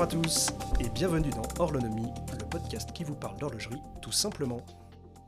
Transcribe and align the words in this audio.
Bonjour 0.00 0.18
à 0.18 0.22
tous 0.22 0.48
et 0.80 0.88
bienvenue 0.88 1.28
dans 1.28 1.42
Horlonomie, 1.62 2.08
le 2.32 2.48
podcast 2.48 2.90
qui 2.94 3.04
vous 3.04 3.14
parle 3.14 3.38
d'horlogerie 3.38 3.82
tout 4.00 4.12
simplement. 4.12 4.64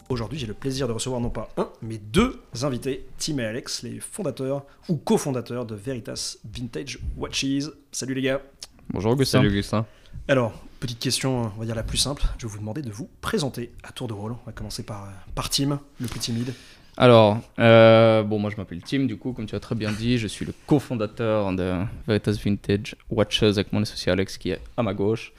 Aujourd'hui, 0.08 0.38
j'ai 0.38 0.46
le 0.46 0.54
plaisir 0.54 0.88
de 0.88 0.94
recevoir 0.94 1.20
non 1.20 1.28
pas 1.28 1.50
un, 1.58 1.68
mais 1.82 1.98
deux 1.98 2.42
invités, 2.62 3.06
Tim 3.18 3.36
et 3.36 3.44
Alex, 3.44 3.82
les 3.82 4.00
fondateurs 4.00 4.64
ou 4.88 4.96
cofondateurs 4.96 5.66
de 5.66 5.74
Veritas 5.74 6.38
Vintage 6.50 7.00
Watches. 7.18 7.68
Salut 7.90 8.14
les 8.14 8.22
gars. 8.22 8.40
Bonjour 8.88 9.12
Augustin. 9.12 9.40
Salut 9.40 9.50
Augustin. 9.50 9.84
Alors, 10.26 10.54
petite 10.80 11.00
question, 11.00 11.52
on 11.54 11.60
va 11.60 11.66
dire 11.66 11.74
la 11.74 11.82
plus 11.82 11.98
simple. 11.98 12.24
Je 12.38 12.46
vais 12.46 12.52
vous 12.52 12.58
demander 12.58 12.80
de 12.80 12.90
vous 12.90 13.10
présenter 13.20 13.74
à 13.82 13.92
tour 13.92 14.08
de 14.08 14.14
rôle. 14.14 14.32
On 14.32 14.46
va 14.46 14.52
commencer 14.52 14.84
par, 14.84 15.06
par 15.34 15.50
Tim, 15.50 15.80
le 16.00 16.06
plus 16.06 16.20
timide. 16.20 16.54
Alors, 16.98 17.40
euh, 17.58 18.22
bon, 18.22 18.38
moi 18.38 18.50
je 18.50 18.56
m'appelle 18.56 18.82
Tim, 18.82 19.06
du 19.06 19.16
coup, 19.16 19.32
comme 19.32 19.46
tu 19.46 19.54
as 19.54 19.60
très 19.60 19.74
bien 19.74 19.90
dit, 19.90 20.18
je 20.18 20.26
suis 20.26 20.44
le 20.44 20.52
cofondateur 20.66 21.50
de 21.52 21.72
Veritas 22.06 22.38
Vintage 22.44 22.96
Watches 23.10 23.42
avec 23.42 23.72
mon 23.72 23.80
associé 23.80 24.12
Alex 24.12 24.36
qui 24.36 24.50
est 24.50 24.60
à 24.76 24.82
ma 24.82 24.92
gauche. 24.92 25.32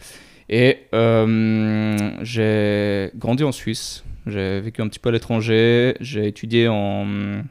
Et 0.49 0.79
euh, 0.93 2.11
j'ai 2.21 3.11
grandi 3.15 3.43
en 3.43 3.51
Suisse, 3.51 4.03
j'ai 4.25 4.61
vécu 4.61 4.81
un 4.81 4.87
petit 4.87 4.99
peu 4.99 5.09
à 5.09 5.11
l'étranger, 5.11 5.95
j'ai 5.99 6.27
étudié 6.27 6.67
en, 6.67 7.43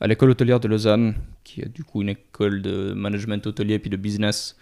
à 0.00 0.06
l'école 0.06 0.30
hôtelière 0.30 0.58
de 0.58 0.68
Lausanne, 0.68 1.14
qui 1.44 1.60
est 1.60 1.68
du 1.68 1.84
coup 1.84 2.00
une 2.00 2.08
école 2.08 2.62
de 2.62 2.94
management 2.94 3.46
hôtelier 3.46 3.78
puis 3.78 3.90
de 3.90 3.96
business. 3.96 4.56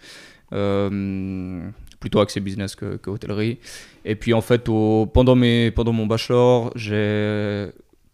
Euh, 0.51 1.61
plutôt 2.01 2.19
axé 2.19 2.41
business 2.41 2.75
que, 2.75 2.99
hôtellerie. 3.07 3.59
Et 4.03 4.15
puis 4.15 4.33
en 4.33 4.41
fait, 4.41 4.65
pendant, 4.65 5.35
mes, 5.35 5.71
pendant 5.71 5.93
mon 5.93 6.05
bachelor, 6.05 6.69
j'ai 6.75 7.69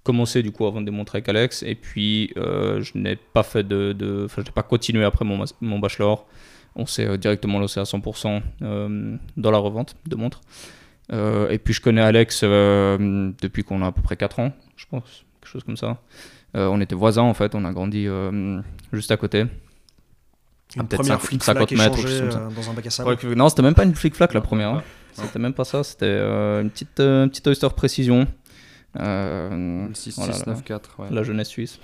commencé 0.10 0.42
du 0.42 0.52
coup 0.52 0.66
à 0.66 0.72
vendre 0.72 0.86
des 0.86 0.92
montres 0.92 1.14
avec 1.14 1.30
Alex. 1.30 1.62
Et 1.62 1.76
puis 1.76 2.34
euh, 2.36 2.82
je 2.82 2.98
n'ai 2.98 3.16
pas 3.16 3.44
fait 3.44 3.64
de, 3.64 3.94
de 3.94 4.24
enfin 4.26 4.42
je 4.42 4.48
n'ai 4.48 4.54
pas 4.54 4.64
continué 4.64 5.04
après 5.04 5.24
mon, 5.24 5.46
mon 5.62 5.78
bachelor. 5.78 6.26
On 6.76 6.88
s'est 6.88 7.06
euh, 7.06 7.18
directement 7.18 7.60
lancé 7.60 7.80
à 7.80 7.84
100% 7.84 8.42
euh, 8.64 9.18
dans 9.38 9.52
la 9.52 9.60
revente 9.60 9.96
de 10.08 10.16
montres. 10.16 10.42
Et 11.12 11.58
puis 11.58 11.74
je 11.74 11.82
connais 11.82 12.02
Alex 12.02 12.44
depuis 12.44 13.64
qu'on 13.64 13.82
a 13.82 13.88
à 13.88 13.92
peu 13.92 14.02
près 14.02 14.16
4 14.16 14.40
ans 14.40 14.52
je 14.76 14.86
pense 14.90 15.26
quelque 15.42 15.52
chose 15.52 15.64
comme 15.64 15.78
ça. 15.78 15.98
On 16.54 16.80
était 16.82 16.96
voisins 16.96 17.24
en 17.24 17.34
fait. 17.34 17.56
On 17.56 17.66
a 17.66 17.72
grandi 17.72 18.08
juste 18.92 19.12
à 19.12 19.18
côté. 19.18 19.46
Une 20.76 20.88
peut-être 20.88 21.02
première 21.02 21.20
50 21.20 21.28
flic-flac 21.28 21.58
50 21.58 21.72
mètres, 21.72 22.00
échangée, 22.00 22.22
euh, 22.22 22.50
dans 22.56 22.70
un 22.70 22.74
bac 22.74 22.86
à 22.86 22.90
sable. 22.92 23.10
Ouais, 23.10 23.36
non 23.36 23.50
c'était 23.50 23.64
même 23.64 23.74
pas 23.74 23.86
une 23.86 23.96
flic-flac 23.96 24.34
la 24.34 24.42
première 24.42 24.70
hein. 24.70 24.84
c'était 25.14 25.40
même 25.40 25.54
pas 25.54 25.64
ça 25.64 25.84
c'était 25.84 26.06
euh, 26.06 26.62
une 26.62 26.70
petite 26.70 27.00
euh, 27.00 27.24
une 27.24 27.30
petite 27.32 27.48
oyster 27.48 27.70
précision 27.76 28.28
euh, 29.00 29.88
6, 29.94 30.16
voilà, 30.18 30.34
6, 30.34 30.46
là. 30.46 30.54
9, 30.54 30.64
4. 30.64 30.96
Ouais. 31.00 31.08
la 31.12 31.24
jeunesse 31.24 31.50
suisse. 31.50 31.80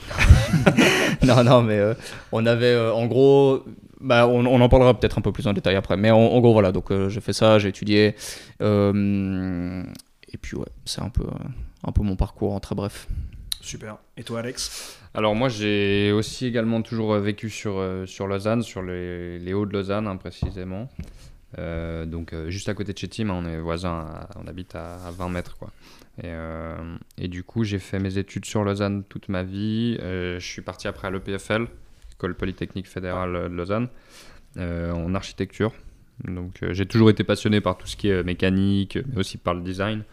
non, 1.23 1.43
non, 1.43 1.61
mais 1.61 1.77
euh, 1.77 1.93
on 2.31 2.45
avait, 2.45 2.65
euh, 2.73 2.93
en 2.93 3.05
gros, 3.05 3.63
bah, 4.01 4.27
on, 4.27 4.45
on 4.45 4.61
en 4.61 4.69
parlera 4.69 4.99
peut-être 4.99 5.17
un 5.17 5.21
peu 5.21 5.31
plus 5.31 5.45
en 5.47 5.53
détail 5.53 5.75
après, 5.75 5.97
mais 5.97 6.11
en, 6.11 6.17
en 6.17 6.39
gros, 6.41 6.53
voilà, 6.53 6.71
donc 6.71 6.91
euh, 6.91 7.09
j'ai 7.09 7.21
fait 7.21 7.33
ça, 7.33 7.59
j'ai 7.59 7.69
étudié, 7.69 8.15
euh, 8.61 9.83
et 10.31 10.37
puis 10.37 10.57
ouais, 10.57 10.65
c'est 10.85 11.01
un 11.01 11.09
peu, 11.09 11.25
un 11.83 11.91
peu 11.91 12.01
mon 12.01 12.15
parcours 12.15 12.53
en 12.53 12.59
très 12.59 12.75
bref. 12.75 13.07
Super. 13.61 13.97
Et 14.17 14.23
toi, 14.23 14.39
Alex? 14.39 14.99
Alors 15.13 15.33
moi 15.33 15.47
j'ai 15.47 16.11
aussi 16.11 16.45
également 16.45 16.81
toujours 16.81 17.13
vécu 17.15 17.49
sur, 17.49 17.81
sur 18.05 18.27
Lausanne, 18.27 18.61
sur 18.63 18.81
les, 18.81 19.39
les 19.39 19.53
hauts 19.53 19.65
de 19.65 19.71
Lausanne 19.71 20.07
hein, 20.07 20.17
précisément. 20.17 20.89
Euh, 21.57 22.05
donc 22.05 22.33
euh, 22.33 22.49
juste 22.49 22.67
à 22.67 22.73
côté 22.73 22.91
de 22.91 22.97
chez 22.97 23.07
Tim, 23.07 23.29
hein, 23.29 23.41
on 23.41 23.45
est 23.47 23.57
voisins, 23.57 24.05
à- 24.09 24.27
on 24.43 24.45
habite 24.45 24.75
à, 24.75 24.95
à 25.07 25.11
20 25.11 25.29
mètres 25.29 25.55
quoi. 25.57 25.69
Et, 26.19 26.27
euh, 26.27 26.75
et 27.17 27.27
du 27.27 27.43
coup 27.43 27.63
j'ai 27.65 27.79
fait 27.79 27.99
mes 27.99 28.17
études 28.17 28.45
sur 28.45 28.63
Lausanne 28.63 29.03
toute 29.03 29.27
ma 29.29 29.43
vie. 29.43 29.97
Euh, 30.01 30.39
je 30.39 30.45
suis 30.45 30.61
parti 30.61 30.87
après 30.87 31.07
à 31.07 31.11
l'EPFL, 31.11 31.67
École 32.13 32.35
Polytechnique 32.35 32.87
Fédérale 32.87 33.33
de 33.49 33.55
Lausanne, 33.55 33.89
euh, 34.57 34.91
en 34.91 35.13
architecture. 35.13 35.73
Donc 36.23 36.63
euh, 36.63 36.73
j'ai 36.73 36.85
toujours 36.85 37.09
été 37.09 37.25
passionné 37.25 37.59
par 37.59 37.77
tout 37.77 37.87
ce 37.87 37.97
qui 37.97 38.07
est 38.07 38.13
euh, 38.13 38.23
mécanique, 38.23 38.97
mais 39.11 39.19
aussi 39.19 39.37
par 39.37 39.53
le 39.53 39.61
design. 39.61 40.03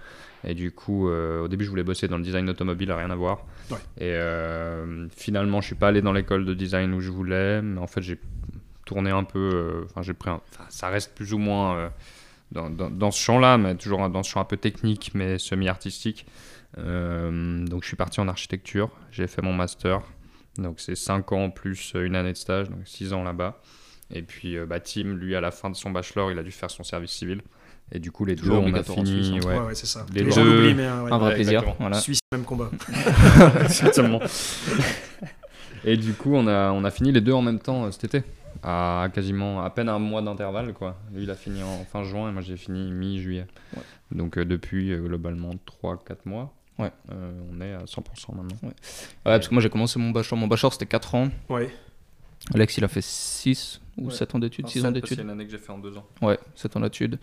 Et 0.45 0.55
du 0.55 0.73
coup, 0.73 1.09
euh, 1.09 1.43
au 1.45 1.47
début, 1.47 1.65
je 1.65 1.71
voulais 1.71 1.85
bosser 1.85 2.09
dans 2.09 2.17
le 2.19 2.25
design 2.25 2.51
automobile, 2.51 2.91
rien 2.91 3.11
à 3.11 3.15
voir. 3.15 3.47
Ouais. 3.71 3.77
Et 4.05 4.13
finalement, 5.17 5.61
je 5.61 5.67
suis 5.67 5.77
pas 5.77 5.87
allé 5.87 6.03
dans 6.03 6.13
l'école 6.13 6.45
de 6.45 6.53
design 6.53 6.93
où 6.95 7.01
je 7.01 7.13
voulais, 7.13 7.63
mais 7.63 7.79
en 7.79 7.87
fait, 7.87 8.03
j'ai 8.03 8.19
tourné 8.85 9.11
un 9.13 9.23
peu. 9.23 9.85
Enfin, 9.85 10.03
j'ai 10.03 10.15
pris. 10.15 10.31
un- 10.31 10.41
ça 10.69 10.89
reste 10.89 11.15
plus 11.15 11.33
ou 11.33 11.39
moins 11.39 11.93
dans, 12.53 12.71
dans- 12.71 12.91
dans 12.91 13.11
ce 13.11 13.21
champ-là, 13.21 13.59
mais 13.59 13.75
toujours 13.75 14.09
dans 14.09 14.23
ce 14.23 14.31
champ 14.31 14.41
un 14.41 14.45
peu 14.45 14.57
technique, 14.57 15.11
mais 15.15 15.39
semi-artistique. 15.39 16.27
Euh, 16.79 17.65
donc, 17.67 17.83
je 17.83 17.89
suis 17.89 17.97
parti 17.97 18.21
en 18.21 18.29
architecture. 18.29 18.91
J'ai 19.11 19.27
fait 19.27 19.43
mon 19.43 19.53
master. 19.53 20.01
Donc, 20.59 20.81
c'est 20.81 20.95
5 20.95 21.33
ans 21.33 21.51
plus 21.51 21.93
une 21.95 22.15
année 22.17 22.33
de 22.33 22.37
stage, 22.39 22.69
donc 22.71 22.81
6 22.87 23.13
ans 23.13 23.25
là-bas. 23.25 23.61
Et 24.15 24.23
puis, 24.23 24.57
euh, 24.57 24.67
bah, 24.67 24.81
Tim, 24.81 25.15
lui, 25.15 25.35
à 25.35 25.41
la 25.41 25.51
fin 25.51 25.71
de 25.71 25.77
son 25.77 25.91
bachelor, 25.91 26.31
il 26.31 26.39
a 26.39 26.43
dû 26.43 26.51
faire 26.51 26.71
son 26.71 26.85
service 26.85 27.11
civil. 27.13 27.41
Et 27.95 27.99
du 27.99 28.11
coup, 28.11 28.25
les 28.25 28.37
deux, 28.37 28.51
on 28.51 28.73
a 28.75 28.83
fini. 28.83 29.39
Hein. 29.43 29.47
ouais. 29.47 29.59
Ouais, 29.59 29.67
ouais, 29.67 29.75
c'est 29.75 29.87
ça. 29.87 30.07
Les 30.15 30.23
Les 30.25 30.31
gens 30.31 30.45
l'oublient, 30.45 30.75
mais 30.75 30.85
euh, 30.87 31.03
ouais. 31.05 31.13
un 31.13 31.19
vrai 31.19 31.29
ouais, 31.31 31.35
plaisir, 31.37 31.63
voilà. 31.79 31.99
Suisse, 32.01 32.21
même 32.33 32.45
combat. 32.45 32.71
Exactement. 33.65 34.21
Et 35.85 35.97
du 35.97 36.13
coup, 36.15 36.35
on 36.35 36.47
a, 36.47 36.71
on 36.73 36.85
a 36.85 36.91
fini 36.91 37.13
les 37.13 37.21
deux 37.21 37.33
en 37.33 37.43
même 37.43 37.59
temps 37.59 37.85
euh, 37.87 37.91
cet 37.91 38.05
été, 38.05 38.23
à 38.63 39.09
quasiment 39.15 39.63
à 39.63 39.71
peine 39.71 39.89
un 39.89 39.99
mois 39.99 40.23
d'intervalle. 40.23 40.73
quoi. 40.73 40.97
Lui, 41.13 41.25
il 41.25 41.31
a 41.31 41.35
fini 41.35 41.63
en 41.63 41.85
fin 41.85 42.03
juin 42.05 42.29
et 42.29 42.33
moi, 42.33 42.43
j'ai 42.43 42.57
fini 42.57 42.91
mi-juillet. 42.91 43.47
Ouais. 43.77 43.83
Donc, 44.13 44.37
euh, 44.39 44.45
depuis 44.45 44.93
euh, 44.93 45.01
globalement 45.01 45.51
3-4 45.83 46.17
mois, 46.27 46.53
Ouais. 46.79 46.91
euh, 47.13 47.33
on 47.53 47.61
est 47.61 47.73
à 47.75 47.85
100% 47.87 48.35
maintenant. 48.35 48.57
Ouais, 48.63 48.73
parce 49.25 49.47
que 49.49 49.55
moi 49.55 49.63
j'ai 49.63 49.69
commencé 49.71 49.99
mon 49.99 50.11
bachelor, 50.11 50.39
mon 50.39 50.47
bachelor 50.47 50.73
c'était 50.73 50.87
4 50.87 51.15
ans, 51.15 51.29
Ouais. 51.51 51.71
Alex 52.55 52.77
il 52.79 52.85
a 52.85 52.89
fait 52.89 53.03
6 53.03 53.81
ou 53.99 54.07
Ouais. 54.09 54.15
7 54.15 54.35
ans 54.35 54.39
d'études, 54.39 54.67
6 54.69 54.85
ans 54.85 54.91
d'études. 54.91 55.21
une 55.21 55.31
année 55.31 55.45
que 55.45 55.51
j'ai 55.51 55.59
fait 55.59 55.71
en 55.71 55.79
deux 55.79 55.97
ans. 55.99 56.07
Ouais, 56.23 56.39
7 56.55 56.77
ans 56.77 56.81
d'études. 56.81 57.19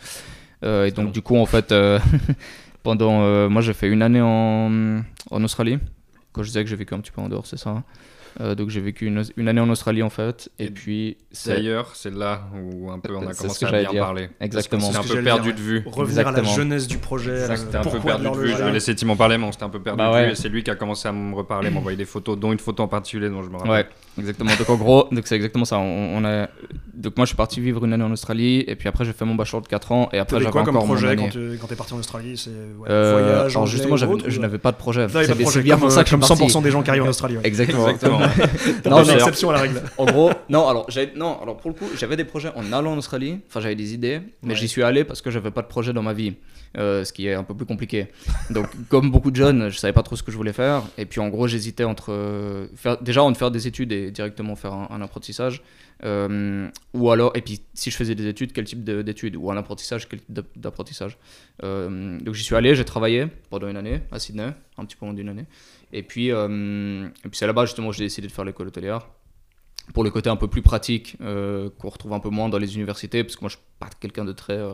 Euh, 0.63 0.85
et 0.85 0.91
donc, 0.91 1.05
long. 1.05 1.11
du 1.11 1.21
coup, 1.21 1.35
en 1.37 1.45
fait, 1.45 1.71
euh, 1.71 1.99
pendant. 2.83 3.21
euh, 3.23 3.49
moi, 3.49 3.61
j'ai 3.61 3.73
fait 3.73 3.87
une 3.89 4.01
année 4.01 4.21
en, 4.21 5.01
en 5.31 5.43
Australie. 5.43 5.79
Quand 6.31 6.43
je 6.43 6.47
disais 6.49 6.63
que 6.63 6.69
j'ai 6.69 6.75
vécu 6.75 6.93
un 6.93 6.99
petit 6.99 7.11
peu 7.11 7.21
en 7.21 7.27
dehors, 7.29 7.45
c'est 7.47 7.57
ça. 7.57 7.83
Euh, 8.41 8.55
donc, 8.55 8.69
j'ai 8.69 8.79
vécu 8.81 9.05
une, 9.05 9.23
une 9.37 9.47
année 9.47 9.61
en 9.61 9.69
Australie, 9.69 10.03
en 10.03 10.09
fait. 10.09 10.49
Et, 10.59 10.65
Et 10.65 10.69
puis. 10.71 11.17
c'est- 11.31 11.53
D'ailleurs, 11.55 11.91
c'est 11.95 12.13
là 12.13 12.43
où 12.55 12.91
un 12.91 12.99
peu 12.99 13.15
on 13.15 13.27
a 13.27 13.33
commencé 13.33 13.65
à 13.65 13.71
bien 13.71 13.89
dire. 13.91 14.03
parler. 14.03 14.29
Exactement. 14.39 14.81
On 14.87 14.91
s'est 14.91 14.99
C'est 15.03 15.11
un 15.13 15.15
peu 15.17 15.23
perdu 15.23 15.49
dire, 15.49 15.55
de 15.55 15.59
vue. 15.61 15.83
Revenir 15.85 16.27
à 16.27 16.31
la 16.31 16.43
jeunesse 16.43 16.87
du 16.87 16.97
projet. 16.97 17.31
euh, 17.31 17.55
C'était 17.55 17.77
un 17.77 17.81
peu 17.83 17.99
perdu 17.99 18.25
de 18.29 18.35
vue. 18.37 18.49
Je 18.49 18.63
vais 18.63 18.71
laisser 18.71 18.95
Tim 18.95 19.09
en 19.09 19.15
parler, 19.15 19.37
mais 19.37 19.45
on 19.45 19.51
s'était 19.51 19.63
un 19.65 19.69
peu 19.69 19.81
perdu 19.81 19.97
Bah 19.97 20.09
de 20.09 20.13
ouais. 20.13 20.25
vue. 20.27 20.31
Et 20.31 20.35
c'est 20.35 20.49
lui 20.49 20.63
qui 20.63 20.71
a 20.71 20.75
commencé 20.75 21.07
à 21.07 21.11
me 21.11 21.35
reparler, 21.35 21.69
m'envoyer 21.69 21.97
des 21.97 22.05
photos, 22.05 22.37
dont 22.37 22.51
une 22.51 22.59
photo 22.59 22.83
en 22.83 22.87
particulier 22.87 23.29
dont 23.29 23.43
je 23.43 23.49
me 23.49 23.55
rappelle. 23.57 23.71
Ouais, 23.71 23.87
exactement. 24.19 24.51
Donc, 24.57 24.69
en 24.69 24.75
gros, 24.75 25.07
donc 25.11 25.25
c'est 25.27 25.35
exactement 25.35 25.65
ça. 25.65 25.77
On, 25.79 26.17
on 26.17 26.25
a... 26.25 26.47
Donc, 26.93 27.15
moi, 27.15 27.25
je 27.25 27.29
suis 27.29 27.37
parti 27.37 27.61
vivre 27.61 27.85
une 27.85 27.93
année 27.93 28.03
en 28.03 28.11
Australie. 28.11 28.63
Et 28.67 28.75
puis 28.75 28.89
après, 28.89 29.05
j'ai 29.05 29.13
fait 29.13 29.23
mon 29.25 29.35
bachelor 29.35 29.61
de 29.61 29.67
4 29.67 29.91
ans. 29.93 30.09
Et 30.11 30.19
après, 30.19 30.39
j'avais 30.39 30.51
quoi 30.51 30.63
comme 30.63 30.75
encore 30.75 30.87
mon 30.87 30.93
projet 30.95 31.07
année. 31.09 31.23
quand 31.23 31.29
tu 31.29 31.57
quand 31.61 31.67
t'es 31.67 31.75
parti 31.75 31.93
en 31.93 31.97
Australie? 31.99 32.37
C'est 32.37 32.49
ouais, 32.49 32.87
Euh, 32.89 33.11
voyage, 33.13 33.51
alors 33.51 33.61
anglais 33.63 33.71
justement, 33.71 33.93
ou 33.93 33.97
j'avais- 33.97 34.13
autre, 34.13 34.25
je 34.29 34.39
n'avais 34.41 34.57
pas 34.57 34.71
de 34.71 34.77
projet. 34.77 35.07
C'est 35.09 35.61
bien 35.63 35.75
comme, 35.75 35.81
pour 35.83 35.91
ça 35.91 36.03
que 36.03 36.09
je 36.09 36.15
comme 36.15 36.23
suis 36.23 36.35
parti. 36.35 36.53
100% 36.53 36.61
des 36.63 36.71
gens 36.71 36.83
qui 36.83 36.89
arrivent 36.89 37.03
en 37.03 37.09
Australie. 37.09 37.37
ouais. 37.37 37.41
Exactement. 37.47 37.87
Exactement. 37.89 38.19
Non, 38.89 39.03
mais- 39.05 39.13
exception 39.13 39.49
à 39.51 39.53
la 39.53 39.59
règle. 39.61 39.81
En 39.97 40.05
gros, 40.05 40.31
non, 40.49 40.67
alors, 40.67 40.85
j'avais- 40.89 41.13
non, 41.15 41.37
alors 41.41 41.57
pour 41.57 41.69
le 41.69 41.75
coup, 41.75 41.85
j'avais 41.97 42.15
des 42.17 42.25
projets 42.25 42.49
en 42.55 42.71
allant 42.73 42.93
en 42.93 42.97
Australie. 42.97 43.39
Enfin, 43.49 43.59
j'avais 43.61 43.75
des 43.75 43.93
idées, 43.93 44.19
mais 44.43 44.49
Ouais. 44.49 44.55
j'y 44.55 44.67
suis 44.67 44.83
allé 44.83 45.03
parce 45.03 45.21
que 45.21 45.31
j'avais 45.31 45.51
pas 45.51 45.61
de 45.61 45.67
projet 45.67 45.93
dans 45.93 46.03
ma 46.03 46.13
vie, 46.13 46.33
euh, 46.77 47.03
ce 47.03 47.11
qui 47.13 47.27
est 47.27 47.33
un 47.33 47.43
peu 47.43 47.55
plus 47.55 47.65
compliqué. 47.65 48.07
Donc, 48.49 48.67
comme 48.89 49.09
beaucoup 49.11 49.31
de 49.31 49.35
jeunes, 49.35 49.69
je 49.69 49.77
savais 49.77 49.93
pas 49.93 50.03
trop 50.03 50.15
ce 50.15 50.23
que 50.23 50.31
je 50.31 50.37
voulais 50.37 50.53
faire. 50.53 50.83
Et 50.97 51.05
puis, 51.05 51.19
en 51.19 51.29
gros, 51.29 51.47
j'hésitais 51.47 51.83
entre 51.83 52.11
euh, 52.11 52.67
faire, 52.75 53.01
déjà 53.01 53.23
entre 53.23 53.37
faire 53.39 53.51
des 53.51 53.67
études 53.67 53.91
et 53.91 54.11
directement 54.11 54.55
faire 54.55 54.73
un, 54.73 55.01
apprentissage, 55.01 55.63
euh, 56.03 56.67
ou 56.93 57.09
alors, 57.11 57.31
et 57.35 57.41
puis 57.41 57.61
si 57.73 57.89
je 57.91 57.95
faisais 57.97 58.15
des 58.15 58.27
études, 58.27 58.53
quel 58.53 58.65
type 58.65 58.83
de- 58.83 59.01
d'études, 59.01 59.35
ou 59.35 59.51
un 59.51 59.57
apprentissage, 59.57 60.07
quel 60.07 60.19
type 60.19 60.31
d'app- 60.31 60.57
d'apprentissage. 60.57 61.17
Euh, 61.63 62.19
donc, 62.19 62.35
j'y 62.35 62.43
suis 62.43 62.55
allé, 62.55 62.75
j'ai 62.75 62.85
travaillé 62.85 63.27
pendant 63.49 63.67
une 63.67 63.77
année 63.77 64.01
à 64.11 64.19
Sydney, 64.19 64.49
un 64.77 64.85
petit 64.85 64.95
peu 64.95 65.05
moins 65.05 65.13
d'une 65.15 65.29
année. 65.29 65.45
Et 65.91 66.03
puis, 66.03 66.27
et 66.27 66.33
puis 66.33 67.31
c'est 67.33 67.47
là-bas 67.47 67.65
justement 67.65 67.91
j'ai 67.91 68.03
décidé 68.03 68.27
de 68.27 68.31
faire 68.31 68.45
l'école 68.45 68.67
hôtelière 68.67 69.07
pour 69.93 70.03
le 70.03 70.11
côté 70.11 70.29
un 70.29 70.35
peu 70.35 70.47
plus 70.47 70.61
pratique 70.61 71.17
euh, 71.21 71.69
qu'on 71.79 71.89
retrouve 71.89 72.13
un 72.13 72.19
peu 72.19 72.29
moins 72.29 72.49
dans 72.49 72.57
les 72.59 72.75
universités 72.75 73.23
parce 73.23 73.35
que 73.35 73.41
moi 73.41 73.49
je 73.49 73.55
suis 73.55 73.65
pas 73.79 73.89
quelqu'un 73.99 74.25
de 74.25 74.31
très 74.33 74.57
euh, 74.57 74.73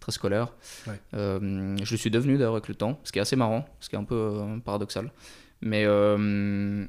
très 0.00 0.12
scolaire 0.12 0.52
Ouais. 0.86 1.00
Euh, 1.14 1.76
je 1.82 1.90
le 1.90 1.96
suis 1.96 2.10
devenu 2.10 2.36
d'ailleurs 2.36 2.52
avec 2.54 2.68
le 2.68 2.74
temps 2.74 2.98
ce 3.04 3.12
qui 3.12 3.18
est 3.18 3.22
assez 3.22 3.36
marrant 3.36 3.64
ce 3.80 3.88
qui 3.88 3.94
est 3.96 3.98
un 3.98 4.04
peu 4.04 4.14
euh, 4.14 4.58
paradoxal 4.58 5.12
mais 5.60 5.84
euh, 5.86 6.84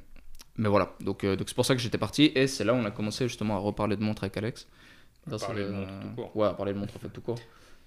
mais 0.57 0.69
voilà 0.69 0.93
donc 1.01 1.23
euh, 1.23 1.35
donc 1.35 1.47
c'est 1.49 1.55
pour 1.55 1.65
ça 1.65 1.75
que 1.75 1.81
j'étais 1.81 1.97
parti 1.97 2.31
et 2.35 2.47
c'est 2.47 2.63
là 2.63 2.73
où 2.73 2.77
on 2.77 2.85
a 2.85 2.91
commencé 2.91 3.27
justement 3.27 3.55
à 3.55 3.59
reparler 3.59 3.95
de 3.95 4.03
montres 4.03 4.23
avec 4.23 4.37
Alex 4.37 4.67
Dans 5.27 5.37
parler 5.37 5.63
de 5.65 5.71
montres 5.71 5.91
tout 6.01 6.15
court. 6.21 6.35
ouais 6.35 6.47
à 6.47 6.53
parler 6.53 6.73
de 6.73 6.79
montres 6.79 6.95
en 6.95 6.99
fait 6.99 7.09
tout 7.09 7.21
court 7.21 7.37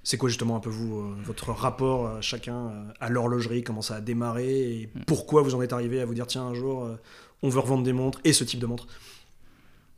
C'est 0.02 0.16
quoi 0.16 0.28
justement 0.28 0.56
un 0.56 0.60
peu 0.60 0.70
vous, 0.70 1.00
euh, 1.00 1.14
votre 1.24 1.50
rapport 1.52 2.06
euh, 2.06 2.20
chacun 2.20 2.54
euh, 2.68 2.92
à 3.00 3.08
l'horlogerie, 3.10 3.62
comment 3.64 3.82
ça 3.82 3.96
a 3.96 4.00
démarré 4.00 4.48
et 4.48 4.90
Mm. 4.94 5.00
pourquoi 5.06 5.42
vous 5.42 5.54
en 5.54 5.62
êtes 5.62 5.72
arrivé 5.72 6.00
à 6.00 6.06
vous 6.06 6.14
dire 6.14 6.26
tiens 6.26 6.44
un 6.44 6.54
jour 6.54 6.84
euh, 6.84 6.96
on 7.42 7.48
veut 7.48 7.60
revendre 7.60 7.82
des 7.82 7.92
montres 7.92 8.20
et 8.24 8.32
ce 8.32 8.44
type 8.44 8.60
de 8.60 8.66
montre 8.66 8.86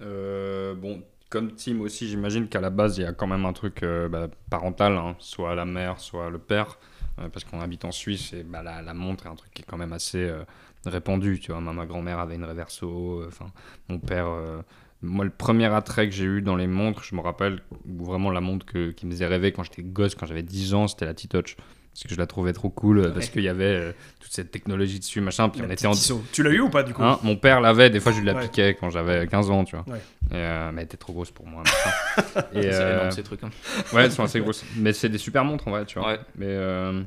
bon, 0.03 1.03
comme 1.33 1.53
Tim 1.53 1.81
aussi, 1.81 2.09
j'imagine 2.09 2.47
qu'à 2.47 2.61
la 2.61 2.69
base, 2.69 2.99
il 2.99 3.05
y 3.05 3.07
a 3.07 3.15
quand 3.15 3.27
même 3.27 3.47
un 3.47 3.55
truc 3.55 3.83
euh, 3.83 4.07
bah, 4.07 4.29
parental, 4.51 4.99
hein, 4.99 5.17
soit 5.19 5.55
la 5.55 5.65
mère, 5.65 5.99
soit 5.99 6.29
le 6.29 6.39
père, 6.39 6.79
euh, 7.19 7.31
parce 7.31 7.45
qu'on 7.45 7.59
habite 7.63 7.87
en 7.87 7.91
Suisse 7.91 8.35
et 8.35 8.43
bah, 8.43 8.63
la, 8.63 8.93
montre 8.93 9.25
est 9.25 9.31
un 9.31 9.35
truc 9.35 9.51
qui 9.55 9.63
est 9.63 9.65
quand 9.65 9.79
même 9.79 9.95
assez 9.95 10.23
euh, 10.23 10.45
répandu. 10.85 11.41
Tu 11.41 11.51
vois, 11.51 11.63
ma, 11.63 11.73
ma 11.73 11.87
grand-mère 11.87 12.19
avait 12.19 12.35
une 12.35 12.45
Reverso, 12.45 13.21
euh, 13.21 13.29
enfin, 13.29 13.47
mon 13.89 13.99
père 13.99 14.27
euh, 14.29 14.61
moi, 15.01 15.25
le 15.25 15.31
premier 15.31 15.73
attrait 15.73 16.07
que 16.09 16.15
j'ai 16.15 16.27
eu 16.27 16.43
dans 16.43 16.55
les 16.55 16.67
montres, 16.67 17.03
je 17.03 17.17
me 17.17 17.21
rappelle, 17.21 17.63
vraiment 17.87 18.31
la 18.31 18.43
montre 18.43 18.67
qui 18.67 19.07
me 19.07 19.11
faisait 19.11 19.27
rêver 19.27 19.53
quand 19.53 19.65
j'étais 19.65 19.83
gosse, 19.83 20.15
quand 20.15 20.27
j'avais 20.27 20.45
10 20.45 20.75
ans, 20.75 20.87
c'était 20.87 21.07
la 21.07 21.15
T-Touch. 21.15 21.57
Parce 21.95 22.05
que 22.05 22.15
je 22.15 22.19
la 22.19 22.27
trouvais 22.27 22.53
trop 22.55 22.71
cool, 22.71 22.99
euh, 23.01 23.11
parce 23.11 23.27
Ouais. 23.27 23.33
qu'il 23.33 23.43
y 23.43 23.49
avait 23.51 23.65
euh, 23.65 23.93
toute 24.19 24.33
cette 24.33 24.51
technologie 24.51 24.99
dessus, 24.99 25.21
machin. 25.21 25.51
Puis 25.51 25.61
La 25.61 25.67
on 25.67 25.71
était 25.71 25.87
en. 25.87 25.93
Tu 26.33 26.43
l'as 26.43 26.51
eu 26.51 26.61
ou 26.61 26.71
pas 26.71 26.83
du 26.83 26.95
coup 26.95 27.03
Hein, 27.03 27.19
mon 27.23 27.37
père 27.37 27.61
l'avait, 27.61 27.91
des 27.91 28.01
fois 28.01 28.13
je 28.13 28.19
lui 28.21 28.27
la 28.27 28.35
Ouais. 28.35 28.43
piquais 28.45 28.75
quand 28.81 28.89
j'avais 28.89 29.27
15 29.27 29.51
ans, 29.51 29.65
tu 29.65 29.77
vois. 29.77 29.85
Ouais. 29.87 30.01
Et, 30.31 30.35
euh, 30.37 30.71
mais 30.73 30.81
elle 30.83 30.87
était 30.87 30.97
trop 30.97 31.13
grosse 31.13 31.31
pour 31.31 31.47
moi. 31.47 31.63
Et, 32.55 32.63
C'est 32.63 32.73
euh, 32.75 32.95
énorme 32.97 33.11
ces 33.11 33.23
trucs. 33.23 33.45
hein. 33.45 33.51
Ouais, 33.93 34.05
elles 34.05 34.13
sont 34.13 34.23
assez 34.25 34.41
grosses. 34.41 34.65
Mais 34.77 34.95
c'est 34.95 35.11
des 35.11 35.19
super 35.19 35.45
montres 35.45 35.69
en 35.69 35.73
vrai, 35.73 35.85
tu 35.85 35.99
vois. 35.99 36.09
Ouais. 36.13 36.19
Mais 36.37 36.47
euh, 36.49 37.03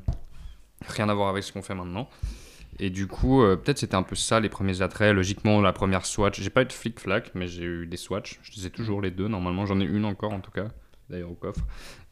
rien 0.88 1.10
à 1.10 1.14
voir 1.16 1.30
avec 1.30 1.44
ce 1.44 1.52
qu'on 1.52 1.64
fait 1.64 1.76
maintenant. 1.76 2.08
Et 2.78 2.90
du 2.92 3.08
coup, 3.08 3.42
euh, 3.42 3.56
peut-être 3.56 3.80
c'était 3.80 3.96
un 3.96 4.04
peu 4.04 4.16
ça 4.16 4.40
les 4.40 4.50
premiers 4.50 4.82
attraits. 4.84 5.16
Logiquement, 5.16 5.62
la 5.62 5.74
première 5.74 6.06
Swatch. 6.06 6.40
J'ai 6.42 6.50
pas 6.52 6.62
eu 6.62 6.66
de 6.66 6.74
flic-flac, 6.74 7.32
mais 7.34 7.48
j'ai 7.48 7.64
eu 7.64 7.88
des 7.88 7.98
Swatch. 7.98 8.40
Je 8.44 8.52
les 8.60 8.68
ai 8.68 8.70
toujours 8.70 9.02
les 9.02 9.12
deux. 9.12 9.28
Normalement, 9.28 9.66
j'en 9.66 9.80
ai 9.80 9.86
une 9.86 10.06
encore 10.06 10.34
en 10.34 10.42
tout 10.42 10.52
cas, 10.52 10.66
d'ailleurs 11.10 11.32
au 11.32 11.36
coffre. 11.36 11.62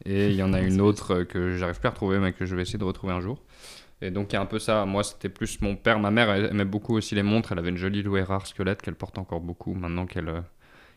Et 0.06 0.28
il 0.30 0.34
y 0.36 0.42
en 0.42 0.52
a 0.52 0.60
une 0.60 0.80
autre 0.80 1.14
euh, 1.14 1.24
que 1.24 1.56
j'arrive 1.56 1.78
plus 1.80 1.86
à 1.86 1.90
retrouver, 1.90 2.18
mais 2.18 2.32
que 2.32 2.44
je 2.46 2.54
vais 2.56 2.62
essayer 2.62 2.78
de 2.78 2.84
retrouver 2.84 3.12
un 3.14 3.20
jour. 3.20 3.42
Et 4.02 4.10
donc, 4.10 4.32
il 4.32 4.34
y 4.34 4.38
a 4.38 4.40
un 4.42 4.46
peu 4.46 4.58
ça. 4.58 4.84
Moi, 4.84 5.02
c'était 5.04 5.28
plus 5.30 5.60
mon 5.62 5.76
père. 5.76 5.98
Ma 5.98 6.10
mère, 6.10 6.28
elle 6.30 6.46
aimait 6.46 6.64
beaucoup 6.66 6.94
aussi 6.96 7.14
les 7.14 7.22
montres. 7.22 7.52
Elle 7.52 7.58
avait 7.58 7.70
une 7.70 7.76
jolie 7.78 8.02
Louis 8.02 8.20
rare 8.22 8.46
squelette 8.46 8.82
qu'elle 8.82 8.96
porte 8.96 9.16
encore 9.18 9.40
beaucoup. 9.40 9.74
Maintenant 9.74 10.06
qu'elle. 10.06 10.28
euh, 10.28 10.40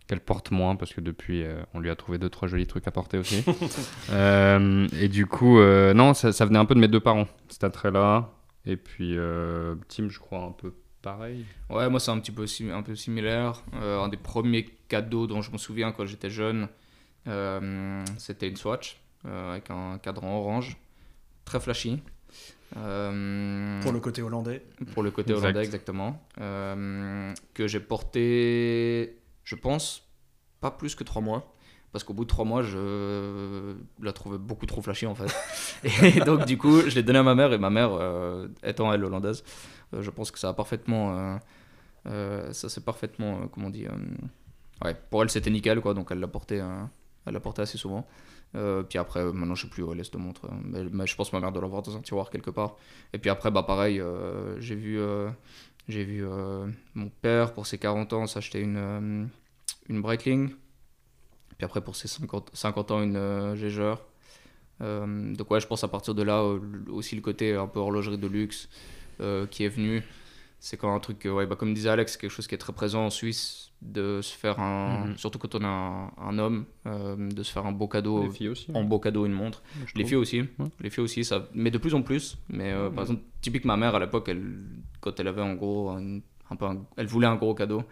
qu'elle 0.07 0.21
porte 0.21 0.51
moins 0.51 0.77
parce 0.77 0.93
que 0.93 1.01
depuis 1.01 1.43
euh, 1.43 1.61
on 1.73 1.81
lui 1.81 1.89
a 1.89 1.95
trouvé 1.97 2.17
deux 2.17 2.29
trois 2.29 2.47
jolis 2.47 2.65
trucs 2.65 2.87
à 2.87 2.91
porter 2.91 3.17
aussi 3.17 3.43
Euh, 4.09 4.87
et 4.97 5.09
du 5.09 5.25
coup 5.25 5.59
non 5.59 6.13
ça, 6.13 6.31
ça 6.31 6.45
venait 6.45 6.59
un 6.59 6.63
peu 6.63 6.75
de 6.75 6.79
mes 6.79 6.87
deux 6.87 7.01
parents 7.01 7.27
cet 7.49 7.65
attrait 7.65 7.91
là 7.91 8.29
et 8.65 8.77
puis 8.77 9.17
Tim 9.89 10.07
je 10.07 10.17
crois 10.19 10.39
un 10.43 10.51
peu 10.53 10.73
pareil 11.01 11.43
Ouais, 11.69 11.89
moi 11.89 11.99
c'est 11.99 12.11
un 12.11 12.19
petit 12.19 12.31
peu, 12.31 12.45
un 12.73 12.81
peu 12.83 12.95
similaire. 12.95 13.63
Un 13.73 14.07
des 14.07 14.15
premiers 14.15 14.65
cadeaux 14.87 15.27
dont 15.27 15.41
je 15.41 15.51
me 15.51 15.57
souviens 15.57 15.91
quand 15.91 16.05
j'étais 16.05 16.29
jeune, 16.29 16.69
c'était 18.17 18.47
une 18.47 18.55
Swatch 18.57 18.99
euh, 19.25 19.51
avec 19.53 19.69
un 19.71 19.97
cadran 19.97 20.37
orange, 20.39 20.77
très 21.45 21.59
flashy. 21.59 22.01
Euh, 22.75 23.81
Pour 23.81 23.91
le 23.93 23.99
côté 23.99 24.21
hollandais. 24.21 24.61
pour 24.93 25.03
le 25.03 25.11
côté 25.11 25.31
Exact. 25.31 25.43
hollandais, 25.45 25.63
exactement. 25.63 26.21
Euh, 26.41 27.33
que 27.53 27.67
j'ai 27.67 27.79
porté, 27.79 29.17
je 29.43 29.55
pense, 29.55 30.03
pas 30.59 30.71
plus 30.71 30.95
que 30.95 31.03
trois 31.03 31.21
mois. 31.21 31.53
Parce 31.93 32.03
qu'au 32.03 32.13
bout 32.13 32.25
de 32.25 32.29
trois 32.29 32.43
mois, 32.45 32.61
je 32.63 33.73
la 34.01 34.11
trouvais 34.11 34.37
beaucoup 34.37 34.65
trop 34.65 34.81
flashy 34.81 35.07
en 35.07 35.15
fait. 35.15 35.33
Et 36.17 36.19
donc, 36.19 36.45
du 36.45 36.57
coup, 36.57 36.81
je 36.81 36.93
l'ai 36.93 37.01
donné 37.01 37.19
à 37.19 37.23
ma 37.23 37.33
mère. 37.33 37.53
Et 37.53 37.57
ma 37.57 37.69
mère, 37.69 37.91
euh, 37.93 38.49
étant 38.61 38.91
elle 38.93 39.03
hollandaise, 39.05 39.43
euh, 39.93 40.01
je 40.03 40.09
pense 40.11 40.29
que 40.29 40.37
ça 40.37 40.49
a 40.49 40.53
parfaitement. 40.53 41.17
euh, 41.17 41.37
euh, 42.07 42.53
ça 42.53 42.67
c'est 42.69 42.83
parfaitement. 42.83 43.39
euh, 43.41 43.45
comment 43.51 43.67
on 43.67 43.71
dit 43.71 43.85
euh, 43.87 43.91
Ouais, 44.83 44.95
pour 45.09 45.23
elle, 45.23 45.29
c'était 45.29 45.49
nickel 45.49 45.79
quoi. 45.79 45.93
Donc, 45.93 46.09
elle 46.11 46.19
l'a 46.19 46.27
porté, 46.27 46.59
euh, 46.59 46.83
elle 47.27 47.33
l'a 47.33 47.39
porté 47.39 47.61
assez 47.61 47.77
souvent. 47.77 48.07
Euh, 48.55 48.81
puis 48.83 48.97
après, 48.97 49.23
maintenant, 49.25 49.55
je 49.55 49.63
sais 49.63 49.67
plus 49.69 49.83
où 49.83 49.91
elle 49.91 49.99
est 49.99 50.05
cette 50.05 50.15
montre. 50.15 50.45
euh, 50.45 50.89
Mais, 50.91 51.05
je 51.05 51.15
pense 51.15 51.29
que 51.29 51.35
ma 51.35 51.41
mère 51.41 51.51
doit 51.51 51.61
l'avoir 51.61 51.81
dans 51.81 51.95
un 51.97 52.01
tiroir 52.01 52.29
quelque 52.29 52.49
part. 52.49 52.75
Et 53.13 53.17
puis 53.19 53.29
après, 53.29 53.51
bah 53.51 53.63
pareil, 53.63 53.99
euh, 53.99 54.59
j'ai 54.59 54.75
vu, 54.75 54.99
euh, 54.99 55.29
j'ai 55.89 56.03
vu 56.05 56.25
mon 56.95 57.09
père 57.21 57.53
pour 57.53 57.67
ses 57.67 57.77
40 57.77 58.13
ans 58.13 58.25
s'acheter 58.27 58.61
une, 58.61 59.29
une 59.89 60.01
Breitling. 60.01 60.49
Puis 61.57 61.65
après, 61.65 61.81
pour 61.81 61.95
ses 61.95 62.07
50, 62.07 62.51
50 62.53 62.91
ans, 62.91 63.01
une. 63.03 63.17
Euh, 64.81 65.33
donc 65.33 65.49
ouais, 65.49 65.59
je 65.59 65.67
pense 65.67 65.83
à 65.83 65.87
partir 65.87 66.13
de 66.13 66.21
là, 66.21 66.43
aussi 66.89 67.15
le 67.15 67.21
côté 67.21 67.55
un 67.55 67.67
peu 67.67 67.79
horlogerie 67.79 68.17
de 68.17 68.27
luxe 68.27 68.69
qui 69.49 69.63
est 69.63 69.69
venu. 69.69 70.03
C'est 70.59 70.75
quand 70.77 70.93
un 70.93 70.99
truc, 70.99 71.19
que, 71.19 71.29
ouais, 71.29 71.45
bah, 71.45 71.55
comme 71.55 71.73
disait 71.73 71.89
Alex, 71.89 72.17
quelque 72.17 72.31
chose 72.31 72.47
qui 72.47 72.55
est 72.55 72.57
très 72.57 72.73
présent 72.73 73.05
en 73.05 73.09
Suisse, 73.11 73.71
de 73.83 74.21
se 74.23 74.35
faire 74.35 74.59
un, 74.59 75.05
Mhm. 75.09 75.17
surtout 75.17 75.37
quand 75.37 75.53
on 75.53 75.59
est 75.61 75.65
un, 75.65 76.11
un 76.17 76.39
homme, 76.39 76.65
euh, 76.87 77.15
de 77.29 77.43
se 77.43 77.51
faire 77.51 77.65
un 77.67 77.71
beau 77.71 77.87
cadeau, 77.87 78.23
les 78.23 78.29
filles 78.31 78.49
aussi 78.49 78.71
en 78.73 78.83
beau 78.83 78.97
cadeau 78.99 79.27
une 79.27 79.33
montre. 79.33 79.61
Les 79.95 80.03
filles 80.03 80.15
aussi, 80.17 80.41
Ouais. 80.41 80.65
les 80.81 80.89
filles 80.89 81.03
aussi, 81.03 81.23
ça, 81.23 81.47
mais 81.53 81.69
de 81.69 81.77
plus 81.77 81.93
en 81.93 82.01
plus. 82.01 82.39
Mais 82.49 82.71
euh, 82.73 82.89
par 82.89 83.03
exemple, 83.03 83.21
typique 83.41 83.65
ma 83.65 83.77
mère 83.77 83.93
à 83.93 83.99
l'époque, 83.99 84.29
elle, 84.29 84.57
quand 84.99 85.19
elle 85.19 85.27
avait 85.27 85.43
en 85.43 85.53
gros, 85.53 85.89
un, 85.91 86.19
un 86.49 86.55
peu 86.55 86.65
un- 86.65 86.83
elle 86.95 87.05
voulait 87.07 87.27
un 87.27 87.35
gros 87.35 87.53
cadeau. 87.53 87.83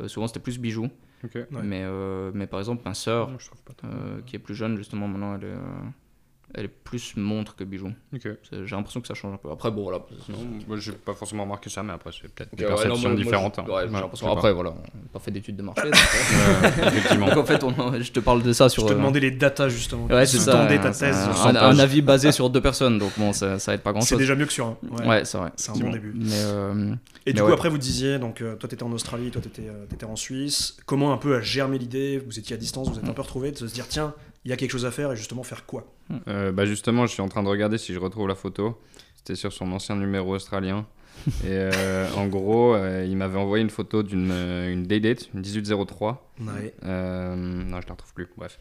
euh, 0.00 0.08
souvent 0.08 0.26
c'était 0.26 0.40
plus 0.40 0.58
bijoux. 0.58 0.88
Ouais. 1.34 1.46
Mais, 1.62 1.82
euh, 1.84 2.30
mais 2.34 2.46
par 2.46 2.58
exemple, 2.58 2.82
ma 2.86 2.94
sœur, 2.94 3.30
euh, 3.84 4.20
qui 4.22 4.34
est 4.34 4.38
plus 4.38 4.54
jeune 4.54 4.76
justement 4.78 5.06
maintenant, 5.06 5.36
elle 5.36 5.44
est, 5.44 5.52
euh, 5.52 5.58
elle 6.54 6.64
est 6.64 6.68
plus 6.68 7.16
montre 7.16 7.54
que. 7.56 7.64
C'est- 8.48 8.66
J'ai 8.66 8.76
l'impression 8.76 9.00
que 9.00 9.06
ça 9.06 9.14
change 9.14 9.34
un 9.34 9.36
peu. 9.36 9.50
Après 9.50 9.70
bon 9.70 9.82
voilà. 9.84 9.98
Non, 10.28 10.38
moi 10.68 10.76
j'ai 10.78 10.92
pas 10.92 11.14
forcément 11.14 11.44
remarqué 11.44 11.70
ça, 11.70 11.82
mais 11.82 11.92
après 11.92 12.10
c'est 12.12 12.28
peut-être 12.28 12.54
des 12.54 12.64
Ok, 12.64 12.70
ouais, 12.70 12.76
non, 12.76 12.82
perceptions 12.82 13.08
moi- 13.08 13.10
moi, 13.16 13.24
différentes. 13.24 13.54
je- 13.56 13.60
hein. 13.60 13.64
ouais, 14.24 14.32
Après 14.36 14.52
voilà, 14.52 14.70
on 14.70 14.74
n'a 14.74 15.08
pas 15.12 15.18
fait 15.18 15.30
d'études 15.30 15.56
de 15.56 15.62
marché. 15.62 15.82
donc. 15.84 15.94
Euh, 15.94 16.88
effectivement. 16.88 17.26
donc, 17.34 17.36
en 17.36 17.44
fait, 17.44 17.62
on- 17.64 18.00
je 18.00 18.12
te 18.12 18.20
parle 18.20 18.42
de 18.42 18.52
ça 18.52 18.68
sur. 18.68 18.82
Je 18.82 18.88
te 18.88 18.92
euh, 18.92 18.96
demandais 18.96 19.20
les 19.20 19.30
datas 19.30 19.68
justement. 19.68 20.06
Ouais, 20.06 20.26
c'est 20.26 20.38
ça. 20.38 20.52
Ta 20.52 20.62
un- 20.62 20.66
thèse. 20.92 21.02
un, 21.04 21.12
sur 21.12 21.30
un- 21.30 21.34
100 21.34 21.48
un 21.50 21.52
pages. 21.54 21.80
avis 21.80 22.02
basé 22.02 22.32
sur 22.32 22.50
deux 22.50 22.60
personnes, 22.60 22.98
donc 22.98 23.12
bon, 23.16 23.32
ça, 23.32 23.58
ça 23.58 23.74
aide 23.74 23.80
pas 23.82 23.92
grand 23.92 24.00
C'est 24.00 24.16
déjà 24.16 24.34
mieux 24.34 24.46
que 24.46 24.52
sur 24.52 24.66
un. 24.66 24.76
Ouais. 24.98 25.06
Ouais, 25.06 25.24
c'est 25.24 25.38
vrai. 25.38 25.50
C'est 25.56 25.70
un 25.70 25.74
bon 25.74 25.90
début. 25.90 26.12
Mais 26.14 26.26
euh, 26.32 26.94
Et 27.26 27.32
du 27.32 27.42
coup, 27.42 27.52
après, 27.52 27.68
vous 27.68 27.78
disiez, 27.78 28.18
donc 28.18 28.36
toi, 28.58 28.68
tu 28.68 28.74
étais 28.74 28.82
en 28.82 28.92
Australie, 28.92 29.30
toi, 29.30 29.40
tu 29.42 29.48
étais, 29.48 30.04
en 30.04 30.16
Suisse. 30.16 30.76
Comment 30.86 31.12
un 31.12 31.16
peu 31.18 31.36
a 31.36 31.40
germé 31.40 31.78
l'idée? 31.78 32.18
Vous 32.26 32.38
étiez 32.38 32.54
à 32.56 32.58
distance, 32.58 32.88
vous 32.88 32.98
êtes 32.98 33.08
un 33.08 33.12
peu 33.12 33.22
retrouvés, 33.22 33.52
de 33.52 33.56
se 33.58 33.64
dire, 33.66 33.86
tiens, 33.88 34.14
il 34.44 34.50
y 34.50 34.54
a 34.54 34.56
quelque 34.56 34.70
chose 34.72 34.86
à 34.86 34.90
faire 34.90 35.12
et 35.12 35.16
justement 35.16 35.42
faire 35.42 35.66
quoi? 35.66 35.84
Euh, 36.28 36.52
bah 36.52 36.64
justement, 36.66 37.06
je 37.06 37.12
suis 37.12 37.22
en 37.22 37.28
train 37.28 37.42
de 37.42 37.48
regarder 37.48 37.78
si 37.78 37.92
je 37.92 37.98
retrouve 37.98 38.28
la 38.28 38.34
photo. 38.34 38.80
C'était 39.16 39.36
sur 39.36 39.52
son 39.52 39.70
ancien 39.72 39.96
numéro 39.96 40.34
australien. 40.34 40.86
Et 41.44 41.48
euh, 41.48 42.06
en 42.16 42.26
gros, 42.26 42.74
euh, 42.74 43.04
il 43.06 43.16
m'avait 43.16 43.38
envoyé 43.38 43.62
une 43.62 43.70
photo 43.70 44.02
d'une 44.02 44.30
une 44.30 44.84
Daydate, 44.84 45.28
une 45.34 45.40
1803. 45.40 46.32
Ouais. 46.40 46.74
Euh, 46.84 47.34
non, 47.36 47.80
je 47.80 47.86
la 47.86 47.92
retrouve 47.92 48.14
plus. 48.14 48.28
Bref. 48.36 48.58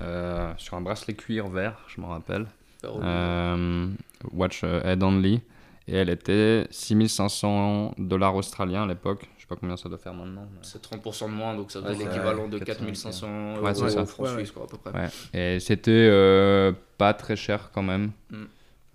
Euh, 0.00 0.52
sur 0.56 0.76
un 0.76 0.80
bracelet 0.80 1.14
cuir 1.14 1.48
vert, 1.48 1.84
je 1.88 2.00
m'en 2.00 2.08
rappelle. 2.08 2.46
Euh, 2.84 3.86
watch 4.32 4.64
Head 4.64 5.02
Only. 5.02 5.40
Et 5.86 5.96
elle 5.96 6.10
était 6.10 6.66
6500 6.70 7.94
dollars 7.98 8.34
australiens 8.36 8.84
à 8.84 8.86
l'époque. 8.86 9.28
Pas 9.50 9.56
combien 9.56 9.76
ça 9.76 9.88
doit 9.88 9.98
faire 9.98 10.14
maintenant. 10.14 10.46
mais- 10.52 10.60
c'est 10.62 10.80
30% 10.80 11.28
de 11.28 11.34
moins, 11.34 11.56
donc 11.56 11.72
ça 11.72 11.80
Ouais, 11.80 11.88
donne 11.88 11.96
c'est 11.98 12.04
l'équivalent 12.04 12.46
de 12.48 12.58
400, 12.60 12.84
4500 12.86 13.56
euros 13.58 13.88
ça. 13.90 14.06
francs 14.06 14.28
suisses, 14.28 14.52
quoi, 14.52 14.62
à 14.62 14.66
peu 14.68 14.76
près. 14.78 14.92
Ouais. 14.92 15.08
Et 15.56 15.58
c'était 15.60 15.90
euh, 15.90 16.72
pas 16.96 17.12
très 17.14 17.34
cher 17.34 17.70
quand 17.74 17.82
même. 17.82 18.12
Mm. 18.30 18.44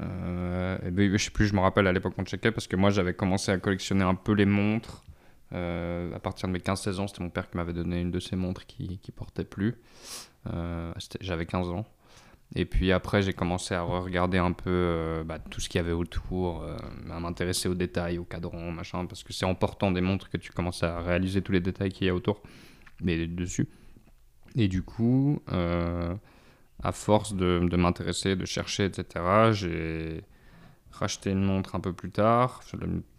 Euh, 0.02 0.78
et 0.86 0.92
ben, 0.92 1.12
je 1.12 1.24
sais 1.24 1.30
plus, 1.30 1.48
je 1.48 1.54
me 1.56 1.60
rappelle 1.60 1.88
à 1.88 1.92
l'époque 1.92 2.14
on 2.18 2.24
checkait 2.24 2.52
parce 2.52 2.68
que 2.68 2.76
moi 2.76 2.90
j'avais 2.90 3.14
commencé 3.14 3.52
à 3.52 3.58
collectionner 3.58 4.04
un 4.04 4.16
peu 4.16 4.32
les 4.32 4.46
montres. 4.46 5.04
Euh, 5.54 6.14
à 6.16 6.20
partir 6.20 6.48
de 6.48 6.54
mes 6.54 6.60
15-16 6.60 7.00
ans, 7.00 7.08
c'était 7.08 7.22
mon 7.24 7.30
père 7.30 7.50
qui 7.50 7.58
m'avait 7.58 7.74
donné 7.74 8.00
une 8.02 8.12
de 8.12 8.20
ces 8.22 8.36
montres 8.38 8.66
qui, 8.66 8.98
qui 9.00 9.12
portait 9.12 9.44
plus. 9.44 9.76
Euh, 10.54 10.92
J'avais 11.22 11.46
15 11.46 11.68
ans. 11.70 11.86
Et 12.58 12.64
puis 12.66 12.94
après, 12.94 13.22
j'ai 13.22 13.34
commencé 13.34 13.76
à 13.76 13.82
regarder 13.82 14.38
un 14.38 14.54
peu 14.54 14.70
euh, 14.70 15.24
bah, 15.26 15.40
tout 15.40 15.60
ce 15.60 15.68
qu'il 15.68 15.80
y 15.80 15.84
avait 15.84 15.92
autour, 15.92 16.64
euh, 16.64 16.78
à 17.12 17.20
m'intéresser 17.20 17.68
aux 17.68 17.76
détails, 17.76 18.18
aux 18.18 18.24
cadrans, 18.24 18.72
machin, 18.72 19.06
parce 19.06 19.24
que 19.24 19.34
c'est 19.34 19.46
en 19.46 19.56
portant 19.56 19.92
des 19.92 20.00
montres 20.00 20.30
que 20.30 20.38
tu 20.38 20.54
commences 20.54 20.82
à 20.82 21.02
réaliser 21.02 21.42
tous 21.42 21.52
les 21.52 21.60
détails 21.60 21.92
qu'il 21.92 22.08
y 22.08 22.10
a 22.10 22.16
autour, 22.16 22.42
mais 23.02 23.28
dessus. 23.28 23.68
Et 24.56 24.70
du 24.70 24.84
coup, 24.84 25.42
euh, 25.52 26.16
à 26.82 26.94
force 26.94 27.34
de, 27.34 27.68
de 27.70 27.78
m'intéresser, 27.78 28.38
de 28.38 28.46
chercher, 28.46 28.86
etc., 28.86 29.52
j'ai 29.52 30.24
racheté 31.00 31.32
une 31.32 31.44
montre 31.44 31.76
un 31.76 31.80
peu 31.80 31.94
plus 31.94 32.10
tard. 32.12 32.62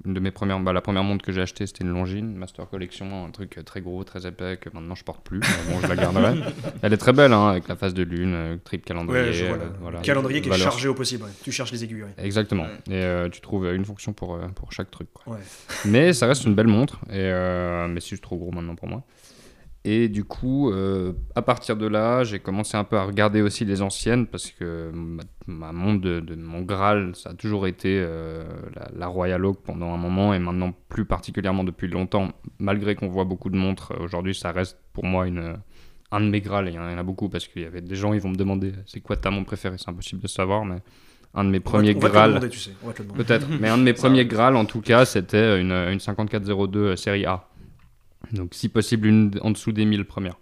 Une 0.04 0.14
de 0.14 0.20
mes 0.20 0.30
premières, 0.30 0.58
bah, 0.60 0.72
la 0.72 0.80
première 0.80 1.04
montre 1.04 1.24
que 1.24 1.32
j'ai 1.32 1.42
achetée, 1.42 1.66
c'était 1.66 1.84
une 1.84 1.90
Longines 1.90 2.34
Master 2.34 2.68
Collection, 2.68 3.24
un 3.24 3.30
truc 3.30 3.58
très 3.64 3.80
gros, 3.80 4.02
très 4.04 4.26
épais 4.26 4.56
que 4.56 4.70
maintenant 4.72 4.94
je 4.94 5.04
porte 5.04 5.22
plus. 5.22 5.40
mais 5.40 5.72
bon, 5.74 5.80
je 5.80 5.86
la 5.86 5.96
garderai. 5.96 6.40
Elle 6.82 6.92
est 6.92 6.96
très 6.98 7.12
belle, 7.12 7.32
hein, 7.32 7.48
avec 7.48 7.68
la 7.68 7.76
phase 7.76 7.94
de 7.94 8.02
lune, 8.02 8.32
euh, 8.34 8.56
trip 8.64 8.84
calendrier. 8.84 9.26
Ouais, 9.26 9.32
je 9.32 9.44
vois 9.46 9.56
euh, 9.56 9.68
voilà. 9.80 10.00
calendrier 10.00 10.40
qui 10.40 10.48
est 10.48 10.58
chargé 10.58 10.88
au 10.88 10.94
possible. 10.94 11.24
ouais. 11.24 11.30
Tu 11.42 11.52
cherches 11.52 11.72
les 11.72 11.84
aiguilles. 11.84 12.02
ouais. 12.02 12.14
Exactement. 12.18 12.66
Et 12.88 12.94
euh, 12.94 13.28
tu 13.28 13.40
trouves 13.40 13.66
une 13.72 13.84
fonction 13.84 14.12
pour, 14.12 14.38
pour 14.54 14.72
chaque 14.72 14.90
truc. 14.90 15.08
quoi. 15.12 15.38
Mais 15.84 16.12
ça 16.12 16.26
reste 16.26 16.44
une 16.44 16.54
belle 16.54 16.68
montre. 16.68 16.98
Et, 17.10 17.30
mais 17.88 18.00
c'est 18.00 18.10
juste 18.10 18.22
trop 18.22 18.36
gros 18.36 18.52
maintenant 18.52 18.74
pour 18.74 18.88
moi. 18.88 19.02
Et 19.88 20.08
du 20.08 20.24
coup, 20.24 20.72
euh, 20.72 21.12
à 21.36 21.42
partir 21.42 21.76
de 21.76 21.86
là, 21.86 22.24
j'ai 22.24 22.40
commencé 22.40 22.76
un 22.76 22.82
peu 22.82 22.96
à 22.96 23.04
regarder 23.04 23.40
aussi 23.40 23.64
les 23.64 23.82
anciennes 23.82 24.26
parce 24.26 24.50
que 24.50 24.90
ma, 24.92 25.22
ma 25.46 25.70
montre 25.70 26.00
de, 26.00 26.18
de 26.18 26.34
mon 26.34 26.62
Graal, 26.62 27.14
ça 27.14 27.30
a 27.30 27.34
toujours 27.34 27.68
été 27.68 28.00
euh, 28.00 28.42
la, 28.74 28.88
la 28.92 29.06
Royal 29.06 29.44
Oak 29.46 29.58
pendant 29.62 29.94
un 29.94 29.96
moment 29.96 30.34
et 30.34 30.40
maintenant 30.40 30.74
plus 30.88 31.04
particulièrement 31.04 31.62
depuis 31.62 31.86
longtemps. 31.86 32.32
Malgré 32.58 32.96
qu'on 32.96 33.06
voit 33.06 33.22
beaucoup 33.22 33.48
de 33.48 33.56
montres, 33.56 33.92
euh, 33.92 34.02
aujourd'hui 34.02 34.34
ça 34.34 34.50
reste 34.50 34.76
pour 34.92 35.04
moi 35.04 35.28
une, 35.28 35.54
un 36.10 36.20
de 36.20 36.26
mes 36.30 36.40
Graals. 36.40 36.66
Il 36.66 36.74
y 36.74 36.78
en 36.80 36.98
a 36.98 37.02
beaucoup 37.04 37.28
parce 37.28 37.46
qu'il 37.46 37.62
y 37.62 37.66
avait 37.66 37.80
des 37.80 37.94
gens, 37.94 38.12
ils 38.12 38.20
vont 38.20 38.30
me 38.30 38.36
demander 38.36 38.72
c'est 38.86 38.98
quoi 38.98 39.14
ta 39.14 39.30
montre 39.30 39.46
préférée, 39.46 39.76
c'est 39.78 39.88
impossible 39.88 40.20
de 40.20 40.26
savoir, 40.26 40.64
mais 40.64 40.78
un 41.32 41.44
de 41.44 41.50
mes 41.50 41.60
premiers 41.60 41.94
on 41.94 42.00
va 42.00 42.08
Graal. 42.08 42.50
tu 42.50 42.58
sais. 42.58 42.72
Peut-être, 43.14 43.46
mais 43.60 43.68
un 43.68 43.78
de 43.78 43.84
mes 43.84 43.92
premiers 43.94 44.26
Graal 44.26 44.56
en 44.56 44.64
tout 44.64 44.80
cas, 44.80 45.04
c'était 45.04 45.60
une, 45.60 45.70
une 45.70 46.00
5402 46.00 46.96
série 46.96 47.24
A. 47.24 47.46
Donc 48.32 48.54
si 48.54 48.68
possible 48.68 49.06
une 49.06 49.32
en 49.42 49.50
dessous 49.50 49.72
des 49.72 49.84
1000 49.84 50.04
premières. 50.04 50.38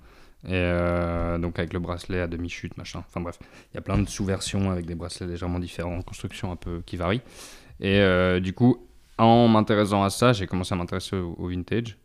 Et 0.47 0.51
euh, 0.53 1.39
donc 1.39 1.59
avec 1.59 1.73
le 1.73 1.79
bracelet 1.79 2.21
à 2.21 2.27
demi-chute, 2.27 2.77
machin. 2.77 3.03
Enfin 3.09 3.21
bref, 3.21 3.39
il 3.73 3.77
y 3.77 3.79
a 3.79 3.81
plein 3.81 3.99
de 3.99 4.07
sous-versions 4.09 4.71
avec 4.71 4.85
des 4.85 4.95
bracelets 4.95 5.27
légèrement 5.27 5.59
différents, 5.59 6.03
construction 6.03 6.53
un 6.53 6.57
peu 6.57 6.83
qui 6.85 6.97
varient. 6.97 7.23
Et 7.81 8.01
euh, 8.01 8.41
du 8.41 8.53
coup, 8.53 8.87
en 9.17 9.49
m'intéressant 9.49 10.05
à 10.05 10.11
ça, 10.11 10.33
j'ai 10.33 10.47
commencé 10.47 10.75
à 10.75 10.77
m'intéresser 10.77 11.17
au, 11.17 11.49
vintage. 11.49 11.97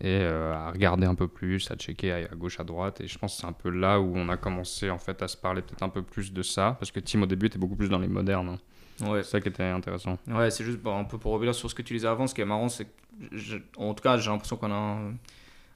et 0.00 0.08
euh, 0.08 0.54
à 0.54 0.70
regarder 0.72 1.06
un 1.06 1.14
peu 1.14 1.26
plus, 1.26 1.70
à 1.70 1.76
checker 1.76 2.12
à, 2.12 2.16
à 2.16 2.34
gauche, 2.34 2.60
à 2.60 2.64
droite. 2.64 3.00
Et 3.00 3.08
je 3.08 3.18
pense 3.18 3.36
que 3.36 3.40
c'est 3.40 3.46
un 3.46 3.52
peu 3.52 3.70
là 3.70 3.98
où 3.98 4.12
on 4.14 4.28
a 4.28 4.36
commencé 4.36 4.90
en 4.90 4.98
fait 4.98 5.22
à 5.22 5.28
se 5.28 5.36
parler 5.38 5.62
peut-être 5.62 5.82
un 5.82 5.88
peu 5.88 6.02
plus 6.02 6.34
de 6.34 6.42
ça, 6.42 6.76
parce 6.78 6.90
que 6.90 7.00
Tim 7.00 7.22
au 7.22 7.26
début 7.26 7.46
était 7.46 7.58
beaucoup 7.58 7.76
plus 7.76 7.88
dans 7.88 7.98
les 7.98 8.08
modernes. 8.08 8.50
hein. 8.50 8.58
Ouais, 9.02 9.22
C'est 9.22 9.30
ça 9.30 9.40
qui 9.40 9.48
était 9.48 9.62
intéressant. 9.64 10.18
Ouais, 10.26 10.50
c'est 10.50 10.64
juste 10.64 10.78
bah, 10.78 10.92
un 10.94 11.04
peu 11.04 11.18
pour 11.18 11.32
revenir 11.32 11.54
sur 11.54 11.68
ce 11.70 11.74
que 11.74 11.82
tu 11.82 11.94
disais 11.94 12.06
avant. 12.08 12.26
Ce 12.26 12.34
qui 12.34 12.40
est 12.40 12.44
marrant, 12.46 12.68
c'est 12.68 12.86
que, 12.86 12.90
je- 13.32 13.58
en 13.76 13.92
tout 13.94 14.02
cas, 14.02 14.16
j'ai 14.18 14.30
l'impression 14.30 14.56
qu'on 14.56 14.72
a 14.72 14.74
un, 14.74 15.14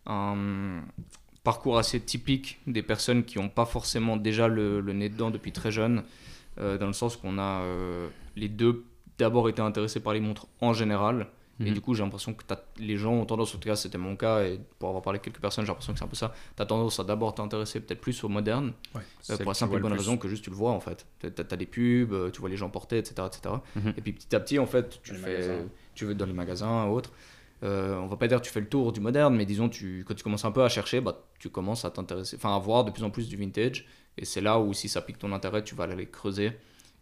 un 0.06 0.82
parcours 1.44 1.78
assez 1.78 2.00
typique 2.00 2.60
des 2.66 2.82
personnes 2.82 3.24
qui 3.24 3.38
n'ont 3.38 3.48
pas 3.48 3.66
forcément 3.66 4.16
déjà 4.16 4.48
le, 4.48 4.80
le 4.80 4.92
nez 4.92 5.08
dedans 5.08 5.30
depuis 5.30 5.52
très 5.52 5.70
jeune, 5.72 6.02
euh, 6.58 6.78
dans 6.78 6.86
le 6.86 6.92
sens 6.92 7.16
qu'on 7.16 7.38
a 7.38 7.62
euh, 7.62 8.08
les 8.36 8.48
deux 8.48 8.84
d'abord 9.18 9.48
été 9.48 9.60
intéressés 9.62 10.00
par 10.00 10.12
les 10.14 10.20
montres 10.20 10.46
en 10.60 10.72
général. 10.72 11.26
Et 11.60 11.64
Mhm. 11.64 11.74
du 11.74 11.80
coup, 11.82 11.94
j'ai 11.94 12.02
l'impression 12.02 12.32
que 12.32 12.42
les 12.78 12.96
gens 12.96 13.12
ont 13.12 13.26
tendance, 13.26 13.54
en 13.54 13.58
tout 13.58 13.68
cas, 13.68 13.76
c'était 13.76 13.98
mon 13.98 14.16
cas, 14.16 14.42
et 14.44 14.58
pour 14.78 14.88
avoir 14.88 15.02
parlé 15.02 15.16
avec 15.18 15.24
quelques 15.24 15.40
personnes, 15.42 15.64
j'ai 15.64 15.68
l'impression 15.70 15.92
que 15.92 15.98
c'est 15.98 16.04
un 16.04 16.08
peu 16.08 16.16
ça. 16.16 16.32
Tu 16.56 16.62
as 16.62 16.66
tendance 16.66 16.98
à 16.98 17.04
d'abord 17.04 17.34
t'intéresser 17.34 17.80
peut-être 17.80 18.00
plus 18.00 18.24
aux 18.24 18.28
modernes, 18.28 18.72
euh, 18.96 19.36
pour 19.36 19.46
la 19.50 19.54
simple 19.54 19.76
et 19.76 19.80
bonne 19.80 19.92
raison 19.92 20.16
que 20.16 20.26
juste 20.28 20.42
tu 20.44 20.50
le 20.50 20.56
vois 20.56 20.72
en 20.72 20.80
fait. 20.80 21.06
Tu 21.20 21.26
as, 21.26 21.56
des 21.56 21.66
pubs, 21.66 22.12
euh, 22.12 22.30
tu 22.30 22.40
vois 22.40 22.48
les 22.48 22.56
gens 22.56 22.70
porter, 22.70 22.96
etc. 22.98 23.26
etc. 23.26 23.54
Mhm. 23.76 23.94
Et 23.96 24.00
puis 24.00 24.12
petit 24.14 24.34
à 24.34 24.40
petit, 24.40 24.58
en 24.58 24.66
fait, 24.66 25.00
tu 25.02 25.12
les 25.12 25.18
fais, 25.18 25.32
magasins. 25.48 25.68
tu 25.94 26.04
veux 26.06 26.14
dans 26.14 26.26
les 26.26 26.32
magasins 26.32 26.86
ou 26.86 26.94
autres. 26.94 27.12
Euh, 27.62 27.94
on 27.98 28.06
va 28.06 28.16
pas 28.16 28.26
dire 28.26 28.40
que 28.40 28.46
tu 28.46 28.50
fais 28.52 28.60
le 28.60 28.68
tour 28.68 28.90
du 28.90 29.00
moderne, 29.00 29.36
mais 29.36 29.44
disons, 29.44 29.68
tu, 29.68 30.02
quand 30.08 30.14
tu 30.14 30.24
commences 30.24 30.46
un 30.46 30.52
peu 30.52 30.64
à 30.64 30.70
chercher, 30.70 31.02
bah, 31.02 31.26
tu 31.38 31.50
commences 31.50 31.84
à 31.84 31.90
t'intéresser, 31.90 32.36
enfin 32.36 32.56
à 32.56 32.58
voir 32.58 32.84
de 32.84 32.90
plus 32.90 33.04
en 33.04 33.10
plus 33.10 33.28
du 33.28 33.36
vintage. 33.36 33.86
Et 34.16 34.24
c'est 34.24 34.40
là 34.40 34.58
où, 34.58 34.72
si 34.72 34.88
ça 34.88 35.02
pique 35.02 35.18
ton 35.18 35.30
intérêt, 35.32 35.62
tu 35.62 35.74
vas 35.74 35.84
aller 35.84 36.06
creuser. 36.06 36.52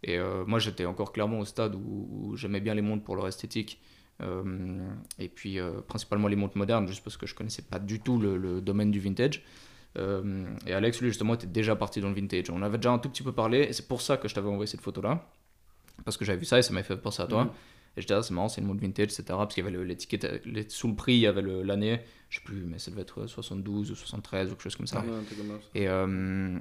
Et 0.03 0.17
euh, 0.17 0.43
moi, 0.45 0.59
j'étais 0.59 0.85
encore 0.85 1.13
clairement 1.13 1.39
au 1.39 1.45
stade 1.45 1.75
où, 1.75 2.09
où 2.11 2.35
j'aimais 2.35 2.59
bien 2.59 2.73
les 2.73 2.81
montres 2.81 3.03
pour 3.05 3.15
leur 3.15 3.27
esthétique. 3.27 3.79
Euh, 4.21 4.89
et 5.17 5.29
puis, 5.29 5.59
euh, 5.59 5.81
principalement 5.87 6.27
les 6.27 6.35
montres 6.35 6.57
modernes, 6.57 6.87
juste 6.87 7.03
parce 7.03 7.17
que 7.17 7.25
je 7.25 7.35
connaissais 7.35 7.61
pas 7.61 7.79
du 7.79 7.99
tout 7.99 8.19
le, 8.19 8.37
le 8.37 8.61
domaine 8.61 8.91
du 8.91 8.99
vintage. 8.99 9.43
Euh, 9.97 10.45
et 10.67 10.73
Alex, 10.73 11.01
lui, 11.01 11.09
justement, 11.09 11.35
était 11.35 11.47
déjà 11.47 11.75
parti 11.75 12.01
dans 12.01 12.09
le 12.09 12.15
vintage. 12.15 12.49
On 12.49 12.61
avait 12.61 12.77
déjà 12.77 12.91
un 12.91 12.99
tout 12.99 13.09
petit 13.09 13.23
peu 13.23 13.31
parlé, 13.31 13.59
et 13.59 13.73
c'est 13.73 13.87
pour 13.87 14.01
ça 14.01 14.17
que 14.17 14.27
je 14.27 14.35
t'avais 14.35 14.49
envoyé 14.49 14.67
cette 14.67 14.81
photo-là. 14.81 15.27
Parce 16.05 16.17
que 16.17 16.25
j'avais 16.25 16.39
vu 16.39 16.45
ça 16.45 16.59
et 16.59 16.61
ça 16.61 16.71
m'avait 16.73 16.87
fait 16.87 16.95
penser 16.95 17.21
à 17.21 17.27
toi. 17.27 17.45
Mhm. 17.45 17.51
Et 17.97 18.01
j'étais 18.01 18.13
là, 18.13 18.23
c'est 18.23 18.33
marrant, 18.33 18.49
c'est 18.49 18.61
une 18.61 18.67
montre 18.67 18.81
vintage, 18.81 19.07
etc. 19.07 19.23
Parce 19.29 19.53
qu'il 19.53 19.65
y 19.65 19.67
avait 19.67 19.83
l'étiquette, 19.83 20.71
sous 20.71 20.87
le 20.87 20.95
prix, 20.95 21.15
il 21.15 21.19
y 21.19 21.27
avait 21.27 21.41
l'année, 21.41 22.01
je 22.29 22.37
sais 22.37 22.45
plus, 22.45 22.63
mais 22.63 22.79
ça 22.79 22.91
devait 22.91 23.01
être 23.01 23.25
72 23.25 23.91
ou 23.91 23.95
73 23.95 24.47
ou 24.47 24.49
quelque 24.51 24.63
chose 24.63 24.75
comme 24.75 24.87
ça. 24.87 25.03
Et, 25.75 25.89
euh, 25.89 26.57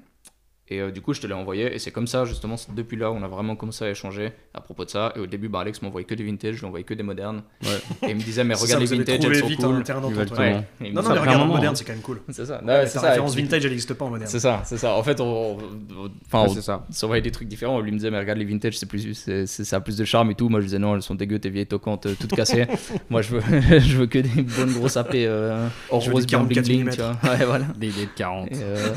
et 0.70 0.80
euh, 0.80 0.90
du 0.90 1.00
coup, 1.00 1.14
je 1.14 1.20
te 1.20 1.26
l'ai 1.26 1.34
envoyé. 1.34 1.74
Et 1.74 1.78
c'est 1.78 1.90
comme 1.90 2.06
ça, 2.06 2.24
justement, 2.24 2.56
depuis 2.74 2.96
là, 2.96 3.10
on 3.10 3.22
a 3.22 3.28
vraiment 3.28 3.56
commencé 3.56 3.84
à 3.84 3.90
échanger 3.90 4.32
à 4.54 4.60
propos 4.60 4.84
de 4.84 4.90
ça. 4.90 5.12
Et 5.16 5.20
au 5.20 5.26
début, 5.26 5.48
bah, 5.48 5.60
Alex 5.60 5.80
m'envoyait 5.82 6.06
que 6.06 6.14
des 6.14 6.24
vintage, 6.24 6.54
je 6.56 6.60
lui 6.60 6.66
envoyais 6.66 6.84
que 6.84 6.94
des 6.94 7.02
modernes. 7.02 7.42
Ouais. 7.62 7.68
Et 8.02 8.10
il 8.10 8.16
me 8.16 8.20
disait, 8.20 8.44
mais 8.44 8.54
regarde 8.54 8.84
ça, 8.84 8.92
les 8.92 8.98
vintage, 8.98 9.24
elles 9.24 9.36
sont 9.36 9.46
cool. 9.56 9.82
ouais. 9.82 9.84
Non, 9.90 10.00
non, 10.00 10.08
disait, 10.10 10.62
mais 10.80 11.02
Ça 11.02 11.20
regarde 11.20 11.42
en 11.42 11.46
moderne, 11.46 11.76
c'est 11.76 11.84
quand 11.84 11.92
même 11.92 12.02
cool. 12.02 12.20
C'est 12.28 12.44
ça. 12.46 12.62
Ouais, 12.64 12.86
c'est 12.86 12.98
ça. 12.98 13.08
référence 13.08 13.34
vintage, 13.34 13.64
elle 13.64 13.70
n'existe 13.70 13.94
pas 13.94 14.04
en 14.04 14.10
moderne. 14.10 14.30
C'est 14.30 14.40
ça, 14.40 14.62
c'est 14.64 14.76
ça. 14.78 14.94
En 14.94 15.02
fait, 15.02 15.20
on, 15.20 15.56
on- 15.56 16.10
enfin, 16.26 16.44
on 16.56 16.60
ça. 16.60 16.84
s'envoyait 16.90 17.22
des 17.22 17.30
trucs 17.30 17.48
différents. 17.48 17.80
Lui 17.80 17.92
me 17.92 17.96
disait, 17.96 18.10
mais 18.10 18.18
regarde 18.18 18.38
les 18.38 18.44
vintage, 18.44 18.78
c'est 18.78 18.86
plus, 18.86 19.14
c'est, 19.14 19.46
ça 19.46 19.76
a 19.76 19.80
plus 19.80 19.96
de 19.96 20.04
charme 20.04 20.30
et 20.30 20.34
tout. 20.34 20.48
Moi, 20.48 20.60
je 20.60 20.66
disais, 20.66 20.78
non, 20.78 20.94
elles 20.94 21.02
sont 21.02 21.14
dégueu, 21.14 21.38
tes 21.38 21.50
vieilles 21.50 21.66
toquantes, 21.66 22.06
euh, 22.06 22.14
toutes 22.18 22.34
cassées. 22.34 22.66
Moi, 23.10 23.22
je 23.22 23.36
veux, 23.36 23.40
je 23.80 23.96
veux 23.96 24.06
que 24.06 24.18
des 24.18 24.42
bonnes 24.42 24.72
grosses 24.72 24.96
AP 24.96 25.14
euh, 25.14 25.66
hors 25.90 26.04
rose 26.10 26.26
bien 26.26 26.40
bling 26.42 26.62
44 26.62 26.66
bling, 26.66 26.90
tu 26.90 27.00
vois. 27.00 27.16
Ouais, 27.32 27.44
voilà. 27.46 27.64
Des 27.76 27.88
idées 27.88 28.06
de 28.06 28.10
40. 28.16 28.48
Et, 28.52 28.56
euh, 28.62 28.88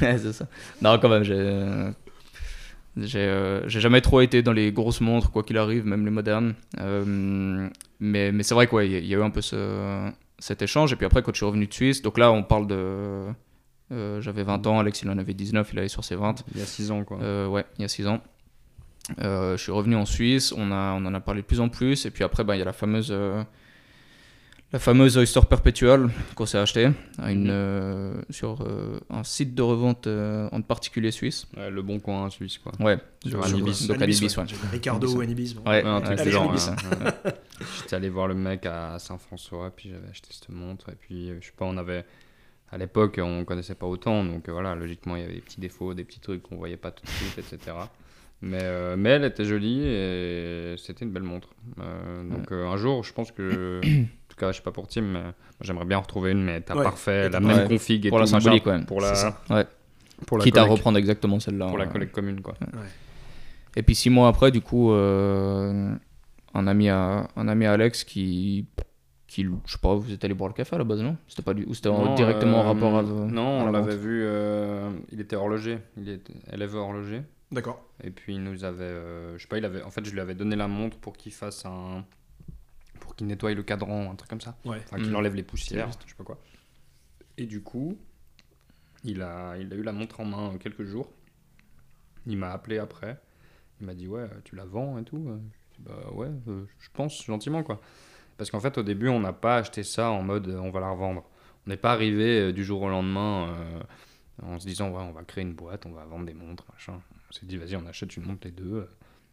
c'est 0.00 0.32
ça. 0.32 0.46
Non, 0.82 0.98
quand 0.98 1.08
j'ai. 1.22 1.90
J'ai 2.96 3.18
euh, 3.18 3.68
j'ai 3.68 3.80
jamais 3.80 4.00
trop 4.00 4.20
été 4.20 4.42
dans 4.42 4.52
les 4.52 4.70
grosses 4.70 5.00
montres, 5.00 5.32
quoi 5.32 5.42
qu'il 5.42 5.58
arrive, 5.58 5.84
même 5.84 6.04
les 6.04 6.12
modernes. 6.12 6.54
Euh, 6.78 7.68
mais 7.98 8.30
mais 8.30 8.42
c'est 8.44 8.54
vrai 8.54 8.68
qu'il 8.68 8.82
y, 8.84 8.96
il 8.98 9.06
y 9.06 9.14
a 9.14 9.18
eu 9.18 9.22
un 9.22 9.30
peu 9.30 9.40
ce, 9.40 10.08
cet 10.38 10.62
échange. 10.62 10.92
Et 10.92 10.96
puis 10.96 11.04
après, 11.04 11.20
quand 11.22 11.32
je 11.32 11.38
suis 11.38 11.46
revenu 11.46 11.66
de 11.66 11.74
Suisse, 11.74 12.02
donc 12.02 12.18
là, 12.18 12.30
on 12.30 12.44
parle 12.44 12.68
de. 12.68 12.76
euh, 13.90 14.20
J'avais 14.20 14.44
20 14.44 14.64
ans, 14.68 14.78
Alex 14.78 15.02
il 15.02 15.10
en 15.10 15.18
avait 15.18 15.34
19, 15.34 15.68
il 15.72 15.78
allait 15.80 15.88
sur 15.88 16.04
ses 16.04 16.14
20. 16.14 16.44
Il 16.54 16.60
y 16.60 16.62
a 16.62 16.66
6 16.66 16.92
ans, 16.92 17.02
quoi. 17.02 17.18
Euh, 17.20 17.48
ouais, 17.48 17.64
il 17.78 17.82
y 17.82 17.84
a 17.84 17.88
6 17.88 18.06
ans. 18.06 18.20
Euh, 19.20 19.56
je 19.56 19.62
suis 19.62 19.72
revenu 19.72 19.96
en 19.96 20.06
Suisse, 20.06 20.54
on, 20.56 20.70
a, 20.70 20.92
on 20.92 21.04
en 21.04 21.14
a 21.14 21.20
parlé 21.20 21.42
de 21.42 21.46
plus 21.46 21.60
en 21.60 21.68
plus, 21.68 22.06
et 22.06 22.10
puis 22.12 22.22
après, 22.22 22.44
bah, 22.44 22.54
il 22.54 22.60
y 22.60 22.62
a 22.62 22.64
la 22.64 22.72
fameuse, 22.72 23.12
la 24.72 24.78
fameuse 24.80 25.16
Oyster 25.16 25.40
Perpetual 25.48 26.10
qu'on 26.34 26.46
s'est 26.46 26.58
acheté 26.58 26.90
à 27.18 27.30
une, 27.30 27.44
Mhm. 27.44 27.50
euh, 27.50 28.14
sur 28.30 28.60
euh, 28.62 28.98
un 29.08 29.22
site 29.22 29.54
de 29.54 29.62
revente 29.62 30.08
euh, 30.08 30.48
en 30.50 30.62
particulier 30.62 31.12
suisse. 31.12 31.46
Ouais, 31.56 31.70
le 31.70 31.80
bon 31.82 32.00
coin 32.00 32.28
suisse, 32.30 32.58
quoi. 32.58 32.72
Ouais, 32.80 32.98
Sur 33.24 33.44
sur- 33.46 33.54
Anibis. 33.56 33.86
Donc 33.86 34.02
Anibis, 34.02 34.36
ouais. 34.36 34.44
Ricardo 34.72 35.06
Anibis, 35.06 35.16
ou 35.16 35.20
Anibis. 35.22 35.54
bon. 35.54 35.70
Ouais, 35.70 35.82
Ouais, 35.84 35.88
un 35.88 36.00
truc 36.00 36.08
ouais, 36.10 36.14
du 36.16 36.22
allez, 36.22 36.30
genre. 36.32 36.42
Anibis. 36.50 36.66
ouais, 36.68 37.04
ouais. 37.24 37.32
J'étais 37.80 37.94
allé 37.96 38.08
voir 38.08 38.26
le 38.26 38.34
mec 38.34 38.66
à 38.66 38.98
Saint-François, 38.98 39.70
puis 39.74 39.90
j'avais 39.90 40.08
acheté 40.08 40.28
cette 40.32 40.48
montre. 40.48 40.88
Et 40.90 40.96
puis, 40.96 41.30
je 41.40 41.46
sais 41.46 41.52
pas, 41.56 41.66
on 41.66 41.76
avait. 41.76 42.04
À 42.72 42.78
l'époque, 42.78 43.20
on 43.22 43.44
connaissait 43.44 43.76
pas 43.76 43.86
autant, 43.86 44.24
donc 44.24 44.48
voilà, 44.48 44.74
logiquement, 44.74 45.14
il 45.14 45.22
y 45.22 45.24
avait 45.24 45.34
des 45.34 45.40
petits 45.40 45.60
défauts, 45.60 45.94
des 45.94 46.02
petits 46.02 46.18
trucs 46.18 46.42
qu'on 46.42 46.56
voyait 46.56 46.76
pas 46.76 46.90
tout 46.90 47.04
de 47.04 47.10
suite, 47.10 47.38
etc. 47.38 47.76
Mais, 48.42 48.58
euh, 48.62 48.96
mais 48.98 49.10
elle 49.10 49.24
était 49.24 49.44
jolie 49.44 49.80
et 49.86 50.74
c'était 50.76 51.04
une 51.04 51.12
belle 51.12 51.22
montre. 51.22 51.50
Euh, 51.78 52.24
donc 52.28 52.50
euh, 52.50 52.66
un 52.66 52.76
jour, 52.76 53.04
je 53.04 53.12
pense 53.12 53.30
que. 53.30 53.80
En 54.34 54.36
tout 54.36 54.46
cas, 54.46 54.50
je 54.52 54.56
sais 54.56 54.62
pas 54.64 54.72
pour 54.72 54.88
Tim, 54.88 55.02
mais 55.02 55.22
j'aimerais 55.60 55.84
bien 55.84 55.98
en 55.98 56.00
retrouver 56.00 56.32
une, 56.32 56.42
mais 56.42 56.60
t'as 56.60 56.74
Ouais. 56.74 56.82
parfait, 56.82 57.28
la 57.30 57.38
Ouais. 57.38 57.44
même 57.54 57.68
config 57.68 58.04
et 58.04 58.08
Pour 58.08 58.18
la 58.18 58.26
tout, 58.26 58.32
machin, 58.32 58.44
symbolique, 58.44 58.66
ouais. 58.66 58.84
Pour 58.84 59.00
la. 59.00 59.12
Ouais. 59.48 59.64
pour 60.26 60.38
la 60.38 60.44
Quitte 60.44 60.56
à 60.56 60.64
reprendre 60.64 60.98
exactement 60.98 61.38
celle-là. 61.38 61.68
Pour 61.68 61.78
la 61.78 61.84
ouais. 61.86 61.92
collecte 61.92 62.12
commune, 62.12 62.40
quoi. 62.40 62.54
Et 63.76 63.82
puis 63.84 63.94
six 63.94 64.10
mois 64.10 64.26
après, 64.26 64.50
du 64.50 64.60
coup, 64.60 64.90
euh, 64.92 65.94
un, 66.52 66.66
ami 66.66 66.88
à, 66.88 67.28
un 67.36 67.46
ami 67.46 67.64
à 67.64 67.72
Alex 67.74 68.02
qui, 68.02 68.66
qui, 69.28 69.44
je 69.44 69.72
sais 69.72 69.78
pas, 69.80 69.94
vous 69.94 70.12
êtes 70.12 70.24
allé 70.24 70.34
boire 70.34 70.48
le 70.48 70.54
café 70.54 70.74
à 70.74 70.78
la 70.78 70.84
base, 70.84 71.00
non? 71.00 71.16
C'était 71.28 71.42
pas 71.42 71.54
du, 71.54 71.64
ou 71.66 71.74
c'était 71.74 71.90
directement 72.16 72.58
en 72.58 72.64
euh, 72.64 72.66
rapport 72.72 72.96
à. 72.96 73.02
Non, 73.02 73.60
à 73.60 73.62
on 73.62 73.66
la 73.66 73.72
l'avait 73.72 73.96
vu, 73.96 74.22
euh, 74.24 74.90
il 75.12 75.20
était 75.20 75.36
horloger, 75.36 75.78
il 75.96 76.08
était 76.08 76.34
élève 76.52 76.74
horloger. 76.74 77.22
D'accord. 77.52 77.84
Et 78.02 78.10
puis 78.10 78.34
il 78.34 78.42
nous 78.42 78.64
avait, 78.64 78.82
euh, 78.82 79.36
je 79.36 79.42
sais 79.42 79.48
pas, 79.48 79.58
il 79.58 79.64
avait, 79.64 79.82
en 79.82 79.90
fait, 79.90 80.04
je 80.04 80.12
lui 80.12 80.18
avais 80.20 80.34
donné 80.34 80.56
la 80.56 80.66
montre 80.66 80.96
pour 80.98 81.16
qu'il 81.16 81.32
fasse 81.32 81.64
un, 81.66 82.04
pour 83.14 83.18
qu'il 83.18 83.26
nettoie 83.28 83.54
le 83.54 83.62
cadran, 83.62 84.10
un 84.10 84.16
truc 84.16 84.28
comme 84.28 84.40
ça. 84.40 84.56
Ouais. 84.64 84.78
Enfin, 84.84 84.96
qu'il 84.96 85.10
Mm. 85.12 85.16
enlève 85.16 85.34
les 85.36 85.44
poussières, 85.44 85.88
je 86.04 86.10
sais 86.10 86.16
pas 86.16 86.24
quoi. 86.24 86.38
Et 87.38 87.46
du 87.46 87.62
coup, 87.62 87.96
il 89.04 89.22
a, 89.22 89.56
il 89.56 89.72
a 89.72 89.76
eu 89.76 89.82
la 89.82 89.92
montre 89.92 90.18
en 90.20 90.24
main 90.24 90.56
quelques 90.58 90.84
jours. 90.84 91.08
Il 92.26 92.36
m'a 92.38 92.50
appelé 92.50 92.78
après. 92.78 93.20
Il 93.80 93.86
m'a 93.86 93.94
dit 93.94 94.08
ouais, 94.08 94.28
tu 94.44 94.56
la 94.56 94.64
vends 94.64 94.98
et 94.98 95.04
tout. 95.04 95.24
Je 95.26 95.76
dis, 95.78 95.82
bah 95.86 96.10
ouais, 96.12 96.30
euh, 96.48 96.64
je 96.80 96.88
pense 96.92 97.24
gentiment 97.24 97.62
quoi. 97.62 97.80
Parce 98.36 98.50
qu'en 98.50 98.60
fait, 98.60 98.78
au 98.78 98.82
début, 98.82 99.08
on 99.08 99.20
n'a 99.20 99.32
pas 99.32 99.58
acheté 99.58 99.82
ça 99.84 100.10
en 100.10 100.22
mode 100.22 100.48
euh, 100.48 100.58
on 100.58 100.70
va 100.70 100.80
la 100.80 100.90
revendre. 100.90 101.24
On 101.66 101.70
n'est 101.70 101.76
pas 101.76 101.92
arrivé 101.92 102.40
euh, 102.40 102.52
du 102.52 102.64
jour 102.64 102.82
au 102.82 102.88
lendemain 102.88 103.48
euh, 103.50 103.80
en 104.42 104.58
se 104.58 104.66
disant 104.66 104.90
ouais, 104.90 105.02
on 105.02 105.12
va 105.12 105.22
créer 105.22 105.42
une 105.42 105.54
boîte, 105.54 105.86
on 105.86 105.92
va 105.92 106.04
vendre 106.04 106.26
des 106.26 106.34
montres, 106.34 106.64
machin. 106.72 107.00
On 107.28 107.32
s'est 107.32 107.46
dit 107.46 107.56
vas-y, 107.58 107.76
on 107.76 107.86
achète 107.86 108.16
une 108.16 108.24
montre 108.24 108.44
les 108.46 108.52
deux. 108.52 108.88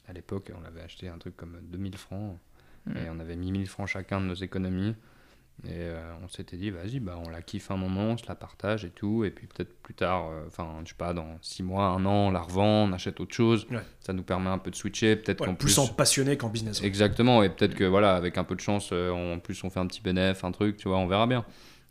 À 0.07 0.13
l'époque, 0.13 0.51
on 0.59 0.63
avait 0.65 0.81
acheté 0.81 1.07
un 1.07 1.17
truc 1.17 1.35
comme 1.37 1.57
2000 1.63 1.97
francs. 1.97 2.37
Mm. 2.85 2.97
Et 2.97 3.09
on 3.11 3.19
avait 3.19 3.35
mis 3.35 3.51
1000 3.51 3.67
francs 3.67 3.87
chacun 3.87 4.19
de 4.21 4.25
nos 4.25 4.33
économies. 4.33 4.95
Et 5.65 5.73
euh, 5.73 6.13
on 6.23 6.27
s'était 6.27 6.57
dit, 6.57 6.71
vas-y, 6.71 6.99
bah, 6.99 7.19
on 7.23 7.29
la 7.29 7.43
kiffe 7.43 7.69
un 7.69 7.77
moment, 7.77 8.01
on 8.05 8.17
se 8.17 8.25
la 8.27 8.33
partage 8.33 8.83
et 8.83 8.89
tout. 8.89 9.23
Et 9.25 9.29
puis 9.29 9.45
peut-être 9.45 9.79
plus 9.83 9.93
tard, 9.93 10.29
euh, 10.31 10.45
enfin, 10.47 10.67
je 10.83 10.89
sais 10.89 10.95
pas, 10.95 11.13
dans 11.13 11.37
6 11.41 11.61
mois, 11.61 11.85
un 11.85 12.03
an, 12.05 12.29
on 12.29 12.31
la 12.31 12.41
revend, 12.41 12.85
on 12.89 12.93
achète 12.93 13.19
autre 13.19 13.35
chose. 13.35 13.67
Ouais. 13.69 13.83
Ça 13.99 14.13
nous 14.13 14.23
permet 14.23 14.49
un 14.49 14.57
peu 14.57 14.71
de 14.71 14.75
switcher. 14.75 15.15
Peut-être 15.17 15.41
Ouais, 15.41 15.47
qu'en 15.47 15.53
plus 15.55 15.75
plus. 15.75 15.79
en 15.79 15.87
passionné 15.87 16.35
qu'en 16.35 16.49
business. 16.49 16.81
Exactement. 16.81 17.43
Et 17.43 17.49
peut-être 17.49 17.75
que, 17.75 17.83
voilà, 17.83 18.15
avec 18.15 18.39
un 18.39 18.43
peu 18.43 18.55
de 18.55 18.59
chance, 18.61 18.89
euh, 18.91 19.11
en 19.11 19.37
plus, 19.37 19.63
on 19.63 19.69
fait 19.69 19.79
un 19.79 19.85
petit 19.87 20.01
bénéfice, 20.01 20.43
un 20.43 20.51
truc, 20.51 20.77
tu 20.77 20.87
vois, 20.87 20.97
on 20.97 21.07
verra 21.07 21.27
bien. 21.27 21.45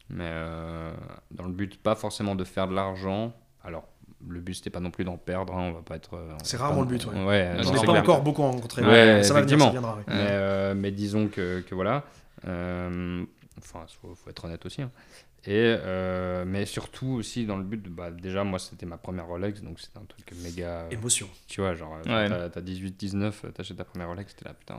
Mais 0.08 0.26
euh, 0.26 0.92
dans 1.30 1.44
le 1.46 1.52
but, 1.52 1.80
pas 1.80 1.94
forcément 1.94 2.34
de 2.34 2.42
faire 2.42 2.66
de 2.66 2.74
l'argent. 2.74 3.32
Alors, 3.62 3.86
le 4.28 4.40
but, 4.40 4.54
c'était 4.54 4.70
pas 4.70 4.80
non 4.80 4.90
plus 4.90 5.04
d'en 5.04 5.16
perdre. 5.16 5.54
hein, 5.56 5.70
on 5.70 5.72
va 5.72 5.82
pas 5.82 5.96
être. 5.96 6.14
euh, 6.14 6.32
C'est 6.42 6.56
rarement 6.56 6.84
pas- 6.84 6.90
le 6.92 6.98
but, 6.98 7.06
ouais. 7.06 7.24
Ouais, 7.24 7.52
Je 7.58 7.62
Je 7.62 7.66
non, 7.66 7.72
n'ai 7.72 7.78
c'est 7.78 7.86
pas 7.86 7.92
clair. 7.92 8.02
encore 8.02 8.22
beaucoup 8.22 8.42
rencontré. 8.42 8.82
Ouais, 8.82 8.88
mais 9.16 9.22
ça 9.22 9.34
va 9.34 9.40
venir, 9.42 9.58
ça 9.60 9.70
viendra. 9.70 9.96
ouais. 9.96 10.02
Mais, 10.08 10.14
euh, 10.30 10.74
mais 10.74 10.90
disons 10.90 11.28
que, 11.28 11.60
que 11.60 11.74
voilà. 11.74 12.04
Euh, 12.46 13.24
enfin, 13.58 13.84
faut, 14.00 14.14
faut 14.14 14.30
être 14.30 14.44
honnête 14.44 14.64
aussi. 14.66 14.82
hein. 14.82 14.90
Et, 15.46 15.52
euh, 15.78 16.44
mais 16.46 16.66
surtout 16.66 17.06
aussi 17.12 17.46
dans 17.46 17.56
le 17.56 17.64
but 17.64 17.82
de. 17.82 17.88
Bah, 17.88 18.10
déjà, 18.10 18.44
moi, 18.44 18.58
c'était 18.58 18.84
ma 18.84 18.98
première 18.98 19.26
Rolex, 19.26 19.62
donc 19.62 19.80
c'était 19.80 19.98
un 19.98 20.04
truc 20.04 20.30
méga. 20.42 20.86
Émotion. 20.90 21.28
Tu 21.48 21.62
vois, 21.62 21.74
genre, 21.74 21.92
Ouais. 22.06 22.28
t'as- 22.28 22.50
t'as 22.50 22.60
18-19, 22.60 23.46
t'achètes 23.54 23.78
ta 23.78 23.84
première 23.84 24.08
Rolex, 24.08 24.36
t'es 24.36 24.44
là, 24.44 24.52
putain. 24.54 24.78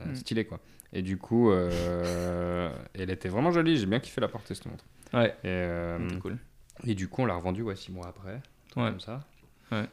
Euh, 0.00 0.04
Mm. 0.04 0.14
Stylé, 0.16 0.44
quoi. 0.44 0.58
Et 0.92 1.02
du 1.02 1.16
coup, 1.16 1.50
euh, 1.50 2.70
elle 2.94 3.10
était 3.10 3.28
vraiment 3.28 3.52
jolie, 3.52 3.76
j'ai 3.76 3.86
bien 3.86 4.00
kiffé 4.00 4.20
la 4.20 4.28
porter, 4.28 4.54
cette 4.54 4.66
montre. 4.66 4.84
Ouais, 5.14 5.28
Et, 5.44 5.48
euh, 5.48 5.98
c'était 6.08 6.20
cool. 6.20 6.38
Et 6.86 6.94
du 6.94 7.08
coup, 7.08 7.22
on 7.22 7.26
l'a 7.26 7.34
revendue, 7.34 7.62
ouais, 7.62 7.76
6 7.76 7.92
mois 7.92 8.06
après, 8.08 8.40
Ouais. 8.76 8.90
comme 8.90 9.00
ça. 9.00 9.24
Ouais. 9.72 9.84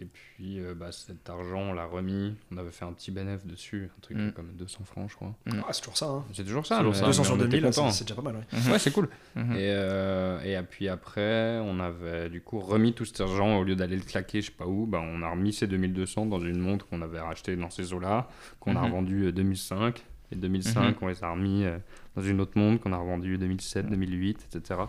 Et 0.00 0.06
puis, 0.06 0.58
euh, 0.58 0.74
bah, 0.74 0.90
cet 0.90 1.28
argent, 1.28 1.58
on 1.58 1.72
l'a 1.74 1.84
remis. 1.84 2.34
On 2.50 2.56
avait 2.56 2.70
fait 2.70 2.86
un 2.86 2.92
petit 2.94 3.10
bénéfice 3.10 3.44
dessus, 3.46 3.90
un 3.94 4.00
truc 4.00 4.16
Mm. 4.16 4.32
comme 4.32 4.52
200 4.54 4.84
francs, 4.84 5.10
je 5.10 5.16
crois. 5.16 5.34
Ah, 5.48 5.72
c'est 5.72 5.80
toujours 5.82 5.98
ça. 5.98 6.06
Hein. 6.06 6.24
C'est 6.32 6.44
toujours 6.44 6.64
ça. 6.64 6.78
Toujours 6.78 6.94
ça. 6.96 7.04
200 7.04 7.20
mais 7.22 7.26
sur 7.26 7.34
on 7.34 7.36
était 7.40 7.48
2000, 7.48 7.64
contents. 7.64 7.90
c'est 7.90 8.04
déjà 8.04 8.14
pas 8.14 8.22
mal. 8.22 8.36
ouais. 8.36 8.72
Ouais, 8.72 8.78
c'est 8.78 8.90
cool. 8.90 9.10
Mhm. 9.36 9.52
Et, 9.52 9.56
euh, 9.60 10.40
et 10.44 10.62
puis 10.62 10.88
après, 10.88 11.58
on 11.62 11.78
avait 11.78 12.30
du 12.30 12.40
coup 12.40 12.58
remis 12.58 12.94
tout 12.94 13.04
cet 13.04 13.20
argent 13.20 13.58
au 13.58 13.64
lieu 13.64 13.76
d'aller 13.76 13.96
le 13.96 14.02
claquer, 14.02 14.40
je 14.40 14.46
sais 14.46 14.52
pas 14.56 14.66
où. 14.66 14.86
Bah, 14.86 15.00
on 15.02 15.20
a 15.20 15.28
remis 15.30 15.52
ces 15.52 15.66
2200 15.66 16.24
dans 16.24 16.40
une 16.40 16.58
montre 16.58 16.86
qu'on 16.88 17.02
avait 17.02 17.20
rachetée 17.20 17.54
dans 17.56 17.68
ces 17.68 17.92
eaux-là, 17.92 18.30
qu'on 18.60 18.74
a 18.76 18.80
Mhm. 18.80 18.84
revendue 18.86 19.24
euh, 19.26 19.32
2005. 19.32 20.02
Et 20.30 20.36
2005, 20.36 20.96
on 21.02 21.08
les 21.08 21.22
a 21.22 21.30
remis 21.30 21.66
euh, 21.66 21.76
dans 22.16 22.22
une 22.22 22.40
autre 22.40 22.52
montre 22.58 22.82
qu'on 22.82 22.94
a 22.94 22.96
revendu 22.96 23.36
2007, 23.36 23.90
2008, 23.90 24.48
etc. 24.56 24.80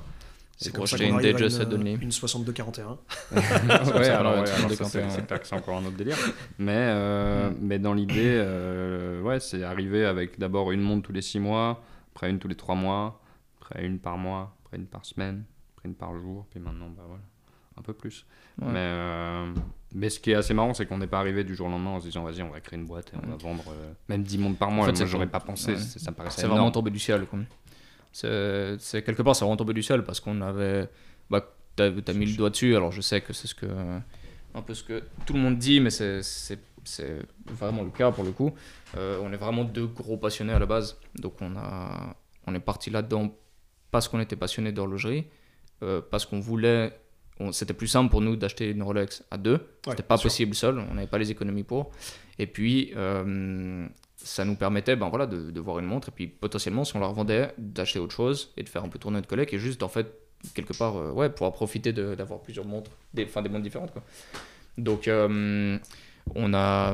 C'est 0.64 0.72
pour 0.72 0.80
comme 0.80 0.88
ça 0.88 0.98
qu'on 0.98 1.04
une 1.04 1.16
arrive 1.16 1.36
à 1.36 1.76
une, 1.76 2.02
une 2.04 2.12
6241. 2.12 2.98
ouais, 3.36 4.10
alors, 4.10 4.40
ouais, 4.40 4.46
c'est 4.46 5.54
encore 5.54 5.78
un 5.78 5.86
autre 5.86 5.98
délire. 5.98 6.18
Mais, 6.58 6.72
euh, 6.76 7.52
mais 7.60 7.80
dans 7.80 7.94
l'idée, 7.94 8.16
euh, 8.38 9.22
ouais, 9.22 9.40
c'est 9.40 9.64
arrivé 9.64 10.06
avec 10.06 10.40
d'abord 10.40 10.72
une 10.72 10.82
montre 10.82 11.08
tous 11.08 11.14
les 11.14 11.22
6 11.22 11.40
mois, 11.40 11.84
après 12.16 12.30
une 12.30 12.40
tous 12.40 12.48
les 12.48 12.56
3 12.56 12.76
mois, 12.76 13.22
après 13.62 13.86
une 13.86 14.00
par 14.00 14.18
mois, 14.18 14.56
après 14.66 14.78
une 14.78 14.86
par 14.88 15.06
semaine, 15.06 15.44
après 15.76 15.90
une 15.90 15.96
par 15.96 16.16
jour, 16.18 16.46
puis 16.50 16.60
maintenant, 16.60 16.90
bah 16.90 17.04
voilà, 17.08 17.24
un 17.78 17.82
peu 17.82 17.94
plus. 17.94 18.26
Ouais. 18.62 18.68
Mais, 18.72 18.80
euh, 18.80 19.54
mais 19.94 20.10
ce 20.10 20.20
qui 20.20 20.32
est 20.32 20.36
assez 20.36 20.54
marrant, 20.54 20.74
c'est 20.74 20.86
qu'on 20.86 20.98
n'est 20.98 21.08
pas 21.08 21.20
arrivé 21.20 21.44
du 21.44 21.56
jour 21.56 21.68
au 21.68 21.70
lendemain 21.70 21.92
en 21.92 22.00
se 22.00 22.06
disant, 22.06 22.24
vas-y, 22.24 22.42
on 22.42 22.50
va 22.50 22.60
créer 22.60 22.80
une 22.80 22.86
boîte 22.86 23.12
et 23.14 23.18
on 23.22 23.30
va 23.30 23.36
vendre 23.36 23.64
euh, 23.70 23.94
même 24.10 24.24
10 24.24 24.38
montres 24.38 24.58
par 24.58 24.72
mois. 24.72 24.86
En 24.86 24.88
fait, 24.94 24.98
Moi, 24.98 25.06
j'aurais 25.08 25.28
pas 25.28 25.40
pensé, 25.40 25.78
ça 25.78 26.12
me 26.12 26.16
paraissait 26.16 26.42
C'est 26.42 26.48
vraiment 26.48 26.72
tombé 26.72 26.92
du 26.92 27.00
ciel. 27.00 27.26
quoi. 27.26 27.40
C'est 28.14 29.04
quelque 29.04 29.22
part, 29.22 29.36
c'est 29.36 29.44
vraiment 29.44 29.58
tombé 29.58 29.74
du 29.74 29.84
ciel 29.84 30.04
parce 30.04 30.20
qu'on 30.20 30.40
avait. 30.42 30.88
Bah, 31.30 31.46
t'as 31.76 31.86
as 31.90 32.14
mis 32.14 32.26
le 32.28 32.38
doigt 32.38 32.50
dessus. 32.52 32.76
Alors, 32.76 32.92
je 32.92 33.02
sais 33.02 33.22
que 33.22 33.34
c'est 33.34 33.48
ce 33.48 33.56
que 33.56 33.66
un 34.56 34.62
peu 34.62 34.74
ce 34.76 34.84
que 34.84 35.04
tout 35.26 35.34
le 35.34 35.40
monde 35.40 35.58
dit, 35.58 35.80
mais 35.80 35.90
c'est 35.90 36.22
vraiment 37.48 37.84
le 37.84 37.90
cas 37.90 38.12
pour 38.12 38.24
le 38.24 38.32
coup. 38.32 38.54
Euh, 38.98 39.20
on 39.24 39.34
est 39.34 39.38
vraiment 39.38 39.64
deux 39.64 39.88
gros 39.88 40.18
passionnés 40.18 40.54
à 40.54 40.60
la 40.60 40.66
base, 40.68 40.98
donc 41.16 41.42
on 41.42 41.56
a 41.58 42.16
on 42.46 42.54
est 42.54 42.60
parti 42.60 42.90
là-dedans 42.90 43.34
parce 43.90 44.08
qu'on 44.08 44.20
était 44.20 44.36
passionné 44.36 44.72
d'horlogerie, 44.72 45.26
euh, 45.82 46.02
parce 46.10 46.26
qu'on 46.26 46.40
voulait. 46.40 46.98
C'était 47.52 47.74
plus 47.74 47.88
simple 47.88 48.12
pour 48.12 48.22
nous 48.22 48.36
d'acheter 48.36 48.70
une 48.70 48.84
Rolex 48.84 49.24
à 49.32 49.38
deux. 49.40 49.54
Ouais, 49.54 49.60
C'était 49.90 50.04
pas 50.04 50.16
bien 50.16 50.22
sûr. 50.22 50.30
possible 50.30 50.54
seul, 50.54 50.78
on 50.78 50.94
n'avait 50.94 51.08
pas 51.08 51.18
les 51.18 51.32
économies 51.32 51.64
pour. 51.64 51.90
Et 52.38 52.46
puis, 52.46 52.92
euh, 52.96 53.88
ça 54.24 54.46
nous 54.46 54.56
permettait 54.56 54.96
ben, 54.96 55.10
voilà, 55.10 55.26
de, 55.28 55.52
de 55.52 55.60
voir 55.60 55.80
une 55.80 55.86
montre 55.86 56.10
et 56.10 56.12
puis 56.12 56.28
potentiellement, 56.28 56.84
si 56.86 56.96
on 56.96 57.00
la 57.00 57.08
revendait, 57.08 57.54
d'acheter 57.58 58.00
autre 58.00 58.14
chose 58.16 58.52
et 58.58 58.64
de 58.64 58.70
faire 58.70 58.84
un 58.84 58.90
peu 58.90 59.00
tourner 59.00 59.18
notre 59.18 59.28
collègue 59.28 59.50
et 59.52 59.60
juste 59.60 59.84
en 59.84 59.90
fait, 59.90 60.08
quelque 60.54 60.74
part, 60.74 60.96
euh, 60.98 61.12
ouais, 61.12 61.30
pouvoir 61.30 61.52
profiter 61.54 61.94
d'avoir 61.94 62.40
plusieurs 62.42 62.66
montres, 62.66 62.92
des, 63.14 63.26
enfin, 63.26 63.42
des 63.42 63.50
montres 63.50 63.64
différentes. 63.64 63.92
Quoi. 63.92 64.02
Donc, 64.78 65.08
euh, 65.08 65.78
on, 66.36 66.54
a, 66.54 66.94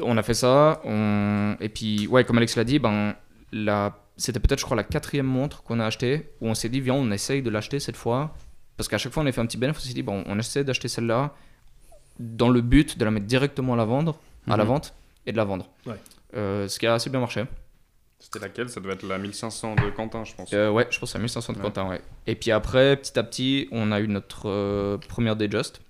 on 0.00 0.16
a 0.16 0.22
fait 0.22 0.34
ça. 0.34 0.80
On... 0.84 1.56
Et 1.60 1.68
puis, 1.68 2.06
ouais, 2.06 2.24
comme 2.24 2.38
Alex 2.38 2.56
l'a 2.56 2.64
dit, 2.64 2.78
ben, 2.78 3.14
la... 3.52 3.98
c'était 4.16 4.40
peut-être, 4.40 4.60
je 4.60 4.64
crois, 4.64 4.76
la 4.76 4.84
quatrième 4.84 5.26
montre 5.26 5.62
qu'on 5.62 5.80
a 5.80 5.86
achetée 5.86 6.30
où 6.40 6.48
on 6.48 6.54
s'est 6.54 6.68
dit, 6.68 6.80
viens, 6.80 6.94
on 6.94 7.10
essaye 7.10 7.42
de 7.42 7.50
l'acheter 7.50 7.80
cette 7.80 7.96
fois. 7.96 8.34
Parce 8.76 8.88
qu'à 8.88 8.98
chaque 8.98 9.12
fois, 9.12 9.22
on 9.22 9.26
a 9.26 9.32
fait 9.32 9.40
un 9.40 9.46
petit 9.46 9.58
bénéfice. 9.58 9.84
On 9.84 9.88
s'est 9.88 9.94
dit, 9.94 10.02
bon, 10.02 10.24
on 10.26 10.38
essaie 10.38 10.64
d'acheter 10.64 10.88
celle-là 10.88 11.34
dans 12.18 12.48
le 12.48 12.60
but 12.60 12.98
de 12.98 13.04
la 13.04 13.10
mettre 13.10 13.26
directement 13.26 13.74
à 13.74 13.76
la 13.76 13.84
vendre, 13.84 14.18
à 14.48 14.56
la 14.56 14.64
Mhm. 14.64 14.68
vente 14.70 14.94
et 15.26 15.32
de 15.32 15.36
la 15.36 15.44
vendre. 15.44 15.68
Ouais. 15.86 15.94
Euh, 16.34 16.68
ce 16.68 16.78
qui 16.78 16.86
a 16.86 16.94
assez 16.94 17.10
bien 17.10 17.20
marché. 17.20 17.44
C'était 18.18 18.38
laquelle? 18.38 18.68
Ça 18.68 18.80
doit 18.80 18.92
être 18.92 19.02
la 19.06 19.18
1500 19.18 19.74
de 19.76 19.90
Quentin, 19.90 20.24
je 20.24 20.34
pense. 20.34 20.52
Euh, 20.52 20.70
ouais, 20.70 20.86
je 20.90 20.98
pense 20.98 21.14
à 21.16 21.18
1500 21.18 21.52
de 21.54 21.58
Ouais. 21.58 21.64
Quentin, 21.64 21.88
ouais. 21.88 22.00
Et 22.26 22.36
puis 22.36 22.50
après, 22.52 22.96
petit 22.96 23.18
à 23.18 23.22
petit, 23.24 23.68
on 23.72 23.90
a 23.92 24.00
eu 24.00 24.06
notre 24.08 24.48
euh, 24.48 24.96
première 25.08 25.34
Dayjust. 25.36 25.80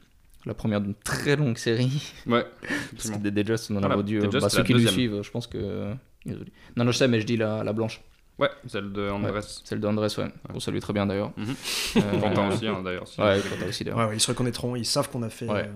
La 0.46 0.54
première 0.54 0.80
d'une 0.80 0.94
très 0.94 1.36
longue 1.36 1.56
série. 1.58 2.12
Ouais, 2.26 2.44
Parce 2.96 3.10
que 3.10 3.18
des 3.18 3.30
Dayjust, 3.30 3.70
on 3.70 3.76
en 3.76 3.82
a 3.82 3.86
Ah, 3.86 3.88
la 3.90 3.96
vendu. 3.96 4.18
bah, 4.20 4.48
ceux 4.48 4.64
qui 4.64 4.72
nous 4.74 4.86
suivent, 4.88 5.22
je 5.22 5.30
pense 5.30 5.46
que. 5.46 5.92
Non, 6.26 6.84
non, 6.84 6.90
je 6.92 6.96
sais, 6.98 7.06
mais 7.08 7.20
je 7.20 7.26
dis 7.26 7.36
la, 7.36 7.62
la 7.62 7.72
blanche. 7.72 8.00
Ouais, 8.38 8.48
celle 8.66 8.92
de 8.92 9.08
Andrés. 9.10 9.40
Celle 9.62 9.78
de 9.78 9.86
Andrés, 9.86 10.08
ouais. 10.18 10.28
On 10.52 10.58
salue 10.58 10.78
très 10.78 10.92
bien 10.94 11.06
d'ailleurs. 11.06 11.32
Mhm. 11.36 11.54
Euh, 11.98 12.20
Quentin 12.20 12.48
aussi, 12.48 12.66
hein, 12.66 12.80
d'ailleurs. 12.82 13.06
si 13.06 13.20
Ouais. 13.20 13.40
Quentin 13.40 13.68
aussi 13.68 13.84
d'ailleurs. 13.84 13.98
Ouais, 14.00 14.06
ouais, 14.06 14.16
ils 14.16 14.20
se 14.20 14.28
reconnaîtront, 14.28 14.74
ils 14.74 14.86
savent 14.86 15.10
qu'on 15.10 15.22
a 15.22 15.28
fait. 15.28 15.46
Ouais. 15.46 15.66
euh, 15.66 15.70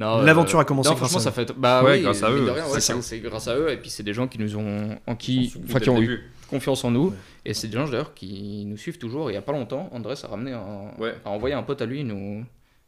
L'aventure 0.00 0.58
euh, 0.58 0.62
a 0.62 0.64
commencé 0.64 0.88
non, 0.90 0.96
grâce 0.96 1.10
franchement, 1.10 1.30
à 1.30 1.32
ça 1.32 1.32
fait. 1.32 1.52
Bah 1.56 1.82
Ouais, 1.84 1.96
oui, 1.98 2.02
grâce 2.02 2.22
à 2.22 2.30
eux, 2.30 2.46
c'est 2.80 2.94
ouais, 2.94 3.20
grâce 3.20 3.48
à 3.48 3.56
eux. 3.56 3.70
Et 3.70 3.76
puis 3.76 3.90
c'est 3.90 4.02
des 4.02 4.14
gens 4.14 4.26
qui 4.28 4.38
nous 4.38 4.56
ont, 4.56 4.98
en 5.06 5.14
qui, 5.16 5.52
enfin, 5.64 5.78
qui 5.80 5.90
ont 5.90 6.00
eu 6.00 6.20
confiance 6.48 6.84
en 6.84 6.90
nous. 6.90 7.08
Ouais. 7.08 7.16
Et 7.44 7.54
c'est 7.54 7.68
des 7.68 7.76
gens 7.76 7.86
d'ailleurs 7.86 8.14
qui 8.14 8.64
nous 8.66 8.76
suivent 8.76 8.98
toujours. 8.98 9.28
Et 9.30 9.32
il 9.32 9.34
y 9.34 9.38
a 9.38 9.42
pas 9.42 9.52
longtemps, 9.52 9.88
Andrés 9.92 10.14
a 10.22 10.26
ramené 10.26 10.52
un, 10.52 10.90
Ouais. 10.98 11.14
a 11.24 11.30
envoyé 11.30 11.54
un 11.54 11.62
pote 11.62 11.82
à 11.82 11.86
lui 11.86 12.02
nous, 12.04 12.44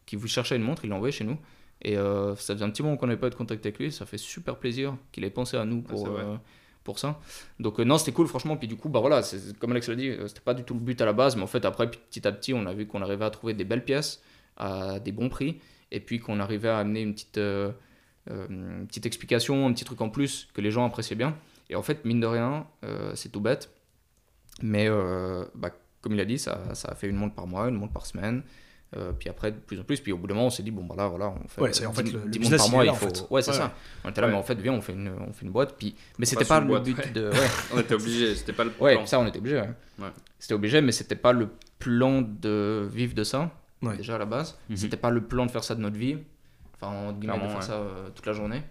qui 0.07 0.17
vous 0.17 0.27
cherchait 0.27 0.57
une 0.57 0.63
montre. 0.63 0.85
Il 0.85 0.91
l'a 0.91 0.97
envoyé 0.97 1.13
chez 1.13 1.25
nous. 1.25 1.37
Et 1.83 1.97
euh, 1.97 2.35
ça 2.37 2.55
faisait 2.55 2.65
un 2.65 2.71
petit 2.71 2.83
moment 2.83 2.97
qu'on 2.97 3.07
n'avait 3.09 3.19
pas 3.21 3.27
eu 3.27 3.31
de 3.31 3.35
contact 3.35 3.65
avec 3.67 3.79
lui. 3.79 3.91
Ça 3.93 4.07
fait 4.07 4.19
super 4.19 4.57
plaisir 4.57 4.95
qu'il 5.11 5.25
ait 5.25 5.31
pensé 5.31 5.57
à 5.57 5.65
nous 5.65 5.83
Ah, 5.87 5.91
pour, 5.91 6.07
euh, 6.07 6.37
pour 6.85 6.99
ça. 6.99 7.19
Donc 7.59 7.79
euh, 7.81 7.85
non, 7.85 7.99
c'était 7.99 8.13
cool 8.13 8.27
franchement. 8.29 8.57
Puis 8.57 8.69
du 8.69 8.77
coup, 8.77 8.89
bah 8.89 9.01
voilà, 9.01 9.21
comme 9.59 9.73
Alex 9.73 9.89
l'a 9.89 9.97
dit, 9.97 10.13
c'était 10.29 10.41
pas 10.41 10.55
du 10.55 10.63
tout 10.65 10.75
le 10.75 10.81
but 10.81 11.01
à 11.01 11.05
la 11.05 11.13
base. 11.13 11.37
Mais 11.37 11.43
en 11.43 11.47
fait, 11.49 11.65
après, 11.65 11.91
petit 11.91 12.27
à 12.27 12.33
petit, 12.33 12.55
on 12.55 12.65
a 12.67 12.73
vu 12.73 12.87
qu'on 12.87 13.03
arrivait 13.03 13.25
à 13.25 13.31
trouver 13.31 13.53
des 13.55 13.65
belles 13.65 13.85
pièces 13.85 14.23
à 14.57 14.99
des 15.01 15.13
bons 15.13 15.29
prix. 15.29 15.61
Et 15.93 16.01
puis 16.01 16.19
qu'on 16.19 16.41
arrivait 16.41 16.69
à 16.71 16.79
amener 16.79 17.03
une 17.03 17.13
petite, 17.15 17.39
euh, 17.39 17.71
euh, 18.31 18.47
une 18.49 18.87
petite 18.89 19.07
explication, 19.07 19.67
un 19.69 19.73
petit 19.73 19.85
truc 19.85 20.01
en 20.01 20.09
plus 20.09 20.49
que 20.55 20.61
les 20.61 20.71
gens 20.73 20.85
appréciaient 20.87 21.15
bien. 21.17 21.37
Et 21.71 21.77
en 21.77 21.83
fait, 21.83 22.05
mine 22.05 22.19
de 22.21 22.27
rien, 22.27 22.67
euh, 22.85 23.13
c'est 23.15 23.29
tout 23.31 23.41
bête. 23.41 23.71
Mais 24.63 24.87
euh, 24.89 25.45
bah, 25.55 25.71
comme 26.01 26.15
il 26.15 26.21
a 26.21 26.25
dit, 26.25 26.39
ça, 26.39 26.75
ça 26.75 26.89
a 26.89 26.95
fait 26.95 27.09
une 27.09 27.17
montre 27.17 27.35
par 27.35 27.47
mois, 27.47 27.69
une 27.69 27.77
montre 27.77 27.93
par 27.93 28.07
semaine. 28.07 28.43
Euh, 28.95 29.13
puis 29.13 29.31
après, 29.31 29.53
de 29.53 29.57
plus 29.57 29.81
en 29.81 29.85
plus. 29.85 30.01
Puis 30.01 30.13
au 30.13 30.19
bout 30.19 30.27
d'un 30.27 30.35
moment, 30.35 30.49
on 30.49 30.51
s'est 30.51 30.63
dit, 30.63 30.71
bon, 30.71 30.85
bah 30.85 30.95
là, 30.99 31.09
voilà, 31.09 31.33
on 31.43 31.49
fait 31.49 31.61
Ouais, 31.63 31.73
c'est 31.73 31.87
en 31.87 31.93
fait 31.95 32.03
10 32.03 32.13
le- 32.13 32.25
le 32.25 32.31
10 32.31 32.39
business, 32.41 32.61
montres 32.61 32.73
par 32.73 32.77
mois. 32.77 32.85
là, 32.85 32.91
il 32.91 32.95
en 32.95 32.95
faut... 32.95 33.07
fait. 33.15 33.27
Ouais, 33.31 33.41
c'est 33.43 33.51
Ouais. 33.53 33.57
ça. 33.57 33.75
On 34.05 34.11
était 34.11 34.21
là, 34.21 34.27
Ouais. 34.27 34.33
mais 34.35 34.39
en 34.39 34.43
fait, 34.43 34.55
viens, 34.61 34.73
on 34.75 34.81
fait 34.83 34.93
une, 34.93 35.09
on 35.29 35.33
fait 35.33 35.47
une 35.47 35.53
boîte. 35.53 35.77
Puis... 35.79 35.95
Mais 36.19 36.27
c'était 36.27 36.45
pas 36.45 36.61
le 36.61 36.79
but 36.81 36.99
ouais. 36.99 37.11
de. 37.11 37.31
Ouais. 37.33 37.49
On 37.75 37.79
était 37.81 37.95
obligé, 37.95 38.35
c'était 38.35 38.53
pas 38.53 38.65
le 38.65 38.73
Ouais, 38.81 38.95
plan. 38.97 39.07
ça 39.07 39.19
on 39.21 39.27
était 39.27 39.39
obligé. 39.39 39.57
ouais. 39.57 39.71
Ouais. 39.99 40.09
C'était 40.39 40.55
obligé, 40.55 40.81
mais 40.83 40.93
c'était 40.93 41.17
pas 41.17 41.33
le 41.33 41.49
plan 41.79 42.21
de 42.23 42.87
vivre 42.93 43.15
de 43.15 43.25
ça, 43.25 43.51
Ouais. 43.83 43.97
déjà 43.97 44.17
à 44.17 44.19
la 44.19 44.27
base. 44.27 44.59
Mhm. 44.69 44.77
C'était 44.77 44.97
pas 44.97 45.11
le 45.11 45.23
plan 45.23 45.47
de 45.47 45.51
faire 45.51 45.65
ça 45.65 45.75
de 45.75 45.81
notre 45.81 45.97
vie, 45.97 46.17
enfin 46.75 46.93
en 46.93 47.13
guillemets 47.13 47.39
de 47.39 47.47
faire 47.47 47.57
ouais. 47.57 47.63
ça 47.63 47.75
euh, 47.75 48.09
toute 48.15 48.27
la 48.27 48.33
journée. 48.33 48.63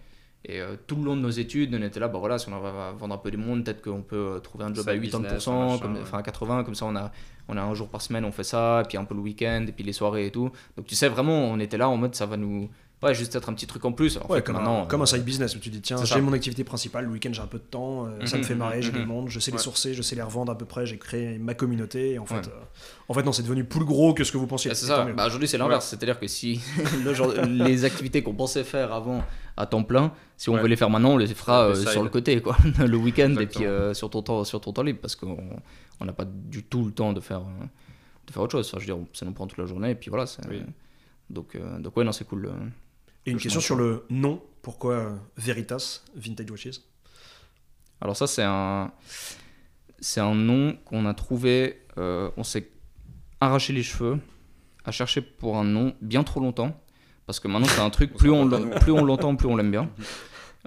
Et 0.44 0.60
euh, 0.60 0.74
tout 0.88 0.96
le 0.96 1.04
long 1.04 1.16
de 1.16 1.20
nos 1.20 1.30
études, 1.30 1.72
on 1.72 1.82
était 1.82 2.00
là, 2.00 2.08
bah 2.08 2.18
voilà, 2.18 2.36
si 2.36 2.48
on 2.48 2.58
va 2.58 2.92
vendre 2.92 3.14
un 3.14 3.18
peu 3.18 3.30
du 3.30 3.36
monde, 3.36 3.64
peut-être 3.64 3.80
qu'on 3.80 4.02
peut 4.02 4.16
euh, 4.16 4.38
trouver 4.40 4.64
un 4.64 4.74
job 4.74 4.88
à 4.88 4.92
Side 4.92 5.00
80%, 5.00 5.00
business, 5.00 5.48
un 5.48 5.52
machin, 5.52 5.78
comme, 5.78 5.94
ouais. 5.94 6.00
enfin 6.02 6.18
à 6.18 6.22
80, 6.22 6.64
comme 6.64 6.74
ça 6.74 6.86
on 6.86 6.96
a, 6.96 7.12
on 7.46 7.56
a 7.56 7.62
un 7.62 7.74
jour 7.74 7.88
par 7.88 8.02
semaine, 8.02 8.24
on 8.24 8.32
fait 8.32 8.42
ça, 8.42 8.82
et 8.84 8.88
puis 8.88 8.98
un 8.98 9.04
peu 9.04 9.14
le 9.14 9.20
week-end, 9.20 9.64
et 9.68 9.72
puis 9.72 9.84
les 9.84 9.92
soirées 9.92 10.26
et 10.26 10.30
tout. 10.32 10.50
Donc 10.76 10.86
tu 10.86 10.96
sais, 10.96 11.08
vraiment, 11.08 11.44
on 11.44 11.60
était 11.60 11.78
là 11.78 11.88
en 11.88 11.96
mode 11.96 12.14
ça 12.16 12.26
va 12.26 12.36
nous. 12.36 12.68
Ouais, 13.02 13.14
juste 13.14 13.34
être 13.34 13.48
un 13.48 13.54
petit 13.54 13.66
truc 13.66 13.84
en 13.84 13.90
plus. 13.92 14.16
En 14.16 14.26
Ouais, 14.28 14.38
fait, 14.38 14.44
comme, 14.44 14.54
maintenant, 14.56 14.84
un, 14.84 14.86
comme 14.86 15.00
un 15.00 15.04
euh, 15.04 15.06
side 15.06 15.24
business 15.24 15.56
où 15.56 15.58
tu 15.58 15.70
dis 15.70 15.80
tiens, 15.80 15.96
j'ai 16.04 16.20
mon 16.20 16.32
activité 16.32 16.62
principale, 16.62 17.06
le 17.06 17.10
week-end 17.10 17.30
j'ai 17.32 17.42
un 17.42 17.46
peu 17.48 17.58
de 17.58 17.64
temps, 17.64 18.06
euh, 18.06 18.24
ça 18.26 18.36
me 18.36 18.42
Mhm, 18.42 18.46
fait 18.48 18.54
marrer, 18.54 18.80
j'ai 18.82 18.92
mhm, 18.92 18.98
des 19.00 19.04
montres, 19.06 19.28
je 19.30 19.40
sais 19.40 19.50
les 19.50 19.58
sourcer, 19.58 19.92
je 19.92 20.02
sais 20.02 20.14
les 20.14 20.22
revendre 20.22 20.52
à 20.52 20.56
peu 20.56 20.66
près, 20.66 20.86
j'ai 20.86 20.98
créé 20.98 21.36
ma 21.38 21.54
communauté 21.54 22.12
et 22.12 22.18
en 22.20 22.26
fait, 22.26 22.34
Ouais. 22.36 22.42
euh, 22.46 22.64
en 23.08 23.14
fait 23.14 23.22
non, 23.24 23.32
c'est 23.32 23.42
devenu 23.42 23.64
plus 23.64 23.84
gros 23.84 24.14
que 24.14 24.22
ce 24.22 24.30
que 24.30 24.36
vous 24.38 24.46
pensiez. 24.46 24.70
Ah, 24.70 24.74
c'est 24.74 24.86
ça. 24.86 25.04
Bah, 25.16 25.26
aujourd'hui, 25.26 25.48
c'est 25.48 25.58
l'inverse. 25.58 25.88
C'est-à-dire 25.88 26.20
que 26.20 26.28
si 26.28 26.60
le 27.04 27.12
genre- 27.12 27.32
les 27.32 27.84
activités 27.84 28.22
qu'on 28.22 28.34
pensait 28.34 28.62
faire 28.64 28.92
avant 28.92 29.22
à 29.56 29.66
temps 29.66 29.82
plein, 29.82 30.12
si 30.36 30.48
on 30.48 30.56
veut 30.56 30.68
les 30.68 30.76
faire 30.76 30.88
maintenant, 30.88 31.14
on 31.14 31.16
les 31.18 31.26
fera 31.26 31.70
euh, 31.70 31.74
sur 31.74 32.04
le 32.04 32.08
côté, 32.08 32.40
quoi, 32.40 32.56
le 32.78 32.96
week-end 32.96 33.34
et 33.40 33.46
puis 33.46 33.64
sur 33.94 34.10
ton 34.10 34.22
temps, 34.22 34.44
sur 34.44 34.60
ton 34.60 34.72
temps 34.72 34.82
libre, 34.84 35.00
parce 35.02 35.16
qu'on 35.16 35.38
on 35.98 36.04
n'a 36.04 36.12
pas 36.12 36.24
du 36.24 36.62
tout 36.62 36.84
le 36.84 36.92
temps 36.92 37.12
de 37.12 37.20
faire, 37.20 37.40
de 38.28 38.32
faire 38.32 38.42
autre 38.42 38.52
chose. 38.52 38.68
Enfin, 38.68 38.78
je 38.80 38.92
veux 38.92 38.96
dire, 38.96 39.04
ça 39.12 39.26
nous 39.26 39.32
prend 39.32 39.48
toute 39.48 39.58
la 39.58 39.66
journée 39.66 39.90
et 39.90 39.94
puis 39.96 40.08
voilà. 40.08 40.24
Donc, 41.30 41.56
donc 41.80 41.96
ouais, 41.96 42.04
non, 42.04 42.12
c'est 42.12 42.26
cool. 42.28 42.48
Et 43.26 43.30
une 43.30 43.38
question 43.38 43.60
sur 43.60 43.76
le 43.76 44.04
nom, 44.10 44.42
pourquoi 44.62 44.94
euh, 44.94 45.16
Veritas 45.36 46.00
Vintage 46.14 46.50
Watches? 46.50 46.80
Alors 48.00 48.16
ça, 48.16 48.26
c'est 48.26 48.42
un, 48.42 48.90
c'est 50.00 50.20
un 50.20 50.34
nom 50.34 50.76
qu'on 50.84 51.06
a 51.06 51.14
trouvé. 51.14 51.78
euh, 51.98 52.30
on 52.36 52.42
s'est 52.44 52.68
arraché 53.40 53.72
les 53.72 53.82
cheveux 53.82 54.18
à 54.84 54.90
chercher 54.90 55.20
pour 55.20 55.56
un 55.56 55.64
nom 55.64 55.94
bien 56.00 56.24
trop 56.24 56.40
longtemps, 56.40 56.80
parce 57.26 57.38
que 57.38 57.48
maintenant 57.48 57.68
c'est 57.68 57.80
un 57.80 57.90
truc 57.90 58.14
plus 58.14 58.30
on, 58.30 58.48
plus 58.80 58.92
on 58.92 59.04
l'entend, 59.04 59.36
plus 59.36 59.46
on 59.46 59.56
l'aime 59.56 59.70
bien. 59.70 59.88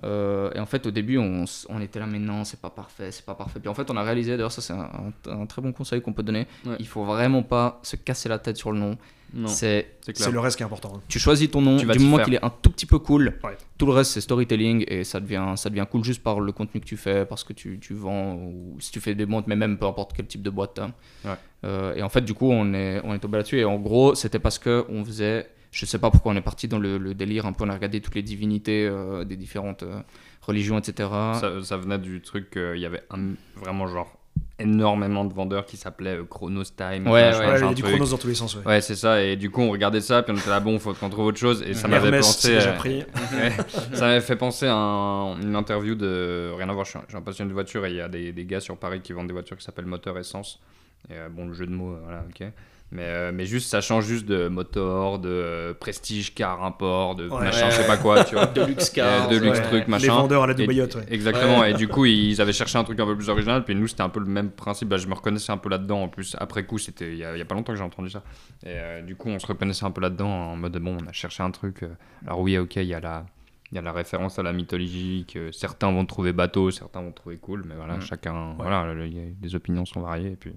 Euh, 0.03 0.51
et 0.53 0.59
en 0.59 0.65
fait, 0.65 0.85
au 0.85 0.91
début, 0.91 1.17
on, 1.17 1.45
était 1.81 1.99
là, 1.99 2.05
mais 2.05 2.19
non, 2.19 2.43
c'est 2.43 2.59
pas 2.59 2.69
parfait, 2.69 3.11
c'est 3.11 3.25
pas 3.25 3.35
parfait. 3.35 3.59
Puis 3.59 3.69
en 3.69 3.73
fait, 3.73 3.89
on 3.89 3.95
a 3.95 4.03
réalisé, 4.03 4.31
d'ailleurs, 4.31 4.51
ça 4.51 4.61
c'est 4.61 4.73
un, 4.73 4.89
un- 5.27 5.41
un 5.41 5.45
très 5.45 5.61
bon 5.61 5.71
conseil 5.71 6.01
qu'on 6.01 6.11
peut 6.13 6.23
donner. 6.23 6.47
Ouais. 6.65 6.75
Il 6.79 6.87
faut 6.87 7.05
vraiment 7.05 7.43
pas 7.43 7.79
se 7.83 7.95
casser 7.95 8.27
la 8.27 8.37
tête 8.39 8.57
sur 8.57 8.71
le 8.71 8.79
nom. 8.79 8.97
Non, 9.33 9.47
C'est 9.47 9.97
le 10.31 10.39
reste 10.39 10.55
qui 10.57 10.63
est 10.63 10.65
important. 10.65 10.93
hein. 10.95 11.01
tu 11.09 11.17
choisis 11.19 11.49
ton 11.49 11.61
nom 11.61 11.77
Tu 11.77 11.85
du 11.87 11.99
moment 11.99 12.23
qu'il 12.23 12.35
est 12.35 12.45
un 12.45 12.49
tout 12.61 12.69
petit 12.69 12.85
peu 12.85 12.99
cool. 12.99 13.33
Ouais. 13.43 13.57
Tout 13.77 13.85
le 13.85 13.91
reste, 13.91 14.11
c'est 14.11 14.21
storytelling 14.21 14.85
et 14.87 15.03
ça 15.03 15.19
devient, 15.19 15.53
ça 15.57 15.69
devient 15.69 15.85
cool 15.89 16.03
juste 16.03 16.21
par 16.23 16.39
le 16.39 16.51
contenu 16.51 16.79
que 16.79 16.85
tu 16.85 16.95
fais, 16.95 17.25
parce 17.25 17.43
que 17.43 17.51
tu, 17.53 17.79
tu 17.79 17.93
vends 17.95 18.35
ou 18.35 18.77
si 18.79 18.91
tu 18.91 18.99
fais 19.01 19.15
des 19.15 19.25
montres, 19.25 19.49
mais 19.49 19.55
même 19.55 19.77
peu 19.77 19.87
importe 19.87 20.13
quel 20.15 20.27
type 20.27 20.41
de 20.43 20.49
boîte. 20.49 20.71
t'as. 20.75 20.85
Ouais. 21.29 21.37
Euh, 21.65 21.95
et 21.95 22.03
en 22.03 22.09
fait, 22.09 22.21
du 22.21 22.33
coup, 22.33 22.49
on 22.51 22.73
est, 22.73 23.01
on 23.03 23.13
est 23.13 23.19
tombé 23.19 23.37
là-dessus. 23.37 23.59
Et 23.59 23.65
en 23.65 23.77
gros, 23.77 24.13
c'était 24.15 24.39
parce 24.39 24.59
que 24.59 24.85
on 24.89 25.03
faisait. 25.03 25.49
Je 25.77 25.85
sais 25.85 25.99
pas 25.99 26.09
pourquoi 26.09 26.31
on 26.31 26.35
est 26.37 26.41
parti 26.41 26.69
dans 26.69 26.79
le, 26.79 26.97
le 26.97 27.13
délire 27.13 27.45
un 27.45 27.51
peu. 27.51 27.65
On 27.65 27.69
a 27.69 27.73
regardé 27.73 27.99
toutes 27.99 28.15
les 28.15 28.23
divinités 28.23 28.87
euh, 28.89 29.25
des 29.25 29.35
différentes 29.35 29.83
euh, 29.83 29.99
religions, 30.41 30.77
etc. 30.77 31.09
Ça, 31.33 31.51
ça 31.63 31.75
venait 31.75 31.99
du 31.99 32.21
truc, 32.21 32.55
euh, 32.55 32.77
il 32.77 32.81
y 32.81 32.85
avait 32.85 33.03
un- 33.11 33.33
vraiment 33.57 33.85
genre 33.87 34.17
énormément 34.57 35.25
de 35.25 35.33
vendeurs 35.33 35.65
qui 35.65 35.75
s'appelaient 35.75 36.15
euh, 36.17 36.23
Chronos 36.23 36.63
Time. 36.77 37.07
Ouais, 37.07 37.25
machin, 37.25 37.39
Ouais, 37.39 37.59
il 37.59 37.65
y 37.65 37.71
a 37.71 37.73
du 37.73 37.83
chronos 37.83 38.09
dans 38.11 38.17
tous 38.17 38.27
les 38.27 38.35
sens. 38.35 38.55
Ouais. 38.55 38.65
Ouais, 38.65 38.79
c'est 38.81 38.95
ça. 38.95 39.21
Et 39.21 39.35
du 39.35 39.49
coup, 39.49 39.61
on 39.61 39.69
regardait 39.71 39.99
ça, 39.99 40.23
puis 40.23 40.33
on 40.33 40.37
était 40.39 40.49
là, 40.49 40.61
bon, 40.61 40.79
faut 40.79 40.93
qu'on 40.93 41.09
trouve 41.09 41.25
autre 41.25 41.37
chose. 41.39 41.61
Et 41.67 41.73
ça 41.73 41.89
m'avait 41.89 42.11
pensé. 42.21 42.55
euh, 42.55 42.77
pris. 42.77 43.03
Ça 43.93 44.05
m'avait 44.05 44.21
fait 44.21 44.35
penser 44.37 44.67
à 44.67 44.75
un- 44.75 45.41
une 45.41 45.55
interview 45.57 45.95
de. 45.95 46.51
Rien 46.57 46.69
à 46.69 46.73
voir, 46.73 46.85
je 46.85 46.91
suis 46.91 46.99
un, 47.17 47.21
passionné 47.21 47.49
de 47.49 47.53
voitures 47.53 47.85
et 47.85 47.89
il 47.91 47.97
y 47.97 48.01
a 48.01 48.07
des, 48.07 48.31
des 48.31 48.45
gars 48.45 48.61
sur 48.61 48.77
Paris 48.77 49.01
qui 49.01 49.11
vendent 49.11 49.27
des 49.27 49.33
voitures 49.33 49.57
qui 49.57 49.65
s'appellent 49.65 49.85
Moteur 49.87 50.17
Essence. 50.17 50.61
Et 51.09 51.13
euh, 51.15 51.27
bon, 51.29 51.47
le 51.47 51.53
jeu 51.53 51.65
de 51.65 51.71
mots, 51.71 51.93
euh, 51.93 51.99
voilà, 52.03 52.23
ok. 52.29 52.47
Mais, 52.95 53.03
euh, 53.03 53.31
mais 53.33 53.45
juste, 53.45 53.69
ça 53.69 53.81
change 53.81 54.05
juste 54.05 54.25
de 54.25 54.47
motor, 54.47 55.19
de 55.19 55.27
euh, 55.29 55.73
prestige 55.73 56.33
car 56.33 56.63
import, 56.63 57.15
de 57.15 57.27
Ouais. 57.27 57.43
machin, 57.43 57.69
je 57.69 57.75
sais 57.75 57.85
pas 57.87 57.97
quoi, 57.97 58.23
tu 58.23 58.35
vois. 58.35 58.45
De 58.55 58.63
luxe 58.63 58.89
car. 58.89 59.27
de 59.27 59.35
luxe 59.37 59.59
Ouais, 59.59 59.63
truc, 59.65 59.83
Les 59.85 59.91
machin. 59.91 60.13
vendeurs 60.15 60.43
à 60.43 60.47
la 60.47 60.53
ouais. 60.53 60.65
Exactement, 61.09 61.59
Ouais. 61.59 61.71
et 61.71 61.73
du 61.73 61.87
coup, 61.89 62.05
ils 62.05 62.39
avaient 62.41 62.53
cherché 62.53 62.77
un 62.77 62.83
truc 62.85 62.97
un 62.99 63.05
peu 63.05 63.15
plus 63.17 63.29
original, 63.29 63.65
puis 63.65 63.75
nous, 63.75 63.87
c'était 63.87 64.01
un 64.03 64.09
peu 64.09 64.19
le 64.21 64.25
même 64.27 64.49
principe. 64.51 64.87
Bah, 64.87 64.97
je 64.97 65.07
me 65.07 65.13
reconnaissais 65.13 65.51
un 65.51 65.57
peu 65.57 65.67
là-dedans, 65.69 66.03
en 66.03 66.07
plus, 66.07 66.35
après 66.39 66.65
coup, 66.65 66.77
c'était 66.77 67.11
il 67.11 67.17
y, 67.17 67.25
a- 67.25 67.35
il 67.35 67.39
y 67.39 67.41
a 67.41 67.45
pas 67.45 67.55
longtemps 67.55 67.73
que 67.73 67.77
j'ai 67.77 67.83
entendu 67.83 68.09
ça. 68.09 68.23
Et 68.63 68.69
euh, 68.69 69.01
du 69.01 69.15
coup, 69.17 69.27
on 69.29 69.39
se 69.39 69.47
reconnaissait 69.47 69.85
un 69.85 69.91
peu 69.91 69.99
là-dedans, 70.01 70.29
en 70.29 70.55
mode 70.55 70.77
bon, 70.77 70.97
on 71.03 71.07
a 71.07 71.11
cherché 71.11 71.43
un 71.43 71.51
truc. 71.51 71.83
euh, 71.83 71.89
alors, 72.25 72.39
oui, 72.39 72.57
ok, 72.57 72.77
il 72.77 72.83
y 72.85 72.93
a 72.93 72.99
la. 73.01 73.25
Il 73.71 73.75
y 73.75 73.79
a 73.79 73.81
la 73.81 73.91
référence 73.91 74.37
à 74.39 74.43
la 74.43 74.53
mythologie 74.53 75.25
que 75.27 75.51
certains 75.51 75.91
vont 75.91 76.05
trouver 76.05 76.31
bateau, 76.33 76.69
certains 76.69 77.01
vont 77.01 77.11
trouver 77.11 77.37
cool, 77.37 77.63
mais 77.67 77.73
voilà, 77.75 77.97
Mm. 77.97 78.01
chacun, 78.01 78.53
voilà, 78.57 78.93
le- 78.93 79.07
il 79.07 79.15
y 79.17 79.19
a- 79.19 79.23
les 79.41 79.55
opinions 79.55 79.85
sont 79.85 80.01
variées, 80.01 80.33
et 80.33 80.35
puis, 80.35 80.53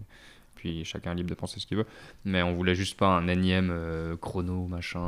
puis 0.59 0.85
chacun 0.85 1.13
est 1.13 1.15
libre 1.15 1.31
de 1.31 1.35
penser 1.35 1.59
ce 1.61 1.67
qu'il 1.67 1.79
veut. 1.79 1.87
Mais 2.27 2.43
on 2.43 2.53
voulait 2.53 2.75
juste 2.75 2.99
pas 2.99 3.09
un 3.09 3.27
énième 3.29 3.71
euh, 3.73 4.17
chrono, 4.17 4.67
machin, 4.67 5.01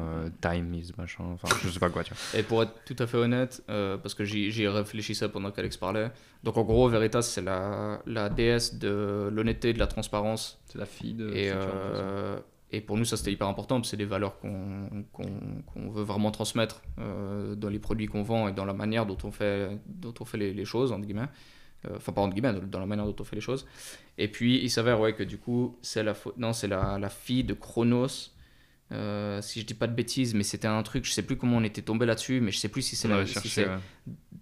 euh, 0.00 0.28
time 0.40 0.74
is 0.74 0.90
machin, 0.98 1.24
enfin, 1.34 1.48
je 1.62 1.68
sais 1.68 1.78
pas 1.78 1.90
quoi, 1.90 2.02
tu 2.02 2.12
vois. 2.14 2.40
Et 2.40 2.42
pour 2.42 2.62
être 2.64 2.72
tout 2.84 2.96
à 2.98 3.06
fait 3.06 3.18
honnête, 3.18 3.62
euh, 3.68 3.96
parce 3.98 4.14
que 4.14 4.24
j'y 4.24 4.66
réfléchissais 4.66 5.28
pendant 5.28 5.50
qu'Alex 5.52 5.76
parlait, 5.76 6.10
donc 6.42 6.56
en 6.56 6.64
gros, 6.64 6.88
Veritas, 6.88 7.22
c'est 7.22 7.42
la, 7.42 8.00
la 8.06 8.28
déesse 8.28 8.74
de 8.78 9.30
l'honnêteté 9.32 9.68
et 9.70 9.72
de 9.74 9.78
la 9.78 9.86
transparence. 9.86 10.60
C'est 10.66 10.78
la 10.78 10.86
fille 10.86 11.14
de. 11.14 11.30
Et, 11.30 11.50
euh, 11.54 12.38
et 12.70 12.80
pour 12.80 12.96
nous, 12.98 13.04
ça 13.04 13.16
c'était 13.16 13.30
hyper 13.32 13.46
important, 13.46 13.76
parce 13.76 13.86
que 13.88 13.90
c'est 13.92 13.96
des 13.96 14.04
valeurs 14.04 14.38
qu'on 14.40 15.04
qu'on- 15.12 15.62
qu'on 15.66 15.90
veut 15.90 16.02
vraiment 16.02 16.30
transmettre 16.32 16.82
euh, 16.98 17.54
dans 17.54 17.68
les 17.68 17.78
produits 17.78 18.06
qu'on 18.06 18.22
vend 18.24 18.48
et 18.48 18.52
dans 18.52 18.64
la 18.64 18.72
manière 18.72 19.06
dont 19.06 19.16
on 19.22 19.30
fait, 19.30 19.78
dont 19.86 20.14
on 20.20 20.24
fait 20.24 20.38
les, 20.38 20.52
les 20.52 20.64
choses, 20.64 20.90
entre 20.90 21.04
guillemets. 21.06 21.28
Euh, 21.86 21.96
Enfin, 21.96 22.12
pas 22.12 22.20
entre 22.22 22.34
guillemets, 22.34 22.52
dans 22.60 22.80
la 22.80 22.86
manière 22.86 23.06
dont 23.06 23.16
on 23.18 23.24
fait 23.24 23.36
les 23.36 23.42
choses. 23.42 23.66
Et 24.18 24.28
puis, 24.28 24.58
il 24.62 24.70
s'avère 24.70 25.00
ouais, 25.00 25.14
que 25.14 25.22
du 25.22 25.38
coup, 25.38 25.76
c'est 25.82 26.02
la, 26.02 26.14
faute- 26.14 26.36
non, 26.38 26.52
c'est 26.52 26.68
la, 26.68 26.98
la 26.98 27.08
fille 27.08 27.44
de 27.44 27.54
Chronos. 27.54 28.30
Euh, 28.92 29.40
si 29.40 29.60
je 29.60 29.66
dis 29.66 29.74
pas 29.74 29.86
de 29.86 29.94
bêtises, 29.94 30.34
mais 30.34 30.42
c'était 30.44 30.68
un 30.68 30.82
truc, 30.82 31.04
je 31.06 31.10
sais 31.10 31.22
plus 31.22 31.36
comment 31.36 31.56
on 31.56 31.64
était 31.64 31.82
tombé 31.82 32.04
là-dessus, 32.04 32.40
mais 32.40 32.50
je 32.52 32.58
sais 32.58 32.68
plus 32.68 32.82
si 32.82 32.96
c'est 32.96 33.08
avait 33.16 33.26
si 33.42 33.48
ouais. 33.66 33.78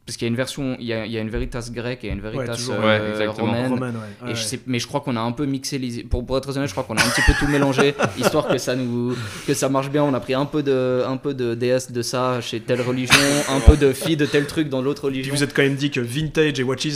Parce 0.05 0.16
qu'il 0.16 0.27
y 0.27 0.29
a 0.29 0.31
une 0.31 0.37
version, 0.37 0.77
il 0.81 0.87
y 0.87 0.92
a, 0.92 1.07
il 1.07 1.12
y 1.12 1.16
a 1.16 1.20
une 1.20 1.31
Veritas 1.31 1.70
grecque 1.72 2.03
et 2.03 2.09
une 2.09 2.20
Veritas 2.20 2.57
toujours, 2.57 2.75
euh, 2.81 2.98
ouais, 3.05 3.11
exactement. 3.12 3.46
romaine. 3.53 3.70
Romaine, 3.72 3.94
ouais. 3.94 4.01
Et 4.22 4.25
Ouais, 4.31 4.35
je 4.35 4.40
ouais. 4.40 4.46
sais, 4.48 4.61
mais 4.66 4.81
je 4.81 4.88
crois 4.88 5.01
qu'on 5.01 5.14
a 5.14 5.20
un 5.20 5.31
peu 5.31 5.46
mixé 5.46 5.79
les. 5.79 6.03
Pour, 6.03 6.27
pour 6.27 6.37
être 6.37 6.42
très 6.42 6.57
honnête, 6.59 6.66
je 6.68 6.75
crois 6.75 6.83
qu'on 6.83 6.96
a 6.96 7.01
un 7.01 7.09
petit 7.09 7.22
peu 7.25 7.33
tout 7.38 7.46
mélangé, 7.46 7.94
histoire 8.18 8.48
que 8.48 8.59
ça 8.59 8.75
nous 8.75 9.14
que 9.46 9.55
ça 9.55 9.68
marche 9.68 9.90
bien. 9.90 10.03
On 10.03 10.12
a 10.12 10.18
pris 10.18 10.35
un 10.35 10.44
peu 10.44 10.64
de 10.64 11.05
un 11.07 11.16
peu 11.18 11.35
de 11.35 11.55
déesse 11.55 11.92
de 11.92 12.03
ça 12.03 12.40
chez 12.40 12.59
telle 12.59 12.81
religion, 12.81 13.14
un 13.48 13.61
peu 13.61 13.77
de 13.77 13.92
fille 13.92 14.16
de 14.16 14.27
tel 14.27 14.46
truc 14.48 14.68
dans 14.68 14.83
l'autre 14.83 15.03
Puis 15.03 15.18
religion. 15.18 15.35
vous 15.37 15.44
êtes 15.44 15.55
quand 15.55 15.62
même 15.62 15.77
dit 15.77 15.92
que 15.92 16.01
Vintage 16.01 16.59
et 16.59 16.62
Watches, 16.64 16.88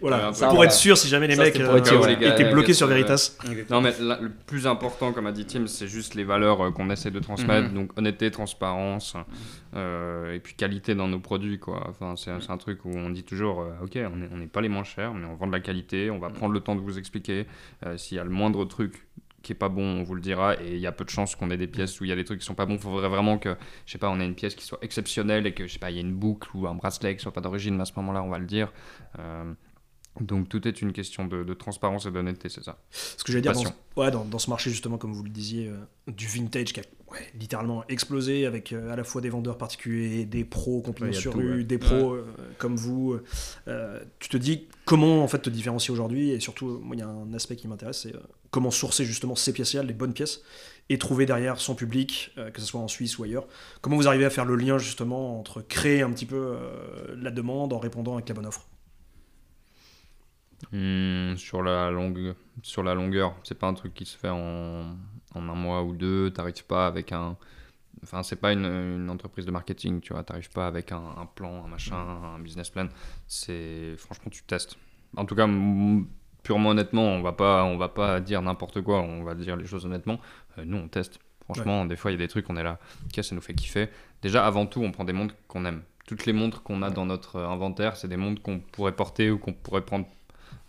voilà, 0.00 0.26
un 0.26 0.32
peu. 0.32 0.38
pour 0.40 0.48
voilà. 0.48 0.64
être 0.64 0.72
sûr 0.76 0.98
si 0.98 1.06
jamais 1.06 1.28
les 1.28 1.36
Ça, 1.36 1.44
mecs 1.44 1.60
euh, 1.60 1.76
étaient 1.78 1.94
Les 2.06 2.16
gars, 2.16 2.50
bloqués 2.52 2.74
sur 2.74 2.88
Veritas. 2.88 3.36
Non, 3.70 3.80
mais 3.80 3.94
le 4.00 4.32
plus 4.46 4.66
important, 4.66 5.12
comme 5.12 5.28
a 5.28 5.32
dit 5.32 5.44
Tim, 5.44 5.68
c'est 5.68 5.86
juste 5.86 6.16
les 6.16 6.24
valeurs 6.24 6.60
euh, 6.60 6.70
qu'on 6.72 6.90
essaie 6.90 7.12
de 7.12 7.20
transmettre. 7.20 7.68
Mhm. 7.68 7.74
Donc, 7.74 7.90
honnêteté, 7.96 8.32
transparence, 8.32 9.14
euh, 9.74 10.34
et 10.34 10.40
puis 10.40 10.54
qualité 10.54 10.94
dans 10.94 11.08
nos 11.08 11.20
produits, 11.20 11.58
quoi. 11.58 11.91
Enfin, 11.92 12.14
c'est 12.16 12.50
un 12.50 12.56
truc 12.58 12.84
où 12.84 12.90
on 12.90 13.10
dit 13.10 13.24
toujours, 13.24 13.60
euh, 13.60 13.72
ok, 13.82 13.98
on 14.12 14.16
n'est 14.16 14.28
on 14.32 14.36
n'est 14.36 14.46
pas 14.46 14.60
les 14.60 14.68
moins 14.68 14.84
chers, 14.84 15.14
mais 15.14 15.26
on 15.26 15.34
vend 15.34 15.46
de 15.46 15.52
la 15.52 15.60
qualité, 15.60 16.10
on 16.10 16.18
va 16.18 16.30
prendre 16.30 16.52
le 16.52 16.60
temps 16.60 16.74
de 16.74 16.80
vous 16.80 16.98
expliquer. 16.98 17.46
Euh, 17.86 17.96
S'il 17.96 18.16
y 18.16 18.20
a 18.20 18.24
le 18.24 18.30
moindre 18.30 18.64
truc 18.64 19.06
qui 19.42 19.52
est 19.52 19.56
pas 19.56 19.68
bon, 19.68 19.82
on 19.82 20.02
vous 20.04 20.14
le 20.14 20.20
dira, 20.20 20.54
et 20.62 20.74
il 20.74 20.78
y 20.78 20.86
a 20.86 20.92
peu 20.92 21.04
de 21.04 21.10
chances 21.10 21.34
qu'on 21.34 21.50
ait 21.50 21.56
des 21.56 21.66
pièces 21.66 22.00
où 22.00 22.04
il 22.04 22.08
y 22.10 22.12
a 22.12 22.16
des 22.16 22.24
trucs 22.24 22.40
qui 22.40 22.46
sont 22.46 22.54
pas 22.54 22.64
bons. 22.66 22.74
Il 22.74 22.80
faudrait 22.80 23.08
vraiment 23.08 23.38
que, 23.38 23.56
je 23.86 23.92
sais 23.92 23.98
pas, 23.98 24.08
on 24.08 24.20
ait 24.20 24.24
une 24.24 24.36
pièce 24.36 24.54
qui 24.54 24.64
soit 24.64 24.78
exceptionnelle 24.82 25.46
et 25.46 25.52
que, 25.52 25.66
je 25.66 25.72
sais 25.72 25.78
pas, 25.80 25.90
il 25.90 25.96
y 25.96 25.98
ait 25.98 26.02
une 26.02 26.14
boucle 26.14 26.48
ou 26.54 26.66
un 26.68 26.74
bracelet 26.74 27.16
qui 27.16 27.22
soit 27.22 27.32
pas 27.32 27.40
d'origine, 27.40 27.74
mais 27.76 27.82
à 27.82 27.86
ce 27.86 27.94
moment-là, 27.96 28.22
on 28.22 28.28
va 28.28 28.38
le 28.38 28.46
dire. 28.46 28.72
Euh, 29.18 29.52
donc, 30.20 30.48
tout 30.48 30.68
est 30.68 30.82
une 30.82 30.92
question 30.92 31.26
de, 31.26 31.42
de 31.42 31.54
transparence 31.54 32.04
et 32.06 32.10
d'honnêteté, 32.10 32.48
c'est 32.50 32.62
ça. 32.62 32.78
Ce 32.90 33.24
que 33.24 33.32
j'allais 33.32 33.42
dire, 33.42 33.52
dans, 33.52 33.62
Passion. 33.62 33.76
ouais, 33.96 34.10
dans, 34.10 34.24
dans 34.26 34.38
ce 34.38 34.50
marché, 34.50 34.70
justement, 34.70 34.98
comme 34.98 35.12
vous 35.14 35.22
le 35.22 35.30
disiez, 35.30 35.68
euh, 35.68 35.76
du 36.06 36.26
vintage 36.26 36.72
qui 36.74 36.80
a 36.80 36.82
ouais, 37.10 37.18
littéralement 37.38 37.82
explosé 37.88 38.44
avec 38.44 38.72
euh, 38.72 38.92
à 38.92 38.96
la 38.96 39.04
fois 39.04 39.20
des 39.22 39.30
vendeurs 39.30 39.56
particuliers, 39.56 40.26
des 40.26 40.44
pros 40.44 40.82
complètement 40.82 41.14
Ouais, 41.16 41.20
sur 41.20 41.32
tout, 41.32 41.38
rue, 41.38 41.56
ouais. 41.58 41.64
des 41.64 41.78
pros 41.78 42.12
euh, 42.12 42.26
comme 42.58 42.76
vous. 42.76 43.18
euh, 43.68 44.00
tu 44.18 44.28
te 44.28 44.36
dis 44.36 44.68
comment 44.84 45.24
en 45.24 45.28
fait 45.28 45.38
te 45.38 45.50
différencier 45.50 45.92
aujourd'hui 45.92 46.30
et 46.30 46.40
surtout, 46.40 46.78
moi, 46.82 46.94
il 46.94 46.98
y 46.98 47.02
a 47.02 47.08
un 47.08 47.32
aspect 47.32 47.56
qui 47.56 47.66
m'intéresse, 47.66 48.02
c'est 48.02 48.14
euh, 48.14 48.20
comment 48.50 48.70
sourcer 48.70 49.06
justement 49.06 49.34
ces 49.34 49.54
pièces-là, 49.54 49.82
les 49.82 49.94
bonnes 49.94 50.12
pièces, 50.12 50.42
et 50.90 50.98
trouver 50.98 51.24
derrière 51.24 51.58
son 51.58 51.74
public, 51.74 52.32
euh, 52.36 52.50
que 52.50 52.60
ce 52.60 52.66
soit 52.66 52.80
en 52.80 52.88
Suisse 52.88 53.18
ou 53.18 53.22
ailleurs. 53.24 53.46
Comment 53.80 53.96
vous 53.96 54.08
arrivez 54.08 54.26
à 54.26 54.30
faire 54.30 54.44
le 54.44 54.56
lien 54.56 54.76
justement 54.76 55.38
entre 55.40 55.62
créer 55.62 56.02
un 56.02 56.10
petit 56.12 56.26
peu 56.26 56.36
euh, 56.36 57.16
la 57.16 57.30
demande 57.30 57.72
en 57.72 57.78
répondant 57.78 58.12
avec 58.14 58.28
la 58.28 58.34
bonne 58.34 58.46
offre? 58.46 58.66
Hmm, 60.70 61.34
sur, 61.36 61.62
la 61.62 61.90
longue, 61.90 62.34
sur 62.62 62.82
la 62.82 62.94
longueur, 62.94 63.34
c'est 63.42 63.58
pas 63.58 63.66
un 63.66 63.74
truc 63.74 63.94
qui 63.94 64.06
se 64.06 64.16
fait 64.16 64.30
en, 64.30 64.96
en 65.34 65.48
un 65.48 65.54
mois 65.54 65.82
ou 65.82 65.94
deux. 65.94 66.30
T'arrives 66.30 66.64
pas 66.64 66.86
avec 66.86 67.12
un. 67.12 67.36
Enfin, 68.02 68.22
c'est 68.22 68.36
pas 68.36 68.52
une, 68.52 68.64
une 68.64 69.10
entreprise 69.10 69.44
de 69.44 69.50
marketing, 69.50 70.00
tu 70.00 70.12
vois. 70.12 70.22
T'arrives 70.22 70.50
pas 70.50 70.66
avec 70.66 70.92
un, 70.92 71.02
un 71.18 71.26
plan, 71.26 71.64
un 71.64 71.68
machin, 71.68 71.96
un 71.96 72.38
business 72.38 72.70
plan. 72.70 72.88
C'est 73.26 73.96
franchement, 73.98 74.30
tu 74.30 74.42
testes. 74.44 74.76
En 75.16 75.24
tout 75.24 75.34
cas, 75.34 75.46
purement 76.42 76.70
honnêtement, 76.70 77.04
on 77.04 77.22
va 77.22 77.32
pas, 77.32 77.64
on 77.64 77.76
va 77.76 77.88
pas 77.88 78.20
dire 78.20 78.40
n'importe 78.42 78.80
quoi. 78.80 79.00
On 79.00 79.24
va 79.24 79.34
dire 79.34 79.56
les 79.56 79.66
choses 79.66 79.84
honnêtement. 79.84 80.20
Euh, 80.58 80.64
nous, 80.64 80.78
on 80.78 80.88
teste. 80.88 81.18
Franchement, 81.44 81.84
des 81.84 81.96
fois, 81.96 82.10
il 82.12 82.14
y 82.14 82.16
a 82.16 82.18
des 82.24 82.28
trucs, 82.28 82.48
on 82.48 82.56
est 82.56 82.62
là. 82.62 82.78
Ok, 83.04 83.22
ça 83.22 83.34
nous 83.34 83.40
fait 83.40 83.54
kiffer. 83.54 83.88
Déjà, 84.22 84.46
avant 84.46 84.64
tout, 84.66 84.80
on 84.80 84.92
prend 84.92 85.04
des 85.04 85.12
montres 85.12 85.34
qu'on 85.48 85.64
aime. 85.64 85.82
Toutes 86.06 86.24
les 86.24 86.32
montres 86.32 86.62
qu'on 86.62 86.82
a 86.82 86.90
dans 86.90 87.04
notre 87.04 87.36
euh, 87.36 87.48
inventaire, 87.48 87.96
c'est 87.96 88.08
des 88.08 88.16
montres 88.16 88.42
qu'on 88.42 88.58
pourrait 88.60 88.92
porter 88.96 89.30
ou 89.30 89.38
qu'on 89.38 89.52
pourrait 89.52 89.84
prendre 89.84 90.06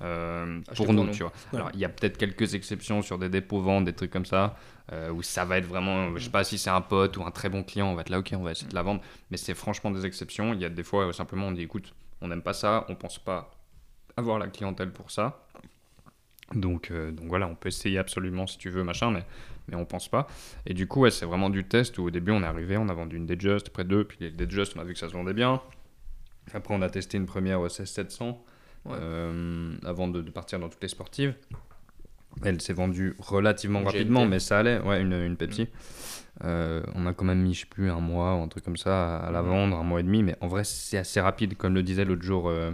euh, 0.03 0.61
pour 0.75 0.93
nous, 0.93 1.09
tu 1.11 1.23
vois. 1.23 1.31
Ouais. 1.51 1.59
Alors, 1.59 1.71
il 1.73 1.79
y 1.79 1.85
a 1.85 1.89
peut-être 1.89 2.17
quelques 2.17 2.55
exceptions 2.55 3.01
sur 3.01 3.17
des 3.17 3.29
dépôts 3.29 3.61
ventes, 3.61 3.85
des 3.85 3.93
trucs 3.93 4.11
comme 4.11 4.25
ça, 4.25 4.55
euh, 4.91 5.11
où 5.11 5.23
ça 5.23 5.45
va 5.45 5.57
être 5.57 5.65
vraiment, 5.65 6.15
je 6.17 6.25
sais 6.25 6.29
pas 6.29 6.43
si 6.43 6.57
c'est 6.57 6.69
un 6.69 6.81
pote 6.81 7.15
ou 7.17 7.23
un 7.23 7.31
très 7.31 7.49
bon 7.49 7.63
client, 7.63 7.87
on 7.87 7.95
va 7.95 8.01
être 8.01 8.09
là, 8.09 8.19
ok, 8.19 8.33
on 8.33 8.43
va 8.43 8.51
essayer 8.51 8.67
de 8.67 8.75
la 8.75 8.81
vendre, 8.81 9.01
mais 9.31 9.37
c'est 9.37 9.53
franchement 9.53 9.91
des 9.91 10.05
exceptions. 10.05 10.53
Il 10.53 10.59
y 10.59 10.65
a 10.65 10.69
des 10.69 10.83
fois, 10.83 11.07
où 11.07 11.13
simplement, 11.13 11.47
on 11.47 11.51
dit, 11.51 11.61
écoute, 11.61 11.93
on 12.21 12.27
n'aime 12.27 12.41
pas 12.41 12.53
ça, 12.53 12.85
on 12.89 12.95
pense 12.95 13.17
pas 13.17 13.51
avoir 14.17 14.39
la 14.39 14.47
clientèle 14.47 14.91
pour 14.91 15.09
ça. 15.09 15.47
Donc, 16.53 16.91
euh, 16.91 17.11
donc 17.11 17.27
voilà, 17.27 17.47
on 17.47 17.55
peut 17.55 17.69
essayer 17.69 17.97
absolument 17.97 18.45
si 18.45 18.57
tu 18.57 18.69
veux, 18.69 18.83
machin, 18.83 19.09
mais, 19.09 19.25
mais 19.67 19.75
on 19.75 19.85
pense 19.85 20.09
pas. 20.09 20.27
Et 20.65 20.73
du 20.73 20.87
coup, 20.87 21.01
ouais, 21.01 21.11
c'est 21.11 21.25
vraiment 21.25 21.49
du 21.49 21.63
test 21.63 21.97
où 21.97 22.03
au 22.03 22.11
début, 22.11 22.31
on 22.31 22.43
est 22.43 22.47
arrivé, 22.47 22.77
on 22.77 22.89
a 22.89 22.93
vendu 22.93 23.15
une 23.15 23.25
Datejust, 23.25 23.69
après 23.69 23.85
deux, 23.85 24.03
puis 24.03 24.17
les 24.19 24.31
Datejust, 24.31 24.75
on 24.75 24.81
a 24.81 24.83
vu 24.83 24.93
que 24.93 24.99
ça 24.99 25.07
se 25.07 25.13
vendait 25.13 25.33
bien. 25.33 25.61
Après, 26.53 26.73
on 26.73 26.81
a 26.81 26.89
testé 26.89 27.17
une 27.17 27.25
première 27.25 27.61
au 27.61 27.69
16700 27.69 28.43
Ouais. 28.85 28.97
euh, 28.99 29.75
avant 29.85 30.07
de, 30.07 30.21
de 30.21 30.29
partir 30.31 30.59
dans 30.59 30.69
toutes 30.69 30.81
les 30.83 30.89
sportives. 30.89 31.33
Elle 32.43 32.59
s'est 32.61 32.73
vendue 32.73 33.15
relativement 33.19 33.79
Une 33.81 33.85
rapidement, 33.85 34.21
GLT. 34.21 34.29
mais 34.29 34.39
ça 34.39 34.59
allait. 34.59 34.79
Ouais, 34.79 35.01
une, 35.01 35.13
une 35.13 35.37
Pepsi. 35.37 35.67
Euh, 36.43 36.81
on 36.95 37.05
a 37.05 37.13
quand 37.13 37.25
même 37.25 37.41
mis, 37.41 37.53
je 37.53 37.61
sais 37.61 37.65
plus, 37.67 37.91
un 37.91 37.99
mois 37.99 38.35
ou 38.35 38.41
un 38.41 38.47
truc 38.47 38.63
comme 38.65 38.75
ça 38.77 39.17
à 39.17 39.29
la 39.31 39.41
Mhm. 39.43 39.47
vendre, 39.49 39.77
un 39.77 39.83
mois 39.83 39.99
et 39.99 40.03
demi. 40.03 40.23
Mais 40.23 40.35
en 40.41 40.47
vrai, 40.47 40.63
c'est 40.63 40.97
assez 40.97 41.21
rapide. 41.21 41.55
Comme 41.55 41.75
le 41.75 41.83
disait 41.83 42.05
l'autre 42.05 42.23
jour, 42.23 42.49
euh, 42.49 42.71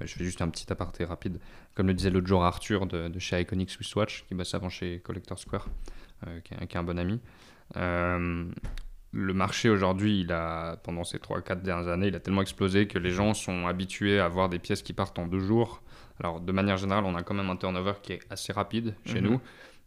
euh, 0.00 0.06
je 0.06 0.14
fais 0.14 0.24
juste 0.24 0.40
un 0.42 0.48
petit 0.48 0.70
aparté 0.72 1.04
rapide. 1.04 1.40
Comme 1.74 1.88
le 1.88 1.94
disait 1.94 2.10
l'autre 2.10 2.28
jour 2.28 2.44
Arthur 2.44 2.86
de, 2.86 3.08
de 3.08 3.18
chez 3.18 3.40
Iconic 3.40 3.68
Swiss 3.68 3.94
Watch, 3.96 4.24
qui 4.28 4.34
bosse 4.36 4.54
avant 4.54 4.68
chez 4.68 5.00
Collector 5.00 5.38
Square, 5.40 5.66
euh, 6.28 6.40
qui, 6.40 6.54
est, 6.54 6.66
qui 6.68 6.76
est 6.76 6.80
un 6.80 6.84
bon 6.84 6.98
ami. 6.98 7.20
Le 9.16 9.32
marché 9.32 9.68
aujourd'hui, 9.70 10.22
il 10.22 10.32
a, 10.32 10.76
pendant 10.82 11.04
ces 11.04 11.18
3-4 11.18 11.62
dernières 11.62 11.88
années, 11.88 12.08
il 12.08 12.16
a 12.16 12.20
tellement 12.20 12.42
explosé 12.42 12.88
que 12.88 12.98
les 12.98 13.10
gens 13.10 13.32
sont 13.32 13.66
habitués 13.68 14.18
à 14.18 14.24
avoir 14.24 14.48
des 14.48 14.58
pièces 14.58 14.82
qui 14.82 14.92
partent 14.92 15.18
en 15.20 15.26
deux 15.28 15.38
jours. 15.38 15.82
Alors, 16.18 16.40
de 16.40 16.50
manière 16.52 16.76
générale, 16.76 17.04
on 17.06 17.14
a 17.14 17.22
quand 17.22 17.34
même 17.34 17.48
un 17.48 17.56
turnover 17.56 17.92
qui 18.02 18.14
est 18.14 18.20
assez 18.28 18.52
rapide 18.52 18.94
chez 19.06 19.20
Mhm. 19.20 19.26
nous. 19.30 19.40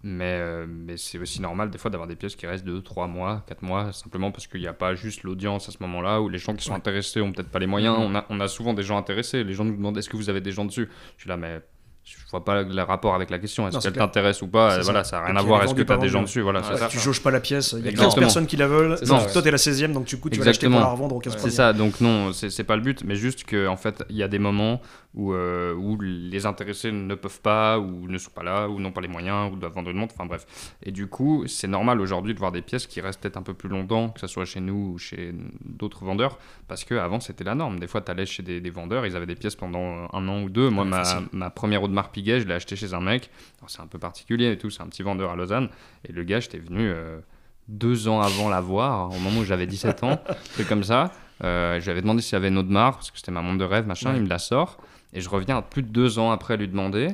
Mais, 0.03 0.37
euh, 0.39 0.65
mais 0.69 0.95
c'est 0.95 1.17
aussi 1.17 1.41
normal 1.41 1.71
des 1.71 1.77
fois 1.79 1.89
d'avoir 1.91 2.07
des 2.07 2.15
pièces 2.15 2.35
qui 2.35 2.45
restent 2.47 2.63
2, 2.63 2.81
3 2.81 3.07
mois, 3.07 3.43
4 3.47 3.63
mois, 3.63 3.91
simplement 3.91 4.31
parce 4.31 4.45
qu'il 4.47 4.61
n'y 4.61 4.67
a 4.67 4.73
pas 4.73 4.93
juste 4.95 5.23
l'audience 5.23 5.67
à 5.67 5.71
ce 5.71 5.77
moment-là, 5.81 6.21
ou 6.21 6.29
les 6.29 6.37
gens 6.37 6.55
qui 6.55 6.63
sont 6.63 6.71
Ouais. 6.71 6.77
intéressés 6.77 7.19
ont 7.19 7.31
peut-être 7.33 7.49
pas 7.49 7.59
les 7.59 7.67
moyens. 7.67 7.97
Mhm. 7.97 8.03
On, 8.05 8.15
a, 8.15 8.25
on 8.29 8.39
a 8.39 8.47
souvent 8.47 8.73
des 8.73 8.83
gens 8.83 8.97
intéressés. 8.97 9.43
Les 9.43 9.53
gens 9.53 9.65
nous 9.65 9.75
demandent 9.75 9.97
est-ce 9.97 10.09
que 10.09 10.15
vous 10.15 10.29
avez 10.29 10.39
des 10.41 10.51
gens 10.51 10.65
dessus? 10.65 10.87
Je 11.17 11.21
suis 11.23 11.29
là, 11.29 11.35
mais 11.35 11.61
je 12.03 12.16
vois 12.31 12.43
pas 12.43 12.63
le 12.63 12.81
rapport 12.83 13.15
avec 13.15 13.29
la 13.29 13.39
question. 13.39 13.67
Est-ce 13.67 13.79
qu'elle 13.79 13.93
t'intéresse 13.93 14.41
ou 14.41 14.47
pas 14.47 14.77
C'est 14.77 14.81
Voilà, 14.83 15.03
ça. 15.03 15.19
n'a 15.19 15.25
rien 15.27 15.35
à 15.35 15.41
voir. 15.41 15.61
est 15.61 15.65
Est-ce 15.65 15.73
que 15.73 15.81
tu 15.81 15.91
as 15.93 15.97
des 15.97 16.09
gens 16.09 16.21
dessus 16.21 16.41
Voilà, 16.41 16.63
c'est 16.63 16.77
ça. 16.77 16.87
Tu 16.87 16.99
jauges 16.99 17.21
pas 17.21 17.31
la 17.31 17.39
pièce, 17.39 17.73
il 17.77 17.85
y 17.85 17.87
a 17.87 17.91
15 17.91 17.93
Exactement. 17.93 18.21
personnes 18.25 18.47
qui 18.47 18.57
la 18.57 18.67
veulent. 18.67 18.97
Non, 19.07 19.25
toi 19.31 19.41
t'es 19.41 19.51
la 19.51 19.57
16 19.57 19.83
e 19.83 19.87
donc 19.87 20.05
du 20.05 20.17
coup 20.19 20.29
tu 20.29 20.39
vas 20.39 20.45
l'acheter 20.45 20.67
pour 20.69 20.79
la 20.79 20.85
revendre 20.87 21.15
aux 21.15 21.19
15 21.19 21.33
Ouais. 21.33 21.39
C'est 21.41 21.49
ça, 21.51 21.73
donc 21.73 22.01
non, 22.01 22.31
c'est 22.33 22.63
pas 22.63 22.75
le 22.75 22.81
but, 22.81 23.03
mais 23.05 23.15
juste 23.15 23.43
que 23.43 23.67
en 23.67 23.77
fait, 23.77 24.03
il 24.09 24.15
y 24.15 24.23
a 24.23 24.27
des 24.27 24.39
moments 24.39 24.81
où, 25.13 25.33
euh, 25.33 25.73
où 25.73 25.99
les 26.01 26.45
intéressés 26.45 26.91
ne 26.91 27.15
peuvent 27.15 27.41
pas, 27.41 27.79
ou 27.79 28.07
ne 28.07 28.17
sont 28.17 28.29
pas 28.31 28.43
là, 28.43 28.67
ou 28.69 28.79
n'ont 28.79 28.91
pas 28.91 29.01
les 29.01 29.07
moyens, 29.07 29.51
ou 29.51 29.55
doivent 29.55 29.73
vendre 29.73 29.89
une 29.89 29.97
montre, 29.97 30.13
enfin 30.17 30.27
bref. 30.27 30.45
Et 30.83 30.91
du 30.91 31.07
coup, 31.07 31.43
c'est 31.47 31.67
normal 31.67 31.99
aujourd'hui 32.01 32.33
de 32.33 32.39
voir 32.39 32.51
des 32.51 32.61
pièces 32.61 32.85
qui 32.87 33.01
restent 33.01 33.21
peut-être 33.21 33.37
un 33.37 33.41
peu 33.41 33.53
plus 33.53 33.69
longtemps, 33.69 34.09
que 34.09 34.19
ce 34.19 34.27
soit 34.27 34.45
chez 34.45 34.59
nous 34.59 34.93
ou 34.93 34.97
chez 34.97 35.33
d'autres 35.65 36.05
vendeurs, 36.05 36.37
parce 36.67 36.83
qu'avant 36.83 37.19
c'était 37.19 37.43
la 37.43 37.55
norme. 37.55 37.79
Des 37.79 37.87
fois, 37.87 38.01
tu 38.01 38.11
allais 38.11 38.25
chez 38.25 38.43
des, 38.43 38.61
des 38.61 38.69
vendeurs, 38.69 39.05
ils 39.05 39.15
avaient 39.15 39.25
des 39.25 39.35
pièces 39.35 39.55
pendant 39.55 40.07
un 40.13 40.27
an 40.27 40.41
ou 40.43 40.49
deux. 40.49 40.69
Moi, 40.69 40.85
ma, 40.85 41.03
ma 41.31 41.49
première 41.49 41.83
Audemars 41.83 42.11
Piguet, 42.17 42.39
je 42.41 42.47
l'ai 42.47 42.55
acheté 42.55 42.75
chez 42.75 42.95
un 42.95 42.99
mec, 42.99 43.29
c'est 43.67 43.79
un 43.81 43.85
peu 43.85 43.99
particulier 43.99 44.51
et 44.51 44.57
tout, 44.57 44.71
c'est 44.71 44.81
un 44.81 44.87
petit 44.87 45.03
vendeur 45.03 45.29
à 45.29 45.35
Lausanne, 45.35 45.69
et 46.07 46.11
le 46.11 46.23
gars, 46.23 46.39
j'étais 46.39 46.57
venu. 46.57 46.89
euh, 46.89 47.19
deux 47.67 48.07
ans 48.07 48.21
avant 48.21 48.47
la 48.49 48.59
voir, 48.61 49.11
au 49.13 49.19
moment 49.19 49.41
où 49.41 49.43
j'avais 49.43 49.67
17 49.67 50.03
ans, 50.03 50.19
c'est 50.53 50.65
comme 50.67 50.83
ça. 50.83 51.11
Euh, 51.43 51.79
je 51.79 51.83
lui 51.85 51.91
avais 51.91 52.01
demandé 52.01 52.21
s'il 52.23 52.33
y 52.33 52.35
avait 52.37 52.47
une 52.47 52.57
Audemars, 52.57 52.93
parce 52.95 53.11
que 53.11 53.17
c'était 53.17 53.31
ma 53.33 53.41
montre 53.41 53.57
de 53.59 53.65
rêve, 53.65 53.85
machin, 53.85 54.11
Ouais. 54.11 54.17
il 54.17 54.23
me 54.23 54.29
la 54.29 54.39
sort. 54.39 54.77
Et 55.13 55.19
je 55.21 55.29
reviens 55.29 55.61
plus 55.61 55.83
de 55.83 55.89
deux 55.89 56.17
ans 56.17 56.31
après 56.31 56.55
lui 56.57 56.67
demander. 56.69 57.09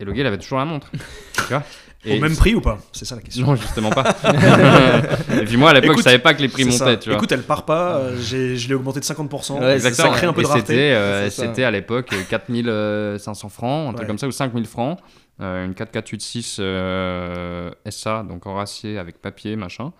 Et 0.00 0.04
le 0.04 0.12
gars, 0.12 0.22
il 0.22 0.26
avait 0.26 0.38
toujours 0.38 0.58
la 0.58 0.64
montre. 0.64 0.90
tu 1.34 1.42
vois? 1.50 1.62
Au 2.04 2.18
même 2.18 2.34
prix 2.36 2.54
ou 2.54 2.60
pas? 2.60 2.78
C'est 2.92 3.04
ça 3.04 3.14
la 3.14 3.22
question. 3.22 3.46
Non, 3.46 3.54
justement 3.54 3.90
pas. 3.90 4.02
et 5.40 5.44
puis 5.44 5.56
moi, 5.56 5.70
à 5.70 5.74
l'époque, 5.74 5.98
je 5.98 6.02
savais 6.02 6.18
pas 6.18 6.34
que 6.34 6.42
les 6.42 6.48
prix 6.48 6.64
ça. 6.72 6.84
montaient, 6.84 6.98
tu 6.98 7.08
vois. 7.10 7.16
Écoute, 7.16 7.30
elle 7.32 7.42
part 7.42 7.64
pas, 7.64 7.96
euh, 7.96 8.16
j'ai- 8.20 8.56
je 8.56 8.68
l'ai 8.68 8.74
augmenté 8.74 8.98
de 9.00 9.04
50%. 9.04 9.54
Ouais, 9.60 9.78
ça 9.78 9.88
exactement. 9.88 10.10
crée 10.16 10.26
un 10.26 10.32
peu 10.32 10.40
et 10.40 10.44
de 10.44 10.48
rareté. 10.48 10.66
c'était, 10.66 10.92
euh, 10.94 11.30
ça. 11.30 11.66
à 11.68 11.70
l'époque 11.70 12.12
euh, 12.12 12.22
4500 12.28 13.48
francs, 13.50 13.90
un 13.90 13.94
truc 13.94 14.06
comme 14.08 14.18
ça, 14.18 14.26
ou 14.26 14.32
5000 14.32 14.66
francs. 14.66 14.98
Euh, 15.40 15.64
une 15.64 15.74
4486 15.74 16.58
euh, 16.60 17.70
SA, 17.90 18.22
donc 18.28 18.46
en 18.46 18.54
racier 18.54 18.98
avec 18.98 19.20
papier, 19.20 19.56
machin. 19.56 19.92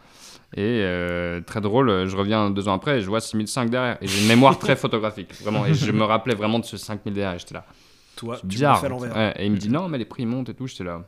Et 0.55 0.61
euh, 0.83 1.41
très 1.41 1.61
drôle, 1.63 1.89
euh, 1.89 2.07
je 2.07 2.15
reviens 2.17 2.51
deux 2.51 2.69
ans 2.69 2.75
après 2.75 2.99
et 2.99 3.01
je 3.01 3.07
vois 3.07 3.21
6005 3.21 3.71
derrière. 3.71 3.97
Et 4.03 4.07
j'ai 4.07 4.21
une 4.23 4.29
mémoire 4.29 4.59
très 4.59 4.77
photographique, 4.77 5.33
vraiment. 5.43 5.65
Et 5.67 5.75
je 5.75 5.91
me 5.93 6.05
rappelais 6.05 6.35
vraiment 6.35 6.59
de 6.59 6.65
ce 6.67 6.77
5000 6.77 7.15
derrière. 7.15 7.35
et 7.35 7.39
J'étais 7.39 7.55
là. 7.55 7.65
Toi, 8.17 8.37
tu 8.39 8.45
me 8.47 8.51
bizarre. 8.51 8.79
fais 8.81 8.87
à 8.87 8.91
l'envers. 8.91 9.17
Ouais, 9.17 9.33
et 9.39 9.47
il 9.47 9.53
me 9.53 9.57
dit 9.57 9.71
non, 9.71 9.89
mais 9.89 9.97
les 9.99 10.05
prix 10.05 10.27
montent 10.27 10.51
et 10.51 10.55
tout. 10.55 10.67
J'étais 10.67 10.85
là. 10.85 11.01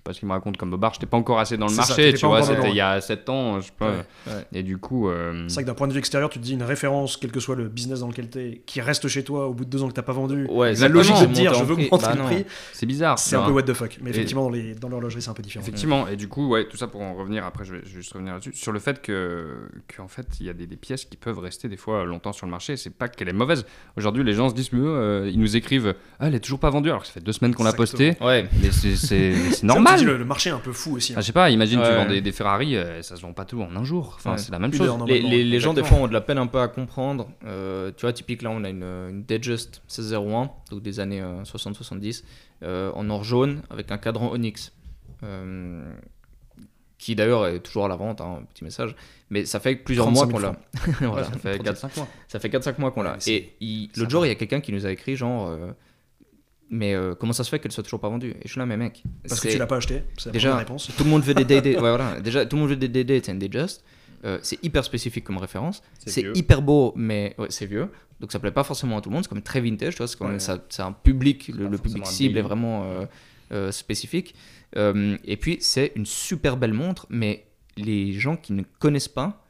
Je 0.00 0.02
sais 0.02 0.04
pas 0.04 0.12
ce 0.14 0.20
qu'il 0.20 0.28
me 0.28 0.32
raconte 0.32 0.56
comme 0.56 0.70
bobard. 0.70 0.94
J'étais 0.94 1.04
pas 1.04 1.18
encore 1.18 1.38
assez 1.40 1.58
dans 1.58 1.66
le 1.66 1.72
ça, 1.72 1.82
marché, 1.82 2.14
tu 2.14 2.24
vois. 2.24 2.42
C'était 2.42 2.70
il 2.70 2.74
y 2.74 2.80
a 2.80 3.02
7 3.02 3.28
ans, 3.28 3.60
je 3.60 3.66
sais 3.66 3.72
pas. 3.78 3.90
Ouais. 3.90 3.96
Ouais. 4.28 4.44
Et 4.54 4.62
du 4.62 4.78
coup. 4.78 5.10
euh, 5.10 5.44
C'est 5.46 5.56
vrai 5.56 5.64
que 5.64 5.68
d'un 5.68 5.74
point 5.74 5.88
de 5.88 5.92
vue 5.92 5.98
extérieur, 5.98 6.30
tu 6.30 6.38
te 6.38 6.44
dis 6.44 6.54
une 6.54 6.62
référence, 6.62 7.18
quel 7.18 7.30
que 7.30 7.38
soit 7.38 7.54
le 7.54 7.68
business 7.68 8.00
dans 8.00 8.08
lequel 8.08 8.30
tu 8.30 8.38
es, 8.38 8.62
qui 8.64 8.80
reste 8.80 9.08
chez 9.08 9.24
toi 9.24 9.46
au 9.48 9.52
bout 9.52 9.66
de 9.66 9.70
deux 9.70 9.82
ans 9.82 9.88
que 9.88 9.92
t'as 9.92 10.00
pas 10.00 10.14
vendu. 10.14 10.46
Ouais, 10.50 10.72
la 10.74 10.88
logique 10.88 11.20
de 11.20 11.26
te 11.26 11.32
dire 11.32 11.52
je 11.52 11.64
veux 11.64 11.74
augmenter 11.74 12.06
Bah 12.06 12.14
le 12.16 12.22
prix, 12.22 12.46
C'est 12.72 12.86
bizarre. 12.86 13.18
c'est 13.18 13.36
un 13.36 13.42
peu 13.42 13.50
what 13.52 13.64
the 13.64 13.74
fuck. 13.74 13.98
Mais 14.00 14.08
effectivement, 14.08 14.44
dans, 14.44 14.50
les, 14.50 14.74
dans 14.74 14.88
l'horlogerie, 14.88 15.20
c'est 15.20 15.28
un 15.30 15.34
peu 15.34 15.42
différent. 15.42 15.62
Effectivement, 15.62 16.08
et 16.08 16.16
du 16.16 16.28
coup, 16.28 16.48
ouais, 16.48 16.66
tout 16.66 16.78
ça 16.78 16.86
pour 16.86 17.02
en 17.02 17.12
revenir, 17.14 17.44
après 17.44 17.66
je 17.66 17.74
vais, 17.74 17.80
je 17.84 17.90
vais 17.90 18.00
juste 18.00 18.14
revenir 18.14 18.32
là-dessus, 18.32 18.52
sur 18.54 18.72
le 18.72 18.78
fait 18.78 19.02
que, 19.02 19.68
que 19.86 20.00
en 20.00 20.08
fait, 20.08 20.26
il 20.40 20.46
y 20.46 20.48
a 20.48 20.54
des, 20.54 20.66
des 20.66 20.76
pièces 20.76 21.04
qui 21.04 21.18
peuvent 21.18 21.38
rester 21.40 21.68
des 21.68 21.76
fois 21.76 22.04
longtemps 22.06 22.32
sur 22.32 22.46
le 22.46 22.50
marché, 22.52 22.78
c'est 22.78 22.88
pas 22.94 23.08
qu'elle 23.08 23.28
est 23.28 23.34
mauvaise. 23.34 23.66
Aujourd'hui, 23.98 24.24
les 24.24 24.32
gens 24.32 24.48
se 24.48 24.54
disent, 24.54 24.72
mais, 24.72 24.80
euh, 24.82 25.28
ils 25.30 25.38
nous 25.38 25.56
écrivent, 25.56 25.94
ah, 26.20 26.28
elle 26.28 26.34
est 26.34 26.40
toujours 26.40 26.58
pas 26.60 26.70
vendue, 26.70 26.88
alors 26.88 27.02
que 27.02 27.06
ça 27.06 27.12
fait 27.12 27.20
deux 27.20 27.32
semaines 27.32 27.54
qu'on 27.54 27.64
l'a 27.64 27.74
postée, 27.74 28.16
Ouais. 28.22 28.46
mais 28.62 28.70
c'est- 28.70 28.96
c'est 28.96 29.32
le, 29.96 30.16
le 30.16 30.24
marché 30.24 30.50
est 30.50 30.52
un 30.52 30.58
peu 30.58 30.72
fou 30.72 30.96
aussi. 30.96 31.12
hein. 31.12 31.16
Ah, 31.18 31.20
je 31.20 31.26
sais 31.26 31.32
pas, 31.32 31.50
imagine, 31.50 31.80
tu 31.82 31.92
vends 31.92 32.06
des, 32.06 32.20
des 32.20 32.32
Ferrari, 32.32 32.76
euh, 32.76 33.02
ça 33.02 33.16
se 33.16 33.22
vend 33.22 33.32
pas 33.32 33.44
tout 33.44 33.60
en 33.62 33.74
un 33.76 33.84
jour, 33.84 34.14
enfin, 34.16 34.32
Ouais. 34.32 34.38
c'est 34.38 34.52
la 34.52 34.58
même 34.58 34.72
chose. 34.72 34.80
Les, 34.80 34.86
Normalement, 34.86 35.28
les, 35.30 35.44
les 35.44 35.60
gens, 35.60 35.74
des 35.74 35.84
fois, 35.84 35.98
ont 35.98 36.08
de 36.08 36.12
la 36.12 36.20
peine 36.20 36.38
un 36.38 36.46
peu 36.46 36.60
à 36.60 36.68
comprendre. 36.68 37.28
Euh, 37.44 37.90
tu 37.96 38.02
vois, 38.02 38.12
typique, 38.12 38.42
là, 38.42 38.50
on 38.50 38.64
a 38.64 38.68
une, 38.68 38.82
une 38.82 39.24
Datejust 39.24 39.82
1601, 39.88 40.50
donc 40.70 40.82
des 40.82 41.00
années 41.00 41.20
euh, 41.20 41.42
60-70, 41.42 42.24
euh, 42.62 42.90
en 42.94 43.08
or 43.10 43.24
jaune, 43.24 43.62
avec 43.70 43.90
un 43.92 43.98
cadran 43.98 44.30
Onyx. 44.32 44.72
Euh, 45.22 45.92
qui 46.98 47.14
d'ailleurs 47.14 47.46
est 47.46 47.60
toujours 47.60 47.86
à 47.86 47.88
la 47.88 47.96
vente, 47.96 48.20
hein, 48.20 48.42
petit 48.52 48.62
message. 48.62 48.94
Mais 49.30 49.46
ça 49.46 49.58
fait 49.58 49.74
plusieurs 49.74 50.04
35 50.06 50.26
mois 50.30 50.40
000 50.40 50.52
qu'on 50.52 51.08
l'a. 51.08 51.08
Voilà, 51.08 51.26
ça 51.26 51.38
fait 51.38 51.58
35. 51.58 51.88
4-5 51.88 51.96
mois. 51.96 52.08
Ça 52.28 52.40
fait 52.40 52.48
4-5 52.50 52.74
mois 52.78 52.90
qu'on 52.90 53.02
l'a. 53.02 53.16
Et 53.26 53.54
l'autre 53.96 54.10
jour, 54.10 54.26
il 54.26 54.28
y 54.28 54.32
a 54.32 54.34
quelqu'un 54.34 54.60
qui 54.60 54.72
nous 54.72 54.84
a 54.86 54.90
écrit 54.92 55.16
genre. 55.16 55.56
Mais 56.70 56.94
euh, 56.94 57.14
comment 57.14 57.32
ça 57.32 57.42
se 57.44 57.50
fait 57.50 57.58
qu'elle 57.58 57.72
soit 57.72 57.82
toujours 57.82 58.00
pas 58.00 58.08
vendue? 58.08 58.30
Et 58.30 58.42
je 58.46 58.50
suis 58.50 58.58
là, 58.58 58.66
mais 58.66 58.76
mec. 58.76 59.02
Parce 59.28 59.40
que 59.40 59.48
tu 59.48 59.58
l'as 59.58 59.66
pas 59.66 59.76
acheté. 59.76 60.02
C'est 60.16 60.30
Déjà, 60.30 60.56
réponse. 60.56 60.88
tout 60.96 61.04
le 61.04 61.10
monde 61.10 61.22
veut 61.22 61.34
des 61.34 61.44
DD. 61.44 61.66
ouais, 61.74 61.80
voilà. 61.80 62.20
Déjà, 62.20 62.46
tout 62.46 62.56
le 62.56 62.60
monde 62.60 62.70
veut 62.70 62.76
des 62.76 62.88
DD, 62.88 63.20
c'est 63.24 63.32
un 63.32 63.34
Datejust. 63.34 63.84
Euh, 64.24 64.38
c'est 64.42 64.62
hyper 64.64 64.84
spécifique 64.84 65.24
comme 65.24 65.38
référence. 65.38 65.82
C'est 66.06 66.24
hyper 66.34 66.62
beau, 66.62 66.92
mais 66.96 67.34
ouais, 67.38 67.48
c'est 67.50 67.66
vieux. 67.66 67.88
Donc 68.20 68.32
ça 68.32 68.38
plaît 68.38 68.50
pas 68.50 68.64
forcément 68.64 68.98
à 68.98 69.00
tout 69.00 69.08
le 69.08 69.14
monde. 69.14 69.24
C'est 69.24 69.30
comme 69.30 69.42
très 69.42 69.60
vintage, 69.60 69.94
tu 69.94 69.98
vois. 69.98 70.06
C'est 70.06 70.22
Ouais. 70.22 70.38
ça, 70.38 70.86
un 70.86 70.92
public. 70.92 71.48
Le, 71.48 71.76
public 71.78 72.06
cible 72.06 72.38
est 72.38 72.42
vraiment 72.42 72.84
euh, 72.84 73.06
euh, 73.52 73.72
spécifique. 73.72 74.34
Et 74.76 75.36
puis 75.40 75.58
c'est 75.60 75.92
une 75.96 76.06
super 76.06 76.56
belle 76.56 76.74
montre, 76.74 77.06
mais 77.08 77.46
les 77.76 78.12
gens 78.12 78.36
qui 78.36 78.52
ne 78.52 78.62
connaissent 78.78 79.08
pas 79.08 79.44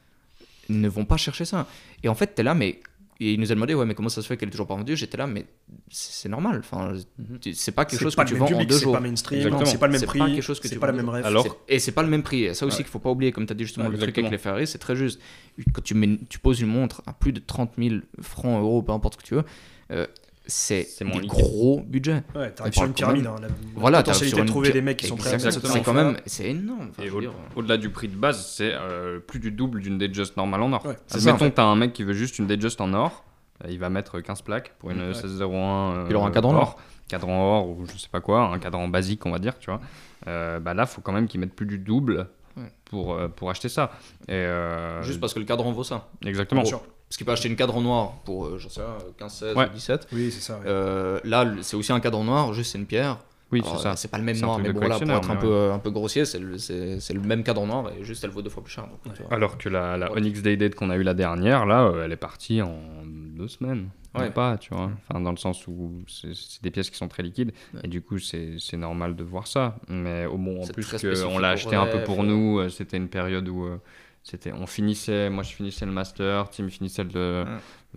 ne 0.68 0.88
vont 0.88 1.04
pas 1.04 1.16
chercher 1.16 1.44
ça. 1.44 1.66
Et 2.02 2.08
en 2.08 2.14
fait, 2.14 2.28
t'es 2.28 2.42
là, 2.44 2.54
mais 2.54 2.80
et 3.20 3.32
il 3.34 3.38
nous 3.40 3.52
a 3.52 3.54
demandé, 3.54 3.74
ouais, 3.74 3.84
mais 3.84 3.94
comment 3.94 4.08
ça 4.08 4.22
se 4.22 4.26
fait 4.26 4.36
qu'elle 4.36 4.48
est 4.48 4.52
toujours 4.52 4.66
pas 4.66 4.74
vendue? 4.76 4.96
J'étais 4.96 5.16
là, 5.18 5.26
mais 5.26 5.44
c'est 5.90 6.12
c'est 6.22 6.28
normal. 6.28 6.58
Enfin, 6.60 6.94
c'est 7.52 7.72
pas 7.72 7.84
quelque 7.84 7.98
C'est 7.98 8.02
chose 8.04 8.14
pas 8.16 8.24
que 8.24 8.30
tu 8.30 8.34
vends 8.34 8.46
en 8.46 8.64
deux 8.64 8.74
c'est 8.78 8.82
jours. 8.84 8.92
pas 8.94 9.00
mainstream, 9.00 9.42
c'est 9.66 9.78
pas 9.78 9.86
le 9.86 9.92
même 9.92 10.00
C'est 10.00 10.06
prix, 10.06 10.18
pas 10.18 10.26
quelque 10.30 10.42
chose 10.42 10.58
que 10.60 10.68
c'est 10.68 10.74
tu 10.74 10.80
pas 10.80 10.86
la 10.86 10.92
même 10.94 11.08
rêve. 11.08 11.24
Alors- 11.26 11.44
C'est- 11.44 11.74
Et 11.74 11.78
c'est 11.78 11.92
pas 11.92 12.02
le 12.02 12.08
même 12.08 12.22
prix. 12.22 12.44
Et 12.44 12.54
ça 12.54 12.64
aussi 12.66 12.78
qu'il 12.78 12.86
faut 12.86 12.98
pas 12.98 13.10
oublier, 13.10 13.30
comme 13.32 13.46
tu 13.46 13.52
as 13.52 13.56
dit 13.56 13.64
justement, 13.64 13.86
Ouais, 13.86 13.92
le 13.92 13.98
truc 13.98 14.16
avec 14.18 14.30
les 14.30 14.38
Ferrari, 14.38 14.66
c'est 14.66 14.78
très 14.78 14.96
juste. 14.96 15.20
Quand 15.72 15.82
tu, 15.82 15.94
mets, 15.94 16.18
tu 16.28 16.38
poses 16.38 16.60
une 16.60 16.68
montre 16.68 17.02
à 17.06 17.12
plus 17.12 17.32
de 17.32 17.40
30 17.40 17.72
000 17.78 17.96
francs, 18.22 18.58
euros, 18.60 18.82
peu 18.82 18.92
importe 18.92 19.14
ce 19.14 19.18
que 19.18 19.26
tu 19.26 19.34
veux, 19.34 19.44
euh, 19.92 20.06
c'est 20.50 20.86
des 21.00 21.26
gros 21.26 21.80
budgets. 21.86 22.22
Ouais, 22.34 22.50
t'arrives 22.50 22.72
sur 22.74 22.84
une 22.84 22.92
pyramide. 22.92 23.26
hein, 23.26 23.36
la- 23.40 23.48
Voilà, 23.76 23.98
la 23.98 24.02
potentialité 24.02 24.28
sur 24.28 24.36
de 24.38 24.42
une 24.42 24.48
trouver 24.48 24.68
pyra- 24.68 24.72
des 24.74 24.82
mecs 24.82 24.96
qui 24.98 25.06
sont 25.06 25.16
prêts 25.16 25.30
à 25.30 25.32
mettre 25.32 25.46
Exactement. 25.46 25.72
700 25.72 25.78
C'est 25.78 25.84
quand 25.84 25.94
même, 26.04 26.16
c'est 26.26 26.50
énorme. 26.50 26.90
Enfin, 26.90 27.08
au- 27.10 27.20
dire, 27.20 27.32
au-delà 27.56 27.76
du 27.78 27.88
prix 27.90 28.08
de 28.08 28.16
base, 28.16 28.46
c'est 28.54 28.72
euh, 28.74 29.18
plus 29.20 29.38
du 29.40 29.50
double 29.50 29.80
d'une 29.80 29.96
Datejust 29.96 30.36
normale 30.36 30.60
en 30.62 30.72
or. 30.74 30.84
Ouais, 30.84 30.96
en 31.12 31.16
Admettons, 31.16 31.50
t'as 31.50 31.64
un 31.64 31.76
mec 31.76 31.92
qui 31.94 32.04
veut 32.04 32.12
juste 32.12 32.38
une 32.38 32.46
Datejust 32.46 32.80
en 32.80 32.92
or, 32.92 33.24
euh, 33.64 33.68
il 33.70 33.78
va 33.78 33.88
mettre 33.88 34.20
15 34.20 34.42
plaques 34.42 34.74
pour 34.78 34.90
une 34.90 34.98
Ouais. 35.00 35.06
1601. 35.06 35.92
euh, 35.94 36.06
Il 36.10 36.16
aura 36.16 36.28
un 36.28 36.30
cadran 36.32 36.54
or, 36.54 36.60
or. 36.62 36.76
Cadran 37.08 37.58
or 37.58 37.68
ou 37.70 37.86
je 37.86 37.96
sais 37.98 38.08
pas 38.10 38.20
quoi, 38.20 38.42
un 38.42 38.58
cadran 38.58 38.86
basique, 38.88 39.24
on 39.26 39.30
va 39.30 39.38
dire, 39.38 39.58
tu 39.58 39.70
vois. 39.70 39.80
Euh, 40.28 40.60
bah 40.60 40.74
là, 40.74 40.86
faut 40.86 41.00
quand 41.00 41.12
même 41.12 41.26
qu'il 41.28 41.40
mette 41.40 41.54
plus 41.54 41.66
du 41.66 41.78
double 41.78 42.28
pour, 42.84 43.14
euh, 43.14 43.28
pour 43.28 43.48
acheter 43.50 43.68
ça. 43.68 43.90
Et, 44.28 44.32
euh, 44.34 45.02
Juste 45.02 45.18
parce 45.20 45.32
que 45.32 45.38
le 45.38 45.44
cadran 45.44 45.72
vaut 45.72 45.82
ça. 45.84 46.08
Exactement. 46.26 46.60
Bien 46.62 46.68
sûr. 46.68 46.82
Parce 47.10 47.16
qu'il 47.16 47.26
peut 47.26 47.32
acheter 47.32 47.48
une 47.48 47.56
cadran 47.56 47.80
noir 47.80 48.12
pour, 48.24 48.46
euh, 48.46 48.58
j'en 48.58 48.68
sais 48.68 48.80
pas, 48.80 48.98
15, 49.18 49.32
16 49.34 49.56
Ouais. 49.56 49.66
ou 49.66 49.74
17. 49.74 50.06
Oui, 50.12 50.30
c'est 50.30 50.40
ça. 50.40 50.54
ouais. 50.58 50.64
Euh, 50.66 51.18
là, 51.24 51.44
c'est 51.60 51.76
aussi 51.76 51.92
un 51.92 51.98
cadran 51.98 52.22
noir, 52.22 52.54
juste 52.54 52.70
c'est 52.70 52.78
une 52.78 52.86
pierre. 52.86 53.18
Oui, 53.50 53.62
c'est 53.64 53.78
ça. 53.82 53.96
C'est 53.96 54.06
pas 54.12 54.18
le 54.18 54.22
même 54.22 54.38
noir, 54.38 54.60
mais 54.60 54.72
bon, 54.72 54.78
voilà, 54.78 54.96
pour 54.96 55.10
être 55.10 55.30
un 55.32 55.34
peu, 55.34 55.72
un 55.72 55.80
peu 55.80 55.90
grossier, 55.90 56.24
c'est 56.24 56.38
le, 56.38 56.56
c'est- 56.56 57.00
c'est 57.00 57.12
le 57.14 57.18
même 57.20 57.42
cadran 57.42 57.66
noir 57.66 57.90
et 57.98 58.04
juste 58.04 58.22
elle 58.22 58.30
vaut 58.30 58.42
deux 58.42 58.48
fois 58.50 58.62
plus 58.62 58.72
cher. 58.72 58.84
donc. 58.86 59.12
Alors 59.32 59.58
que 59.58 59.68
la, 59.68 59.96
la 59.96 60.12
Ouais. 60.12 60.18
Onyx 60.18 60.40
Day 60.40 60.56
Date 60.56 60.76
qu'on 60.76 60.88
a 60.88 60.94
eu 60.96 61.02
la 61.02 61.14
dernière, 61.14 61.66
là, 61.66 61.82
euh, 61.86 62.04
elle 62.04 62.12
est 62.12 62.16
partie 62.16 62.62
en 62.62 62.78
deux 63.04 63.48
semaines. 63.48 63.88
Ouais. 64.16 64.30
Pas, 64.30 64.56
tu 64.56 64.72
vois. 64.72 64.92
Enfin, 65.08 65.20
dans 65.20 65.32
le 65.32 65.36
sens 65.36 65.66
où 65.66 65.90
c'est 66.06 66.62
des 66.62 66.70
pièces 66.70 66.90
qui 66.90 66.96
sont 66.96 67.08
très 67.08 67.24
liquides. 67.24 67.52
Ouais. 67.74 67.80
Et 67.84 67.88
du 67.88 68.02
coup, 68.02 68.18
c'est 68.20 68.54
c'est 68.60 68.76
normal 68.76 69.16
de 69.16 69.24
voir 69.24 69.48
ça. 69.48 69.76
Mais 69.88 70.26
au 70.26 70.36
bon, 70.38 70.62
en 70.62 70.66
plus, 70.68 70.86
que 70.86 71.24
on 71.26 71.38
l'a 71.40 71.50
acheté 71.50 71.74
un 71.74 71.86
peu 71.86 72.04
pour 72.04 72.20
euh. 72.22 72.26
nous. 72.26 72.60
euh, 72.60 72.68
C'était 72.68 72.96
une 72.98 73.08
période 73.08 73.48
où 73.48 73.64
euh, 73.64 73.78
c'était, 74.22 74.52
on 74.52 74.66
finissait, 74.66 75.30
moi 75.30 75.42
je 75.42 75.52
finissais 75.52 75.86
le 75.86 75.92
master, 75.92 76.50
Tim 76.50 76.68
finissait 76.68 77.04
le, 77.04 77.46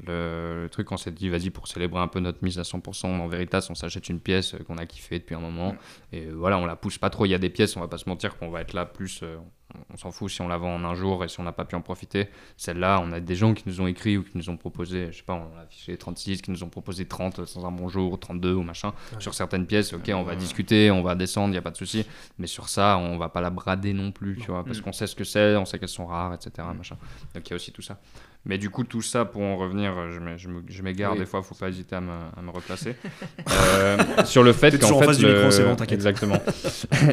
le, 0.01 0.63
le 0.63 0.69
truc. 0.69 0.91
On 0.91 0.97
s'est 0.97 1.11
dit, 1.11 1.29
vas-y, 1.29 1.49
pour 1.49 1.67
célébrer 1.67 1.99
un 1.99 2.07
peu 2.07 2.19
notre 2.19 2.43
mise 2.43 2.59
à 2.59 2.61
100%, 2.61 3.07
en 3.07 3.27
Veritas, 3.27 3.67
on 3.69 3.75
s'achète 3.75 4.07
une 4.09 4.19
pièce 4.19 4.53
euh, 4.53 4.59
qu'on 4.59 4.77
a 4.77 4.85
kiffé 4.85 5.19
depuis 5.19 5.35
un 5.35 5.39
moment. 5.39 5.75
Et 6.13 6.27
euh, 6.27 6.33
voilà, 6.33 6.57
on 6.57 6.65
la 6.65 6.75
pousse 6.77 6.97
pas 6.97 7.09
trop. 7.09 7.25
Il 7.25 7.29
y 7.29 7.35
a 7.35 7.39
des 7.39 7.49
pièces, 7.49 7.75
on 7.75 7.81
va 7.81 7.89
pas 7.89 7.97
se 7.97 8.07
mentir, 8.07 8.37
qu'on 8.37 8.49
va 8.49 8.61
être 8.61 8.73
là 8.73 8.85
plus. 8.85 9.21
On 9.91 9.97
s'en 9.97 10.11
fout 10.11 10.29
si 10.31 10.41
on 10.41 10.47
la 10.47 10.57
vend 10.57 10.75
en 10.75 10.83
un 10.85 10.95
jour 10.95 11.23
et 11.23 11.27
si 11.27 11.39
on 11.39 11.43
n'a 11.43 11.51
pas 11.51 11.65
pu 11.65 11.75
en 11.75 11.81
profiter. 11.81 12.29
Celle-là, 12.57 12.99
on 13.03 13.11
a 13.11 13.19
des 13.19 13.35
gens 13.35 13.53
qui 13.53 13.63
nous 13.67 13.81
ont 13.81 13.87
écrit 13.87 14.17
ou 14.17 14.23
qui 14.23 14.37
nous 14.37 14.49
ont 14.49 14.57
proposé, 14.57 15.11
je 15.11 15.17
sais 15.17 15.23
pas, 15.23 15.33
on 15.33 15.57
a 15.57 15.61
affiché 15.63 15.97
36, 15.97 16.41
qui 16.41 16.51
nous 16.51 16.63
ont 16.63 16.69
proposé 16.69 17.05
30 17.05 17.45
sans 17.45 17.65
un 17.65 17.71
bonjour, 17.71 18.19
32 18.19 18.53
ou 18.53 18.63
machin. 18.63 18.89
Ouais. 19.13 19.19
Sur 19.19 19.33
certaines 19.33 19.65
pièces, 19.65 19.93
ok, 19.93 20.11
on 20.13 20.23
va 20.23 20.35
discuter, 20.35 20.91
on 20.91 21.01
va 21.03 21.15
descendre, 21.15 21.49
il 21.49 21.51
n'y 21.53 21.57
a 21.57 21.61
pas 21.61 21.71
de 21.71 21.77
souci. 21.77 22.05
Mais 22.39 22.47
sur 22.47 22.69
ça, 22.69 22.97
on 22.97 23.17
va 23.17 23.29
pas 23.29 23.41
la 23.41 23.49
brader 23.49 23.93
non 23.93 24.11
plus, 24.11 24.37
tu 24.37 24.51
vois, 24.51 24.63
parce 24.63 24.79
Mm. 24.79 24.81
qu'on 24.83 24.91
sait 24.93 25.07
ce 25.07 25.15
que 25.15 25.23
c'est, 25.23 25.55
on 25.55 25.65
sait 25.65 25.79
qu'elles 25.79 25.89
sont 25.89 26.05
rares, 26.05 26.33
etc. 26.33 26.67
Machin. 26.75 26.97
Donc 27.33 27.47
il 27.47 27.49
y 27.51 27.53
a 27.53 27.55
aussi 27.55 27.71
tout 27.71 27.81
ça. 27.81 27.99
Mais 28.45 28.57
du 28.57 28.69
coup, 28.69 28.83
tout 28.83 29.01
ça, 29.01 29.23
pour 29.23 29.41
en 29.41 29.55
revenir, 29.55 29.93
je 30.67 30.81
m'égare 30.81 31.13
Oui. 31.13 31.19
des 31.19 31.25
fois, 31.25 31.41
faut 31.43 31.55
pas 31.55 31.69
hésiter 31.69 31.95
à 31.95 32.01
me, 32.01 32.11
à 32.11 32.41
me 32.41 32.49
replacer. 32.51 32.95
Euh, 33.75 33.97
sur 34.25 34.43
le 34.43 34.51
fait 34.53 34.71
qu'en 34.71 34.77
toujours 34.79 34.97
en 34.97 34.99
fait. 35.01 35.05
face 35.07 35.17
du 35.17 35.25
le- 35.25 35.33
micro, 35.35 35.51
c'est 35.51 35.63
bon, 35.63 35.75
t'inquiète. 35.75 35.93
Exactement. 35.93 36.39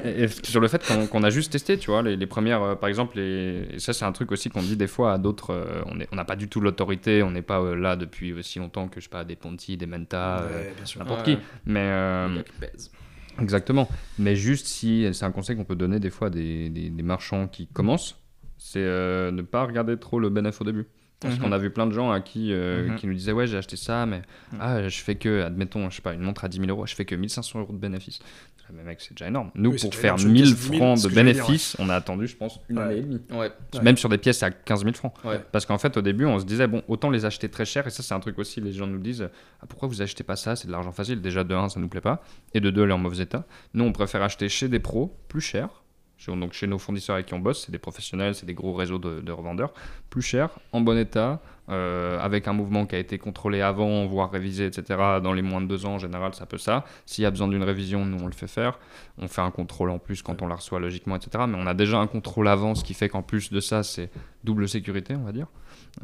Et 0.04 0.26
sur 0.42 0.60
le 0.60 0.68
fait 0.68 0.84
qu'on 0.86 1.06
qu'on 1.06 1.22
a 1.22 1.30
juste 1.30 1.52
testé, 1.52 1.78
tu 1.78 1.90
vois, 1.90 2.02
les, 2.02 2.16
les 2.16 2.26
premières, 2.26 2.62
euh, 2.62 2.74
par 2.74 2.88
exemple, 2.88 3.16
les... 3.18 3.66
et 3.74 3.78
ça 3.78 3.92
c'est 3.92 4.04
un 4.04 4.12
truc 4.12 4.32
aussi 4.32 4.48
qu'on 4.50 4.62
dit 4.62 4.76
des 4.76 4.86
fois 4.86 5.12
à 5.12 5.18
d'autres, 5.18 5.50
euh, 5.52 5.82
on 6.12 6.16
n'a 6.16 6.24
pas 6.24 6.36
du 6.36 6.48
tout 6.48 6.60
l'autorité, 6.60 7.22
on 7.22 7.30
n'est 7.30 7.42
pas 7.42 7.60
euh, 7.60 7.74
là 7.76 7.96
depuis 7.96 8.32
aussi 8.32 8.58
longtemps 8.58 8.88
que 8.88 9.00
je 9.00 9.04
sais 9.04 9.10
pas, 9.10 9.24
des 9.24 9.36
Ponty, 9.36 9.76
des 9.76 9.86
Menta, 9.86 10.40
euh, 10.42 10.64
Ouais, 10.64 10.72
sûr. 10.84 11.00
n'importe 11.00 11.26
Ouais. 11.26 11.36
qui. 11.36 11.42
Mais 11.66 11.80
euh. 11.80 12.42
Exactement. 13.40 13.88
Mais 14.18 14.36
juste 14.36 14.66
si, 14.66 15.08
c'est 15.12 15.24
un 15.24 15.32
conseil 15.32 15.56
qu'on 15.56 15.64
peut 15.64 15.76
donner 15.76 15.98
des 16.00 16.10
fois 16.10 16.26
à 16.28 16.30
des, 16.30 16.68
des- 16.68 16.90
des 16.90 17.02
marchands 17.02 17.46
qui 17.48 17.66
commencent, 17.68 18.18
c'est 18.58 18.80
euh, 18.80 19.30
ne 19.30 19.42
pas 19.42 19.64
regarder 19.64 19.96
trop 19.98 20.18
le 20.18 20.28
bénéfice 20.28 20.60
au 20.60 20.64
début. 20.64 20.86
Parce 21.20 21.34
Mhm. 21.34 21.40
qu'on 21.42 21.52
a 21.52 21.58
vu 21.58 21.70
plein 21.70 21.86
de 21.86 21.92
gens 21.92 22.10
à 22.10 22.20
qui, 22.20 22.52
euh, 22.52 22.88
Mhm. 22.88 22.96
qui 22.96 23.06
nous 23.06 23.12
disaient 23.14 23.32
Ouais, 23.32 23.46
j'ai 23.46 23.58
acheté 23.58 23.76
ça, 23.76 24.06
mais 24.06 24.22
Mhm. 24.52 24.58
ah, 24.60 24.88
je 24.88 25.00
fais 25.02 25.16
que, 25.16 25.42
admettons, 25.42 25.90
je 25.90 25.96
sais 25.96 26.02
pas, 26.02 26.14
une 26.14 26.22
montre 26.22 26.44
à 26.44 26.48
10 26.48 26.58
000 26.58 26.70
euros, 26.70 26.86
je 26.86 26.94
fais 26.94 27.04
que 27.04 27.14
1500 27.14 27.60
euros 27.60 27.72
de 27.72 27.78
bénéfice. 27.78 28.20
Ah, 28.22 28.72
Mais 28.72 28.84
mec, 28.84 29.00
c'est 29.00 29.14
déjà 29.14 29.26
énorme. 29.26 29.50
Nous, 29.56 29.70
Oui, 29.72 29.78
pour 29.80 29.92
faire 29.96 30.04
énorme 30.10 30.18
sur 30.20 30.28
une 30.28 30.32
1000 30.32 30.42
pièce 30.44 30.54
de 30.54 30.56
10 30.60 30.62
000, 30.68 30.76
francs 30.78 31.02
de 31.02 31.08
que 31.08 31.14
j'allais 31.14 31.32
dire, 31.32 31.42
bénéfice, 31.44 31.76
on 31.80 31.88
a 31.88 31.94
attendu, 31.96 32.26
je 32.28 32.36
pense, 32.36 32.60
une 32.68 32.78
Ouais. 32.78 32.84
année 32.84 32.96
et 32.98 33.02
demie. 33.02 33.20
Ouais. 33.32 33.50
Ouais. 33.74 33.82
Même 33.82 33.96
sur 33.96 34.08
des 34.08 34.16
pièces 34.18 34.44
à 34.44 34.52
15 34.52 34.82
000 34.84 34.94
francs. 34.94 35.12
Ouais. 35.24 35.40
Parce 35.50 35.66
qu'en 35.66 35.76
fait, 35.76 35.96
au 35.96 36.02
début, 36.02 36.24
on 36.24 36.38
se 36.38 36.44
disait, 36.44 36.68
bon, 36.68 36.80
autant 36.86 37.10
les 37.10 37.24
acheter 37.24 37.48
très 37.48 37.64
cher. 37.64 37.84
Et 37.88 37.90
ça, 37.90 38.04
c'est 38.04 38.14
un 38.14 38.20
truc 38.20 38.38
aussi, 38.38 38.60
les 38.60 38.72
gens 38.72 38.86
nous 38.86 39.00
disent, 39.00 39.28
ah, 39.60 39.66
pourquoi 39.68 39.88
vous 39.88 40.02
achetez 40.02 40.22
pas 40.22 40.36
ça? 40.36 40.54
C'est 40.54 40.68
de 40.68 40.72
l'argent 40.72 40.92
facile. 40.92 41.20
Déjà, 41.20 41.42
de 41.42 41.52
un, 41.52 41.68
ça 41.68 41.80
nous 41.80 41.88
plaît 41.88 42.00
pas. 42.00 42.22
Et 42.54 42.60
de 42.60 42.70
deux, 42.70 42.84
elle 42.84 42.90
est 42.90 42.92
en 42.92 42.98
mauvais 42.98 43.22
état. 43.24 43.44
Nous, 43.74 43.82
on 43.84 43.90
préfère 43.92 44.22
acheter 44.22 44.48
chez 44.48 44.68
des 44.68 44.78
pros, 44.78 45.16
plus 45.28 45.40
cher. 45.40 45.79
Donc, 46.28 46.52
chez 46.52 46.66
nos 46.66 46.78
fournisseurs 46.78 47.14
avec 47.14 47.26
qui 47.26 47.34
on 47.34 47.38
bosse, 47.38 47.64
c'est 47.66 47.72
des 47.72 47.78
professionnels, 47.78 48.34
c'est 48.34 48.46
des 48.46 48.54
gros 48.54 48.72
réseaux 48.74 48.98
de, 48.98 49.20
de 49.20 49.32
revendeurs. 49.32 49.72
Plus 50.10 50.22
cher, 50.22 50.50
en 50.72 50.80
bon 50.80 50.96
état, 50.98 51.40
euh, 51.70 52.18
avec 52.20 52.46
un 52.48 52.52
mouvement 52.52 52.84
qui 52.86 52.94
a 52.94 52.98
été 52.98 53.16
contrôlé 53.18 53.60
avant, 53.62 54.06
voire 54.06 54.30
révisé, 54.30 54.66
etc. 54.66 54.84
Dans 55.22 55.32
les 55.32 55.42
moins 55.42 55.60
de 55.60 55.66
deux 55.66 55.86
ans, 55.86 55.94
en 55.94 55.98
général, 55.98 56.34
ça 56.34 56.46
peut 56.46 56.58
ça. 56.58 56.84
S'il 57.06 57.22
y 57.22 57.26
a 57.26 57.30
besoin 57.30 57.48
d'une 57.48 57.62
révision, 57.62 58.04
nous, 58.04 58.22
on 58.22 58.26
le 58.26 58.32
fait 58.32 58.46
faire. 58.48 58.78
On 59.18 59.28
fait 59.28 59.40
un 59.40 59.50
contrôle 59.50 59.90
en 59.90 59.98
plus 59.98 60.20
quand 60.22 60.42
on 60.42 60.46
la 60.46 60.56
reçoit, 60.56 60.78
logiquement, 60.80 61.16
etc. 61.16 61.44
Mais 61.48 61.56
on 61.58 61.66
a 61.66 61.74
déjà 61.74 61.98
un 61.98 62.06
contrôle 62.06 62.48
avant, 62.48 62.74
ce 62.74 62.84
qui 62.84 62.94
fait 62.94 63.08
qu'en 63.08 63.22
plus 63.22 63.50
de 63.50 63.60
ça, 63.60 63.82
c'est 63.82 64.10
double 64.44 64.68
sécurité, 64.68 65.14
on 65.16 65.24
va 65.24 65.32
dire. 65.32 65.46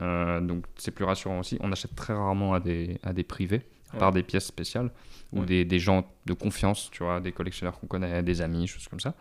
Euh, 0.01 0.41
donc 0.41 0.65
c'est 0.77 0.91
plus 0.93 1.05
rassurant 1.05 1.41
aussi. 1.41 1.59
On 1.61 1.71
achète 1.73 1.95
très 1.95 2.15
rarement 2.15 2.55
à 2.55 2.61
des, 2.61 2.99
à 3.03 3.13
des 3.13 3.23
privés. 3.25 3.63
à 3.93 3.99
part 3.99 4.13
des 4.13 4.23
pièces 4.23 4.47
spéciales 4.47 4.91
ou 5.33 5.41
Ouais. 5.41 5.47
des, 5.47 5.65
des 5.65 5.79
gens 5.81 6.05
de 6.27 6.33
confiance, 6.35 6.89
tu 6.93 7.03
vois, 7.03 7.21
des 7.21 7.33
collectionneurs 7.33 7.79
qu'on 7.81 7.87
connaît, 7.89 8.23
des 8.23 8.41
amis, 8.43 8.67
choses 8.69 8.87
comme 8.89 9.01
ça. 9.01 9.15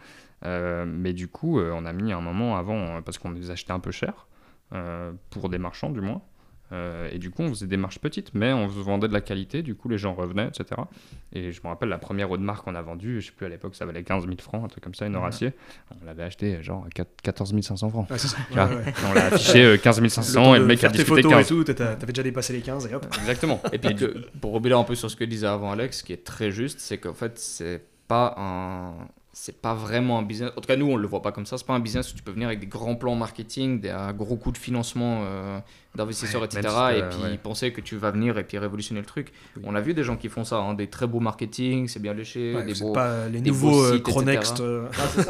Euh, 0.44 0.86
mais 0.88 1.14
du 1.14 1.28
coup, 1.28 1.60
euh, 1.60 1.72
on 1.74 1.86
a 1.86 1.94
mis 1.94 2.12
un 2.12 2.22
moment 2.22 2.58
avant, 2.58 2.98
euh, 2.98 3.02
parce 3.02 3.18
qu'on 3.18 3.32
les 3.32 3.52
achetait 3.52 3.72
un 3.74 3.80
peu 3.80 3.92
cher, 3.92 4.28
euh, 4.74 5.12
pour 5.30 5.50
des 5.50 5.58
marchands 5.58 5.90
du 5.90 6.02
moins. 6.02 6.22
Euh, 6.72 7.10
et 7.12 7.20
du 7.20 7.30
coup, 7.30 7.44
on 7.44 7.50
faisait 7.50 7.68
des 7.68 7.78
marches 7.78 8.00
petites, 8.00 8.34
mais 8.34 8.52
on 8.52 8.66
vendait 8.66 9.08
de 9.08 9.14
la 9.14 9.22
qualité, 9.22 9.62
du 9.62 9.76
coup, 9.76 9.88
les 9.88 10.00
gens 10.00 10.16
revenaient, 10.16 10.48
etc. 10.48 10.82
Et 11.32 11.52
je 11.52 11.62
me 11.64 11.68
rappelle, 11.68 11.90
la 11.90 12.00
première 12.00 12.32
eau 12.32 12.38
de 12.38 12.42
marque 12.42 12.66
qu'on 12.66 12.74
a 12.74 12.82
vendue, 12.82 13.22
je 13.22 13.28
sais 13.28 13.32
plus, 13.34 13.46
à 13.46 13.50
l'époque, 13.50 13.76
ça 13.76 13.86
valait 13.86 14.02
15 14.04 14.24
000 14.26 14.36
francs, 14.42 14.64
un 14.66 14.68
truc 14.68 14.84
comme 14.84 14.96
ça, 14.96 15.06
une 15.06 15.16
Horacier. 15.16 15.54
On 16.02 16.06
l'avait 16.08 16.24
acheté 16.24 16.64
genre 16.64 16.84
à 16.86 16.90
4 16.90 17.08
14 17.22 17.62
500 17.62 17.90
francs. 17.90 18.10
Ouais, 18.10 18.18
c'est 18.18 18.28
ça. 18.30 18.38
Tu 18.48 18.54
vois, 18.56 18.66
Ouais, 18.66 18.76
ouais. 18.78 18.94
On 19.08 19.14
l'a 19.14 19.26
affiché 19.28 19.64
euh, 19.64 19.78
15 19.78 20.08
500 20.08 20.34
temps 20.44 20.56
et 20.56 20.60
le 20.60 20.66
mec 20.66 20.84
a 20.84 20.90
discuté 20.90 21.08
photos 21.22 21.32
15. 21.32 21.46
et 21.46 21.50
tout, 21.50 21.64
t'avais 21.74 22.06
déjà 22.08 22.24
dépassé 22.24 22.52
les 22.54 22.62
15 22.62 22.88
et 22.88 22.96
hop. 22.96 23.06
Exactement. 23.20 23.62
Et 23.72 23.78
puis, 23.78 23.94
que- 23.96 24.26
pour 24.42 24.52
rebondir 24.52 24.80
un 24.80 24.84
peu 24.86 24.96
sur 24.96 25.10
ce 25.12 25.16
que 25.16 25.24
disait 25.24 25.46
avant 25.48 25.72
Alex, 25.72 26.00
ce 26.00 26.04
qui 26.04 26.14
est 26.14 26.26
très 26.26 26.50
juste, 26.52 26.80
c'est 26.80 26.98
qu'en 26.98 27.14
fait, 27.14 27.38
c'est 27.38 27.86
pas 28.08 28.34
un. 28.38 28.94
C'est 29.38 29.62
pas 29.62 29.74
vraiment 29.74 30.18
un 30.18 30.22
business. 30.22 30.52
En 30.56 30.62
tout 30.62 30.68
cas, 30.68 30.78
nous, 30.78 30.90
on 30.90 30.96
le 30.96 31.06
voit 31.10 31.22
pas 31.22 31.34
comme 31.34 31.46
ça. 31.46 31.58
C'est 31.58 31.68
pas 31.68 31.74
un 31.74 31.82
business 31.82 32.14
où 32.14 32.16
tu 32.16 32.24
peux 32.24 32.32
venir 32.32 32.48
avec 32.48 32.62
des 32.62 32.68
grands 32.68 32.96
plans 32.96 33.16
marketing, 33.16 33.82
des 33.82 33.94
gros 34.16 34.38
coûts 34.38 34.54
de 34.54 34.58
financement 34.58 35.24
euh, 35.26 35.60
d'investisseurs, 35.96 36.42
Ouais, 36.42 36.48
etc. 36.48 36.62
et 36.62 37.00
t'as- 37.00 37.08
puis 37.08 37.22
ouais. 37.24 37.38
penser 37.38 37.72
que 37.72 37.82
tu 37.82 37.96
vas 37.96 38.12
venir 38.12 38.38
et 38.38 38.44
puis 38.44 38.58
révolutionner 38.58 39.00
le 39.00 39.06
truc. 39.06 39.32
Oui. 39.56 39.64
On 39.66 39.76
a 39.76 39.82
vu 39.82 39.94
des 39.94 40.04
gens 40.04 40.18
qui 40.18 40.30
font 40.30 40.44
ça, 40.44 40.58
hein, 40.58 40.74
des 40.74 40.88
très 40.88 41.08
beaux 41.08 41.20
marketing, 41.20 41.88
c'est 41.88 42.02
bien 42.02 42.14
léché, 42.14 42.54
Ouais, 42.56 42.66
des 42.66 42.74
beaux. 42.76 42.92
pas 42.92 43.28
les 43.30 43.40
des 43.42 43.50
nouveaux 43.52 43.84
euh, 43.84 43.94
sites. 43.94 44.04
Chronext 44.04 44.60
euh, 44.60 44.88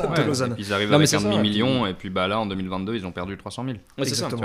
Ouais, 0.10 0.18
de 0.18 0.24
Lausanne. 0.28 0.56
ils 0.58 0.74
arrivent 0.74 0.88
Non, 0.90 0.98
mais 0.98 1.08
avec 1.08 1.08
c'est 1.08 1.16
un 1.18 1.22
demi-million, 1.30 1.86
et 1.86 1.94
puis 1.94 2.10
bah, 2.10 2.28
là, 2.28 2.40
en 2.40 2.46
2022, 2.46 2.96
ils 2.96 3.06
ont 3.06 3.12
perdu 3.12 3.38
300 3.38 3.64
000. 3.66 3.78
Ouais, 3.98 4.06
c'est 4.06 4.16
ça. 4.16 4.28
Tu 4.28 4.36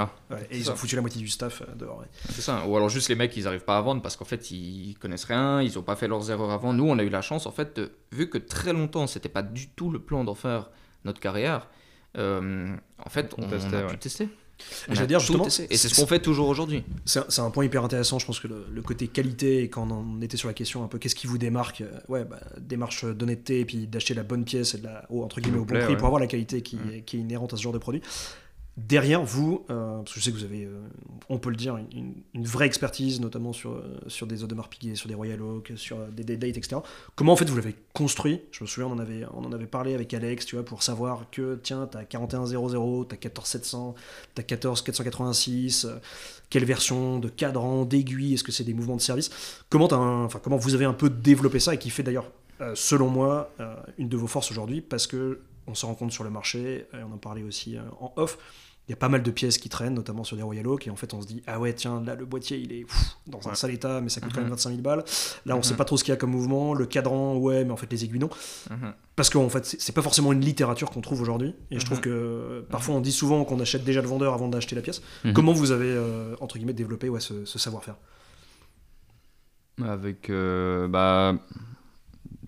et 0.50 0.58
ils 0.58 0.64
ça. 0.64 0.72
ont 0.72 0.76
foutu 0.76 0.94
la 0.96 1.00
moitié 1.00 1.20
du 1.20 1.28
staff 1.28 1.62
euh, 1.62 1.74
dehors. 1.76 1.98
ouais. 2.00 2.06
C'est 2.30 2.42
ça. 2.42 2.64
Ou 2.66 2.76
alors 2.76 2.88
juste 2.88 3.08
les 3.08 3.14
mecs, 3.14 3.36
ils 3.36 3.46
arrivent 3.48 3.64
pas 3.64 3.78
à 3.78 3.80
vendre 3.80 4.02
parce 4.02 4.16
qu'en 4.16 4.24
fait, 4.24 4.50
ils 4.50 4.96
connaissent 5.00 5.24
rien, 5.24 5.62
ils 5.62 5.78
ont 5.78 5.82
pas 5.82 5.96
fait 5.96 6.08
leurs 6.08 6.30
erreurs 6.30 6.50
avant. 6.50 6.72
Nous, 6.72 6.84
on 6.88 6.98
a 6.98 7.02
eu 7.02 7.08
la 7.08 7.22
chance, 7.22 7.46
en 7.46 7.50
fait, 7.52 7.76
de- 7.76 7.92
vu 8.12 8.28
que 8.28 8.38
très 8.38 8.72
longtemps, 8.72 9.06
c'était 9.06 9.28
pas 9.28 9.42
du 9.42 9.68
tout 9.70 9.90
le 9.90 9.98
plan 10.00 10.24
d'en 10.24 10.34
faire 10.34 10.70
notre 11.04 11.20
carrière, 11.20 11.68
euh, 12.18 12.68
en 13.04 13.08
fait, 13.08 13.32
On 13.38 13.44
on, 13.44 13.48
testait, 13.48 13.76
a 13.76 13.80
ouais. 13.82 13.90
tout 13.90 13.96
testé. 13.96 14.28
Et 14.88 14.94
j'allais 14.94 15.06
dire, 15.06 15.20
justement. 15.20 15.46
Et 15.46 15.76
c'est 15.76 15.88
ce 15.88 15.94
qu'on 16.00 16.06
fait 16.06 16.20
toujours 16.20 16.48
aujourd'hui. 16.48 16.84
C'est 17.04 17.38
un, 17.40 17.50
point 17.50 17.64
hyper 17.64 17.84
intéressant, 17.84 18.18
je 18.18 18.26
pense 18.26 18.40
que 18.40 18.48
le, 18.48 18.66
le 18.72 18.82
côté 18.82 19.08
qualité, 19.08 19.62
et 19.62 19.68
quand 19.68 19.88
on 19.90 20.20
était 20.22 20.36
sur 20.36 20.48
la 20.48 20.54
question 20.54 20.84
un 20.84 20.88
peu 20.88 20.98
qu'est-ce 20.98 21.14
qui 21.14 21.26
vous 21.26 21.38
démarque, 21.38 21.80
euh, 21.82 21.90
ouais, 22.08 22.24
bah, 22.24 22.40
démarche 22.60 23.04
d'honnêteté 23.04 23.60
et 23.60 23.64
puis 23.64 23.86
d'acheter 23.86 24.14
la 24.14 24.22
bonne 24.22 24.44
pièce 24.44 24.74
et 24.74 24.78
de 24.78 24.84
la, 24.84 25.04
au- 25.10 25.22
entre 25.24 25.40
guillemets 25.40 25.58
au 25.58 25.64
bon 25.64 25.74
prix 25.78 25.86
ouais. 25.92 25.96
pour 25.96 26.06
avoir 26.06 26.20
la 26.20 26.26
qualité 26.26 26.62
qui, 26.62 26.76
Mm. 26.76 27.02
qui 27.04 27.16
est 27.16 27.20
inhérente 27.20 27.52
à 27.52 27.56
ce 27.56 27.62
genre 27.62 27.72
de 27.72 27.78
produit. 27.78 28.00
Derrière 28.88 29.22
vous, 29.22 29.66
euh, 29.68 29.98
parce 29.98 30.14
que 30.14 30.20
je 30.20 30.24
sais 30.24 30.30
que 30.30 30.36
vous 30.36 30.44
avez, 30.44 30.64
euh, 30.64 30.80
on 31.28 31.38
peut 31.38 31.50
le 31.50 31.56
dire, 31.56 31.76
une, 31.76 32.14
vraie 32.46 32.66
expertise, 32.66 33.20
notamment 33.20 33.52
sur, 33.52 33.72
euh, 33.72 33.98
sur 34.06 34.26
des 34.26 34.42
Audemars 34.42 34.68
Piguet, 34.70 34.94
sur 34.94 35.06
des 35.08 35.14
Royal 35.14 35.42
Oak, 35.42 35.72
sur 35.76 35.98
des, 36.06 36.24
des 36.24 36.36
dates, 36.38 36.56
etc. 36.56 36.80
Comment 37.14 37.32
en 37.32 37.36
fait 37.36 37.44
vous 37.50 37.56
l'avez 37.56 37.74
construit? 37.92 38.40
Je 38.52 38.64
me 38.64 38.68
souviens, 38.68 38.88
on 38.88 38.92
en, 38.94 38.98
avait, 38.98 39.24
on 39.34 39.44
en 39.44 39.52
avait 39.52 39.66
parlé 39.66 39.94
avec 39.94 40.14
Alex, 40.14 40.46
tu 40.46 40.56
vois, 40.56 40.64
pour 40.64 40.82
savoir 40.82 41.26
que 41.30 41.58
tiens, 41.62 41.88
t'as 41.90 42.04
4100, 42.04 43.04
t'as 43.04 43.16
14700, 43.16 43.94
t'as 44.34 44.42
14486, 44.44 45.84
euh, 45.84 45.96
quelle 46.48 46.64
version 46.64 47.18
de 47.18 47.28
cadran, 47.28 47.84
d'aiguille, 47.84 48.34
est-ce 48.34 48.44
que 48.44 48.52
c'est 48.52 48.64
des 48.64 48.74
mouvements 48.74 48.96
de 48.96 49.02
service? 49.02 49.30
Comment, 49.68 49.92
un- 49.92 50.28
comment 50.42 50.56
vous 50.56 50.74
avez 50.74 50.86
un 50.86 50.94
peu 50.94 51.10
développé 51.10 51.60
ça 51.60 51.74
et 51.74 51.78
qui 51.78 51.90
fait 51.90 52.02
d'ailleurs, 52.02 52.30
selon 52.74 53.08
moi, 53.08 53.52
une 53.98 54.08
de 54.08 54.16
vos 54.16 54.26
forces 54.26 54.50
aujourd'hui? 54.50 54.80
Parce 54.80 55.06
que 55.06 55.40
on 55.66 55.74
se 55.74 55.86
rend 55.86 55.94
compte 55.94 56.12
sur 56.12 56.24
le 56.24 56.30
marché, 56.30 56.86
et 56.92 57.02
on 57.08 57.12
en 57.14 57.18
parlait 57.18 57.42
aussi 57.42 57.76
en 58.00 58.12
off, 58.16 58.38
il 58.90 58.92
y 58.92 58.94
a 58.94 58.96
pas 58.96 59.08
mal 59.08 59.22
de 59.22 59.30
pièces 59.30 59.56
qui 59.58 59.68
traînent, 59.68 59.94
notamment 59.94 60.24
sur 60.24 60.36
des 60.36 60.42
Royal 60.42 60.66
Oak, 60.66 60.88
et 60.88 60.90
en 60.90 60.96
fait 60.96 61.14
on 61.14 61.22
se 61.22 61.26
dit, 61.28 61.44
ah 61.46 61.60
ouais, 61.60 61.72
tiens, 61.72 62.02
là 62.04 62.16
le 62.16 62.24
boîtier 62.24 62.58
il 62.58 62.72
est 62.72 62.84
pff, 62.84 63.16
dans 63.28 63.38
un 63.46 63.50
Ouais. 63.50 63.54
sale 63.54 63.70
état, 63.70 64.00
mais 64.00 64.08
ça 64.08 64.20
coûte 64.20 64.32
quand 64.32 64.40
Mhm. 64.40 64.46
même 64.46 64.50
25 64.54 64.70
000 64.70 64.82
balles. 64.82 65.04
Là 65.46 65.54
on 65.54 65.58
Mhm. 65.58 65.62
sait 65.62 65.76
pas 65.76 65.84
trop 65.84 65.96
ce 65.96 66.02
qu'il 66.02 66.10
y 66.10 66.14
a 66.14 66.16
comme 66.16 66.32
mouvement, 66.32 66.74
le 66.74 66.86
cadran, 66.86 67.36
ouais, 67.36 67.64
mais 67.64 67.70
en 67.70 67.76
fait 67.76 67.88
les 67.92 68.02
aiguilles 68.04 68.18
non. 68.18 68.30
Mhm. 68.68 68.92
Parce 69.14 69.30
qu'en 69.30 69.48
fait, 69.48 69.64
c'est 69.64 69.92
pas 69.94 70.02
forcément 70.02 70.32
une 70.32 70.40
littérature 70.40 70.90
qu'on 70.90 71.02
trouve 71.02 71.20
aujourd'hui. 71.22 71.54
Et 71.70 71.78
je 71.78 71.84
trouve 71.84 71.98
Mhm. 71.98 72.02
que 72.04 72.10
euh, 72.10 72.62
parfois 72.68 72.96
on 72.96 73.00
dit 73.00 73.12
souvent 73.12 73.44
qu'on 73.44 73.60
achète 73.60 73.84
déjà 73.84 74.02
le 74.02 74.08
vendeur 74.08 74.34
avant 74.34 74.48
d'acheter 74.48 74.74
la 74.74 74.82
pièce. 74.82 75.02
Mhm. 75.24 75.34
Comment 75.34 75.52
vous 75.52 75.70
avez, 75.70 75.86
euh, 75.90 76.34
entre 76.40 76.56
guillemets, 76.58 76.72
développé 76.72 77.08
ouais, 77.08 77.20
ce, 77.20 77.44
ce 77.44 77.58
savoir-faire? 77.60 77.94
Avec 79.82 80.28
euh, 80.30 80.88
bah, 80.88 81.34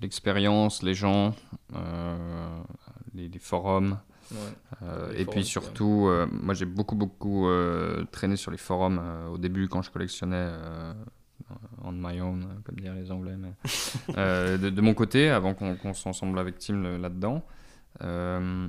l'expérience, 0.01 0.83
les 0.83 0.95
gens, 0.95 1.35
euh, 1.75 2.59
les, 3.15 3.29
les 3.29 3.39
forums. 3.39 3.99
Ouais. 4.33 4.87
euh, 4.89 5.13
et 5.17 5.25
puis 5.27 5.45
surtout, 5.45 6.07
euh, 6.09 6.27
moi 6.31 6.55
j'ai 6.55 6.65
beaucoup 6.67 6.95
beaucoup 6.97 7.47
euh, 7.49 8.05
traîné 8.11 8.37
sur 8.37 8.51
les 8.51 8.57
forums 8.59 9.01
au 9.33 9.39
début 9.39 9.69
quand 9.69 9.83
je 9.83 9.91
collectionnais 9.91 10.51
on 11.85 11.93
my 11.93 12.21
own, 12.21 12.47
comme 12.65 12.77
dire 12.77 12.95
les 12.95 13.11
Anglais, 13.11 13.37
mais 13.37 13.53
euh, 14.17 14.57
de, 14.57 14.71
de 14.71 14.81
mon 14.81 14.95
côté, 14.95 15.29
avant 15.29 15.53
qu'on 15.55 15.77
qu'on 15.77 15.93
soit 15.93 16.11
ensemble 16.11 16.39
avec 16.39 16.59
Tim 16.59 16.81
le- 16.81 16.97
là-dedans. 16.97 17.45
Euh, 18.03 18.69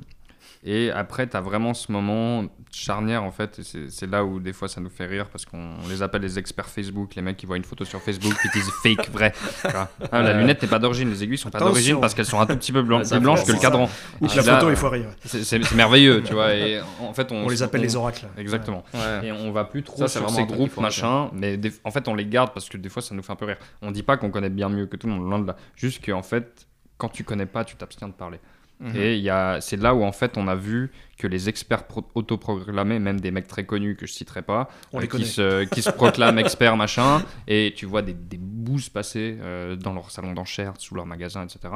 et 0.66 0.92
après, 0.92 1.28
tu 1.28 1.36
as 1.36 1.42
vraiment 1.42 1.74
ce 1.74 1.92
moment 1.92 2.46
charnière, 2.72 3.24
en 3.24 3.32
fait, 3.32 3.60
et 3.60 3.90
c'est 3.90 4.10
là 4.10 4.24
où 4.26 4.40
des 4.40 4.54
fois 4.54 4.68
ça 4.68 4.82
nous 4.82 4.90
fait 4.90 5.06
rire, 5.06 5.30
parce 5.30 5.46
qu'on 5.46 5.76
on 5.84 5.88
les 5.90 6.02
appelle 6.02 6.22
les 6.24 6.40
experts 6.40 6.68
Facebook, 6.70 7.14
les 7.16 7.22
mecs 7.22 7.38
qui 7.38 7.46
voient 7.46 7.58
une 7.58 7.64
photo 7.64 7.86
sur 7.86 8.02
Facebook, 8.02 8.34
qui 8.42 8.48
disent 8.58 8.72
fake, 8.82 9.10
vrai. 9.12 9.32
Ah, 9.66 9.88
la 10.12 10.32
Ouais. 10.32 10.40
lunette 10.40 10.62
n'est 10.62 10.68
pas 10.68 10.80
d'origine, 10.80 11.10
les 11.10 11.24
aiguilles 11.24 11.38
sont 11.38 11.50
pas 11.50 11.60
d'origine 11.60 12.00
parce 12.00 12.14
qu'elles 12.14 12.26
sont 12.26 12.40
un 12.40 12.46
tout 12.46 12.56
petit 12.56 12.72
peu 12.72 12.80
ça 13.04 13.16
plus 13.18 13.24
blanches 13.24 13.46
que 13.46 13.52
le 13.52 13.60
cadran. 13.60 13.90
Ou 14.22 14.28
que 14.28 14.36
la 14.38 14.42
là, 14.44 14.54
photo 14.56 14.68
euh, 14.70 14.72
est 14.72 14.76
foirée. 14.76 15.02
ouais. 15.02 15.16
C'est 15.44 15.74
merveilleux, 15.76 16.24
tu 16.24 16.34
vois. 16.34 16.54
Et 16.56 16.80
en 17.00 17.14
fait, 17.14 17.32
on, 17.32 17.46
On, 17.46 17.50
les 17.50 17.62
appelle 17.62 17.82
on- 17.82 17.84
les 17.84 17.96
oracles. 17.96 18.28
Exactement. 18.38 18.84
Ouais. 18.94 19.28
Et 19.28 19.32
on 19.32 19.52
va 19.52 19.66
plus 19.66 19.84
trop 19.84 19.98
Ça, 19.98 20.08
sur 20.08 20.30
ces 20.30 20.46
groupes 20.46 20.78
machin, 20.78 21.30
mais 21.34 21.58
des- 21.58 21.74
en 21.84 21.92
fait 21.92 22.08
on 22.08 22.16
les 22.16 22.26
garde 22.26 22.54
parce 22.54 22.70
que 22.70 22.78
des 22.78 22.90
fois 22.90 23.02
ça 23.02 23.14
nous 23.14 23.22
fait 23.22 23.32
un 23.34 23.36
peu 23.36 23.46
rire. 23.46 23.58
On 23.82 23.92
dit 23.92 24.04
pas 24.04 24.18
qu'on 24.18 24.32
connaît 24.32 24.50
bien 24.50 24.70
mieux 24.70 24.86
que 24.88 24.96
tout 24.98 25.08
le 25.08 25.14
monde, 25.14 25.30
loin 25.30 25.40
de 25.40 25.48
là. 25.48 25.56
Juste 25.76 26.04
qu'en 26.04 26.24
fait, 26.24 26.66
quand 26.98 27.10
tu 27.10 27.24
connais 27.24 27.46
pas, 27.46 27.64
tu 27.66 27.76
t'abstiens 27.76 28.08
de 28.08 28.14
parler. 28.14 28.40
Mhm. 28.84 28.96
Et 28.98 29.30
a, 29.30 29.62
c'est 29.62 29.78
là 29.78 29.96
où 29.96 30.04
en 30.04 30.12
fait 30.12 30.38
on 30.38 30.48
a 30.48 30.56
vu 30.56 30.92
que 31.18 31.26
les 31.26 31.48
experts 31.48 31.88
pro- 31.88 32.06
autoproclamés, 32.16 33.00
même 33.00 33.20
des 33.20 33.32
mecs 33.32 33.48
très 33.48 33.66
connus 33.66 33.96
que 33.96 34.06
je 34.06 34.12
citerai 34.12 34.42
pas, 34.42 34.70
On 34.92 34.98
euh, 34.98 35.02
les 35.02 35.08
qui, 35.08 35.26
se, 35.26 35.64
qui 35.64 35.82
se 35.82 35.90
proclament 36.02 36.38
experts 36.38 36.76
machin, 36.76 37.24
et 37.48 37.74
tu 37.78 37.86
vois 37.86 38.02
des, 38.02 38.14
des 38.14 38.38
bouses 38.38 38.90
passer 38.90 39.38
euh, 39.40 39.78
dans 39.78 39.94
leur 39.94 40.12
salon 40.12 40.34
d'enchères, 40.34 40.74
sous 40.80 40.96
leur 40.96 41.06
magasin, 41.06 41.46
etc. 41.46 41.74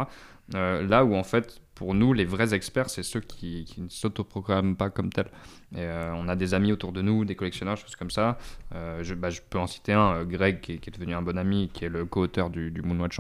Euh, 0.56 0.86
là 0.86 1.06
où 1.06 1.16
en 1.16 1.24
fait 1.24 1.62
pour 1.76 1.94
nous 1.94 2.12
les 2.14 2.26
vrais 2.26 2.54
experts 2.54 2.90
c'est 2.90 3.04
ceux 3.04 3.20
qui, 3.20 3.66
qui 3.66 3.82
ne 3.82 3.90
s'autoproclament 3.90 4.76
pas 4.76 4.90
comme 4.90 5.10
tels. 5.10 5.30
Et 5.78 5.86
on 6.16 6.28
a 6.28 6.36
des 6.36 6.54
amis 6.54 6.72
autour 6.72 6.92
de 6.92 7.02
nous, 7.02 7.24
des 7.26 7.36
collectionneurs, 7.36 7.78
choses 7.78 7.96
comme 7.96 8.12
ça. 8.12 8.38
Je, 8.74 9.14
bah, 9.14 9.30
je 9.30 9.42
peux 9.48 9.60
en 9.60 9.68
citer 9.68 9.92
un, 9.92 10.24
Greg, 10.24 10.62
qui 10.62 10.74
est, 10.74 10.78
qui 10.78 10.90
est 10.90 10.94
devenu 10.94 11.14
un 11.14 11.22
bon 11.22 11.38
ami, 11.38 11.70
qui 11.74 11.84
est 11.84 11.90
le 11.90 12.06
co-auteur 12.06 12.50
du, 12.50 12.72
du 12.72 12.82
Moonwatch 12.82 13.20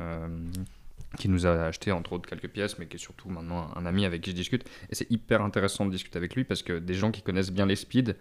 euh, 0.00 0.28
qui 1.16 1.28
nous 1.28 1.46
a 1.46 1.66
acheté 1.66 1.92
entre 1.92 2.12
autres 2.12 2.28
quelques 2.28 2.48
pièces, 2.48 2.78
mais 2.78 2.86
qui 2.86 2.96
est 2.96 3.00
surtout 3.00 3.28
maintenant 3.28 3.68
un, 3.74 3.86
ami 3.86 4.04
avec 4.04 4.22
qui 4.22 4.30
je 4.30 4.36
discute. 4.36 4.64
Et 4.90 4.94
c'est 4.94 5.10
hyper 5.10 5.42
intéressant 5.42 5.86
de 5.86 5.90
discuter 5.90 6.16
avec 6.16 6.34
lui 6.34 6.44
parce 6.44 6.62
que 6.62 6.78
des 6.78 6.94
gens 6.94 7.10
qui 7.10 7.22
connaissent 7.22 7.52
bien 7.52 7.66
les 7.66 7.76
speeds, 7.76 8.14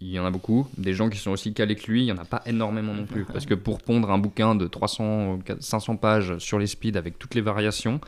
il 0.00 0.08
y 0.08 0.18
en 0.18 0.26
a 0.26 0.30
beaucoup. 0.30 0.68
Des 0.76 0.92
gens 0.92 1.08
qui 1.08 1.18
sont 1.18 1.30
aussi 1.30 1.54
calés 1.54 1.74
que 1.74 1.90
lui, 1.90 2.02
il 2.02 2.04
n'y 2.04 2.12
en 2.12 2.18
a 2.18 2.24
pas 2.24 2.42
énormément 2.46 2.92
non 2.92 3.06
plus. 3.06 3.24
Parce 3.24 3.46
que 3.46 3.54
pour 3.54 3.80
pondre 3.80 4.10
un 4.10 4.18
bouquin 4.18 4.54
de 4.54 4.66
300, 4.66 5.32
ou 5.34 5.42
500 5.60 5.96
pages 5.96 6.38
sur 6.38 6.58
les 6.58 6.66
speeds 6.66 6.98
avec 6.98 7.18
toutes 7.18 7.34
les 7.34 7.40
variations, 7.40 8.00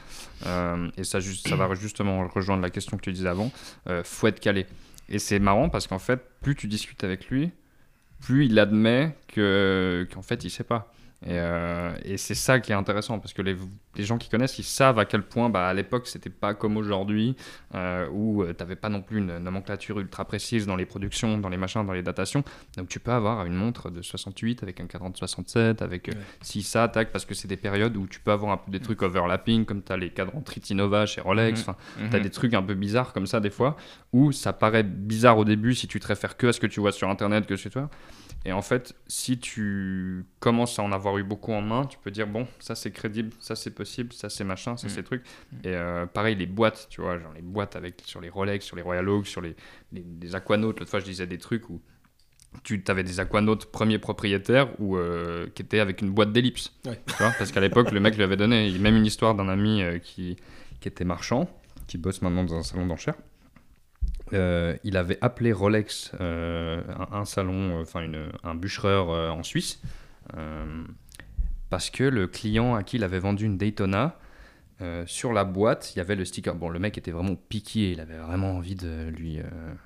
euh, 0.46 0.90
et 0.98 1.04
ça, 1.04 1.20
ça 1.20 1.56
va 1.56 1.74
justement 1.74 2.28
rejoindre 2.28 2.62
la 2.62 2.70
question 2.70 2.96
que 2.96 3.02
tu 3.02 3.12
disais 3.12 3.28
avant, 3.28 3.50
euh, 3.88 4.02
faut 4.04 4.26
être 4.26 4.40
calé. 4.40 4.66
Et 5.09 5.18
c'est 5.18 5.38
marrant 5.38 5.68
parce 5.70 5.87
qu'en 5.87 5.98
fait, 5.98 6.20
plus 6.42 6.54
tu 6.54 6.68
discutes 6.68 7.02
avec 7.02 7.28
lui, 7.30 7.50
plus 8.20 8.46
il 8.46 8.59
admet 8.59 9.16
que 9.28 10.06
qu'en 10.12 10.22
fait, 10.22 10.44
il 10.44 10.50
sait 10.50 10.64
pas. 10.64 10.92
Et, 11.22 11.33
euh, 11.33 11.92
et 12.02 12.16
c'est 12.16 12.35
ça 12.35 12.61
qui 12.61 12.72
est 12.72 12.74
intéressant 12.74 13.18
parce 13.18 13.35
que 13.35 13.42
les, 13.42 13.54
les 13.94 14.04
gens 14.04 14.16
qui 14.16 14.30
connaissent, 14.30 14.59
ils 14.59 14.64
savent 14.64 14.98
à 14.98 15.04
quel 15.04 15.22
point 15.22 15.50
bah, 15.50 15.66
à 15.68 15.74
l'époque 15.74 16.06
c'était 16.06 16.30
pas 16.30 16.54
comme 16.54 16.78
aujourd'hui 16.78 17.37
euh, 17.74 18.09
où 18.11 18.42
tu 18.46 18.54
n'avais 18.59 18.74
pas 18.76 18.88
non 18.88 19.02
plus 19.02 19.18
une 19.18 19.37
nomenclature 19.37 20.00
ultra 20.00 20.24
précise 20.24 20.66
dans 20.66 20.76
les 20.76 20.87
productions, 20.87 21.37
dans 21.37 21.50
les 21.50 21.59
machins, 21.59 21.85
dans 21.85 21.92
les 21.92 22.02
datations. 22.02 22.42
Donc 22.78 22.88
tu 22.88 23.00
peux 23.00 23.12
avoir 23.12 23.44
une 23.44 23.52
montre 23.54 23.90
de 23.90 24.00
68 24.00 24.62
avec 24.62 24.80
un 24.80 24.87
cadran 24.87 25.11
de 25.11 25.16
67, 25.18 25.83
avec 25.83 26.09
euh, 26.09 26.12
Ouais. 26.12 26.62
ça 26.62 26.85
attaque 26.85 27.12
parce 27.12 27.26
que 27.26 27.35
c'est 27.35 27.48
des 27.48 27.59
périodes 27.59 27.96
où 27.98 28.06
tu 28.06 28.18
peux 28.20 28.33
avoir 28.33 28.52
un 28.52 28.56
peu 28.56 28.70
des 28.70 28.80
trucs 28.80 29.02
overlapping 29.02 29.66
comme 29.66 29.83
tu 29.83 29.92
as 29.92 29.98
les 29.98 30.09
cadrans 30.11 30.40
Tritinova 30.40 31.04
chez 31.04 31.20
Rolex. 31.20 31.61
Mhm. 31.61 31.62
Enfin, 31.68 32.09
T'as 32.11 32.20
des 32.20 32.30
trucs 32.30 32.54
un 32.54 32.62
peu 32.62 32.74
bizarres 32.74 33.12
comme 33.12 33.26
ça 33.26 33.40
des 33.40 33.50
fois, 33.50 33.76
où 34.14 34.33
ça 34.33 34.54
paraît 34.54 34.85
bizarre 34.85 35.37
au 35.37 35.44
début 35.44 35.75
si 35.75 35.87
tu 35.87 36.00
te 36.00 36.06
réfères 36.06 36.38
que 36.38 36.46
à 36.46 36.52
ce 36.54 36.60
que 36.60 36.66
tu 36.66 36.81
vois 36.81 36.92
sur 36.92 37.10
internet, 37.10 37.46
que 37.46 37.56
chez 37.56 37.68
toi. 37.68 37.90
Et 38.46 38.52
en 38.52 38.62
fait, 38.62 38.94
si 39.06 39.38
tu 39.38 40.24
commences 40.38 40.78
à 40.78 40.82
en 40.82 40.92
avoir 40.92 41.18
eu 41.18 41.22
beaucoup 41.22 41.52
en 41.52 41.60
main, 41.60 41.84
tu 41.84 41.98
peux 41.98 42.10
dire 42.10 42.26
bon, 42.26 42.46
ça 42.58 42.74
c'est 42.74 42.90
crédible, 42.90 43.32
ça 43.38 43.54
c'est 43.54 43.70
possible, 43.70 44.14
ça 44.14 44.30
c'est 44.30 44.44
machin, 44.44 44.78
ça 44.78 44.86
Mm. 44.86 44.90
c'est 44.90 45.02
truc. 45.02 45.22
Et 45.62 45.74
euh, 45.74 46.06
pareil, 46.06 46.36
les 46.36 46.46
boîtes, 46.46 46.86
tu 46.88 47.02
vois, 47.02 47.18
genre 47.18 47.32
les 47.34 47.42
boîtes 47.42 47.76
avec 47.76 48.00
sur 48.06 48.20
les 48.22 48.30
Rolex, 48.30 48.64
sur 48.64 48.76
les 48.76 48.82
Royal 48.82 49.06
Oak, 49.10 49.26
sur 49.26 49.42
les, 49.42 49.54
les, 49.92 50.04
les 50.22 50.34
Aquanautes. 50.34 50.80
L'autre 50.80 50.90
fois, 50.90 51.00
je 51.00 51.04
disais 51.04 51.26
des 51.26 51.36
trucs 51.36 51.68
où 51.68 51.82
tu 52.64 52.82
avais 52.88 53.04
des 53.04 53.20
Aquanautes 53.20 53.66
premiers 53.66 53.98
propriétaires 53.98 54.68
ou 54.80 54.96
euh, 54.96 55.46
qui 55.54 55.60
étaient 55.62 55.78
avec 55.80 56.00
une 56.00 56.10
boîte 56.10 56.32
d'ellipse. 56.32 56.72
Ouais. 56.86 56.98
Tu 57.06 57.14
vois, 57.22 57.32
parce 57.38 57.52
qu'à 57.52 57.60
l'époque, 57.60 57.90
le 57.92 58.00
mec 58.00 58.16
lui 58.16 58.22
avait 58.22 58.38
donné. 58.38 58.66
Il 58.68 58.72
y 58.72 58.76
a 58.76 58.80
même 58.80 58.96
une 58.96 59.06
histoire 59.06 59.34
d'un 59.34 59.48
ami 59.50 59.82
euh, 59.82 59.98
qui, 59.98 60.36
qui 60.80 60.88
était 60.88 61.04
marchand, 61.04 61.48
qui 61.86 61.98
bosse 61.98 62.22
maintenant 62.22 62.44
dans 62.44 62.54
un 62.54 62.62
salon 62.62 62.86
d'enchères. 62.86 63.16
Euh, 64.33 64.76
il 64.85 64.96
avait 64.96 65.18
appelé 65.20 65.52
Rolex 65.52 66.12
euh, 66.20 66.83
un, 67.12 67.20
un 67.20 67.24
salon, 67.24 67.78
euh, 67.78 67.83
enfin 67.83 68.06
un 68.44 68.54
bûchereur 68.54 69.08
en 69.08 69.42
Suisse, 69.42 69.81
parce 71.68 71.90
que 71.90 72.04
le 72.04 72.26
client 72.26 72.74
à 72.74 72.83
qui 72.83 72.96
il 72.96 73.04
avait 73.04 73.18
vendu 73.18 73.44
une 73.44 73.58
Daytona, 73.58 74.18
sur 75.04 75.35
la 75.35 75.44
boîte, 75.44 75.92
il 75.94 75.98
y 75.98 76.00
avait 76.00 76.16
le 76.16 76.24
sticker. 76.24 76.54
Bon, 76.54 76.70
le 76.70 76.78
mec 76.78 76.96
était 76.96 77.10
vraiment 77.10 77.35
piqué, 77.35 77.90
il 77.90 78.00
avait 78.00 78.16
vraiment 78.16 78.52
envie 78.52 78.76
de 78.76 79.10
lui. 79.10 79.38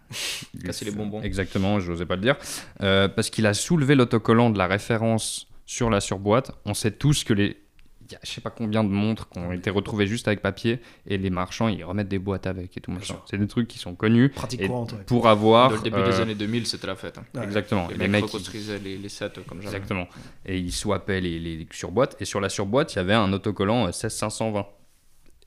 lui 0.55 0.63
Casser 0.63 0.85
les 0.85 0.93
bonbons. 0.93 1.21
Exactement, 1.21 1.81
je 1.81 1.91
n'osais 1.91 2.07
pas 2.07 2.15
le 2.15 2.23
dire. 2.23 2.37
Parce 2.79 3.31
qu'il 3.31 3.47
a 3.47 3.55
soulevé 3.55 3.97
l'autocollant 3.97 4.51
de 4.51 4.59
la 4.59 4.69
référence 4.69 5.49
sur 5.67 5.91
la 5.91 6.01
surboîte. 6.01 6.53
On 6.65 6.75
sait 6.75 6.93
tous 6.93 7.25
que 7.25 7.35
les. 7.35 7.64
Il 8.07 8.13
y 8.13 8.17
a 8.17 8.19
je 8.23 8.31
sais 8.31 8.41
pas 8.43 8.51
combien 8.51 8.85
de 8.85 8.91
montres 8.91 9.29
qui 9.31 9.39
ont 9.39 9.51
été 9.53 9.71
retrouvées 9.71 10.07
juste 10.07 10.29
avec 10.29 10.43
papier 10.43 10.81
et 11.07 11.17
les 11.17 11.31
marchands 11.31 11.69
ils 11.69 11.83
remettent 11.85 12.09
des 12.09 12.19
boîtes 12.19 12.47
avec 12.47 12.77
et 12.77 12.81
tout. 12.81 12.93
C'est 13.31 13.39
des 13.39 13.47
trucs 13.47 13.67
qui 13.67 13.79
sont 13.79 13.95
connus 13.95 14.29
Pratique 14.29 14.61
Et 14.61 14.67
courante. 14.67 14.93
ouais. 14.93 14.99
pour 15.07 15.27
avoir. 15.27 15.71
Dès 15.71 15.77
le 15.77 15.83
début 15.83 16.03
des 16.03 16.19
euh, 16.19 16.23
années 16.23 16.35
2000, 16.35 16.67
c'était 16.67 16.87
la 16.87 16.97
fête. 16.97 17.17
hein. 17.19 17.25
Ouais. 17.35 17.45
Exactement. 17.45 17.89
Les, 17.89 17.95
Et 17.95 17.99
mecs, 17.99 18.03
les 18.07 18.09
mecs, 18.09 18.21
ils- 18.23 18.25
reconstruisaient 18.27 18.79
les, 18.79 18.99
les 18.99 19.09
sets 19.09 19.31
comme 19.49 19.63
jamais. 19.63 19.75
Exactement. 19.75 20.07
Et 20.45 20.59
il 20.59 20.71
swapait 20.73 21.21
les, 21.23 21.39
les 21.39 21.67
surboîtes. 21.73 22.17
Et 22.21 22.25
sur 22.27 22.41
la 22.41 22.49
surboîte, 22.51 22.93
il 22.93 22.97
y 22.97 22.99
avait 23.01 23.15
un 23.15 23.33
autocollant 23.33 23.87
euh, 23.87 23.93
16520. 23.93 24.67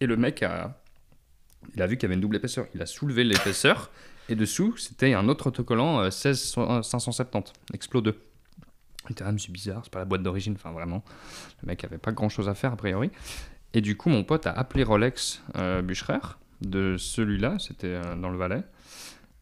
Et 0.02 0.06
le 0.08 0.18
mec 0.18 0.42
a, 0.42 0.80
il 1.76 1.82
a 1.82 1.86
vu 1.88 1.96
qu'il 1.98 2.04
y 2.04 2.06
avait 2.08 2.16
une 2.16 2.22
double 2.22 2.38
épaisseur. 2.38 2.66
Il 2.74 2.82
a 2.82 2.86
soulevé 2.88 3.24
l'épaisseur. 3.24 3.92
Et 4.30 4.36
dessous, 4.36 4.76
c'était 4.78 5.14
un 5.14 5.30
autre 5.30 5.48
autocollant 5.48 6.00
euh, 6.02 6.10
16570, 6.12 7.54
Explo 7.74 8.02
2. 8.02 8.20
Était, 9.10 9.24
ah, 9.26 9.32
mais 9.32 9.40
c'est 9.40 9.52
bizarre, 9.52 9.82
c'est 9.84 9.92
pas 9.94 10.00
la 10.00 10.06
boîte 10.06 10.24
d'origine. 10.24 10.54
Enfin, 10.56 10.72
vraiment. 10.72 11.04
Le 11.64 11.68
mec 11.68 11.84
avait 11.84 11.98
pas 11.98 12.12
grand 12.12 12.30
chose 12.30 12.50
à 12.50 12.54
faire, 12.54 12.74
a 12.74 12.76
priori. 12.78 13.10
Et 13.74 13.82
du 13.82 13.96
coup, 13.98 14.10
mon 14.10 14.24
pote 14.24 14.48
a 14.48 14.52
appelé 14.52 14.84
Rolex 14.84 15.42
euh, 15.58 15.82
Bucherer 15.82 16.20
de 16.62 16.96
celui-là. 16.98 17.58
C'était 17.60 17.88
euh, 17.88 18.16
dans 18.16 18.30
le 18.30 18.38
Valais. 18.38 18.64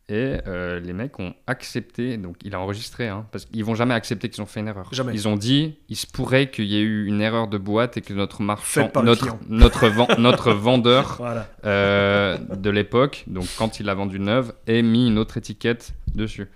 Et 0.08 0.38
euh, 0.46 0.80
les 0.80 0.94
mecs 0.94 1.20
ont 1.20 1.34
accepté, 1.48 2.18
donc 2.18 2.36
il 2.44 2.54
a 2.54 2.60
enregistré, 2.60 3.08
hein, 3.08 3.26
parce 3.32 3.46
qu'ils 3.46 3.66
vont 3.66 3.74
jamais 3.74 3.96
accepter 3.96 4.30
qu'ils 4.30 4.44
ont 4.44 4.46
fait 4.46 4.60
une 4.60 4.68
erreur. 4.68 4.88
Jamais. 4.92 5.12
Ils 5.14 5.28
ont 5.28 5.36
dit, 5.36 5.80
il 5.90 5.96
se 5.96 6.06
pourrait 6.06 6.52
qu'il 6.52 6.66
y 6.66 6.76
ait 6.76 6.82
eu 6.82 7.08
une 7.08 7.22
erreur 7.22 7.48
de 7.48 7.58
boîte 7.58 7.98
et 7.98 8.02
que 8.02 8.14
notre 8.14 8.44
marchand, 8.44 8.92
notre, 9.04 9.36
notre, 9.50 9.88
ven- 9.88 10.06
notre 10.20 10.52
vendeur 10.52 11.16
Voilà. 11.18 11.48
euh, 11.66 12.38
de 12.38 12.70
l'époque, 12.70 13.24
donc 13.26 13.48
quand 13.58 13.80
il 13.80 13.90
a 13.90 13.96
vendu 13.96 14.20
neuve, 14.20 14.54
ait 14.68 14.84
mis 14.84 15.08
une 15.08 15.18
autre 15.18 15.38
étiquette 15.38 15.96
dessus. 16.14 16.50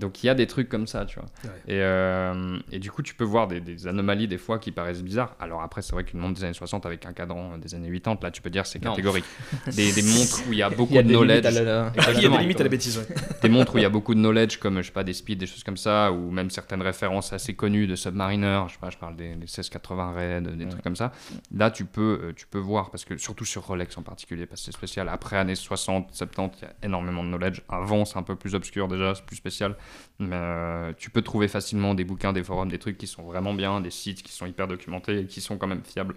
Donc 0.00 0.24
il 0.24 0.26
y 0.26 0.30
a 0.30 0.34
des 0.34 0.46
trucs 0.46 0.68
comme 0.68 0.86
ça, 0.86 1.04
tu 1.04 1.16
vois. 1.20 1.28
Ouais. 1.44 1.50
Et, 1.68 1.80
euh, 1.82 2.58
et 2.72 2.78
du 2.78 2.90
coup, 2.90 3.02
tu 3.02 3.14
peux 3.14 3.24
voir 3.24 3.46
des, 3.46 3.60
des 3.60 3.86
anomalies 3.86 4.26
des 4.26 4.38
fois 4.38 4.58
qui 4.58 4.72
paraissent 4.72 5.02
bizarres. 5.02 5.36
Alors 5.38 5.62
après, 5.62 5.82
c'est 5.82 5.92
vrai 5.92 6.04
qu'une 6.04 6.18
montre 6.20 6.34
des 6.38 6.44
années 6.44 6.54
60 6.54 6.86
avec 6.86 7.04
un 7.06 7.12
cadran 7.12 7.58
des 7.58 7.74
années 7.74 7.90
80, 7.90 8.18
là, 8.22 8.30
tu 8.30 8.42
peux 8.42 8.50
dire 8.50 8.66
c'est 8.66 8.80
catégorique. 8.80 9.24
Des, 9.76 9.92
des 9.92 10.02
montres 10.02 10.40
où 10.48 10.52
il 10.52 10.58
y 10.58 10.62
a 10.62 10.70
beaucoup 10.70 10.92
Il 10.92 10.96
y 10.96 10.98
a 10.98 11.02
de 11.02 11.08
knowledge. 11.08 11.44
la- 11.44 11.92
Il 12.16 12.22
y 12.22 12.26
a 12.26 12.28
des 12.30 12.38
limites 12.38 12.60
à 12.60 12.64
la 12.64 12.68
bêtise. 12.70 12.98
ouais. 12.98 13.06
des 13.42 13.48
montres 13.48 13.74
où 13.74 13.78
il 13.78 13.82
y 13.82 13.84
a 13.84 13.88
beaucoup 13.90 14.14
de 14.14 14.20
knowledge, 14.20 14.56
comme 14.58 14.78
je 14.80 14.86
sais 14.86 14.92
pas, 14.92 15.04
des 15.04 15.12
speeds, 15.12 15.36
des 15.38 15.46
choses 15.46 15.62
comme 15.64 15.76
ça, 15.76 16.10
ou 16.12 16.30
même 16.30 16.50
certaines 16.50 16.82
références 16.82 17.32
assez 17.32 17.54
connues 17.54 17.86
de 17.86 17.94
Submariner, 17.94 18.64
je 18.68 18.72
sais 18.72 18.78
pas, 18.80 18.90
je 18.90 18.96
parle 18.98 19.16
des, 19.16 19.28
des 19.30 19.36
1680 19.36 20.12
Red, 20.14 20.56
des 20.56 20.64
Ouais. 20.64 20.70
trucs 20.70 20.82
comme 20.82 20.96
ça. 20.96 21.12
Là, 21.54 21.70
tu 21.70 21.84
peux, 21.84 22.20
euh, 22.22 22.32
tu 22.34 22.46
peux 22.46 22.58
voir, 22.58 22.90
parce 22.90 23.04
que 23.04 23.16
surtout 23.18 23.44
sur 23.44 23.66
Rolex 23.66 23.96
en 23.98 24.02
particulier, 24.02 24.46
parce 24.46 24.60
que 24.62 24.64
c'est 24.66 24.72
spécial. 24.72 25.08
Après 25.08 25.36
années 25.36 25.54
60, 25.54 26.08
70, 26.12 26.58
il 26.60 26.64
y 26.64 26.68
a 26.68 26.72
énormément 26.82 27.22
de 27.22 27.28
knowledge. 27.28 27.60
Avant, 27.68 28.04
c'est 28.04 28.18
un 28.18 28.22
peu 28.22 28.36
plus 28.36 28.54
obscur 28.54 28.88
déjà, 28.88 29.14
c'est 29.14 29.24
plus 29.24 29.36
spécial. 29.36 29.76
Mais 30.18 30.36
euh, 30.36 30.92
tu 30.96 31.10
peux 31.10 31.22
trouver 31.22 31.48
facilement 31.48 31.94
des 31.94 32.04
bouquins, 32.04 32.32
des 32.32 32.42
forums, 32.42 32.68
des 32.68 32.78
trucs 32.78 32.98
qui 32.98 33.06
sont 33.06 33.22
vraiment 33.22 33.54
bien, 33.54 33.80
des 33.80 33.90
sites 33.90 34.22
qui 34.22 34.32
sont 34.32 34.46
hyper 34.46 34.68
documentés 34.68 35.20
et 35.20 35.26
qui 35.26 35.40
sont 35.40 35.58
quand 35.58 35.66
même 35.66 35.82
fiables. 35.84 36.14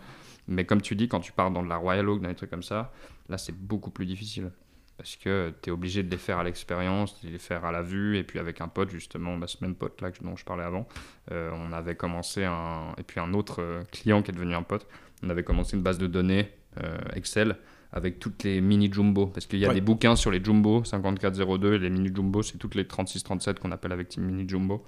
Mais 0.48 0.66
comme 0.66 0.82
tu 0.82 0.96
dis, 0.96 1.08
quand 1.08 1.20
tu 1.20 1.32
pars 1.32 1.52
dans 1.52 1.64
de 1.64 1.70
la 1.70 1.78
Royal 1.78 2.08
Oak, 2.10 2.22
dans 2.22 2.30
des 2.30 2.36
trucs 2.36 2.50
comme 2.50 2.64
ça, 2.64 2.92
là, 3.30 3.38
c'est 3.38 3.56
beaucoup 3.56 3.92
plus 3.92 4.06
difficile 4.06 4.52
parce 4.98 5.16
que 5.16 5.54
tu 5.62 5.70
es 5.70 5.74
obligé 5.74 6.04
de 6.04 6.12
les 6.12 6.18
faire 6.18 6.38
à 6.38 6.44
l'expérience, 6.44 7.20
de 7.24 7.30
les 7.30 7.40
faire 7.40 7.66
à 7.66 7.72
la 7.72 7.82
vue, 7.82 8.18
et 8.18 8.24
puis 8.24 8.40
avec 8.40 8.62
un 8.62 8.68
pote, 8.68 8.92
justement, 8.92 9.38
bah, 9.38 9.48
ce 9.48 9.58
même 9.62 9.74
pote 9.74 10.00
là 10.02 10.12
dont 10.22 10.36
je 10.36 10.46
parlais 10.46 10.64
avant, 10.64 10.88
euh, 11.32 11.50
on 11.54 11.72
avait 11.72 11.96
commencé 11.96 12.44
un. 12.44 12.94
Et 12.98 13.04
puis 13.04 13.20
un 13.20 13.34
autre 13.34 13.62
euh, 13.62 13.84
client 13.92 14.22
qui 14.22 14.32
est 14.32 14.34
devenu 14.34 14.54
un 14.54 14.64
pote, 14.64 14.88
on 15.24 15.30
avait 15.30 15.44
commencé 15.44 15.76
une 15.76 15.84
base 15.84 15.98
de 15.98 16.08
données 16.08 16.52
Excel 17.14 17.56
avec 17.94 18.20
toutes 18.20 18.44
les 18.44 18.60
mini 18.60 18.92
jumbo, 18.92 19.28
parce 19.28 19.46
qu'il 19.46 19.60
y 19.60 19.66
a 19.66 19.70
Ouais. 19.70 19.74
des 19.76 19.82
bouquins 19.82 20.16
sur 20.16 20.32
les 20.32 20.44
jumbo 20.44 20.84
5402, 20.84 21.76
et 21.76 21.80
les 21.80 21.90
mini 21.90 22.10
jumbo, 22.14 22.42
c'est 22.44 22.58
toutes 22.58 22.76
les 22.76 22.86
3637 22.88 23.60
qu'on 23.60 23.72
appelle 23.72 23.92
avec 23.94 24.18
mini 24.18 24.50
jumbo. 24.50 24.84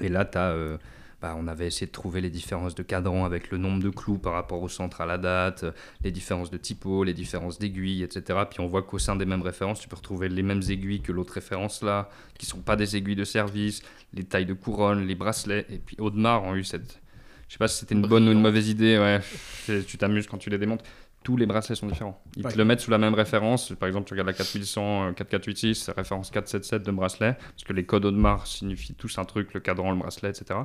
Et 0.00 0.08
là, 0.08 0.28
as. 0.34 0.78
bah, 1.20 1.34
on 1.38 1.46
avait 1.48 1.66
essayé 1.66 1.86
de 1.86 1.92
trouver 1.92 2.20
les 2.20 2.28
différences 2.28 2.74
de 2.74 2.82
cadran 2.82 3.24
avec 3.24 3.50
le 3.50 3.56
nombre 3.56 3.82
de 3.82 3.88
clous 3.88 4.18
par 4.18 4.34
rapport 4.34 4.60
au 4.62 4.68
centre 4.68 5.00
à 5.00 5.06
la 5.06 5.16
date, 5.16 5.64
les 6.02 6.10
différences 6.10 6.50
de 6.50 6.58
typo, 6.58 7.02
les 7.02 7.14
différences 7.14 7.58
d'aiguilles, 7.58 8.02
etc. 8.02 8.40
Puis 8.50 8.60
on 8.60 8.66
voit 8.66 8.82
qu'au 8.82 8.98
sein 8.98 9.16
des 9.16 9.24
mêmes 9.24 9.40
références, 9.42 9.80
tu 9.80 9.88
peux 9.88 9.96
retrouver 9.96 10.28
les 10.28 10.42
mêmes 10.42 10.60
aiguilles 10.68 11.00
que 11.00 11.12
l'autre 11.12 11.32
référence 11.32 11.82
là, 11.82 12.10
qui 12.38 12.44
sont 12.44 12.60
pas 12.60 12.76
des 12.76 12.96
aiguilles 12.96 13.16
de 13.16 13.24
service, 13.24 13.80
les 14.12 14.24
tailles 14.24 14.44
de 14.44 14.52
couronne, 14.52 15.06
les 15.06 15.14
bracelets. 15.14 15.64
Et 15.70 15.78
puis 15.78 15.96
Audemars 15.98 16.42
ont 16.44 16.54
eu 16.56 16.64
cette. 16.64 17.00
Je 17.48 17.54
sais 17.54 17.58
pas 17.58 17.68
si 17.68 17.78
c'était 17.78 17.94
une 17.94 18.06
bonne 18.06 18.28
ou 18.28 18.32
une 18.32 18.40
mauvaise 18.42 18.68
idée, 18.68 18.98
ouais. 18.98 19.20
Tu 19.86 19.96
t'amuses 19.96 20.26
quand 20.26 20.38
tu 20.38 20.50
les 20.50 20.58
démontes. 20.58 20.82
Tous 21.24 21.36
les 21.36 21.46
bracelets 21.46 21.74
sont 21.74 21.86
différents. 21.88 22.22
Ils 22.36 22.44
Ouais. 22.46 22.52
te 22.52 22.58
le 22.58 22.64
mettent 22.64 22.80
sous 22.80 22.90
la 22.92 22.98
même 22.98 23.14
référence. 23.14 23.72
Par 23.80 23.88
exemple, 23.88 24.06
tu 24.06 24.12
regardes 24.14 24.28
la 24.28 24.34
4100, 24.34 25.08
euh, 25.08 25.12
4486, 25.12 25.74
c'est 25.84 25.92
référence 25.96 26.30
477 26.30 26.82
de 26.84 26.92
bracelet, 26.92 27.32
parce 27.34 27.64
que 27.64 27.72
les 27.72 27.84
codes 27.84 28.04
Audemars 28.04 28.46
signifient 28.46 28.94
tous 28.94 29.18
un 29.18 29.24
truc, 29.24 29.52
le 29.54 29.60
cadran, 29.60 29.90
le 29.90 29.96
bracelet, 29.98 30.28
etc. 30.30 30.60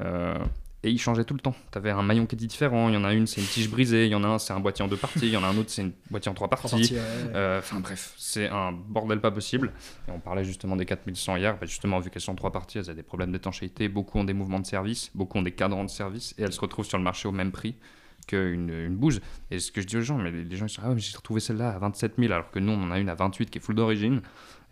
Euh, 0.00 0.34
et 0.84 0.90
ils 0.90 0.98
changeaient 0.98 1.22
tout 1.24 1.34
le 1.34 1.40
temps. 1.40 1.54
Tu 1.70 1.78
avais 1.78 1.90
un 1.92 2.02
maillon 2.02 2.26
qui 2.26 2.34
était 2.34 2.44
différent. 2.46 2.88
Il 2.88 2.94
y 2.94 2.98
en 2.98 3.04
a 3.04 3.12
une, 3.12 3.28
c'est 3.28 3.40
une 3.40 3.46
tige 3.46 3.70
brisée. 3.70 4.06
Il 4.06 4.10
y 4.10 4.16
en 4.16 4.24
a 4.24 4.26
un, 4.26 4.38
c'est 4.40 4.52
un 4.52 4.58
boîtier 4.58 4.84
en 4.84 4.88
deux 4.88 4.96
parties. 4.96 5.20
Il 5.22 5.28
y 5.30 5.36
en 5.36 5.44
a 5.44 5.46
un 5.46 5.56
autre, 5.56 5.70
c'est 5.70 5.82
une 5.82 5.92
boîtier 6.10 6.28
en 6.28 6.34
trois 6.34 6.48
parties. 6.50 6.74
ouais. 6.94 6.98
Euh, 7.36 7.60
Enfin 7.60 7.78
bref, 7.78 8.12
c'est 8.16 8.48
un 8.48 8.72
bordel 8.72 9.20
pas 9.20 9.30
possible. 9.30 9.72
Et 10.08 10.10
on 10.10 10.18
parlait 10.18 10.42
justement 10.42 10.74
des 10.74 10.84
4100 10.84 11.36
hier. 11.36 11.56
Bah, 11.60 11.66
justement, 11.66 12.00
vu 12.00 12.10
qu'elles 12.10 12.20
sont 12.22 12.32
en 12.32 12.34
trois 12.34 12.50
parties, 12.50 12.78
elles 12.78 12.90
ont 12.90 12.94
des 12.94 13.04
problèmes 13.04 13.30
d'étanchéité. 13.30 13.88
Beaucoup 13.88 14.18
ont 14.18 14.24
des 14.24 14.32
mouvements 14.32 14.58
de 14.58 14.66
service, 14.66 15.12
beaucoup 15.14 15.38
ont 15.38 15.42
des 15.42 15.52
cadrans 15.52 15.84
de 15.84 15.90
service. 15.90 16.34
Et 16.38 16.42
elles 16.42 16.52
se 16.52 16.60
retrouvent 16.60 16.84
sur 16.86 16.98
le 16.98 17.04
marché 17.04 17.28
au 17.28 17.32
même 17.32 17.52
prix 17.52 17.76
une 18.36 18.96
bouse. 18.96 19.20
Et 19.50 19.58
ce 19.58 19.72
que 19.72 19.80
je 19.80 19.86
dis 19.86 19.96
aux 19.96 20.02
gens, 20.02 20.18
mais 20.18 20.30
les 20.30 20.56
gens 20.56 20.66
ils 20.66 20.70
sont 20.70 20.82
ah, 20.84 20.94
j'ai 20.96 21.16
retrouvé 21.16 21.40
celle-là 21.40 21.70
à 21.70 21.78
27 21.78 22.14
000, 22.18 22.32
alors 22.32 22.50
que 22.50 22.58
nous 22.58 22.72
on 22.72 22.82
en 22.82 22.90
a 22.90 22.98
une 22.98 23.08
à 23.08 23.14
28 23.14 23.50
qui 23.50 23.58
est 23.58 23.60
full 23.60 23.74
d'origine. 23.74 24.20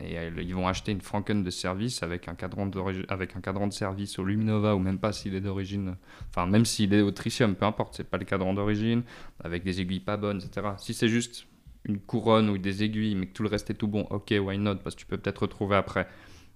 Et 0.02 0.18
euh, 0.18 0.30
ils 0.38 0.54
vont 0.54 0.66
acheter 0.66 0.92
une 0.92 1.00
Franken 1.00 1.42
de 1.42 1.50
service 1.50 2.02
avec 2.02 2.28
un 2.28 2.34
cadran, 2.34 2.70
avec 3.08 3.36
un 3.36 3.40
cadran 3.40 3.66
de 3.66 3.72
service 3.72 4.18
au 4.18 4.24
Luminova, 4.24 4.74
ou 4.74 4.78
même 4.78 4.98
pas 4.98 5.12
s'il 5.12 5.34
est 5.34 5.40
d'origine, 5.40 5.96
enfin 6.30 6.46
même 6.46 6.64
s'il 6.64 6.94
est 6.94 7.02
au 7.02 7.10
tritium, 7.10 7.54
peu 7.54 7.66
importe, 7.66 7.94
c'est 7.96 8.08
pas 8.08 8.18
le 8.18 8.24
cadran 8.24 8.54
d'origine, 8.54 9.02
avec 9.42 9.62
des 9.62 9.80
aiguilles 9.80 10.00
pas 10.00 10.16
bonnes, 10.16 10.40
etc. 10.42 10.68
Si 10.78 10.94
c'est 10.94 11.08
juste 11.08 11.46
une 11.84 11.98
couronne 11.98 12.48
ou 12.50 12.58
des 12.58 12.82
aiguilles, 12.82 13.14
mais 13.14 13.26
que 13.26 13.32
tout 13.32 13.42
le 13.42 13.48
reste 13.48 13.70
est 13.70 13.74
tout 13.74 13.88
bon, 13.88 14.06
ok, 14.10 14.34
why 14.40 14.58
not, 14.58 14.76
parce 14.76 14.94
que 14.94 15.00
tu 15.00 15.06
peux 15.06 15.18
peut-être 15.18 15.42
retrouver 15.42 15.76
après. 15.76 16.06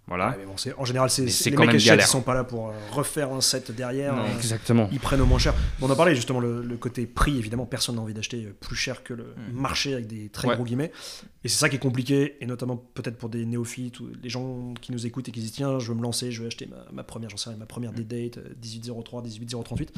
Voilà. 0.07 0.31
Ouais, 0.31 0.37
mais 0.41 0.45
bon, 0.45 0.57
c'est- 0.59 0.75
en 0.75 0.85
général, 0.85 1.09
c'est 1.09 1.23
Mais 1.23 1.31
c'est- 1.31 1.45
c'est 1.45 1.51
les 1.51 1.57
quand 1.57 1.63
mecs 1.63 1.83
même 1.83 1.99
qui 1.99 2.07
sont 2.07 2.21
pas 2.21 2.35
là 2.35 2.45
pour 2.45 2.69
euh, 2.69 2.73
refaire 2.93 3.33
un 3.33 3.41
set 3.41 3.71
derrière. 3.71 4.15
Non, 4.15 4.25
euh, 4.25 4.37
Exactement. 4.37 4.87
ils 4.93 5.01
prennent 5.01 5.23
au 5.23 5.27
moins 5.27 5.39
cher. 5.39 5.55
On 5.81 5.89
en 5.89 5.97
parlait 5.97 6.15
justement, 6.15 6.41
le, 6.41 6.63
le 6.63 6.77
côté 6.77 7.07
prix, 7.07 7.39
évidemment, 7.39 7.65
personne 7.65 7.95
n'a 7.97 8.03
envie 8.03 8.13
d'acheter 8.13 8.43
plus 8.61 8.77
cher 8.77 9.03
que 9.03 9.15
le 9.15 9.25
Mm. 9.25 9.53
marché 9.59 9.95
avec 9.95 10.07
des 10.07 10.29
très 10.29 10.47
Ouais. 10.49 10.57
gros 10.57 10.65
guillemets. 10.65 10.93
Et 11.43 11.49
c'est 11.49 11.59
ça 11.59 11.71
qui 11.71 11.77
est 11.77 11.79
compliqué, 11.79 12.37
et 12.41 12.47
notamment 12.47 12.77
peut-être 12.77 13.17
pour 13.17 13.31
des 13.31 13.47
néophytes 13.47 13.99
ou 14.01 14.09
les 14.23 14.29
gens 14.29 14.75
qui 14.81 14.93
nous 14.93 15.07
écoutent 15.07 15.29
et 15.31 15.33
qui 15.33 15.41
se 15.41 15.45
disent 15.47 15.55
tiens, 15.55 15.79
je 15.79 15.89
veux 15.89 15.95
me 15.97 16.03
lancer, 16.03 16.31
je 16.31 16.43
veux 16.43 16.49
acheter 16.49 16.67
ma, 16.67 16.85
ma 16.93 17.03
première, 17.03 17.31
j'en 17.31 17.39
sais 17.39 17.49
rien, 17.49 17.59
ma 17.59 17.65
première 17.67 17.93
Mm. 17.93 17.97
D-Date, 18.05 18.39
euh, 18.39 18.49
1803, 18.63 19.23
18038. 19.23 19.91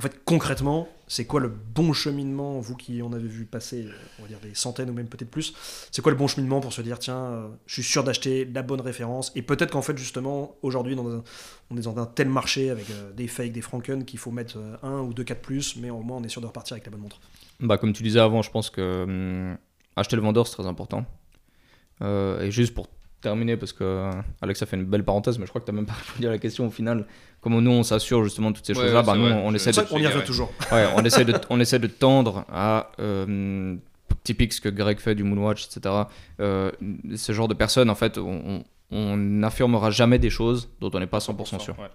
En 0.00 0.02
fait, 0.02 0.24
concrètement, 0.24 0.88
c'est 1.08 1.26
quoi 1.26 1.40
le 1.40 1.50
bon 1.50 1.92
cheminement, 1.92 2.58
vous 2.58 2.74
qui 2.74 3.02
en 3.02 3.12
avez 3.12 3.28
vu 3.28 3.44
passer, 3.44 3.84
euh, 3.84 3.92
on 4.18 4.22
va 4.22 4.28
dire 4.28 4.40
des 4.40 4.54
centaines 4.54 4.88
ou 4.88 4.94
même 4.94 5.08
peut-être 5.08 5.30
plus, 5.30 5.52
c'est 5.90 6.00
quoi 6.00 6.10
le 6.10 6.16
bon 6.16 6.26
cheminement 6.26 6.60
pour 6.60 6.72
se 6.72 6.80
dire, 6.80 6.98
tiens, 6.98 7.18
euh, 7.18 7.48
je 7.66 7.74
suis 7.74 7.82
sûr 7.82 8.02
d'acheter 8.02 8.46
la 8.46 8.62
bonne 8.62 8.80
référence, 8.80 9.30
et 9.34 9.42
peut-être 9.42 9.72
qu'en 9.72 9.82
fait, 9.82 9.98
justement, 9.98 10.56
aujourd'hui, 10.62 10.96
on 10.98 11.76
est 11.76 11.82
dans 11.82 11.98
un 11.98 12.06
tel 12.06 12.30
marché 12.30 12.70
avec 12.70 12.88
euh, 12.88 13.12
des 13.12 13.28
fakes, 13.28 13.52
des 13.52 13.60
franken, 13.60 14.06
qu'il 14.06 14.18
faut 14.18 14.30
mettre 14.30 14.56
un 14.82 15.00
ou 15.00 15.12
deux 15.12 15.22
cas 15.22 15.34
de 15.34 15.40
plus, 15.40 15.76
mais 15.76 15.90
au 15.90 16.00
moins 16.00 16.16
on 16.16 16.24
est 16.24 16.30
sûr 16.30 16.40
de 16.40 16.46
repartir 16.46 16.76
avec 16.76 16.86
la 16.86 16.92
bonne 16.92 17.02
montre. 17.02 17.20
Bah, 17.60 17.76
comme 17.76 17.92
tu 17.92 18.02
disais 18.02 18.20
avant, 18.20 18.40
je 18.40 18.50
pense 18.50 18.70
que 18.70 19.02
hum, 19.02 19.58
acheter 19.96 20.16
le 20.16 20.22
vendeur, 20.22 20.46
c'est 20.46 20.54
très 20.54 20.66
important. 20.66 21.04
Et 22.00 22.50
juste 22.50 22.72
pour 22.72 22.86
terminer, 23.20 23.58
parce 23.58 23.74
que 23.74 24.10
Alex 24.40 24.62
a 24.62 24.66
fait 24.66 24.78
une 24.78 24.86
belle 24.86 25.04
parenthèse, 25.04 25.38
mais 25.38 25.44
je 25.44 25.50
crois 25.50 25.60
que 25.60 25.66
tu 25.66 25.72
n'as 25.72 25.76
même 25.76 25.84
pas 25.84 25.92
répondu 26.06 26.26
à 26.26 26.30
la 26.30 26.38
question 26.38 26.66
au 26.66 26.70
final. 26.70 27.06
Comment 27.40 27.60
nous, 27.60 27.70
on 27.70 27.82
s'assure 27.82 28.22
justement 28.24 28.50
de 28.50 28.56
toutes 28.56 28.66
ces 28.66 28.76
Ouais, 28.76 28.84
choses-là 28.84 29.02
bah, 29.02 29.16
Nous, 29.16 29.24
on 29.24 29.54
essaie 29.54 29.72
de 29.72 29.80
qu'on 29.80 29.98
y 29.98 30.06
revient 30.06 30.24
toujours. 30.24 30.52
Ouais, 30.72 30.86
on 30.94 31.04
essaie 31.04 31.24
de, 31.24 31.34
on 31.48 31.58
essaie 31.58 31.78
de 31.78 31.86
tendre 31.86 32.44
à 32.52 32.92
euh, 33.00 33.76
typique 34.24 34.52
ce 34.52 34.60
que 34.60 34.68
Greg 34.68 34.98
fait 34.98 35.14
du 35.14 35.24
Moonwatch, 35.24 35.66
etc. 35.66 35.94
Euh, 36.40 36.70
ce 37.16 37.32
genre 37.32 37.48
de 37.48 37.54
personnes, 37.54 37.88
en 37.88 37.94
fait, 37.94 38.18
on 38.18 38.62
on 38.90 39.16
n'affirmera 39.16 39.90
jamais 39.90 40.18
des 40.18 40.30
choses 40.30 40.70
dont 40.80 40.90
on 40.92 40.98
n'est 40.98 41.06
pas 41.06 41.18
100% 41.18 41.60
sûr. 41.60 41.78
Ouais. 41.78 41.90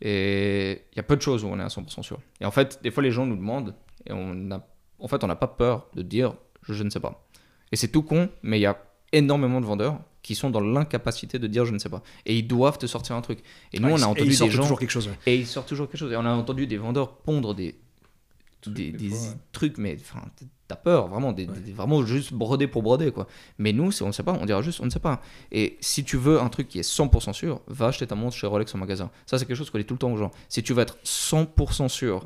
Et 0.00 0.82
il 0.92 0.96
y 0.96 1.00
a 1.00 1.04
peu 1.04 1.16
de 1.16 1.22
choses 1.22 1.44
où 1.44 1.48
on 1.48 1.58
est 1.58 1.62
à 1.62 1.68
100% 1.68 2.02
sûr. 2.02 2.18
Et 2.40 2.44
en 2.44 2.50
fait, 2.50 2.80
des 2.82 2.90
fois, 2.90 3.02
les 3.02 3.12
gens 3.12 3.26
nous 3.26 3.36
demandent, 3.36 3.74
et 4.06 4.12
on 4.12 4.50
a, 4.50 4.60
en 4.98 5.08
fait, 5.08 5.22
on 5.22 5.28
n'a 5.28 5.36
pas 5.36 5.46
peur 5.46 5.86
de 5.94 6.02
dire 6.02 6.34
je, 6.62 6.72
je 6.74 6.82
ne 6.82 6.90
sais 6.90 7.00
pas. 7.00 7.24
Et 7.70 7.76
c'est 7.76 7.88
tout 7.88 8.02
con, 8.02 8.28
mais 8.42 8.58
il 8.58 8.62
y 8.62 8.66
a 8.66 8.76
énormément 9.12 9.60
de 9.60 9.66
vendeurs 9.66 10.00
qui 10.22 10.34
sont 10.34 10.50
dans 10.50 10.60
l'incapacité 10.60 11.38
de 11.38 11.46
dire 11.46 11.64
je 11.64 11.72
ne 11.72 11.78
sais 11.78 11.88
pas. 11.88 12.02
Et 12.26 12.36
ils 12.38 12.46
doivent 12.46 12.78
te 12.78 12.86
sortir 12.86 13.16
un 13.16 13.22
truc. 13.22 13.40
Et 13.72 13.80
nous, 13.80 13.88
Ouais, 13.88 13.94
on 13.94 13.96
a 13.96 14.00
et 14.00 14.04
entendu 14.04 14.22
ils 14.22 14.28
des 14.30 14.36
sortent 14.36 14.50
gens. 14.52 14.62
toujours 14.62 14.78
quelque 14.78 14.90
chose. 14.90 15.08
ouais. 15.08 15.18
Et 15.26 15.36
il 15.36 15.46
sort 15.46 15.66
toujours 15.66 15.88
quelque 15.88 15.98
chose. 15.98 16.12
Et 16.12 16.16
on 16.16 16.24
a 16.24 16.30
entendu 16.30 16.66
des 16.66 16.76
vendeurs 16.76 17.12
pondre 17.16 17.54
des 17.54 17.74
trucs, 18.60 18.74
des, 18.74 18.92
des 18.92 18.98
des 18.98 19.08
fois, 19.08 19.18
ouais. 19.18 19.34
trucs, 19.50 19.78
mais 19.78 19.96
enfin, 20.00 20.22
t'as 20.68 20.76
peur, 20.76 21.08
vraiment, 21.08 21.32
des, 21.32 21.46
Ouais. 21.48 21.58
des- 21.58 21.72
vraiment 21.72 22.04
juste 22.06 22.32
broder 22.32 22.68
pour 22.68 22.82
broder, 22.84 23.10
quoi. 23.10 23.26
Mais 23.58 23.72
nous, 23.72 23.90
on 24.02 24.06
ne 24.06 24.12
sait 24.12 24.22
pas, 24.22 24.38
on 24.40 24.46
dira 24.46 24.62
juste, 24.62 24.78
on 24.80 24.84
ne 24.84 24.90
sait 24.90 25.00
pas. 25.00 25.20
Et 25.50 25.76
si 25.80 26.04
tu 26.04 26.16
veux 26.16 26.40
un 26.40 26.48
truc 26.48 26.68
qui 26.68 26.78
est 26.78 26.82
100% 26.88 27.32
sûr, 27.32 27.60
va 27.66 27.88
acheter 27.88 28.06
ta 28.06 28.14
montre 28.14 28.36
chez 28.36 28.46
Rolex 28.46 28.72
en 28.74 28.78
magasin. 28.78 29.10
Ça, 29.26 29.38
c'est 29.38 29.44
quelque 29.46 29.56
chose 29.56 29.70
qu'on 29.70 29.78
dit 29.78 29.84
tout 29.84 29.94
le 29.94 29.98
temps 29.98 30.12
aux 30.12 30.16
gens. 30.16 30.30
Si 30.48 30.62
tu 30.62 30.72
veux 30.72 30.82
être 30.82 30.96
100% 31.02 31.88
sûr 31.88 32.22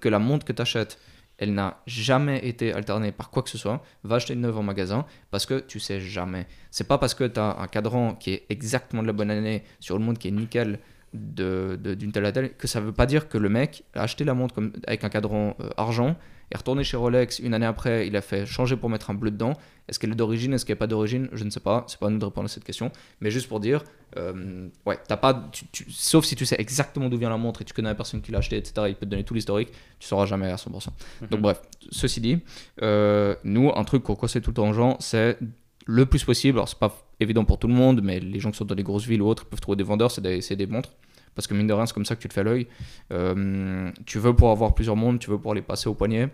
que 0.00 0.08
la 0.08 0.18
montre 0.20 0.44
que 0.46 0.52
tu 0.52 0.62
achètes, 0.62 0.98
elle 1.42 1.54
n'a 1.54 1.78
jamais 1.88 2.38
été 2.46 2.72
alternée 2.72 3.10
par 3.10 3.30
quoi 3.30 3.42
que 3.42 3.50
ce 3.50 3.58
soit, 3.58 3.82
va 4.04 4.16
acheter 4.16 4.34
une 4.34 4.42
neuve 4.42 4.56
en 4.58 4.62
magasin 4.62 5.04
parce 5.32 5.44
que 5.44 5.58
tu 5.58 5.80
sais 5.80 6.00
jamais. 6.00 6.46
C'est 6.70 6.86
pas 6.86 6.98
parce 6.98 7.14
que 7.14 7.24
tu 7.24 7.40
as 7.40 7.56
un 7.58 7.66
cadran 7.66 8.14
qui 8.14 8.30
est 8.34 8.46
exactement 8.48 9.02
de 9.02 9.08
la 9.08 9.12
bonne 9.12 9.30
année 9.30 9.64
sur 9.80 9.98
le 9.98 10.04
montre 10.04 10.20
qui 10.20 10.28
est 10.28 10.36
nickel 10.42 10.78
de- 11.14 11.78
de- 11.82 11.94
d'une 11.94 12.12
telle 12.12 12.26
à 12.26 12.32
telle 12.32 12.54
que 12.56 12.66
ça 12.68 12.80
veut 12.80 12.92
pas 12.92 13.06
dire 13.06 13.28
que 13.28 13.38
le 13.38 13.48
mec 13.48 13.82
a 13.94 14.02
acheté 14.02 14.24
la 14.24 14.34
montre 14.34 14.54
comme, 14.54 14.72
avec 14.86 15.02
un 15.04 15.08
cadran 15.08 15.56
euh, 15.60 15.68
argent 15.76 16.16
est 16.52 16.56
retourné 16.56 16.84
chez 16.84 16.96
Rolex 16.96 17.38
une 17.38 17.54
année 17.54 17.66
après 17.66 18.06
il 18.06 18.14
a 18.16 18.20
fait 18.20 18.46
changer 18.46 18.76
pour 18.76 18.88
mettre 18.90 19.10
un 19.10 19.14
bleu 19.14 19.30
dedans. 19.30 19.54
Est-ce 19.88 19.98
qu'elle 19.98 20.12
est 20.12 20.14
d'origine 20.14 20.52
est-ce 20.54 20.64
qu'elle 20.64 20.74
n'est 20.74 20.78
pas 20.78 20.86
d'origine 20.86 21.28
je 21.32 21.44
ne 21.44 21.50
sais 21.50 21.60
pas. 21.60 21.84
C'est 21.88 21.98
pas 21.98 22.06
à 22.06 22.10
nous 22.10 22.18
de 22.18 22.24
répondre 22.24 22.44
à 22.46 22.48
cette 22.48 22.64
question. 22.64 22.90
Mais 23.20 23.30
juste 23.30 23.48
pour 23.48 23.58
dire 23.60 23.82
euh, 24.18 24.68
ouais 24.86 24.98
t'as 25.08 25.16
pas 25.16 25.48
tu- 25.52 25.64
tu- 25.72 25.90
sauf 25.90 26.24
si 26.24 26.36
tu 26.36 26.44
sais 26.46 26.56
exactement 26.58 27.08
d'où 27.08 27.16
vient 27.18 27.30
la 27.30 27.36
montre 27.38 27.62
et 27.62 27.64
tu 27.64 27.72
connais 27.74 27.88
la 27.88 27.94
personne 27.94 28.20
qui 28.20 28.30
l'a 28.30 28.38
acheté 28.38 28.56
etc 28.56 28.72
il 28.88 28.94
peut 28.94 29.06
te 29.06 29.10
donner 29.10 29.24
tout 29.24 29.34
l'historique. 29.34 29.70
Tu 29.98 30.06
sauras 30.06 30.26
jamais 30.26 30.50
à 30.50 30.56
100% 30.56 30.88
donc 31.30 31.40
bref 31.40 31.60
ceci 31.90 32.20
dit 32.20 32.38
euh, 32.82 33.34
nous 33.44 33.70
un 33.74 33.84
truc 33.84 34.02
qu'on 34.02 34.14
conseille 34.14 34.42
tout 34.42 34.50
le 34.50 34.54
temps 34.54 34.68
aux 34.68 34.72
gens 34.74 34.96
c'est 35.00 35.38
le 35.86 36.06
plus 36.06 36.22
possible 36.24 36.58
alors 36.58 36.68
c'est 36.68 36.78
pas 36.78 36.94
évident 37.20 37.44
pour 37.44 37.58
tout 37.58 37.68
le 37.68 37.74
monde 37.74 38.00
mais 38.02 38.20
les 38.20 38.38
gens 38.38 38.50
qui 38.50 38.58
sont 38.58 38.64
dans 38.64 38.74
des 38.74 38.82
grosses 38.82 39.06
villes 39.06 39.22
ou 39.22 39.26
autres 39.26 39.46
peuvent 39.46 39.60
trouver 39.60 39.76
des 39.76 39.82
vendeurs 39.84 40.10
c'est 40.10 40.20
des, 40.20 40.40
c'est 40.42 40.56
des 40.56 40.66
montres 40.66 40.90
parce 41.34 41.46
que 41.46 41.54
mine 41.54 41.66
de 41.66 41.72
rien 41.72 41.86
c'est 41.86 41.94
comme 41.94 42.04
ça 42.04 42.16
que 42.16 42.20
tu 42.20 42.28
te 42.28 42.34
fais 42.34 42.44
l'œil. 42.44 42.66
Euh, 43.12 43.90
tu 44.06 44.18
veux 44.18 44.32
pouvoir 44.32 44.52
avoir 44.52 44.74
plusieurs 44.74 44.96
montres 44.96 45.18
tu 45.18 45.30
veux 45.30 45.36
pouvoir 45.36 45.54
les 45.54 45.62
passer 45.62 45.88
au 45.88 45.94
poignet 45.94 46.28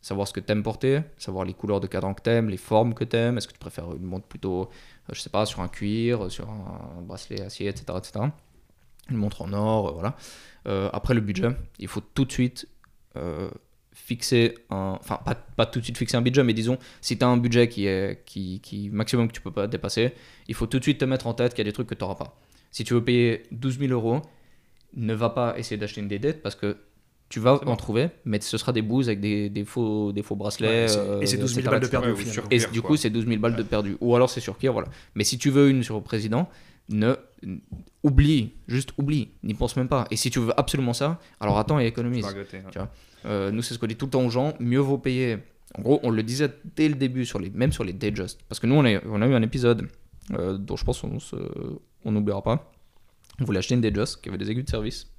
savoir 0.00 0.28
ce 0.28 0.32
que 0.32 0.40
t'aimes 0.40 0.62
porter 0.62 1.00
savoir 1.16 1.44
les 1.44 1.54
couleurs 1.54 1.80
de 1.80 1.86
cadran 1.86 2.14
que 2.14 2.22
t'aimes 2.22 2.50
les 2.50 2.56
formes 2.56 2.94
que 2.94 3.04
t'aimes. 3.04 3.38
Est-ce 3.38 3.48
que 3.48 3.52
tu 3.52 3.58
préfères 3.58 3.92
une 3.92 4.04
montre 4.04 4.26
plutôt 4.26 4.62
euh, 4.62 5.12
je 5.12 5.20
sais 5.20 5.30
pas 5.30 5.46
sur 5.46 5.60
un 5.60 5.68
cuir 5.68 6.30
sur 6.30 6.48
un 6.48 7.02
bracelet 7.02 7.40
acier 7.42 7.68
etc 7.68 7.84
etc 7.98 8.26
une 9.10 9.16
montre 9.16 9.42
en 9.42 9.52
or 9.52 9.88
euh, 9.88 9.92
voilà. 9.92 10.16
Euh, 10.66 10.88
après 10.92 11.14
le 11.14 11.20
budget 11.20 11.48
il 11.78 11.88
faut 11.88 12.00
tout 12.00 12.24
de 12.24 12.32
suite 12.32 12.68
euh, 13.16 13.48
fixer 13.92 14.56
un 14.70 14.98
enfin 15.00 15.20
pas, 15.56 15.66
tout 15.66 15.78
de 15.78 15.84
suite 15.84 15.96
fixer 15.96 16.16
un 16.16 16.22
budget 16.22 16.42
mais 16.42 16.52
disons 16.52 16.78
si 17.00 17.16
tu 17.16 17.24
as 17.24 17.28
un 17.28 17.36
budget 17.36 17.68
qui 17.68 17.86
est 17.86 18.24
qui 18.24 18.90
maximum 18.92 19.28
que 19.28 19.32
tu 19.32 19.40
peux 19.40 19.52
pas 19.52 19.66
dépasser 19.66 20.12
il 20.48 20.54
faut 20.54 20.66
tout 20.66 20.78
de 20.78 20.82
suite 20.82 20.98
te 20.98 21.04
mettre 21.04 21.26
en 21.26 21.34
tête 21.34 21.54
qu'il 21.54 21.64
y 21.64 21.66
a 21.66 21.70
des 21.70 21.72
trucs 21.72 21.88
que 21.88 21.94
tu 21.94 22.02
n'auras 22.02 22.16
pas. 22.16 22.36
Si 22.70 22.82
tu 22.82 22.94
veux 22.94 23.04
payer 23.04 23.44
12 23.52 23.78
000 23.78 23.92
euros 23.92 24.20
ne 24.96 25.14
va 25.14 25.30
pas 25.30 25.58
essayer 25.58 25.76
d'acheter 25.76 26.00
une 26.00 26.08
des 26.08 26.18
dettes 26.18 26.42
parce 26.42 26.54
que 26.54 26.76
tu 27.30 27.40
vas 27.40 27.58
en 27.66 27.74
trouver 27.76 28.10
mais 28.26 28.40
ce 28.40 28.56
sera 28.58 28.72
des 28.72 28.82
bouses 28.82 29.08
avec 29.08 29.18
des, 29.20 29.48
des 29.48 29.64
faux 29.64 30.12
des 30.12 30.22
faux 30.22 30.36
bracelets 30.36 30.86
Ouais, 30.86 30.96
euh, 30.96 31.20
et 31.20 31.26
c'est 31.26 31.38
12 31.38 31.54
000 31.54 31.60
etc., 31.60 31.70
balles 31.70 31.80
de 31.80 31.86
perdu 31.88 32.06
au 32.06 32.10
Ouais, 32.10 32.14
ou 32.14 32.16
final. 32.18 32.34
sur- 32.34 32.44
Et 32.50 32.58
du 32.72 32.80
quoi. 32.80 32.88
coup, 32.90 32.96
c'est 32.96 33.10
12 33.10 33.26
000 33.26 33.38
balles 33.40 33.56
de 33.56 33.62
perdu. 33.62 33.96
Ou 34.00 34.14
alors 34.14 34.28
c'est 34.30 34.40
sur 34.40 34.56
qui, 34.58 34.68
voilà. 34.68 34.88
Mais 35.14 35.24
si 35.24 35.38
tu 35.38 35.50
veux 35.50 35.68
une 35.70 35.82
sur 35.82 35.96
le 35.96 36.02
président, 36.02 36.48
ne 36.90 37.14
oublie, 38.02 38.52
juste 38.68 38.90
oublie, 38.98 39.30
n'y 39.42 39.54
pense 39.54 39.76
même 39.76 39.88
pas. 39.88 40.06
Et 40.10 40.16
si 40.16 40.30
tu 40.30 40.38
veux 40.38 40.52
absolument 40.60 40.92
ça, 40.92 41.18
alors 41.40 41.58
attends 41.58 41.80
et 41.80 41.86
économise. 41.86 42.26
Euh, 43.26 43.50
nous, 43.50 43.62
c'est 43.62 43.74
ce 43.74 43.78
qu'on 43.78 43.86
dit 43.86 43.96
tout 43.96 44.04
le 44.06 44.10
temps 44.10 44.24
aux 44.24 44.30
gens. 44.30 44.52
Mieux 44.60 44.78
vaut 44.80 44.98
payer. 44.98 45.38
En 45.78 45.82
gros, 45.82 46.00
on 46.02 46.10
le 46.10 46.22
disait 46.22 46.50
dès 46.76 46.88
le 46.88 46.94
début, 46.94 47.24
sur 47.24 47.38
les, 47.38 47.50
même 47.50 47.72
sur 47.72 47.84
les 47.84 47.92
Datejust. 47.94 48.40
Parce 48.48 48.60
que 48.60 48.66
nous, 48.66 48.74
on, 48.74 48.84
est- 48.84 49.00
on 49.06 49.22
a 49.22 49.26
eu 49.26 49.34
un 49.34 49.42
épisode 49.42 49.88
euh, 50.34 50.58
dont 50.58 50.76
je 50.76 50.84
pense 50.84 51.00
qu'on 51.00 51.18
se- 51.18 51.36
on 52.04 52.12
n'oubliera 52.12 52.42
pas. 52.42 52.70
On 53.40 53.44
voulait 53.44 53.58
acheter 53.58 53.74
une 53.74 53.80
Datejust 53.80 54.20
qui 54.22 54.28
avait 54.28 54.38
des 54.38 54.50
aiguilles 54.50 54.64
de 54.64 54.70
service. 54.70 55.10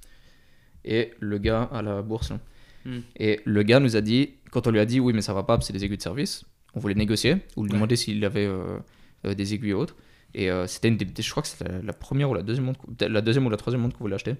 Et 0.84 1.12
le 1.20 1.38
gars 1.38 1.62
à 1.72 1.82
la 1.82 2.02
bourse. 2.02 2.30
là. 2.30 2.40
Hmm. 2.84 3.00
Et 3.18 3.40
le 3.44 3.62
gars 3.62 3.80
nous 3.80 3.96
a 3.96 4.00
dit, 4.00 4.34
quand 4.50 4.66
on 4.66 4.70
lui 4.70 4.80
a 4.80 4.84
dit 4.84 5.00
oui, 5.00 5.12
mais 5.12 5.22
ça 5.22 5.34
va 5.34 5.42
pas, 5.42 5.58
c'est 5.60 5.72
des 5.72 5.84
aiguilles 5.84 5.96
de 5.96 6.02
service, 6.02 6.44
on 6.74 6.80
voulait 6.80 6.94
négocier 6.94 7.38
ou 7.56 7.64
lui 7.64 7.72
demander 7.72 7.96
s'il 7.96 8.24
avait 8.24 8.46
euh, 8.46 8.78
euh, 9.24 9.34
des 9.34 9.54
aiguilles 9.54 9.72
autres. 9.72 9.96
Et 10.34 10.50
euh, 10.50 10.66
c'était 10.66 10.88
une 10.88 10.96
des, 10.96 11.22
je 11.22 11.30
crois 11.30 11.42
que 11.42 11.48
c'était 11.48 11.64
la, 11.70 11.82
la 11.82 11.92
première 11.92 12.30
ou 12.30 12.34
la 12.34 12.42
deuxième 12.42 12.66
montre, 12.66 12.80
la 13.00 13.20
deuxième 13.20 13.46
ou 13.46 13.50
la 13.50 13.56
troisième 13.56 13.80
montre 13.82 13.96
qu'on 13.96 14.04
voulait 14.04 14.14
acheter. 14.14 14.36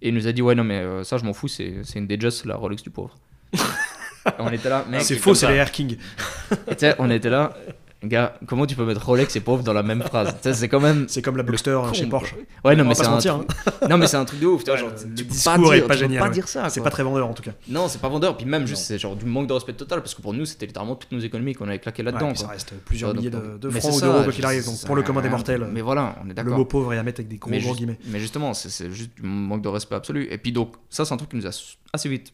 Et 0.00 0.08
il 0.08 0.14
nous 0.14 0.26
a 0.26 0.32
dit 0.32 0.42
ouais 0.42 0.54
non 0.54 0.64
mais 0.64 0.78
euh, 0.78 1.04
ça 1.04 1.16
je 1.18 1.24
m'en 1.24 1.32
fous, 1.32 1.48
c'est 1.48 1.82
c'est 1.84 1.98
une 1.98 2.06
Datejust, 2.06 2.44
la 2.46 2.56
Rolex 2.56 2.82
du 2.82 2.90
pauvre. 2.90 3.16
On 4.38 4.50
était 4.52 4.68
là, 4.68 4.84
mec. 4.88 5.02
C'est 5.02 5.16
faux, 5.16 5.34
c'est 5.34 5.48
les 5.48 5.56
Air 5.56 5.72
King. 5.72 5.96
On 6.98 7.10
était 7.10 7.28
là, 7.28 7.56
gars, 8.08 8.34
comment 8.46 8.66
tu 8.66 8.74
peux 8.76 8.84
mettre 8.84 9.04
Rolex 9.04 9.34
et 9.36 9.40
pauvre 9.40 9.62
dans 9.62 9.72
la 9.72 9.82
même 9.82 10.02
phrase 10.02 10.34
C'est 10.42 10.68
quand 10.68 10.80
même. 10.80 11.06
C'est 11.08 11.22
comme 11.22 11.36
la 11.36 11.42
Boxster 11.42 11.78
con, 11.86 11.92
chez. 11.92 12.06
Porsche. 12.06 12.34
Ouais, 12.64 12.74
non, 12.76 12.84
On 12.84 12.88
mais 12.88 12.94
c'est 12.94 13.06
un, 13.06 13.10
mentir, 13.10 13.34
hein. 13.36 13.44
truc- 13.46 13.90
non, 13.90 13.98
mais 13.98 14.06
c'est 14.06 14.16
un 14.16 14.24
truc 14.24 14.40
de 14.40 14.46
ouf. 14.46 14.64
tu 14.64 14.70
vois, 14.70 14.74
Ouais, 14.74 14.80
genre, 14.80 14.90
le 14.90 15.14
tu 15.14 15.24
peux 15.24 15.34
pas 15.44 15.54
est 15.54 15.58
dire, 15.58 15.68
pas 15.68 15.78
tu 15.80 15.86
peux 15.88 15.94
génial, 16.06 16.20
pas 16.20 16.26
ouais. 16.28 16.34
dire 16.34 16.48
ça. 16.48 16.68
C'est 16.68 16.80
pas 16.82 16.90
très 16.90 17.02
vendeur 17.02 17.28
en 17.28 17.32
tout 17.34 17.42
cas. 17.42 17.52
Non, 17.68 17.88
c'est 17.88 18.00
pas 18.00 18.08
vendeur. 18.08 18.36
Puis 18.36 18.46
même, 18.46 18.66
c'est 18.66 18.98
genre 18.98 19.16
du 19.16 19.24
manque 19.24 19.46
de 19.48 19.52
respect 19.52 19.72
total 19.74 20.00
parce 20.00 20.14
que 20.14 20.22
pour 20.22 20.34
nous, 20.34 20.44
c'était 20.46 20.66
littéralement 20.66 20.94
toutes 20.96 21.12
nos 21.12 21.20
économies 21.20 21.54
qu'on 21.54 21.68
avait 21.68 21.78
claquées 21.78 22.02
Ouais, 22.02 22.10
là-dedans. 22.12 22.34
ça 22.34 22.48
reste 22.48 22.72
plusieurs 22.84 23.10
donc, 23.14 23.18
milliers 23.24 23.30
de, 23.30 23.70
francs 23.70 23.94
ou 23.94 24.00
d'euros 24.00 24.30
qu'il 24.30 24.44
arrive. 24.44 24.64
Donc 24.64 24.80
pour 24.84 24.96
le 24.96 25.02
commun 25.02 25.20
des 25.20 25.28
mortels, 25.28 25.66
Mais 25.72 25.80
voilà, 25.80 26.16
on 26.22 26.26
est 26.26 26.28
le 26.28 26.34
d'accord. 26.34 26.58
mot 26.58 26.64
pauvre 26.64 26.92
est 26.94 26.98
à 26.98 27.02
mettre 27.02 27.20
avec 27.20 27.28
des 27.28 27.36
gros 27.38 27.50
guillemets. 27.74 27.98
mais 28.06 28.20
justement, 28.20 28.54
c'est 28.54 28.90
juste 28.90 29.14
du 29.16 29.22
manque 29.22 29.62
de 29.62 29.68
respect 29.68 29.94
absolu. 29.94 30.26
Et 30.30 30.38
puis 30.38 30.52
donc, 30.52 30.74
ça, 30.90 31.04
c'est 31.04 31.14
un 31.14 31.16
truc 31.16 31.30
qui 31.30 31.36
nous 31.36 31.46
a 31.46 31.50
assez 31.92 32.08
vite, 32.08 32.32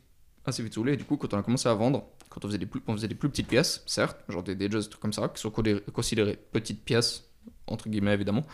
assez 0.49 0.63
vite 0.63 0.75
saoulé. 0.75 0.95
Et 0.95 0.97
du 0.97 1.05
coup, 1.05 1.17
quand 1.17 1.33
on 1.35 1.39
a 1.39 1.43
commencé 1.43 1.69
à 1.69 1.75
vendre, 1.75 2.05
quand 2.29 2.45
on 2.45 2.49
faisait 2.49 2.59
des 2.59 2.67
plus, 2.67 2.81
on 2.87 2.95
faisait 2.95 3.09
des 3.09 3.15
plus 3.15 3.29
petites 3.29 3.49
pièces, 3.49 3.83
certes, 3.87 4.19
genre 4.29 4.43
des, 4.43 4.55
des 4.55 4.71
just 4.71 4.97
comme 4.97 5.13
ça, 5.13 5.29
qui 5.29 5.41
sont 5.41 5.53
considérées 5.93 6.39
petites 6.53 6.85
pièces, 6.85 7.29
entre 7.67 7.89
guillemets 7.89 8.15
évidemment, 8.15 8.45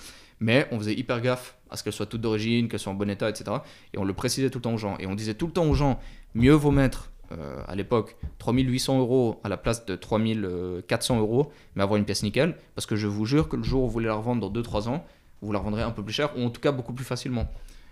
mais 0.41 0.67
on 0.71 0.79
faisait 0.79 0.95
hyper 0.95 1.21
gaffe 1.21 1.57
à 1.71 1.77
ce 1.77 1.85
qu'elles 1.85 1.93
soient 1.93 2.07
toutes 2.07 2.21
d'origine, 2.21 2.69
qu'elles 2.69 2.81
soient 2.81 2.93
en 2.93 2.97
bon 2.97 3.11
état, 3.11 3.29
etc. 3.29 3.57
Et 3.93 3.99
on 3.99 4.05
le 4.05 4.13
précisait 4.15 4.51
tout 4.51 4.59
le 4.59 4.63
temps 4.63 4.75
aux 4.75 4.79
gens. 4.79 4.97
Et 4.99 5.07
on 5.07 5.15
disait 5.15 5.35
tout 5.35 5.47
le 5.47 5.53
temps 5.53 5.67
aux 5.67 5.75
gens, 5.75 5.99
mieux 6.35 6.53
vaut 6.53 6.71
mettre 6.71 7.11
euh, 7.33 7.63
à 7.67 7.75
l'époque 7.75 8.17
3800 8.39 8.99
euros 8.99 9.41
à 9.45 9.49
la 9.49 9.57
place 9.57 9.87
de 9.87 9.97
3400 9.97 11.19
euros, 11.19 11.53
mais 11.75 11.83
avoir 11.83 11.99
une 11.99 12.05
pièce 12.05 12.23
nickel, 12.23 12.57
parce 12.75 12.87
que 12.87 12.97
je 12.97 13.07
vous 13.07 13.25
jure 13.25 13.49
que 13.49 13.57
le 13.57 13.63
jour 13.63 13.83
où 13.83 13.87
vous 13.87 13.93
voulez 13.93 14.07
la 14.07 14.15
revendre 14.15 14.49
dans 14.49 14.61
2-3 14.61 14.89
ans, 14.89 15.05
vous 15.41 15.53
la 15.53 15.59
revendrez 15.59 15.83
un 15.83 15.91
peu 15.91 16.03
plus 16.03 16.13
cher, 16.13 16.37
ou 16.37 16.43
en 16.43 16.51
tout 16.51 16.61
cas 16.61 16.73
beaucoup 16.73 16.93
plus 16.93 17.05
facilement. 17.05 17.51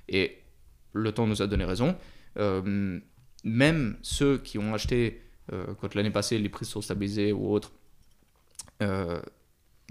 Et 0.09 0.39
le 0.93 1.13
temps 1.13 1.27
nous 1.27 1.43
a 1.43 1.47
donné 1.47 1.65
raison. 1.65 1.97
Euh, 2.39 3.01
même 3.45 3.97
ceux 4.03 4.39
qui 4.39 4.59
ont 4.59 4.75
acheté, 4.75 5.23
euh, 5.53 5.67
quand 5.81 5.95
l'année 5.95 6.11
passée 6.11 6.39
les 6.39 6.49
prix 6.49 6.65
sont 6.65 6.83
stabilisés 6.83 7.33
ou 7.33 7.53
autres, 7.53 7.73
euh, 8.83 9.21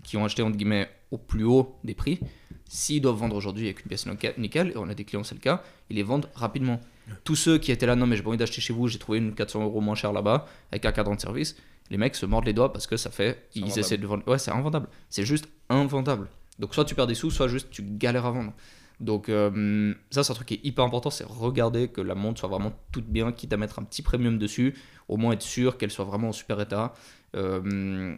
qui 0.04 0.18
ont 0.18 0.26
acheté 0.26 0.42
entre 0.42 0.58
guillemets 0.58 0.90
au 1.12 1.18
plus 1.18 1.44
haut 1.44 1.76
des 1.84 1.94
prix, 1.94 2.20
s'ils 2.68 3.02
doivent 3.02 3.18
vendre 3.18 3.36
aujourd'hui 3.36 3.66
avec 3.66 3.82
une 3.82 3.90
pièce 3.90 4.08
nickel, 4.38 4.70
et 4.70 4.78
on 4.78 4.88
a 4.88 4.94
des 4.94 5.04
clients, 5.04 5.24
c'est 5.24 5.36
le 5.36 5.42
cas, 5.42 5.62
ils 5.90 5.98
les 5.98 6.04
vendent 6.04 6.30
rapidement. 6.34 6.80
Tous 7.26 7.36
ceux 7.36 7.58
qui 7.58 7.72
étaient 7.72 7.86
là, 7.86 7.96
non 7.96 8.08
mais 8.08 8.16
j'ai 8.16 8.24
pas 8.24 8.30
envie 8.30 8.38
d'acheter 8.38 8.62
chez 8.62 8.74
vous, 8.74 8.88
j'ai 8.88 8.98
trouvé 8.98 9.18
une 9.18 9.34
400 9.36 9.64
euros 9.64 9.82
moins 9.82 9.96
cher 9.96 10.14
là-bas, 10.14 10.48
avec 10.72 10.86
un 10.86 10.92
cadran 10.94 11.16
de 11.16 11.20
service, 11.20 11.58
les 11.90 11.98
mecs 11.98 12.16
se 12.16 12.26
mordent 12.26 12.46
les 12.46 12.54
doigts 12.54 12.72
parce 12.72 12.88
que 12.88 12.96
ça 12.96 13.12
fait, 13.12 13.48
ils 13.54 13.64
invendable. 13.64 13.80
essaient 13.80 13.98
de 13.98 14.08
vendre. 14.08 14.28
Ouais, 14.28 14.40
c'est 14.40 14.52
invendable. 14.52 14.88
C'est 15.10 15.26
juste 15.26 15.50
invendable. 15.68 16.30
Donc 16.58 16.74
soit 16.74 16.86
tu 16.86 16.96
perds 16.96 17.08
des 17.08 17.16
sous, 17.16 17.30
soit 17.30 17.50
juste 17.50 17.70
tu 17.70 17.84
galères 17.84 18.26
à 18.26 18.32
vendre. 18.32 18.54
Donc 19.02 19.30
euh, 19.30 19.94
ça 20.12 20.24
c'est 20.24 20.32
un 20.32 20.36
truc 20.36 20.48
qui 20.48 20.54
est 20.56 20.64
hyper 20.64 20.86
important, 20.86 21.10
c'est 21.10 21.26
regarder 21.26 21.88
que 21.90 22.02
la 22.02 22.16
montre 22.16 22.40
soit 22.40 22.50
vraiment 22.50 22.72
toute 22.92 23.08
bien, 23.08 23.32
quitte 23.32 23.52
à 23.52 23.58
mettre 23.58 23.80
un 23.80 23.84
petit 23.84 24.04
premium 24.04 24.38
dessus, 24.38 24.76
au 25.10 25.18
moins 25.18 25.34
être 25.34 25.42
sûr 25.42 25.78
qu'elle 25.78 25.92
soit 25.92 26.06
vraiment 26.06 26.30
en 26.30 26.32
super 26.32 26.62
état. 26.62 26.94
Euh, 27.36 28.16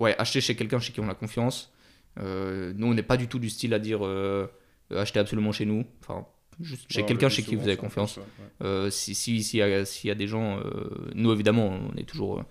ouais, 0.00 0.16
acheter 0.18 0.40
chez 0.40 0.56
quelqu'un 0.56 0.78
chez 0.80 0.92
qui 0.92 1.00
on 1.00 1.08
a 1.08 1.14
confiance. 1.14 1.70
Euh, 2.18 2.72
nous 2.76 2.86
on 2.86 2.94
n'est 2.94 3.02
pas 3.02 3.16
du 3.16 3.28
tout 3.28 3.38
du 3.38 3.50
style 3.50 3.74
à 3.74 3.78
dire 3.78 4.00
acheter 4.94 5.18
absolument 5.20 5.52
chez 5.52 5.66
nous. 5.66 5.84
Enfin, 6.00 6.26
juste 6.60 6.90
chez 6.90 7.00
quelqu'un 7.06 7.28
chez 7.28 7.42
qui 7.42 7.54
vous 7.56 7.68
avez 7.68 7.76
confiance. 7.76 8.16
ouais. 8.16 8.22
Euh, 8.62 8.90
si 8.90 9.14
si 9.14 9.42
s'il 9.42 9.60
y, 9.60 9.62
a- 9.62 9.84
s'il 9.84 10.08
y 10.08 10.10
a 10.10 10.14
des 10.14 10.26
gens, 10.26 10.58
nous 11.14 11.30
évidemment, 11.32 11.66
on 11.92 11.96
est 11.96 12.04
toujours, 12.08 12.42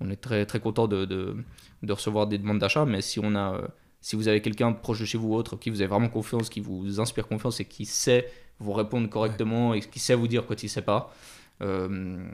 on 0.00 0.10
est 0.10 0.16
très 0.20 0.44
très 0.46 0.60
content 0.60 0.86
de, 0.88 1.04
de, 1.06 1.36
de 1.82 1.92
recevoir 1.92 2.26
des 2.26 2.38
demandes 2.38 2.58
d'achat, 2.58 2.84
mais 2.84 3.00
si 3.02 3.18
on 3.18 3.34
a, 3.34 3.60
si 4.00 4.16
vous 4.16 4.28
avez 4.28 4.40
quelqu'un 4.42 4.72
proche 4.72 5.00
de 5.00 5.04
chez 5.04 5.18
vous 5.18 5.28
ou 5.28 5.34
autre 5.34 5.56
qui 5.56 5.70
vous 5.70 5.80
avez 5.80 5.88
vraiment 5.88 6.08
confiance, 6.08 6.48
qui 6.48 6.60
vous 6.60 7.00
inspire 7.00 7.26
confiance 7.28 7.60
et 7.60 7.64
qui 7.64 7.84
sait 7.86 8.30
vous 8.58 8.72
répondre 8.72 9.08
correctement 9.08 9.74
et 9.74 9.80
qui 9.80 9.98
sait 9.98 10.14
vous 10.14 10.28
dire 10.28 10.46
quand 10.46 10.62
il 10.62 10.68
sait 10.68 10.82
pas, 10.82 11.14
euh, 11.62 12.24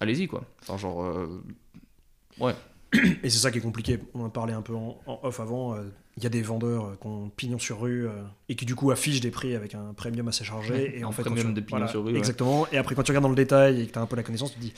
allez-y 0.00 0.26
quoi. 0.28 0.44
Enfin 0.62 0.76
genre, 0.76 1.02
euh, 1.04 1.42
ouais. 2.40 2.54
Et 3.22 3.30
c'est 3.30 3.38
ça 3.38 3.50
qui 3.50 3.58
est 3.58 3.62
compliqué. 3.62 3.98
On 4.14 4.24
en 4.24 4.30
parlait 4.30 4.52
un 4.52 4.62
peu 4.62 4.74
en, 4.74 5.00
off 5.06 5.40
avant. 5.40 5.74
euh, 5.74 5.84
Il 6.18 6.22
y 6.22 6.26
a 6.26 6.28
des 6.28 6.42
vendeurs 6.42 6.84
euh, 6.84 6.98
qui 7.00 7.06
ont 7.06 7.30
pignon 7.34 7.58
sur 7.58 7.80
rue 7.80 8.06
euh, 8.06 8.10
et 8.50 8.54
qui 8.54 8.66
du 8.66 8.74
coup 8.74 8.90
affichent 8.90 9.20
des 9.22 9.30
prix 9.30 9.56
avec 9.56 9.74
un 9.74 9.94
premium 9.94 10.28
assez 10.28 10.44
chargé. 10.44 10.98
et 10.98 11.04
en 11.04 11.10
fait, 11.12 11.22
quand 11.22 11.30
premium 11.30 11.48
tu- 11.48 11.54
de 11.54 11.60
pignon 11.62 11.88
sur 11.88 12.04
rue, 12.04 12.12
ouais. 12.12 12.18
Exactement. 12.18 12.66
Et 12.70 12.76
après, 12.76 12.94
quand 12.94 13.02
tu 13.02 13.12
regardes 13.12 13.22
dans 13.22 13.30
le 13.30 13.34
détail 13.34 13.80
et 13.80 13.86
que 13.86 13.92
tu 13.92 13.98
as 13.98 14.02
un 14.02 14.06
peu 14.06 14.16
la 14.16 14.22
connaissance, 14.22 14.52
tu 14.52 14.58
te 14.58 14.62
dis. 14.62 14.74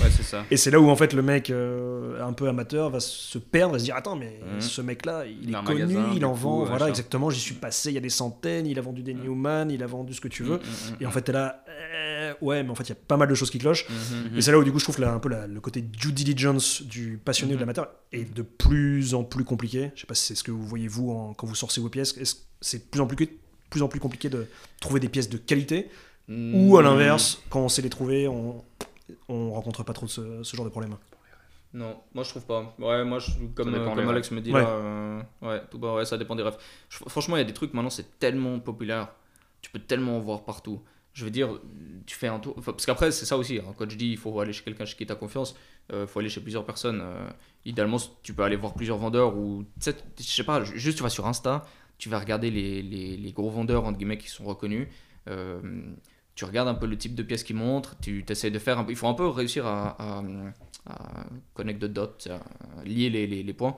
Ouais, 0.00 0.08
c'est 0.10 0.22
ça. 0.22 0.44
Et 0.48 0.56
c'est 0.56 0.70
là 0.70 0.78
où 0.80 0.88
en 0.88 0.94
fait 0.94 1.12
le 1.12 1.22
mec 1.22 1.50
euh, 1.50 2.24
un 2.24 2.32
peu 2.32 2.48
amateur 2.48 2.88
va 2.88 3.00
se 3.00 3.38
perdre 3.38 3.74
et 3.74 3.78
se 3.80 3.84
dire 3.84 3.96
Attends, 3.96 4.14
mais 4.14 4.38
Mhm. 4.54 4.60
ce 4.60 4.80
mec-là, 4.80 5.24
il, 5.26 5.42
Il 5.42 5.50
est 5.50 5.64
connu, 5.64 5.80
magasin, 5.86 6.12
il 6.14 6.24
en 6.24 6.32
coup, 6.34 6.38
vend. 6.38 6.64
Voilà, 6.64 6.88
exactement. 6.88 7.30
J'y 7.30 7.40
suis 7.40 7.54
passé, 7.56 7.90
il 7.90 7.94
y 7.94 7.98
a 7.98 8.00
des 8.00 8.08
centaines. 8.08 8.66
Il 8.68 8.78
a 8.78 8.82
vendu 8.82 9.02
des 9.02 9.12
Mhm. 9.14 9.22
Newman, 9.24 9.70
il 9.70 9.82
a 9.82 9.86
vendu 9.88 10.14
ce 10.14 10.20
que 10.20 10.28
tu 10.28 10.44
veux. 10.44 10.58
Mm, 10.58 10.60
mm, 10.60 10.92
mm, 10.92 10.96
Et 11.00 11.06
en 11.06 11.10
fait, 11.10 11.22
t'es 11.22 11.32
là, 11.32 11.64
euh, 11.68 12.09
ouais, 12.40 12.62
mais 12.62 12.70
en 12.70 12.74
fait, 12.74 12.84
il 12.84 12.88
y 12.90 12.92
a 12.92 12.96
pas 12.96 13.16
mal 13.16 13.28
de 13.28 13.34
choses 13.34 13.50
qui 13.50 13.58
clochent. 13.58 13.86
mhm. 13.88 14.36
Et 14.38 14.42
c'est 14.42 14.52
là 14.52 14.58
où, 14.58 14.64
du 14.64 14.72
coup, 14.72 14.78
je 14.78 14.84
trouve 14.84 14.96
que 14.96 15.00
là, 15.02 15.12
un 15.12 15.18
peu 15.18 15.28
la- 15.28 15.46
le 15.46 15.60
côté 15.60 15.80
due 15.82 16.12
diligence 16.12 16.82
du 16.82 17.18
passionné 17.24 17.52
ou 17.52 17.56
de 17.56 17.62
Mhm. 17.62 17.68
l'amateur 17.68 17.88
est 18.12 18.32
de 18.34 18.42
plus 18.42 19.14
en 19.14 19.24
plus 19.24 19.44
compliqué. 19.44 19.90
Je 19.94 20.00
sais 20.02 20.06
pas 20.06 20.14
si 20.14 20.24
c'est 20.26 20.34
ce 20.34 20.42
que 20.44 20.50
vous 20.50 20.66
voyez, 20.66 20.88
vous, 20.88 21.10
en- 21.10 21.34
quand 21.34 21.46
vous 21.46 21.54
sourcez 21.54 21.80
vos 21.80 21.88
pièces. 21.88 22.16
Est-ce 22.16 22.34
que 22.34 22.40
c'est 22.60 22.78
de 22.78 22.90
plus 22.90 23.00
en 23.00 23.06
plus, 23.06 23.28
plus 23.70 23.82
en 23.82 23.88
plus 23.88 24.00
compliqué 24.00 24.28
de 24.28 24.46
trouver 24.80 25.00
des 25.00 25.08
pièces 25.08 25.28
de 25.28 25.38
qualité? 25.38 25.88
Ou 26.28 26.76
à 26.76 26.82
Mm. 26.82 26.84
l'inverse, 26.84 27.42
quand 27.50 27.60
on 27.60 27.68
sait 27.68 27.82
les 27.82 27.90
trouver, 27.90 28.28
on... 28.28 28.62
on 29.28 29.50
rencontre 29.52 29.82
pas 29.82 29.92
trop 29.92 30.06
de 30.06 30.10
ce, 30.10 30.42
ce 30.44 30.56
genre 30.56 30.64
de 30.64 30.70
problème? 30.70 30.94
Non, 31.72 31.96
moi 32.14 32.24
je 32.24 32.30
trouve 32.30 32.44
pas. 32.46 32.74
Ouais, 32.78 33.04
moi 33.04 33.18
je, 33.20 33.30
comme, 33.54 33.72
euh, 33.74 33.84
comme 33.84 34.08
Alex 34.08 34.30
me 34.32 34.40
dit 34.40 34.52
Ouais. 34.52 34.60
là, 34.62 34.68
euh, 34.68 35.22
ouais, 35.42 35.60
tout 35.70 35.78
bas, 35.78 35.94
ouais, 35.94 36.04
ça 36.04 36.18
dépend 36.18 36.34
des 36.36 36.42
refs. 36.42 36.58
Je- 36.88 36.98
franchement, 37.08 37.36
il 37.36 37.40
y 37.40 37.42
a 37.42 37.46
des 37.46 37.52
trucs 37.52 37.74
maintenant, 37.74 37.90
c'est 37.90 38.18
tellement 38.18 38.58
populaire, 38.58 39.08
tu 39.62 39.70
peux 39.70 39.78
tellement 39.78 40.16
en 40.16 40.20
voir 40.20 40.44
partout. 40.44 40.80
Je 41.12 41.24
veux 41.24 41.30
dire, 41.30 41.58
tu 42.06 42.16
fais 42.16 42.28
un 42.28 42.38
tour. 42.38 42.54
parce 42.64 42.86
qu'après, 42.86 43.10
c'est 43.10 43.26
ça 43.26 43.36
aussi. 43.36 43.58
hein, 43.58 43.74
quand 43.76 43.90
je 43.90 43.96
dis 43.96 44.10
il 44.10 44.16
faut 44.16 44.38
aller 44.40 44.52
chez 44.52 44.62
quelqu'un 44.62 44.84
qui 44.84 45.06
tu 45.06 45.12
as 45.12 45.16
confiance, 45.16 45.56
il 45.92 46.06
faut 46.06 46.20
aller 46.20 46.28
chez 46.28 46.40
plusieurs 46.40 46.64
personnes. 46.64 47.00
euh, 47.02 47.28
idéalement, 47.64 47.98
tu 48.22 48.32
peux 48.32 48.42
aller 48.44 48.56
voir 48.56 48.74
plusieurs 48.74 48.98
vendeurs 48.98 49.36
ou. 49.36 49.64
Je 49.84 49.92
sais 50.22 50.44
pas, 50.44 50.62
juste 50.64 50.96
tu 50.98 51.02
vas 51.02 51.08
sur 51.10 51.26
Insta, 51.26 51.66
tu 51.98 52.08
vas 52.08 52.18
regarder 52.20 52.50
les, 52.50 52.80
les, 52.82 53.16
les 53.16 53.32
gros 53.32 53.50
vendeurs, 53.50 53.84
entre 53.84 53.98
guillemets, 53.98 54.18
qui 54.18 54.28
sont 54.28 54.44
reconnus. 54.44 54.88
euh, 55.28 55.60
tu 56.36 56.44
regardes 56.46 56.68
un 56.68 56.74
peu 56.74 56.86
le 56.86 56.96
type 56.96 57.14
de 57.14 57.22
pièces 57.22 57.42
qu'ils 57.42 57.56
montrent, 57.56 57.96
tu 58.00 58.24
essaies 58.28 58.50
de 58.50 58.58
faire. 58.58 58.86
Il 58.88 58.96
faut 58.96 59.08
un 59.08 59.14
peu 59.14 59.26
réussir 59.28 59.66
à, 59.66 59.90
à, 60.00 60.22
à 60.86 61.26
connect 61.54 61.80
the 61.80 61.84
dots, 61.86 62.16
à 62.30 62.84
lier 62.84 63.10
les 63.10 63.52
points. 63.52 63.76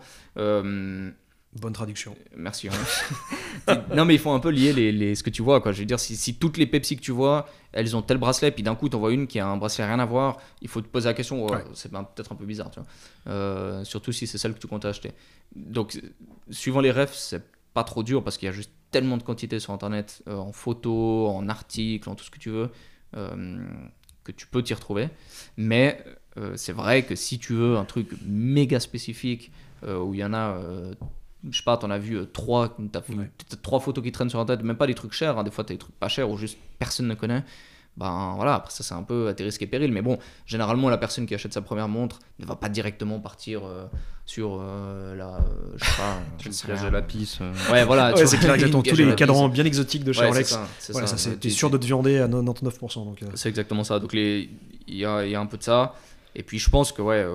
Euh, 1.54 1.58
Bonne 1.60 1.72
traduction. 1.72 2.16
Merci. 2.36 2.68
hein. 2.68 3.74
non, 3.94 4.04
mais 4.04 4.14
il 4.14 4.20
faut 4.20 4.30
un 4.30 4.40
peu 4.40 4.50
lier 4.50 4.72
les, 4.72 4.90
les- 4.92 5.14
ce 5.14 5.22
que 5.22 5.30
tu 5.30 5.42
vois. 5.42 5.60
Quoi. 5.60 5.72
Je 5.72 5.80
veux 5.80 5.84
dire, 5.86 6.00
si, 6.00 6.16
si 6.16 6.34
toutes 6.36 6.56
les 6.56 6.66
Pepsi 6.66 6.96
que 6.96 7.02
tu 7.02 7.12
vois, 7.12 7.46
elles 7.72 7.94
ont 7.96 8.02
tel 8.02 8.18
bracelet, 8.18 8.50
puis 8.50 8.62
d'un 8.62 8.74
coup, 8.74 8.88
tu 8.88 8.96
en 8.96 8.98
vois 9.00 9.12
une 9.12 9.26
qui 9.26 9.38
a 9.38 9.46
un 9.46 9.56
bracelet 9.56 9.84
rien 9.86 9.98
à 9.98 10.06
voir, 10.06 10.38
il 10.62 10.68
faut 10.68 10.80
te 10.80 10.86
poser 10.88 11.08
la 11.08 11.14
question. 11.14 11.44
Ouais. 11.46 11.62
C'est 11.74 11.94
un- 11.94 12.04
peut-être 12.04 12.32
un 12.32 12.36
peu 12.36 12.46
bizarre, 12.46 12.70
tu 12.70 12.80
vois. 12.80 12.88
Euh, 13.32 13.84
surtout 13.84 14.12
si 14.12 14.26
c'est 14.26 14.38
celle 14.38 14.54
que 14.54 14.58
tu 14.58 14.66
comptes 14.66 14.84
acheter. 14.84 15.12
Donc, 15.54 15.96
euh, 15.96 16.08
suivant 16.50 16.80
les 16.80 16.90
refs, 16.90 17.14
c'est 17.14 17.42
pas 17.74 17.84
trop 17.84 18.02
dur 18.02 18.22
parce 18.24 18.38
qu'il 18.38 18.46
y 18.46 18.48
a 18.48 18.52
juste 18.52 18.70
tellement 18.90 19.16
de 19.16 19.22
quantité 19.22 19.58
sur 19.60 19.72
Internet, 19.72 20.22
euh, 20.28 20.36
en 20.36 20.52
photos, 20.52 21.30
en 21.34 21.48
articles, 21.48 22.08
en 22.08 22.14
tout 22.14 22.24
ce 22.24 22.30
que 22.30 22.38
tu 22.38 22.50
veux, 22.50 22.70
euh, 23.16 23.64
que 24.24 24.32
tu 24.32 24.46
peux 24.46 24.62
t'y 24.62 24.74
retrouver. 24.74 25.08
Mais 25.56 26.02
euh, 26.38 26.54
c'est 26.56 26.72
vrai 26.72 27.02
que 27.02 27.14
si 27.14 27.38
tu 27.38 27.52
veux 27.54 27.76
un 27.76 27.84
truc 27.84 28.08
méga 28.26 28.80
spécifique, 28.80 29.50
euh, 29.84 29.98
où 29.98 30.14
il 30.14 30.20
y 30.20 30.24
en 30.24 30.32
a 30.34 30.56
euh, 30.58 30.94
je 31.50 31.56
sais 31.56 31.64
pas, 31.64 31.76
t'en 31.76 31.90
as 31.90 31.98
vu 31.98 32.16
euh, 32.16 32.24
trois, 32.26 32.76
t'as 32.92 33.00
Ouais. 33.10 33.30
trois 33.62 33.80
photos 33.80 34.02
qui 34.04 34.12
traînent 34.12 34.30
sur 34.30 34.38
Internet, 34.40 34.64
même 34.64 34.76
pas 34.76 34.86
des 34.86 34.94
trucs 34.94 35.12
chers, 35.12 35.38
hein, 35.38 35.44
des 35.44 35.50
fois 35.50 35.64
t'as 35.64 35.74
des 35.74 35.78
trucs 35.78 35.94
pas 35.98 36.08
chers 36.08 36.30
ou 36.30 36.36
juste 36.36 36.58
personne 36.78 37.06
ne 37.08 37.14
connaît. 37.14 37.44
Ben 37.98 38.32
voilà, 38.36 38.54
après 38.54 38.70
ça 38.72 38.82
c'est 38.82 38.94
un 38.94 39.02
peu 39.02 39.28
à 39.28 39.34
tes 39.34 39.44
risques 39.44 39.60
et 39.60 39.66
périls, 39.66 39.92
mais 39.92 40.00
bon, 40.00 40.18
généralement 40.46 40.88
la 40.88 40.96
personne 40.96 41.26
qui 41.26 41.34
achète 41.34 41.52
sa 41.52 41.60
première 41.60 41.88
montre 41.88 42.20
ne 42.38 42.46
va 42.46 42.56
pas 42.56 42.70
directement 42.70 43.20
partir 43.20 43.66
euh, 43.66 43.84
sur 44.24 44.60
euh, 44.62 45.14
la, 45.14 45.40
je 45.76 45.84
sais 45.84 45.96
pas, 45.98 46.18
Tu 46.38 46.48
rien. 46.72 46.90
la 46.90 47.02
pisse. 47.02 47.38
Ouais, 47.70 47.84
voilà, 47.84 48.14
Ouais, 48.14 48.24
c'est 48.26 48.38
clair, 48.38 48.54
exactement. 48.54 48.82
Tous 48.82 48.96
les 48.96 49.04
la 49.04 49.14
cadrans 49.14 49.48
bien 49.50 49.66
exotiques 49.66 50.04
de 50.04 50.12
chez 50.14 50.22
Ouais, 50.22 50.28
Rolex. 50.28 50.48
ça, 50.50 50.66
Voilà, 50.92 51.06
ça. 51.06 51.30
t'es 51.38 51.50
sûr 51.50 51.68
de 51.68 51.76
te 51.76 51.84
viander 51.84 52.18
à 52.18 52.28
99%. 52.28 53.04
Donc, 53.04 53.18
C'est 53.34 53.50
exactement 53.50 53.84
ça. 53.84 53.98
Donc 53.98 54.14
il 54.14 54.48
y 54.88 55.04
a, 55.04 55.26
y 55.26 55.34
a 55.34 55.40
un 55.40 55.46
peu 55.46 55.58
de 55.58 55.62
ça. 55.62 55.94
Et 56.34 56.42
puis 56.42 56.58
je 56.58 56.70
pense 56.70 56.92
que 56.92 57.02
ouais, 57.02 57.26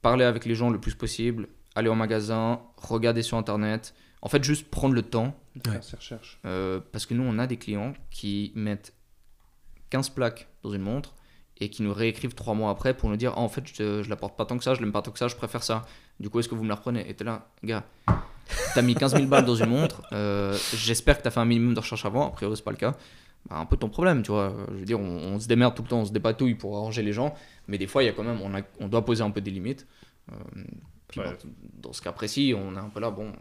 parler 0.00 0.24
avec 0.24 0.46
les 0.46 0.54
gens 0.54 0.70
le 0.70 0.80
plus 0.80 0.94
possible, 0.94 1.46
aller 1.74 1.88
au 1.88 1.94
magasin, 1.94 2.60
regarder 2.76 3.22
sur 3.22 3.36
internet. 3.36 3.94
En 4.22 4.28
fait, 4.28 4.42
juste 4.42 4.70
prendre 4.70 4.94
le 4.94 5.02
temps. 5.02 5.34
Ouais. 5.66 5.80
ses 5.82 5.96
recherches. 5.96 6.40
euh, 6.46 6.80
parce 6.92 7.06
que 7.06 7.14
nous, 7.14 7.22
on 7.24 7.38
a 7.38 7.46
des 7.46 7.56
clients 7.58 7.94
qui 8.10 8.52
mettent 8.54 8.92
15 9.90 10.08
plaques 10.10 10.48
dans 10.62 10.70
une 10.72 10.82
montre 10.82 11.14
et 11.58 11.68
qui 11.70 11.82
nous 11.82 11.92
réécrivent 11.92 12.34
trois 12.34 12.54
mois 12.54 12.70
après 12.70 12.94
pour 12.94 13.08
nous 13.10 13.16
dire 13.16 13.32
Ah, 13.36 13.40
en 13.40 13.48
fait, 13.48 13.62
je, 13.72 14.02
je 14.02 14.08
la 14.10 14.16
porte 14.16 14.36
pas 14.36 14.44
tant 14.46 14.56
que 14.58 14.64
ça, 14.64 14.74
je 14.74 14.80
l'aime 14.80 14.92
pas 14.92 15.02
tant 15.02 15.10
que 15.12 15.18
ça, 15.18 15.28
je 15.28 15.36
préfère 15.36 15.62
ça. 15.62 15.84
Du 16.20 16.30
coup, 16.30 16.40
est-ce 16.40 16.48
que 16.48 16.54
vous 16.54 16.64
me 16.64 16.68
la 16.68 16.74
reprenez? 16.76 17.08
Et 17.08 17.14
t'es 17.14 17.24
là, 17.24 17.48
gars, 17.62 17.84
t'as 18.74 18.82
mis 18.82 18.94
15 18.94 19.14
000 19.14 19.26
balles 19.26 19.44
dans 19.44 19.54
une 19.56 19.66
montre, 19.70 20.02
euh, 20.12 20.56
j'espère 20.74 21.18
que 21.18 21.22
t'as 21.22 21.30
fait 21.30 21.40
un 21.40 21.44
minimum 21.44 21.74
de 21.74 21.80
recherche 21.80 22.04
avant, 22.04 22.28
a 22.28 22.30
priori, 22.30 22.56
c'est 22.56 22.62
pas 22.64 22.70
le 22.70 22.76
cas. 22.76 22.94
Bah, 23.48 23.56
un 23.58 23.66
peu 23.66 23.76
ton 23.76 23.88
problème, 23.90 24.22
tu 24.22 24.30
vois. 24.32 24.54
Je 24.70 24.74
veux 24.78 24.84
dire, 24.84 24.98
on, 24.98 25.04
on 25.34 25.38
se 25.38 25.46
démerde 25.46 25.74
tout 25.74 25.82
le 25.82 25.88
temps, 25.88 26.00
on 26.00 26.04
se 26.06 26.12
dépatouille 26.12 26.54
pour 26.54 26.76
arranger 26.76 27.02
les 27.02 27.12
gens, 27.12 27.34
mais 27.68 27.78
des 27.78 27.86
fois, 27.86 28.02
il 28.02 28.06
y 28.06 28.08
a 28.08 28.12
quand 28.12 28.24
même, 28.24 28.40
on, 28.42 28.54
a- 28.54 28.62
on 28.80 28.88
doit 28.88 29.04
poser 29.04 29.22
un 29.22 29.30
peu 29.30 29.40
des 29.40 29.50
limites. 29.50 29.86
Euh, 30.32 30.36
puis 31.20 31.28
Ouais. 31.28 31.36
dans, 31.82 31.88
dans 31.88 31.92
ce 31.92 32.00
cas 32.02 32.12
précis, 32.12 32.54
on 32.56 32.74
est 32.74 32.78
un 32.78 32.88
peu 32.88 33.00
là, 33.00 33.10
bon, 33.10 33.32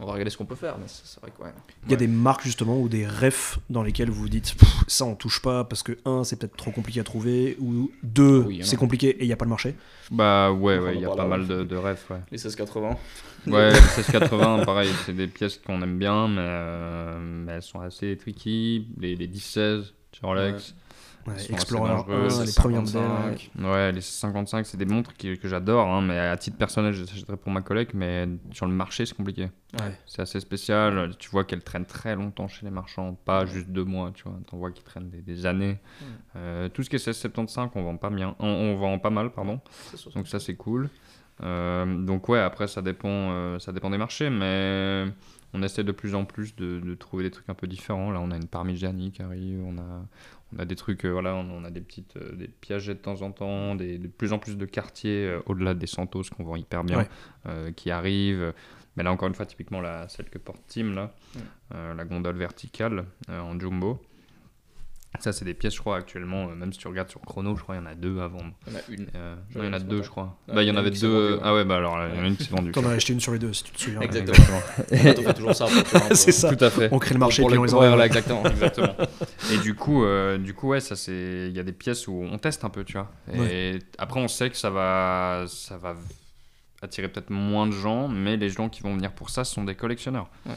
on 0.00 0.06
va 0.06 0.12
regarder 0.12 0.30
ce 0.30 0.36
qu'on 0.38 0.46
peut 0.46 0.54
faire, 0.54 0.78
mais 0.78 0.86
c'est 0.88 1.20
vrai 1.20 1.30
que 1.36 1.42
ouais. 1.42 1.52
Il 1.84 1.90
y 1.90 1.94
a 1.94 1.96
des 1.96 2.06
marques 2.06 2.42
justement 2.44 2.80
ou 2.80 2.88
des 2.88 3.06
refs 3.06 3.58
dans 3.68 3.82
lesquels 3.82 4.10
vous 4.10 4.22
vous 4.22 4.28
dites 4.28 4.54
ça 4.86 5.04
on 5.04 5.14
touche 5.14 5.40
pas 5.42 5.64
parce 5.64 5.82
que 5.82 5.98
un 6.04 6.24
c'est 6.24 6.36
peut-être 6.36 6.56
trop 6.56 6.70
compliqué 6.70 7.00
à 7.00 7.04
trouver 7.04 7.56
ou 7.60 7.90
deux 8.02 8.44
Oui, 8.46 8.60
c'est 8.64 8.76
compliqué 8.76 9.08
et 9.10 9.22
il 9.24 9.26
n'y 9.26 9.32
a 9.32 9.36
pas 9.36 9.44
le 9.44 9.50
marché? 9.50 9.74
Bah 10.10 10.50
ouais, 10.52 10.78
il 10.94 11.00
y 11.00 11.04
a 11.04 11.08
pas 11.10 11.16
parlera. 11.16 11.38
mal 11.38 11.46
de, 11.46 11.62
de 11.64 11.76
rêves, 11.76 12.02
ouais. 12.10 12.16
Les 12.30 12.36
1680. 12.38 12.96
Ouais, 13.46 13.68
les 13.72 13.80
1680, 13.80 14.64
pareil, 14.64 14.90
c'est 15.06 15.14
des 15.14 15.26
pièces 15.28 15.58
qu'on 15.58 15.80
aime 15.82 15.98
bien, 15.98 16.26
mais, 16.28 16.36
euh, 16.40 17.18
mais 17.20 17.52
elles 17.52 17.62
sont 17.62 17.80
assez 17.80 18.16
tricky. 18.16 18.88
Les, 18.98 19.14
les 19.14 19.28
10-16 19.28 19.92
chez 20.12 20.20
Rolex. 20.22 20.74
Ouais, 21.26 21.34
Explorer 21.50 21.90
assez 21.92 22.02
dangereux, 22.06 22.14
1, 22.14 22.28
les 22.28 22.30
modèles. 22.30 22.48
55. 22.48 23.50
ouais. 23.60 23.92
Les 23.92 24.00
55, 24.00 24.66
c'est 24.66 24.76
des 24.78 24.86
montres 24.86 25.12
qui- 25.14 25.38
que 25.38 25.48
j'adore, 25.48 25.86
hein, 25.86 26.00
mais 26.00 26.18
à 26.18 26.36
titre 26.36 26.56
personnel, 26.56 26.92
je 26.94 27.02
les 27.02 27.10
achèterais 27.10 27.36
pour 27.36 27.52
ma 27.52 27.60
collègue, 27.60 27.90
mais 27.94 28.26
sur 28.52 28.66
le 28.66 28.72
marché, 28.72 29.04
c'est 29.06 29.14
compliqué. 29.16 29.50
Ouais. 29.78 29.98
C'est 30.06 30.22
assez 30.22 30.40
spécial. 30.40 31.14
Tu 31.18 31.28
vois 31.30 31.44
qu'elles 31.44 31.62
traînent 31.62 31.84
très 31.84 32.16
longtemps 32.16 32.48
chez 32.48 32.64
les 32.64 32.72
marchands, 32.72 33.14
pas 33.24 33.44
juste 33.46 33.68
deux 33.68 33.84
mois, 33.84 34.10
tu 34.14 34.24
vois. 34.24 34.38
T'en 34.50 34.56
vois 34.56 34.70
qui 34.70 34.82
traînent 34.82 35.10
des, 35.10 35.20
des 35.22 35.46
années. 35.46 35.78
Ouais. 36.00 36.06
Euh, 36.36 36.68
tout 36.70 36.82
ce 36.82 36.88
qui 36.90 36.96
est 36.96 37.06
1675, 37.06 37.70
on 37.74 37.82
vend 37.82 37.96
pas 37.96 38.10
bien. 38.10 38.34
On, 38.38 38.46
on 38.48 38.76
vend 38.76 38.98
pas 38.98 39.10
mal, 39.10 39.30
pardon. 39.30 39.60
Donc 40.14 40.26
ça 40.26 40.40
c'est 40.40 40.54
cool. 40.56 40.88
Euh, 41.42 41.86
donc 42.04 42.28
ouais, 42.28 42.38
après 42.40 42.66
ça 42.68 42.82
dépend, 42.82 43.08
euh, 43.08 43.58
ça 43.58 43.72
dépend 43.72 43.88
des 43.90 43.96
marchés, 43.98 44.28
mais 44.30 45.06
on 45.54 45.62
essaie 45.62 45.84
de 45.84 45.92
plus 45.92 46.14
en 46.14 46.24
plus 46.26 46.54
de, 46.56 46.80
de 46.80 46.94
trouver 46.94 47.24
des 47.24 47.30
trucs 47.30 47.48
un 47.48 47.54
peu 47.54 47.66
différents. 47.66 48.10
Là 48.10 48.20
on 48.20 48.30
a 48.30 48.36
une 48.36 48.46
Parmigiani 48.46 49.10
qui 49.10 49.22
arrive, 49.22 49.62
on 49.64 49.78
a, 49.78 50.02
on 50.54 50.58
a 50.58 50.64
des 50.64 50.76
trucs, 50.76 51.04
euh, 51.04 51.10
voilà, 51.10 51.34
on, 51.34 51.48
on 51.50 51.64
a 51.64 51.70
des 51.70 51.80
petites, 51.80 52.16
euh, 52.16 52.32
des 52.34 52.48
piagets 52.48 52.94
de 52.94 52.98
temps 53.00 53.22
en 53.22 53.30
temps, 53.32 53.74
des, 53.74 53.98
de 53.98 54.08
plus 54.08 54.32
en 54.32 54.38
plus 54.38 54.56
de 54.56 54.66
quartiers 54.66 55.26
euh, 55.28 55.40
au-delà 55.46 55.74
des 55.74 55.86
Santos 55.86 56.22
qu'on 56.36 56.44
vend 56.44 56.56
hyper 56.56 56.84
bien, 56.84 57.06
Ouais. 57.46 57.72
qui 57.74 57.90
arrivent. 57.90 58.52
Mais 58.96 59.02
là 59.04 59.12
encore 59.12 59.28
une 59.28 59.34
fois, 59.34 59.46
typiquement 59.46 59.80
la, 59.80 60.08
celle 60.08 60.28
que 60.28 60.38
porte 60.38 60.62
Tim 60.68 60.94
là, 60.94 61.14
Ouais. 61.36 61.94
la 61.96 62.04
gondole 62.04 62.36
verticale 62.36 63.04
en 63.28 63.58
jumbo. 63.58 64.02
Ça, 65.18 65.32
c'est 65.32 65.44
des 65.44 65.54
pièces, 65.54 65.74
je 65.74 65.80
crois, 65.80 65.96
actuellement, 65.96 66.48
euh, 66.48 66.54
même 66.54 66.72
si 66.72 66.78
tu 66.78 66.86
regardes 66.86 67.10
sur 67.10 67.20
Chrono, 67.20 67.56
je 67.56 67.62
crois 67.62 67.74
qu'il 67.74 67.84
y 67.84 67.86
en 67.86 67.90
a 67.90 67.94
deux 67.96 68.20
à 68.20 68.28
vendre. 68.28 68.52
Il 68.68 68.72
y 68.72 68.76
en 68.76 68.78
a 68.78 68.82
une. 68.90 69.06
Euh, 69.16 69.34
Je 69.50 69.58
non, 69.58 69.64
il 69.64 69.66
y 69.66 69.70
en 69.70 69.72
a 69.74 69.78
deux, 69.80 70.02
je 70.02 70.08
crois. 70.08 70.38
Ah, 70.48 70.52
bah, 70.54 70.62
il 70.62 70.68
y 70.68 70.70
en 70.70 70.74
y 70.74 70.76
en 70.76 70.78
a 70.78 70.80
avait 70.80 70.90
deux. 70.90 71.30
vendue, 71.30 71.40
Ah 71.44 71.54
ouais, 71.54 71.64
bah 71.64 71.76
alors, 71.76 71.98
il 72.12 72.16
y 72.16 72.20
en 72.20 72.24
a 72.24 72.26
une 72.28 72.36
qui 72.36 72.44
s'est 72.44 72.50
vendue. 72.50 72.70
T'en 72.70 72.84
as 72.86 72.90
acheté 72.92 73.12
une 73.12 73.20
sur 73.20 73.32
les 73.32 73.40
deux 73.40 73.52
si 73.52 73.64
tu 73.64 73.72
te 73.72 73.80
souviens. 73.80 74.00
Exactement. 74.02 74.36
Exactement. 74.90 74.92
En 74.92 74.96
fait, 74.96 75.18
on 75.18 75.22
fait 75.22 75.34
toujours 75.34 75.54
ça. 75.54 75.66
c'est 76.14 76.32
ça. 76.32 76.54
Tout 76.54 76.64
à 76.64 76.70
fait. 76.70 76.88
On 76.92 76.98
crée 77.00 77.14
le 77.14 77.20
marché 77.20 77.42
pour 77.42 77.50
les 77.50 77.56
courir, 77.56 77.96
là, 77.96 78.06
exactement. 78.06 78.44
Exactement. 78.44 78.94
Et 79.52 79.58
du 79.58 79.74
coup, 79.74 80.04
euh, 80.04 80.38
du 80.38 80.54
coup, 80.54 80.68
ouais, 80.68 80.80
ça 80.80 80.94
c'est, 80.94 81.46
il 81.48 81.56
y 81.56 81.60
a 81.60 81.64
des 81.64 81.72
pièces 81.72 82.06
où 82.06 82.12
on 82.14 82.38
teste 82.38 82.64
un 82.64 82.70
peu, 82.70 82.84
tu 82.84 82.94
vois. 82.94 83.10
Et 83.50 83.78
après, 83.98 84.20
on 84.20 84.28
sait 84.28 84.48
que 84.48 84.56
ça 84.56 84.70
va, 84.70 85.44
ça 85.48 85.76
va 85.76 85.96
attirer 86.82 87.08
peut-être 87.08 87.30
moins 87.30 87.66
de 87.66 87.72
gens, 87.72 88.08
mais 88.08 88.36
les 88.36 88.48
gens 88.48 88.68
qui 88.68 88.80
vont 88.82 88.94
venir 88.94 89.12
pour 89.12 89.28
ça 89.30 89.44
sont 89.44 89.64
des 89.64 89.74
collectionneurs. 89.74 90.28
Ouais. 90.46 90.54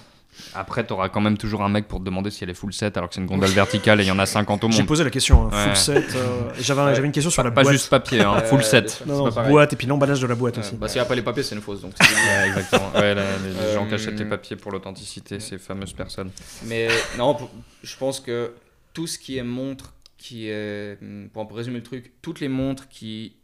Après, 0.56 0.86
tu 0.86 0.94
auras 0.94 1.10
quand 1.10 1.22
même 1.22 1.38
toujours 1.38 1.64
un 1.64 1.70
mec 1.70 1.88
pour 1.88 2.00
te 2.00 2.04
demander 2.06 2.30
si 2.32 2.44
elle 2.44 2.50
est 2.50 2.54
full 2.54 2.74
set 2.74 2.98
alors 2.98 3.10
que 3.10 3.16
c'est 3.16 3.22
une 3.22 3.28
gondole 3.28 3.50
verticale 3.50 4.00
et 4.02 4.04
il 4.04 4.08
y 4.08 4.12
en 4.12 4.20
a 4.20 4.26
50 4.26 4.64
au 4.64 4.72
J'ai 4.72 4.80
monde. 4.80 4.88
posé 4.88 5.04
la 5.04 5.10
question, 5.10 5.48
hein, 5.48 5.50
Ouais. 5.52 5.68
full 5.68 5.76
set. 5.76 6.16
euh, 6.16 6.50
J'avais 6.60 6.82
Ouais. 6.84 7.06
une 7.06 7.12
question 7.12 7.32
sur 7.32 7.44
la 7.44 7.52
Pas 7.52 7.64
boîte. 7.64 7.74
juste 7.74 7.90
papier, 7.90 8.22
hein, 8.22 8.36
Euh, 8.38 8.42
full 8.46 8.64
set. 8.64 9.04
Non, 9.06 9.32
pas 9.32 9.48
boîte 9.48 9.74
et 9.74 9.76
puis 9.76 9.88
l'emballage 9.88 10.20
de 10.22 10.28
la 10.28 10.36
boîte 10.36 10.58
Ouais, 10.58 10.64
aussi. 10.64 10.76
bah, 10.76 10.88
s'il 10.88 11.00
n'y 11.00 11.06
a 11.06 11.06
pas 11.06 11.16
les 11.16 11.22
papiers, 11.22 11.44
c'est 11.44 11.56
une 11.56 11.62
fausse. 11.62 11.82
Donc 11.82 11.94
exactement. 12.48 12.92
Ouais, 12.96 13.14
là, 13.16 13.24
les 13.44 13.74
gens 13.74 13.86
qui 13.86 13.92
Euh, 13.94 13.96
achètent 13.96 14.20
les 14.20 14.26
papiers 14.26 14.56
pour 14.56 14.72
l'authenticité, 14.72 15.40
ces 15.40 15.58
fameuses 15.58 15.94
personnes. 15.94 16.32
Mais 16.66 16.88
non, 17.18 17.36
pour- 17.36 17.52
je 17.84 17.96
pense 17.98 18.20
que 18.20 18.54
tout 18.94 19.08
ce 19.08 19.18
qui 19.18 19.38
est 19.38 19.44
montre, 19.44 19.94
qui 20.18 20.48
est. 20.50 20.98
Pour 21.34 21.42
un 21.44 21.46
peu 21.46 21.56
résumer 21.56 21.78
le 21.78 21.84
truc, 21.84 22.14
toutes 22.22 22.40
les 22.40 22.48
montres 22.48 22.88
qui 22.88 23.36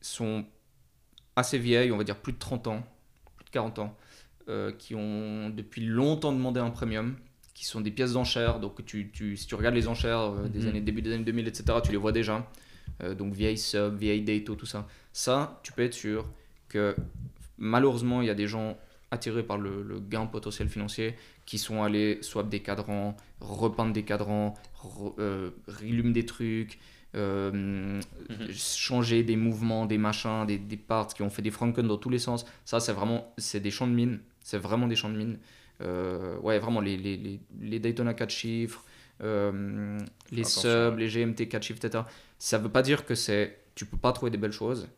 sont 0.00 0.44
assez 1.36 1.58
vieilles, 1.58 1.92
on 1.92 1.96
va 1.96 2.04
dire 2.04 2.16
plus 2.16 2.32
de 2.32 2.38
30 2.38 2.66
ans, 2.66 2.82
plus 3.36 3.44
de 3.44 3.50
40 3.50 3.78
ans, 3.78 3.96
euh, 4.48 4.72
qui 4.72 4.94
ont 4.94 5.50
depuis 5.50 5.84
longtemps 5.84 6.32
demandé 6.32 6.60
un 6.60 6.70
premium, 6.70 7.16
qui 7.54 7.64
sont 7.66 7.80
des 7.80 7.90
pièces 7.90 8.12
d'enchères. 8.12 8.60
Donc, 8.60 8.84
tu, 8.86 9.10
tu- 9.12 9.36
si 9.36 9.46
tu 9.46 9.54
regardes 9.54 9.74
les 9.74 9.88
enchères 9.88 10.20
euh, 10.20 10.48
des 10.48 10.60
Mhm. 10.60 10.68
années, 10.68 10.80
début 10.80 11.02
des 11.02 11.12
années 11.12 11.24
2000, 11.24 11.48
etc., 11.48 11.78
tu 11.82 11.90
les 11.90 11.96
vois 11.98 12.12
déjà. 12.12 12.48
Euh, 13.02 13.14
donc, 13.14 13.32
vieille 13.34 13.58
sub, 13.58 13.96
vieille 13.98 14.22
Dato, 14.22 14.54
tout 14.54 14.66
ça. 14.66 14.86
Ça, 15.12 15.60
tu 15.62 15.72
peux 15.72 15.82
être 15.82 15.94
sûr 15.94 16.24
que 16.68 16.94
malheureusement, 17.58 18.22
il 18.22 18.26
y 18.28 18.30
a 18.30 18.34
des 18.34 18.46
gens 18.46 18.76
attirés 19.10 19.42
par 19.42 19.56
le, 19.58 19.82
le 19.82 20.00
gain 20.00 20.26
potentiel 20.26 20.68
financier 20.68 21.14
qui 21.46 21.58
sont 21.58 21.82
allés 21.82 22.18
swap 22.22 22.48
des 22.48 22.60
cadrans, 22.60 23.16
repeindre 23.40 23.92
des 23.92 24.02
cadrans, 24.04 24.54
re- 24.82 26.12
des 26.12 26.26
trucs, 26.26 26.78
euh, 27.14 28.00
changer 28.52 29.22
des 29.22 29.36
mouvements, 29.36 29.86
des 29.86 29.98
machins, 29.98 30.44
des, 30.46 30.58
des 30.58 30.76
parts 30.76 31.08
qui 31.08 31.22
ont 31.22 31.30
fait 31.30 31.42
des 31.42 31.50
franken 31.50 31.86
dans 31.88 31.96
tous 31.96 32.10
les 32.10 32.18
sens. 32.18 32.44
Ça, 32.64 32.80
c'est 32.80 32.92
vraiment 32.92 33.32
c'est 33.38 33.60
des 33.60 33.70
champs 33.70 33.86
de 33.86 33.92
mine. 33.94 34.20
C'est 34.48 34.56
vraiment 34.56 34.86
des 34.86 34.96
champs 34.96 35.10
de 35.10 35.16
mine. 35.16 35.38
Euh, 35.82 36.38
ouais, 36.38 36.58
vraiment, 36.58 36.80
les, 36.80 36.96
les, 36.96 37.18
les, 37.18 37.38
les 37.60 37.78
Daytona 37.78 38.14
4 38.14 38.30
chiffres, 38.30 38.82
euh, 39.22 39.98
les 40.32 40.40
Attention, 40.40 40.90
subs, 40.90 40.98
les 40.98 41.08
GMT 41.08 41.48
4 41.48 41.62
chiffres, 41.62 41.84
etc. 41.84 42.04
Ça 42.38 42.56
veut 42.56 42.70
pas 42.70 42.80
dire 42.80 43.04
que 43.04 43.14
c'est 43.14 43.58
tu 43.74 43.84
peux 43.84 43.98
pas 43.98 44.10
trouver 44.12 44.30
des 44.30 44.38
belles 44.38 44.52
choses. 44.52 44.88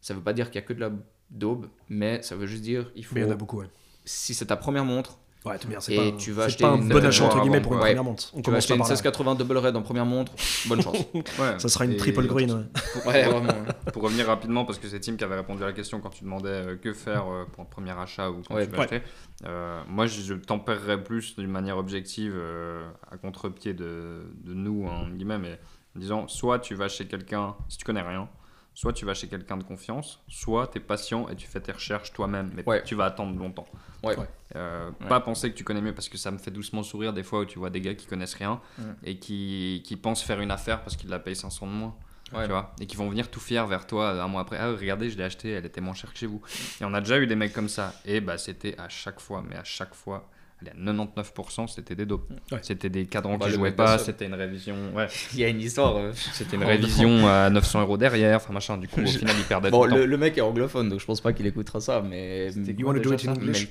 Ça 0.00 0.12
veut 0.12 0.20
pas 0.22 0.32
dire 0.32 0.46
qu'il 0.50 0.56
y 0.60 0.64
a 0.64 0.66
que 0.66 0.72
de 0.72 0.80
la 0.80 0.90
daube, 1.30 1.68
mais 1.88 2.20
ça 2.22 2.34
veut 2.34 2.48
juste 2.48 2.64
dire 2.64 2.90
il 2.96 3.04
faut 3.04 3.14
Mais 3.14 3.20
il 3.20 3.24
y 3.24 3.28
en 3.28 3.32
a 3.32 3.36
beaucoup, 3.36 3.60
ouais. 3.60 3.68
si 4.04 4.34
c'est 4.34 4.46
ta 4.46 4.56
première 4.56 4.84
montre, 4.84 5.20
Ouais, 5.46 5.58
tout 5.58 5.68
bien, 5.68 5.78
c'est 5.80 5.94
Et 5.94 6.10
pas, 6.12 6.16
tu 6.18 6.32
vas 6.32 6.42
c'est 6.42 6.46
acheter 6.48 6.64
pas 6.64 6.70
un 6.70 6.76
une- 6.76 6.88
bon 6.88 7.04
achat 7.04 7.24
entre 7.24 7.40
guillemets 7.40 7.60
pour 7.60 7.72
une 7.74 7.78
ouais. 7.78 7.86
première 7.86 8.04
montre. 8.04 8.24
On 8.32 8.36
Tu 8.36 8.36
vas 8.38 8.42
commence 8.44 8.58
acheter 8.58 8.74
une 8.74 8.78
par 8.80 8.88
là. 8.88 8.94
1680 8.94 9.34
double 9.36 9.56
red 9.58 9.76
en 9.76 9.82
première 9.82 10.04
montre, 10.06 10.32
bonne 10.66 10.82
chance. 10.82 10.96
Ouais. 11.14 11.58
Ça 11.58 11.68
sera 11.68 11.84
une 11.84 11.92
Et 11.92 11.96
triple 11.96 12.26
green. 12.26 12.50
ouais. 12.50 12.64
ouais, 13.06 13.22
vraiment. 13.24 13.46
ouais. 13.48 13.92
Pour 13.92 14.02
revenir 14.02 14.26
rapidement, 14.26 14.64
parce 14.64 14.78
que 14.78 14.88
c'est 14.88 14.98
Tim 15.00 15.16
qui 15.16 15.24
avait 15.24 15.36
répondu 15.36 15.62
à 15.62 15.66
la 15.66 15.72
question 15.72 16.00
quand 16.00 16.10
tu 16.10 16.24
demandais 16.24 16.48
euh, 16.48 16.76
que 16.76 16.92
faire 16.92 17.24
euh, 17.30 17.44
pour 17.44 17.62
un 17.62 17.66
premier 17.66 17.92
achat 17.98 18.30
ou 18.30 18.42
quand 18.48 18.54
Ouais. 18.56 18.66
tu 18.66 18.72
Ouais. 18.74 18.80
acheter. 18.80 19.02
Euh, 19.46 19.80
moi, 19.88 20.06
je, 20.06 20.20
je 20.20 20.34
tempérerais 20.34 21.02
plus 21.02 21.36
d'une 21.36 21.50
manière 21.50 21.78
objective 21.78 22.32
euh, 22.34 22.84
à 23.10 23.16
contre-pied 23.16 23.72
de, 23.72 24.22
de 24.44 24.52
nous, 24.54 24.86
hein, 24.88 25.02
entre 25.02 25.10
guillemets, 25.14 25.38
mais 25.38 25.60
en 25.96 26.00
disant 26.00 26.28
soit 26.28 26.58
tu 26.58 26.74
vas 26.74 26.88
chez 26.88 27.06
quelqu'un, 27.06 27.54
si 27.68 27.78
tu 27.78 27.84
connais 27.84 28.02
rien, 28.02 28.28
soit 28.76 28.92
tu 28.92 29.06
vas 29.06 29.14
chez 29.14 29.26
quelqu'un 29.26 29.56
de 29.56 29.62
confiance, 29.64 30.20
soit 30.28 30.66
tu 30.68 30.76
es 30.76 30.80
patient 30.82 31.28
et 31.30 31.34
tu 31.34 31.46
fais 31.48 31.60
tes 31.60 31.72
recherches 31.72 32.12
toi-même, 32.12 32.50
mais 32.54 32.62
Ouais. 32.68 32.82
tu 32.84 32.94
vas 32.94 33.06
attendre 33.06 33.36
longtemps. 33.38 33.66
Ouais. 34.04 34.14
Euh, 34.54 34.90
Ouais. 35.00 35.08
Pas 35.08 35.18
penser 35.20 35.50
que 35.50 35.56
tu 35.56 35.64
connais 35.64 35.80
mieux 35.80 35.94
parce 35.94 36.10
que 36.10 36.18
ça 36.18 36.30
me 36.30 36.36
fait 36.38 36.50
doucement 36.50 36.82
sourire 36.82 37.14
des 37.14 37.22
fois 37.22 37.40
où 37.40 37.44
tu 37.46 37.58
vois 37.58 37.70
des 37.70 37.80
gars 37.80 37.94
qui 37.94 38.06
connaissent 38.06 38.34
rien 38.34 38.60
Mm. 38.78 38.82
et 39.04 39.18
qui, 39.18 39.82
qui 39.84 39.96
pensent 39.96 40.22
faire 40.22 40.40
une 40.42 40.50
affaire 40.50 40.82
parce 40.82 40.94
qu'ils 40.96 41.08
la 41.08 41.18
payent 41.18 41.34
500 41.34 41.66
de 41.66 41.72
moins 41.72 41.94
tu 42.28 42.48
vois, 42.48 42.74
et 42.80 42.86
qui 42.86 42.96
vont 42.96 43.08
venir 43.08 43.30
tout 43.30 43.38
fiers 43.40 43.64
vers 43.68 43.86
toi 43.86 44.10
un 44.22 44.26
mois 44.28 44.42
après. 44.42 44.58
Ah, 44.58 44.72
regardez, 44.72 45.08
je 45.10 45.16
l'ai 45.16 45.24
acheté, 45.24 45.52
elle 45.52 45.64
était 45.64 45.80
moins 45.80 45.94
chère 45.94 46.12
que 46.12 46.18
chez 46.18 46.26
vous. 46.26 46.42
Et 46.80 46.84
on 46.84 46.92
a 46.92 47.00
déjà 47.00 47.18
eu 47.18 47.26
des 47.28 47.36
mecs 47.36 47.52
comme 47.52 47.68
ça. 47.68 47.94
Et 48.04 48.20
bah, 48.20 48.36
c'était 48.36 48.76
à 48.78 48.88
chaque 48.88 49.20
fois, 49.20 49.42
mais 49.48 49.54
à 49.56 49.62
chaque 49.64 49.94
fois, 49.94 50.28
allez, 50.60 50.70
à 50.70 50.74
99%, 50.74 51.68
c'était 51.68 51.94
des 51.94 52.06
dopes. 52.06 52.30
Ouais. 52.50 52.58
C'était 52.62 52.88
des 52.88 53.06
cadrans 53.06 53.36
Bah, 53.38 53.46
qui 53.46 53.52
jouaient 53.52 53.72
pas, 53.72 53.98
c'était 53.98 54.26
une 54.26 54.34
révision. 54.34 54.74
Ouais, 54.94 55.06
Il 55.34 55.40
y 55.40 55.44
a 55.44 55.48
une 55.48 55.60
histoire. 55.60 55.96
euh, 55.96 56.12
c'était 56.14 56.56
une 56.56 56.64
révision 56.64 57.26
à 57.28 57.50
900 57.50 57.82
euros 57.82 57.96
derrière, 57.96 58.36
enfin 58.36 58.52
machin. 58.52 58.76
Du 58.78 58.88
coup, 58.88 59.00
au 59.02 59.06
final, 59.06 59.34
ils 59.38 59.44
perdaient 59.44 59.70
Bon, 59.70 59.84
le 59.84 59.90
temps. 59.90 60.06
le, 60.06 60.16
mec 60.18 60.38
est 60.38 60.40
anglophone, 60.40 60.88
donc 60.88 61.00
je 61.00 61.06
pense 61.06 61.20
pas 61.20 61.32
qu'il 61.32 61.46
écoutera 61.46 61.80
ça, 61.80 62.00
mais. 62.02 62.50
You 62.52 62.92
do 63.00 63.12
it 63.12 63.26
in 63.26 63.32
English. 63.32 63.68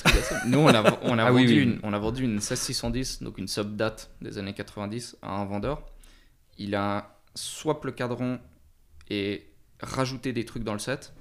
Nous, 0.47 0.59
on 0.59 0.67
a, 0.67 0.83
on, 1.03 1.17
a 1.17 1.25
Ah 1.25 1.33
oui, 1.33 1.43
vendu 1.43 1.53
oui. 1.53 1.63
Une, 1.63 1.79
on 1.83 1.93
a 1.93 1.99
vendu 1.99 2.23
une 2.23 2.39
16610, 2.39 3.23
donc 3.23 3.37
une 3.37 3.47
sub-date 3.47 4.11
des 4.21 4.37
années 4.37 4.53
90, 4.53 5.17
à 5.21 5.31
un 5.39 5.45
vendeur. 5.45 5.83
Il 6.57 6.75
a 6.75 7.19
swap 7.33 7.83
le 7.85 7.91
cadran 7.91 8.37
et 9.09 9.47
rajouté 9.81 10.33
des 10.33 10.45
trucs 10.45 10.63
dans 10.63 10.73
le 10.73 10.79
set. 10.79 11.13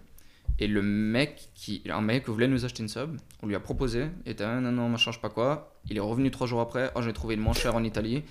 Et 0.60 0.66
le 0.68 0.82
mec, 0.82 1.48
qui, 1.54 1.82
un 1.90 2.00
mec 2.00 2.28
voulait 2.28 2.46
nous 2.46 2.64
acheter 2.64 2.82
une 2.82 2.88
sub, 2.88 3.16
on 3.42 3.46
lui 3.48 3.56
a 3.56 3.60
proposé, 3.60 4.06
il 4.24 4.32
était 4.32 4.44
ah, 4.44 4.60
non, 4.60 4.70
non, 4.70 4.88
machin, 4.88 5.10
je 5.10 5.16
sais 5.16 5.20
pas 5.22 5.28
quoi. 5.28 5.74
Il 5.90 5.96
est 5.96 6.00
revenu 6.00 6.30
trois 6.30 6.46
jours 6.46 6.60
après, 6.60 6.90
oh, 6.94 7.02
j'ai 7.02 7.12
trouvé 7.12 7.34
une 7.34 7.40
moins 7.40 7.54
chère 7.54 7.74
en 7.74 7.82
Italie. 7.82 8.22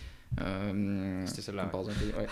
Euh, 0.42 1.22
C'était 1.28 1.42
celle-là, 1.42 1.70
ouais. 1.76 2.26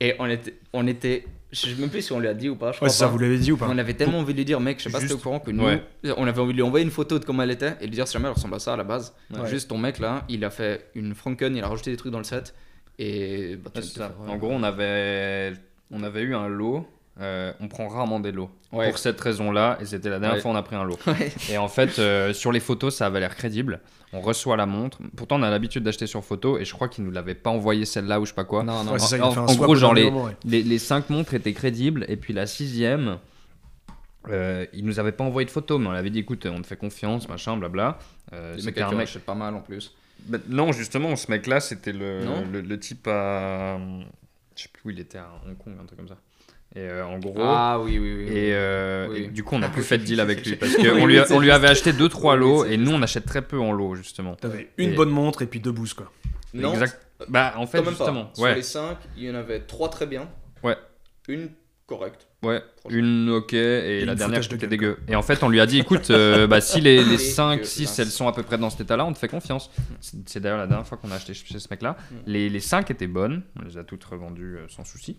Et 0.00 0.14
on 0.18 0.26
était, 0.26 0.54
on 0.72 0.86
était, 0.86 1.26
je 1.52 1.66
sais 1.66 1.74
même 1.74 1.90
plus 1.90 2.00
si 2.02 2.12
on 2.12 2.18
lui 2.20 2.28
a 2.28 2.32
dit 2.34 2.48
ou 2.48 2.56
pas. 2.56 2.68
Je 2.72 2.76
Ouais, 2.76 2.78
crois 2.78 2.88
c'est 2.88 2.98
ça, 2.98 3.06
pas. 3.06 3.12
vous 3.12 3.18
l'avez 3.18 3.38
dit 3.38 3.52
ou 3.52 3.56
pas 3.56 3.68
On 3.68 3.76
avait 3.76 3.92
tellement 3.94 4.18
envie 4.20 4.32
de 4.32 4.38
lui 4.38 4.44
dire, 4.44 4.60
mec, 4.60 4.78
je 4.78 4.84
sais 4.84 4.90
pas 4.90 4.98
si 4.98 5.02
Juste- 5.06 5.14
t'es 5.16 5.20
au 5.20 5.22
courant 5.22 5.40
que 5.40 5.50
nous, 5.50 5.64
Ouais. 5.64 5.82
on 6.16 6.26
avait 6.26 6.40
envie 6.40 6.52
de 6.52 6.56
lui 6.56 6.62
envoyer 6.62 6.84
une 6.84 6.90
photo 6.90 7.18
de 7.18 7.24
comment 7.24 7.42
elle 7.42 7.50
était 7.50 7.74
et 7.80 7.84
lui 7.86 7.90
dire 7.94 8.06
si 8.08 8.14
jamais 8.14 8.28
elle 8.28 8.34
ressemble 8.34 8.54
à 8.54 8.58
ça 8.60 8.72
à 8.74 8.76
la 8.76 8.84
base. 8.84 9.14
Ouais. 9.30 9.46
Juste 9.50 9.68
ton 9.68 9.76
mec 9.78 9.98
là, 9.98 10.24
il 10.28 10.44
a 10.44 10.50
fait 10.50 10.88
une 10.94 11.14
Franken, 11.14 11.54
il 11.54 11.62
a 11.62 11.68
rajouté 11.68 11.90
des 11.90 11.96
trucs 11.96 12.12
dans 12.12 12.18
le 12.18 12.24
set 12.24 12.54
et. 12.98 13.56
Bah, 13.56 13.70
Ouais, 13.74 13.82
ouais. 13.82 14.30
En 14.30 14.36
gros, 14.36 14.50
on 14.50 14.62
avait, 14.62 15.52
on 15.90 16.02
avait 16.02 16.22
eu 16.22 16.34
un 16.34 16.48
lot. 16.48 16.86
Euh, 17.20 17.52
on 17.60 17.68
prend 17.68 17.86
rarement 17.88 18.18
des 18.20 18.32
lots. 18.32 18.50
Ouais. 18.72 18.88
Pour 18.88 18.98
cette 18.98 19.20
raison-là, 19.20 19.78
et 19.80 19.84
c'était 19.86 20.10
la 20.10 20.18
dernière 20.18 20.36
Ouais. 20.36 20.42
fois 20.42 20.50
on 20.50 20.56
a 20.56 20.62
pris 20.62 20.74
un 20.76 20.84
lot. 20.84 20.98
Ouais. 21.06 21.32
Et 21.50 21.58
en 21.58 21.68
fait, 21.68 21.98
euh, 21.98 22.32
sur 22.32 22.50
les 22.52 22.60
photos, 22.60 22.96
ça 22.96 23.06
avait 23.06 23.20
l'air 23.20 23.36
crédible. 23.36 23.80
On 24.12 24.20
reçoit 24.20 24.56
la 24.56 24.66
montre. 24.66 24.98
Pourtant, 25.16 25.38
on 25.40 25.42
a 25.42 25.50
l'habitude 25.50 25.82
d'acheter 25.84 26.06
sur 26.06 26.24
photo, 26.24 26.58
et 26.58 26.64
je 26.64 26.72
crois 26.72 26.88
qu'il 26.88 27.04
nous 27.04 27.10
l'avait 27.10 27.34
pas 27.34 27.50
envoyé 27.50 27.84
celle-là 27.84 28.20
ou 28.20 28.24
je 28.24 28.30
sais 28.30 28.34
pas 28.34 28.44
quoi. 28.44 28.62
Non, 28.62 28.82
non, 28.84 28.98
ça, 28.98 29.16
en- 29.24 29.54
gros, 29.54 29.74
genre 29.74 29.94
les- 29.94 30.10
moment. 30.10 30.30
Les, 30.44 30.62
les 30.62 30.78
cinq 30.78 31.10
montres 31.10 31.34
étaient 31.34 31.52
crédibles, 31.52 32.04
et 32.08 32.16
puis 32.16 32.32
la 32.32 32.46
sixième, 32.46 33.18
euh, 34.30 34.66
il 34.72 34.84
nous 34.84 34.98
avait 34.98 35.12
pas 35.12 35.24
envoyé 35.24 35.44
de 35.46 35.50
photo, 35.50 35.78
mais 35.78 35.88
on 35.88 35.92
avait 35.92 36.10
dit 36.10 36.20
écoute, 36.20 36.46
on 36.46 36.62
te 36.62 36.66
fait 36.66 36.76
confiance, 36.76 37.28
machin, 37.28 37.56
blabla. 37.56 37.98
Euh, 38.32 38.54
c'était 38.58 38.80
mec 38.82 38.92
un 38.92 38.96
mec. 38.96 39.08
achète 39.08 39.24
pas 39.24 39.34
mal 39.34 39.54
en 39.54 39.60
plus. 39.60 39.94
Bah, 40.26 40.38
non, 40.48 40.72
justement, 40.72 41.14
ce 41.16 41.30
mec-là, 41.30 41.60
c'était 41.60 41.92
le, 41.92 42.20
le, 42.50 42.60
le 42.60 42.80
type 42.80 43.06
à. 43.08 43.78
Je 44.56 44.62
sais 44.62 44.68
plus 44.72 44.80
où 44.86 44.90
il 44.90 45.00
était, 45.00 45.18
à 45.18 45.28
Hong 45.46 45.56
Kong, 45.58 45.74
un 45.80 45.84
truc 45.84 45.98
comme 45.98 46.08
ça. 46.08 46.16
Et 46.76 46.80
euh, 46.80 47.06
en 47.06 47.18
gros. 47.18 47.34
Ah 47.38 47.78
oui, 47.80 47.98
oui, 47.98 48.14
oui. 48.18 48.24
Et, 48.36 48.52
euh, 48.54 49.06
Oui. 49.10 49.18
et 49.24 49.26
du 49.28 49.44
coup, 49.44 49.54
on 49.54 49.60
n'a 49.60 49.68
plus 49.68 49.84
fait 49.84 49.98
de 49.98 50.02
deal 50.04 50.18
avec 50.20 50.44
lui 50.44 50.56
parce 50.56 50.74
qu'on 50.74 50.82
oui, 51.04 51.14
lui, 51.14 51.20
on 51.30 51.38
lui 51.38 51.50
avait 51.52 51.68
acheté 51.68 51.92
2-3 51.92 52.32
Oui, 52.34 52.40
lots 52.40 52.64
et 52.64 52.76
nous, 52.76 52.90
on 52.90 53.00
achète 53.02 53.26
très 53.26 53.42
peu 53.42 53.60
en 53.60 53.70
lots, 53.72 53.94
justement. 53.94 54.34
T'avais 54.34 54.70
une 54.76 54.90
Et- 54.90 54.94
bonne 54.96 55.10
montre 55.10 55.42
et 55.42 55.46
puis 55.46 55.60
deux 55.60 55.70
boosts 55.72 55.94
quoi. 55.94 56.10
Non, 56.52 56.72
Exact. 56.72 57.00
Bah, 57.28 57.54
en 57.56 57.66
fait, 57.66 57.78
quand 57.78 57.84
même 57.84 57.94
justement. 57.94 58.30
Sur 58.34 58.42
Ouais, 58.44 58.54
les 58.56 58.62
5, 58.62 58.96
il 59.16 59.24
y 59.24 59.30
en 59.30 59.34
avait 59.36 59.60
3 59.60 59.88
très 59.88 60.06
bien. 60.06 60.28
Ouais. 60.64 60.76
Une 61.28 61.48
correcte. 61.86 62.26
ouais. 62.42 62.60
Une 62.90 63.30
ok 63.30 63.52
et, 63.54 64.00
Et 64.00 64.04
la 64.04 64.14
dernière 64.14 64.38
foutage 64.42 64.48
de 64.48 64.56
était 64.56 64.66
dégueu. 64.66 64.96
Et 65.06 65.14
en 65.14 65.22
fait, 65.22 65.42
on 65.44 65.48
lui 65.48 65.60
a 65.60 65.66
dit 65.66 65.78
écoute, 65.78 66.10
euh, 66.10 66.46
bah, 66.48 66.60
si 66.60 66.80
les, 66.80 67.04
les 67.04 67.18
5, 67.18 67.50
Dégueulasse. 67.60 67.70
6 67.70 67.98
elles 68.00 68.06
sont 68.08 68.26
à 68.26 68.32
peu 68.32 68.42
près 68.42 68.58
dans 68.58 68.68
cet 68.70 68.80
état-là, 68.80 69.04
on 69.06 69.12
te 69.12 69.18
fait 69.18 69.28
confiance. 69.28 69.70
C'est 70.00 70.40
d'ailleurs 70.40 70.58
la 70.58 70.66
dernière 70.66 70.86
fois 70.86 70.98
qu'on 70.98 71.10
a 71.12 71.14
acheté 71.14 71.34
chez 71.34 71.58
ce 71.58 71.68
mec-là. 71.70 71.96
Mm. 72.10 72.14
Les, 72.26 72.48
les 72.50 72.60
5 72.60 72.90
étaient 72.90 73.06
bonnes, 73.06 73.42
on 73.60 73.64
les 73.64 73.78
a 73.78 73.84
toutes 73.84 74.04
revendues 74.04 74.58
sans 74.68 74.84
souci. 74.84 75.18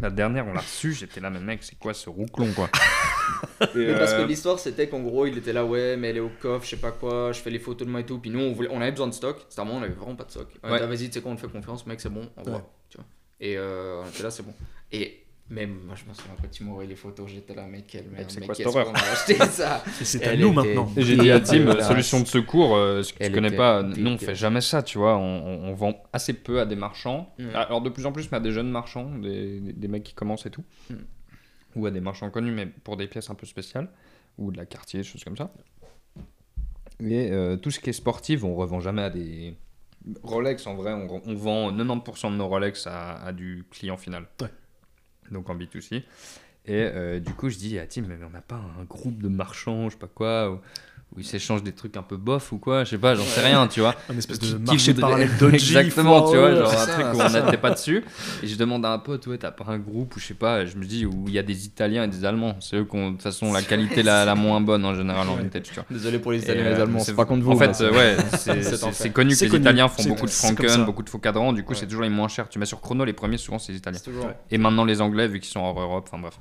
La 0.00 0.10
dernière, 0.10 0.46
on 0.46 0.52
l'a 0.52 0.60
reçue, 0.60 0.92
j'étais 0.92 1.20
là, 1.20 1.30
mais 1.30 1.40
mec, 1.40 1.62
c'est 1.62 1.78
quoi 1.78 1.92
ce 1.94 2.08
rouclon 2.08 2.52
quoi 2.54 2.70
Mais 3.74 3.94
parce 3.98 4.14
que 4.14 4.20
euh, 4.22 4.26
l'histoire 4.26 4.58
c'était 4.58 4.88
qu'en 4.88 5.00
gros 5.00 5.26
il 5.26 5.36
était 5.38 5.52
là 5.52 5.64
ouais 5.66 5.96
mais 5.96 6.08
elle 6.08 6.16
est 6.16 6.20
au 6.20 6.30
coffre 6.40 6.64
je 6.64 6.70
sais 6.70 6.76
pas 6.80 6.92
quoi 6.92 7.32
je 7.32 7.40
fais 7.40 7.50
les 7.50 7.58
photos 7.58 7.86
de 7.86 7.92
moi 7.92 8.00
et 8.00 8.06
tout 8.06 8.18
puis 8.18 8.30
nous 8.30 8.40
on, 8.40 8.52
voulait, 8.52 8.68
on 8.72 8.80
avait 8.80 8.90
besoin 8.90 9.06
de 9.06 9.12
stock 9.12 9.44
c'était 9.48 9.60
un 9.60 9.64
moment 9.64 9.78
on 9.80 9.82
avait 9.82 9.92
vraiment 9.92 10.16
pas 10.16 10.24
de 10.24 10.30
stock 10.30 10.48
on 10.62 10.68
Ouais. 10.70 10.76
était, 10.76 10.84
ah, 10.84 10.88
vas-y 10.88 11.06
tu 11.08 11.12
sais 11.12 11.20
quoi 11.20 11.30
on 11.32 11.36
te 11.36 11.42
fait 11.42 11.48
confiance 11.52 11.86
mec 11.86 12.00
c'est 12.00 12.08
bon 12.08 12.28
on 12.38 12.42
Ouais. 12.44 12.50
voit 12.50 12.72
tu 12.88 12.96
vois 12.96 13.06
et 13.38 13.56
euh, 13.58 14.02
on 14.02 14.08
était 14.08 14.22
là 14.22 14.30
c'est 14.30 14.42
bon 14.42 14.54
et 14.92 15.24
même 15.50 15.80
moi 15.84 15.96
je 15.96 16.08
me 16.08 16.14
souviens 16.14 16.34
quand 16.40 16.48
tu 16.50 16.62
m'envoyais 16.64 16.88
les 16.88 16.94
photos 16.96 17.28
j'étais 17.28 17.54
là 17.54 17.66
mec 17.66 17.86
quelle 17.88 18.08
merde 18.08 18.26
c'est 18.28 18.38
mec 18.38 18.46
quoi 18.46 18.54
cette 18.54 18.64
qu'est-ce 18.66 18.76
horreur 18.78 18.92
qu'on 18.92 18.98
a 18.98 19.12
acheté 19.12 19.34
ça 19.34 19.82
c'est 20.02 20.24
à 20.26 20.36
nous 20.36 20.52
maintenant. 20.52 20.88
Et 20.96 21.02
j'ai 21.02 21.16
dit 21.16 21.30
à 21.30 21.40
Tim, 21.40 21.80
solution 21.82 22.20
de 22.20 22.26
secours, 22.26 22.76
euh, 22.76 23.02
ce 23.02 23.12
que 23.12 23.24
tu 23.24 23.32
connais 23.32 23.50
pas, 23.50 23.82
nous 23.82 24.10
on 24.12 24.18
fait 24.18 24.34
jamais 24.36 24.60
ça, 24.60 24.82
tu 24.82 24.98
vois, 24.98 25.16
on, 25.18 25.74
vend 25.74 26.02
assez 26.12 26.32
peu 26.34 26.60
à 26.60 26.66
des 26.66 26.76
marchands, 26.76 27.34
Mm. 27.38 27.48
alors 27.54 27.80
de 27.82 27.90
plus 27.90 28.06
en 28.06 28.12
plus 28.12 28.30
mais 28.30 28.36
à 28.38 28.40
des 28.40 28.52
jeunes 28.52 28.70
marchands, 28.70 29.10
des, 29.18 29.60
des- 29.60 29.72
des 29.72 29.88
mecs 29.88 30.04
qui 30.04 30.14
commencent 30.14 30.46
et 30.46 30.50
tout, 30.50 30.64
Mm. 30.88 30.94
ou 31.76 31.86
à 31.86 31.90
des 31.90 32.00
marchands 32.00 32.30
connus 32.30 32.52
mais 32.52 32.66
pour 32.66 32.96
des 32.96 33.08
pièces 33.08 33.28
un 33.30 33.34
peu 33.34 33.46
spéciales, 33.46 33.88
ou 34.38 34.52
de 34.52 34.56
la 34.56 34.66
quartier, 34.66 35.00
des 35.00 35.04
choses 35.04 35.24
comme 35.24 35.36
ça. 35.36 35.52
Et 37.02 37.30
euh, 37.32 37.56
tout 37.56 37.70
ce 37.70 37.80
qui 37.80 37.90
est 37.90 37.94
sportif, 37.94 38.44
on 38.44 38.54
revend 38.54 38.80
jamais 38.80 39.02
à 39.02 39.10
des... 39.10 39.54
Rolex 40.22 40.66
en 40.66 40.74
vrai, 40.76 40.92
on, 40.92 41.20
on 41.26 41.34
vend 41.34 41.72
90% 41.72 42.30
de 42.32 42.36
nos 42.36 42.46
Rolex 42.48 42.86
à, 42.86 43.14
à 43.22 43.32
du 43.32 43.64
client 43.70 43.96
final. 43.96 44.26
Ouais. 44.40 44.48
Donc 45.30 45.50
en 45.50 45.56
B2C. 45.56 46.02
Et 46.66 46.74
euh, 46.74 47.20
du 47.20 47.32
coup, 47.32 47.48
je 47.48 47.56
dis 47.56 47.78
à 47.78 47.86
Tim, 47.86 48.02
mais 48.02 48.18
on 48.24 48.30
n'a 48.30 48.42
pas 48.42 48.60
un 48.78 48.84
groupe 48.84 49.22
de 49.22 49.28
marchands, 49.28 49.88
je 49.88 49.94
sais 49.94 49.98
pas 49.98 50.06
quoi, 50.06 50.60
où, 51.16 51.20
ils 51.20 51.24
s'échangent 51.24 51.62
des 51.62 51.72
trucs 51.72 51.96
un 51.96 52.02
peu 52.02 52.16
bof 52.16 52.52
ou 52.52 52.58
quoi, 52.58 52.84
je 52.84 52.90
sais 52.90 52.98
pas, 52.98 53.14
j'en 53.14 53.24
sais 53.24 53.40
rien, 53.40 53.66
tu 53.66 53.80
vois. 53.80 53.94
Un 54.08 54.16
espèce 54.16 54.38
de 54.38 54.56
marché 54.58 54.92
voudrait- 54.92 55.00
parallèle 55.00 55.30
dodgy. 55.38 55.54
Exactement, 55.76 56.30
tu 56.30 56.36
vois, 56.38 56.54
genre 56.54 56.72
un 56.72 56.76
ça, 56.76 56.92
truc 56.92 57.06
où 57.14 57.20
on 57.20 57.28
n'était 57.44 57.56
pas 57.58 57.70
dessus. 57.70 58.04
Et 58.42 58.46
je 58.46 58.56
demande 58.56 58.84
à 58.86 58.92
un 58.92 58.98
pote, 58.98 59.26
ouais, 59.26 59.38
t'as 59.38 59.50
pas 59.50 59.64
un 59.68 59.78
groupe 59.78 60.14
ou 60.16 60.20
je 60.20 60.26
sais 60.26 60.34
pas, 60.34 60.64
je 60.66 60.76
me 60.76 60.84
dis 60.84 61.06
où 61.06 61.24
il 61.26 61.32
y 61.34 61.38
a 61.38 61.42
des 61.42 61.66
Italiens 61.66 62.04
et 62.04 62.08
des 62.08 62.24
Allemands. 62.24 62.56
C'est 62.60 62.76
eux 62.76 62.84
qui 62.84 62.96
ont 62.96 63.08
de 63.08 63.12
toute 63.14 63.22
façon 63.22 63.52
la 63.52 63.62
qualité 63.70 64.02
la, 64.02 64.24
la 64.24 64.34
moins 64.34 64.60
bonne 64.60 64.84
en 64.84 64.94
général 64.94 65.28
en 65.28 65.34
vintage, 65.36 65.62
tu 65.64 65.74
vois. 65.74 65.84
désolé 65.90 66.18
pour 66.18 66.32
les 66.32 66.42
Italiens 66.42 66.64
et 66.64 66.66
euh, 66.68 66.74
les 66.76 66.80
Allemands 66.82 66.98
c'est 67.00 67.14
pas 67.16 67.24
contre 67.24 67.42
vous 67.44 67.52
En 67.52 67.56
fait, 67.56 67.74
c'est- 67.74 67.84
euh, 67.84 67.90
ouais, 67.92 68.16
c'est- 68.92 69.10
connu 69.12 69.36
que 69.36 69.44
les. 69.44 69.56
Italiens 69.56 69.88
font 69.88 70.04
beaucoup 70.04 70.26
de 70.26 70.30
Franken, 70.30 70.84
beaucoup 70.84 71.02
de 71.02 71.08
faux 71.10 71.18
cadrans, 71.18 71.52
du 71.52 71.64
coup 71.64 71.74
c'est 71.74 71.86
toujours 71.86 72.02
les 72.02 72.08
moins 72.08 72.28
chers. 72.28 72.48
Tu 72.48 72.58
mets 72.58 72.66
sur 72.66 72.80
chrono, 72.80 73.04
les 73.04 73.12
premiers 73.12 73.36
souvent 73.38 73.58
c'est 73.58 73.72
les 73.72 73.78
Italiens. 73.78 73.98
Et 74.50 74.58
maintenant 74.58 74.84
les 74.84 75.00
Anglais 75.00 75.26
vu 75.28 75.40
qu'ils 75.40 75.50
sont 75.50 75.60
hors 75.60 75.80
Europe, 75.80 76.08
enfin 76.12 76.20
bref. 76.22 76.38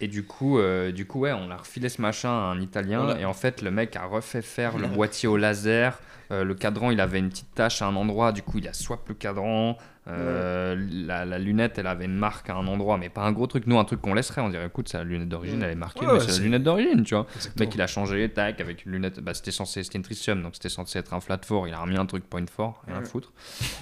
Et 0.00 0.08
du 0.08 0.24
coup, 0.24 0.58
euh, 0.58 0.92
du 0.92 1.06
coup, 1.06 1.20
ouais, 1.20 1.32
on 1.32 1.50
a 1.50 1.56
refilé 1.56 1.88
ce 1.88 2.00
machin 2.00 2.28
à 2.28 2.52
un 2.52 2.60
Italien. 2.60 3.16
Et 3.18 3.24
en 3.24 3.32
fait, 3.32 3.62
le 3.62 3.70
mec 3.70 3.96
a 3.96 4.04
refait 4.04 4.42
faire 4.42 4.78
le 4.78 4.86
boîtier 4.94 5.28
au 5.28 5.36
laser. 5.36 5.98
Euh, 6.30 6.44
le 6.44 6.54
cadran, 6.54 6.90
il 6.90 7.00
avait 7.00 7.18
une 7.18 7.28
petite 7.28 7.54
tache 7.54 7.82
à 7.82 7.86
un 7.86 7.96
endroit. 7.96 8.32
Du 8.32 8.42
coup, 8.42 8.58
il 8.58 8.68
a 8.68 8.72
swap 8.72 9.08
le 9.08 9.14
cadran. 9.14 9.76
Euh, 10.08 10.76
la, 11.04 11.24
la 11.24 11.38
lunette, 11.38 11.78
elle 11.78 11.86
avait 11.88 12.04
une 12.04 12.14
marque 12.16 12.48
à 12.48 12.54
un 12.54 12.66
endroit, 12.68 12.96
mais 12.96 13.08
pas 13.08 13.22
un 13.22 13.32
gros 13.32 13.46
truc. 13.48 13.64
Nous, 13.66 13.76
un 13.78 13.84
truc 13.84 14.00
qu'on 14.00 14.14
laisserait, 14.14 14.40
on 14.40 14.48
dirait, 14.50 14.66
écoute, 14.66 14.88
c'est 14.88 14.98
la 14.98 15.04
lunette 15.04 15.28
d'origine, 15.28 15.60
elle 15.62 15.70
est 15.70 15.74
marquée, 15.74 16.06
Ouais, 16.06 16.12
mais 16.14 16.20
c'est 16.20 16.38
la 16.38 16.44
lunette 16.44 16.62
d'origine, 16.62 17.02
tu 17.02 17.14
vois. 17.14 17.26
Le 17.28 17.34
Exactement. 17.36 17.66
mec, 17.66 17.74
il 17.74 17.82
a 17.82 17.86
changé, 17.88 18.28
tac, 18.28 18.60
avec 18.60 18.84
une 18.86 18.92
lunette. 18.92 19.18
Bah, 19.20 19.34
c'était 19.34 19.50
censé, 19.50 19.82
c'était 19.82 19.98
une 19.98 20.04
tritium, 20.04 20.42
donc 20.42 20.54
c'était 20.54 20.68
censé 20.68 20.98
être 21.00 21.12
un 21.12 21.20
flat 21.20 21.40
four. 21.44 21.66
Il 21.66 21.74
a 21.74 21.78
remis 21.80 21.96
un 21.96 22.06
truc 22.06 22.24
point 22.30 22.44
four, 22.46 22.82
rien 22.86 22.96
à 22.96 23.00
Ouais. 23.00 23.04
foutre. 23.06 23.32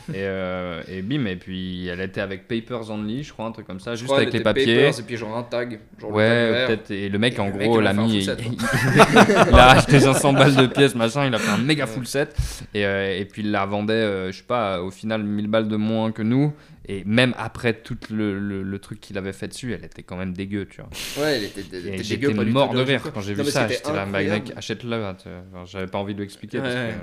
et, 0.09 0.15
euh, 0.17 0.83
et 0.89 1.03
bim, 1.03 1.27
et 1.27 1.37
puis 1.37 1.89
elle 1.89 2.01
était 2.01 2.23
avec 2.23 2.49
papers 2.49 2.91
only, 2.91 3.23
je 3.23 3.33
crois, 3.33 3.45
un 3.47 3.53
truc 3.53 3.67
comme 3.67 3.81
ça, 3.81 3.95
juste 3.95 4.13
avec 4.13 4.33
les 4.33 4.41
papiers. 4.41 4.77
papers, 4.77 4.99
et 5.01 5.03
puis 5.03 5.17
genre 5.19 5.37
un 5.37 5.43
tag 5.43 5.79
genre 6.01 6.11
le 6.11 6.17
Ouais, 6.17 6.67
peut-être. 6.67 6.91
Et 6.91 7.09
le 7.11 7.19
mec, 7.19 7.35
Et 7.37 7.41
en 7.41 7.47
le 7.49 7.53
gros, 7.53 7.81
l'a 7.81 7.93
mis. 7.93 8.21
il, 8.21 8.23
il 8.23 9.55
a 9.59 9.71
acheté 9.73 10.01
500 10.01 10.33
balles 10.33 10.57
de 10.57 10.67
pièces, 10.69 10.95
machin. 10.95 11.27
Il 11.27 11.35
a 11.35 11.39
fait 11.39 11.51
un 11.51 11.59
méga 11.59 11.87
full 11.87 12.07
set. 12.07 12.35
Et, 12.73 12.85
euh, 12.87 13.19
et 13.19 13.25
puis 13.27 13.43
il 13.43 13.51
la 13.51 13.67
vendait, 13.67 14.33
je 14.33 14.37
sais 14.39 14.43
pas, 14.45 14.81
au 14.81 14.91
final 14.91 15.23
1000 15.23 15.49
balles 15.49 15.69
de 15.69 15.77
moins 15.77 16.13
que 16.15 16.23
nous. 16.23 16.55
Et 16.87 17.03
même 17.05 17.35
après 17.37 17.75
tout 17.75 17.97
le, 18.11 18.39
le- 18.39 18.63
le 18.63 18.79
truc 18.79 19.01
qu'il 19.01 19.19
avait 19.19 19.33
fait 19.33 19.49
dessus, 19.49 19.73
elle 19.75 19.85
était 19.85 20.03
quand 20.03 20.17
même 20.17 20.33
dégueu, 20.33 20.67
tu 20.67 20.81
vois. 20.81 20.91
ouais 21.23 21.37
elle 21.39 21.45
était, 21.45 21.63
elle 21.73 21.89
était 21.89 22.03
j'étais 22.05 22.29
dégueu, 22.29 22.35
tout 22.45 22.51
mort 22.51 22.73
de 22.73 22.81
rire 22.81 23.03
quand 23.13 23.21
j'ai 23.21 23.35
vu 23.35 23.45
ça. 23.45 23.69
J'étais 23.69 23.93
là, 23.93 24.07
bah, 24.07 24.23
mec, 24.23 24.53
achète-le. 24.57 25.05
enfin, 25.05 25.65
J'avais 25.67 25.87
pas 25.87 25.99
envie 25.99 26.13
de 26.15 26.19
lui 26.19 26.25
expliquer. 26.25 26.59
parce 26.61 26.75
Ouais. 26.75 26.95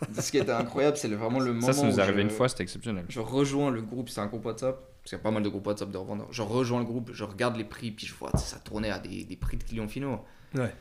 que, 0.00 0.04
euh, 0.18 0.20
Ce 0.22 0.30
qui 0.30 0.38
était 0.38 0.50
incroyable, 0.52 0.96
c'est 0.96 1.08
vraiment 1.08 1.40
le 1.40 1.52
moment 1.52 1.66
ça, 1.66 1.72
ça 1.72 1.86
nous 1.86 1.98
est 1.98 2.02
arrivé 2.02 2.18
je- 2.18 2.22
une 2.22 2.30
fois, 2.30 2.48
c'était 2.48 2.62
exceptionnel. 2.62 3.04
Je 3.08 3.20
rejoins 3.20 3.70
le 3.70 3.82
groupe, 3.82 4.08
c'est 4.08 4.20
un 4.20 4.26
groupe 4.26 4.44
WhatsApp, 4.46 4.76
parce 5.02 5.10
qu'il 5.10 5.18
y 5.18 5.20
a 5.20 5.22
pas 5.22 5.30
mal 5.30 5.42
de 5.42 5.48
groupes 5.48 5.66
WhatsApp 5.66 5.90
de 5.90 5.96
revendeurs. 5.98 6.28
Je 6.32 6.42
rejoins 6.42 6.78
le 6.80 6.84
groupe, 6.86 7.10
je 7.12 7.24
regarde 7.24 7.56
les 7.56 7.64
prix, 7.64 7.90
puis 7.90 8.06
je 8.06 8.14
vois, 8.14 8.30
ça 8.36 8.58
tournait 8.58 8.90
à 8.90 8.98
des, 8.98 9.24
des 9.24 9.36
prix 9.36 9.56
de 9.56 9.64
clients 9.64 9.88
finaux. 9.88 10.20
Ouais. 10.54 10.74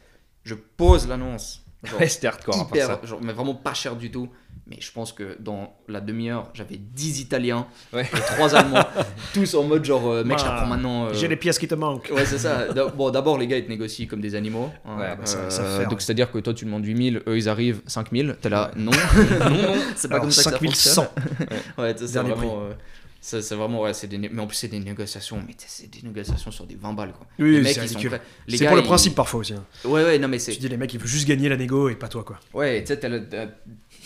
Je 0.44 0.56
pose 0.56 1.08
l'annonce, 1.08 1.64
Genre, 1.84 2.00
Ouais, 2.00 2.10
c'était 2.10 2.28
hardcore 2.28 2.56
à 2.56 2.58
part 2.68 2.68
hyper, 2.76 2.88
ça. 2.88 3.00
genre, 3.06 3.20
mais 3.22 3.32
vraiment 3.34 3.56
pas 3.56 3.74
cher 3.74 3.96
du 3.96 4.12
tout. 4.12 4.30
Mais 4.68 4.78
je 4.82 4.92
pense 4.92 5.14
que 5.14 5.36
dans 5.40 5.74
la 5.88 6.00
demi-heure, 6.00 6.50
j'avais 6.54 6.76
10 6.78 7.22
Italiens 7.22 7.66
Ouais. 7.92 8.04
et 8.04 8.20
3 8.36 8.54
Allemands, 8.56 8.86
tous 9.34 9.56
en 9.56 9.64
mode 9.64 9.84
genre, 9.84 10.08
euh, 10.12 10.24
mec, 10.24 10.38
je 10.38 10.44
Ah, 10.46 10.50
t'apprends 10.50 10.68
maintenant. 10.68 11.06
euh, 11.06 11.14
J'ai 11.14 11.28
les 11.28 11.38
pièces 11.38 11.58
qui 11.58 11.68
te 11.68 11.74
manquent. 11.74 12.12
Ouais, 12.14 12.26
c'est 12.26 12.38
ça. 12.38 12.68
Bon, 12.96 13.10
d'abord, 13.10 13.38
les 13.40 13.48
gars, 13.48 13.58
ils 13.58 13.64
te 13.66 13.70
négocient 13.70 14.06
comme 14.08 14.22
des 14.22 14.36
animaux. 14.36 14.70
hein. 14.86 14.98
Ouais, 15.00 15.16
bah, 15.16 15.26
ça- 15.26 15.50
ça 15.50 15.64
fait, 15.64 15.84
donc, 15.86 15.94
ouais. 15.94 15.98
c'est-à-dire 16.00 16.32
que 16.32 16.38
toi, 16.40 16.54
tu 16.54 16.66
demandes 16.66 16.86
8000, 16.86 17.24
eux, 17.26 17.38
ils 17.38 17.50
arrivent 17.50 17.82
5000. 17.88 18.36
T'es 18.42 18.50
là, 18.50 18.70
non, 18.76 18.92
non, 18.92 19.50
non, 19.50 19.76
c'est 19.96 20.08
pas 20.10 20.16
Alors, 20.16 20.24
comme 20.26 20.32
ça 20.32 20.44
que 20.44 20.50
ça 20.50 20.60
5100. 20.60 21.04
fonctionne. 21.06 21.60
Ouais, 21.80 21.96
tu 21.96 22.02
sais, 22.02 22.08
c'est 22.14 22.20
vraiment. 22.20 22.62
euh, 22.64 22.74
c'est 23.22 23.42
c'est 23.42 23.56
vraiment, 23.56 23.82
ouais, 23.82 23.94
c'est 23.94 24.08
des, 24.08 24.18
mais 24.18 24.42
en 24.42 24.48
plus, 24.48 24.56
c'est 24.56 24.68
des 24.68 24.80
négociations, 24.80 25.42
mais 25.46 25.54
c'est 25.58 25.88
des 25.90 26.08
négociations 26.08 26.52
sur 26.52 26.66
des 26.66 26.76
20 26.76 26.94
balles, 26.94 27.12
quoi. 27.14 27.28
Oui, 27.40 27.52
les 27.54 27.62
mecs, 27.62 27.74
c'est 27.74 27.82
ils 27.84 27.90
sont 27.90 27.96
ridicule. 28.00 28.10
prêts. 28.12 28.22
Les 28.48 28.58
C'est 28.58 28.64
gars, 28.64 28.70
pour 28.72 28.78
le 28.78 28.84
ils- 28.84 28.88
principe 28.88 29.16
parfois 29.16 29.40
aussi. 29.42 29.54
hein. 29.54 29.66
Ouais, 29.86 30.04
ouais, 30.04 30.20
non, 30.20 30.28
mais 30.28 30.40
c'est. 30.40 30.52
Tu 30.54 30.60
dis 30.60 30.70
les 30.70 30.78
mecs, 30.78 30.94
ils 30.94 31.00
veulent 31.00 31.08
juste 31.08 31.28
gagner 31.28 31.50
la 31.50 31.58
négo 31.58 31.90
et 31.90 31.96
pas 31.96 32.08
toi, 32.08 32.24
quoi. 32.24 32.40
Ouais, 32.54 32.82
tu 32.82 32.88
sais, 32.88 33.00
t'as 33.00 33.10
le- 33.10 33.28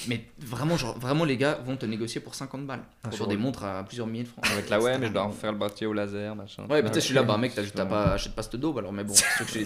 Mais 0.09 0.25
vraiment, 0.39 0.75
genre, 0.75 0.97
vraiment, 0.99 1.23
les 1.23 1.37
gars 1.37 1.59
vont 1.65 1.77
te 1.77 1.85
négocier 1.85 2.19
pour 2.19 2.33
50 2.35 2.65
balles. 2.65 2.81
Ah, 3.03 3.11
sur 3.11 3.25
c'est 3.25 3.29
des 3.31 3.37
montres 3.37 3.63
à 3.63 3.83
plusieurs 3.83 4.07
milliers 4.07 4.23
de 4.23 4.29
francs. 4.29 4.43
Avec 4.51 4.69
la 4.69 4.79
ouais, 4.81 4.97
mais 4.99 5.07
je 5.07 5.13
dois 5.13 5.23
refaire 5.25 5.51
le 5.51 5.57
boîtier 5.59 5.85
au 5.87 5.93
laser, 5.93 6.35
machin. 6.35 6.63
Ouais, 6.69 6.81
peut-être 6.81 6.95
je 6.95 6.99
suis 7.01 7.13
là, 7.13 7.21
bah 7.23 7.37
mec, 7.37 7.53
t'as 7.53 7.85
pas, 7.85 8.13
achète 8.13 8.33
pas 8.33 8.41
cette 8.41 8.55
daube 8.55 8.79
alors, 8.79 8.91
mais 8.91 9.03
bon, 9.03 9.13
c'est 9.15 9.45
que 9.45 9.51
je 9.53 9.59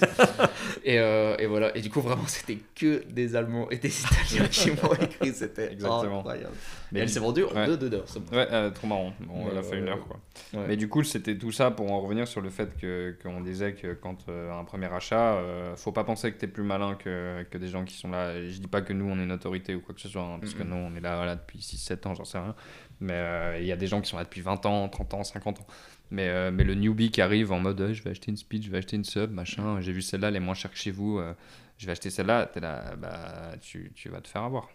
et, 0.84 1.00
euh, 1.00 1.36
et 1.40 1.46
voilà, 1.48 1.76
et 1.76 1.82
du 1.82 1.90
coup, 1.90 2.02
vraiment, 2.02 2.28
c'était 2.28 2.58
que 2.76 3.04
des 3.10 3.36
Allemands 3.36 3.70
et 3.70 3.78
des 3.78 3.94
Italiens 4.00 4.48
qui 4.52 4.72
m'ont 4.72 4.94
écrit, 5.02 5.34
c'était 5.34 5.72
Exactement. 5.72 6.20
incroyable. 6.20 6.54
Mais 6.92 7.02
elle 7.02 7.10
s'est 7.10 7.20
vendue 7.20 7.44
en 7.44 7.54
ouais. 7.54 7.66
deux, 7.66 7.78
deux 7.78 7.94
heures, 7.94 8.08
c'est 8.08 8.20
bon. 8.24 8.36
Ouais, 8.36 8.48
euh, 8.52 8.70
trop 8.70 8.88
marrant. 8.88 9.14
Bon, 9.20 9.44
Ouais, 9.44 9.50
elle 9.52 9.58
a 9.58 9.64
fait 9.64 9.72
ouais, 9.72 9.78
une 9.80 9.84
ouais. 9.86 9.90
heure, 9.92 10.08
quoi. 10.08 10.20
Ouais. 10.54 10.66
Mais 10.70 10.78
du 10.78 10.88
coup, 10.88 11.04
c'était 11.04 11.38
tout 11.38 11.52
ça 11.52 11.72
pour 11.72 11.92
en 11.92 12.00
revenir 12.00 12.28
sur 12.28 12.42
le 12.42 12.50
fait 12.50 12.78
que 12.78 13.16
qu'on 13.22 13.42
disait 13.42 13.74
que 13.74 13.94
quand 13.94 14.18
euh, 14.30 14.52
un 14.58 14.64
premier 14.64 14.92
achat, 14.94 15.34
euh, 15.36 15.76
faut 15.76 15.92
pas 15.92 16.04
penser 16.04 16.32
que 16.32 16.38
t'es 16.38 16.48
plus 16.48 16.64
malin 16.64 16.96
que, 16.96 17.44
que 17.50 17.58
des 17.58 17.68
gens 17.68 17.84
qui 17.84 17.96
sont 17.96 18.10
là. 18.10 18.36
Et 18.36 18.50
je 18.50 18.60
dis 18.62 18.68
pas 18.68 18.82
que 18.82 18.94
nous, 18.94 19.06
on 19.06 19.20
est 19.20 19.24
une 19.24 19.32
autorité 19.32 19.76
ou 19.76 19.82
quoi 19.82 19.94
que 19.94 20.02
ce 20.02 20.10
soit, 20.10 20.22
hein, 20.24 20.38
parce 20.40 20.54
que 20.54 20.64
nous, 20.64 20.76
on 20.76 20.96
est 20.96 21.02
là, 21.02 21.26
là 21.26 21.36
depuis 21.36 21.60
6-7 21.60 22.08
ans, 22.08 22.16
j'en 22.16 22.26
sais 22.26 22.40
rien. 22.40 22.56
Mais 23.00 23.14
euh, 23.14 23.60
il 23.60 23.66
y 23.68 23.72
a 23.72 23.76
des 23.78 23.88
gens 23.88 24.02
qui 24.02 24.10
sont 24.10 24.18
là 24.18 24.24
depuis 24.24 24.42
20 24.42 24.66
ans, 24.66 24.88
30 24.90 25.14
ans, 25.16 25.24
50 25.24 25.60
ans. 25.62 25.68
Mais, 26.10 26.30
euh, 26.30 26.52
mais 26.52 26.64
le 26.64 26.74
newbie 26.74 27.12
qui 27.12 27.22
arrive 27.22 27.52
en 27.52 27.60
mode 27.60 27.82
euh, 27.82 27.94
je 27.94 28.02
vais 28.02 28.12
acheter 28.12 28.32
une 28.32 28.38
speed, 28.38 28.64
je 28.64 28.72
vais 28.72 28.78
acheter 28.78 28.96
une 28.96 29.04
sub, 29.04 29.30
machin, 29.32 29.82
j'ai 29.82 29.92
vu 29.92 30.02
celle-là, 30.02 30.30
elle 30.30 30.38
est 30.38 30.40
moins 30.40 30.54
chère 30.54 30.72
que 30.72 30.78
chez 30.78 30.92
vous, 30.92 31.20
euh, 31.20 31.34
je 31.78 31.86
vais 31.86 31.92
acheter 31.92 32.10
celle-là, 32.10 32.46
t'es 32.46 32.62
là, 32.62 32.96
bah, 32.96 33.52
tu, 33.60 33.92
tu 33.94 34.08
vas 34.10 34.22
te 34.22 34.28
faire 34.30 34.44
avoir. 34.44 34.70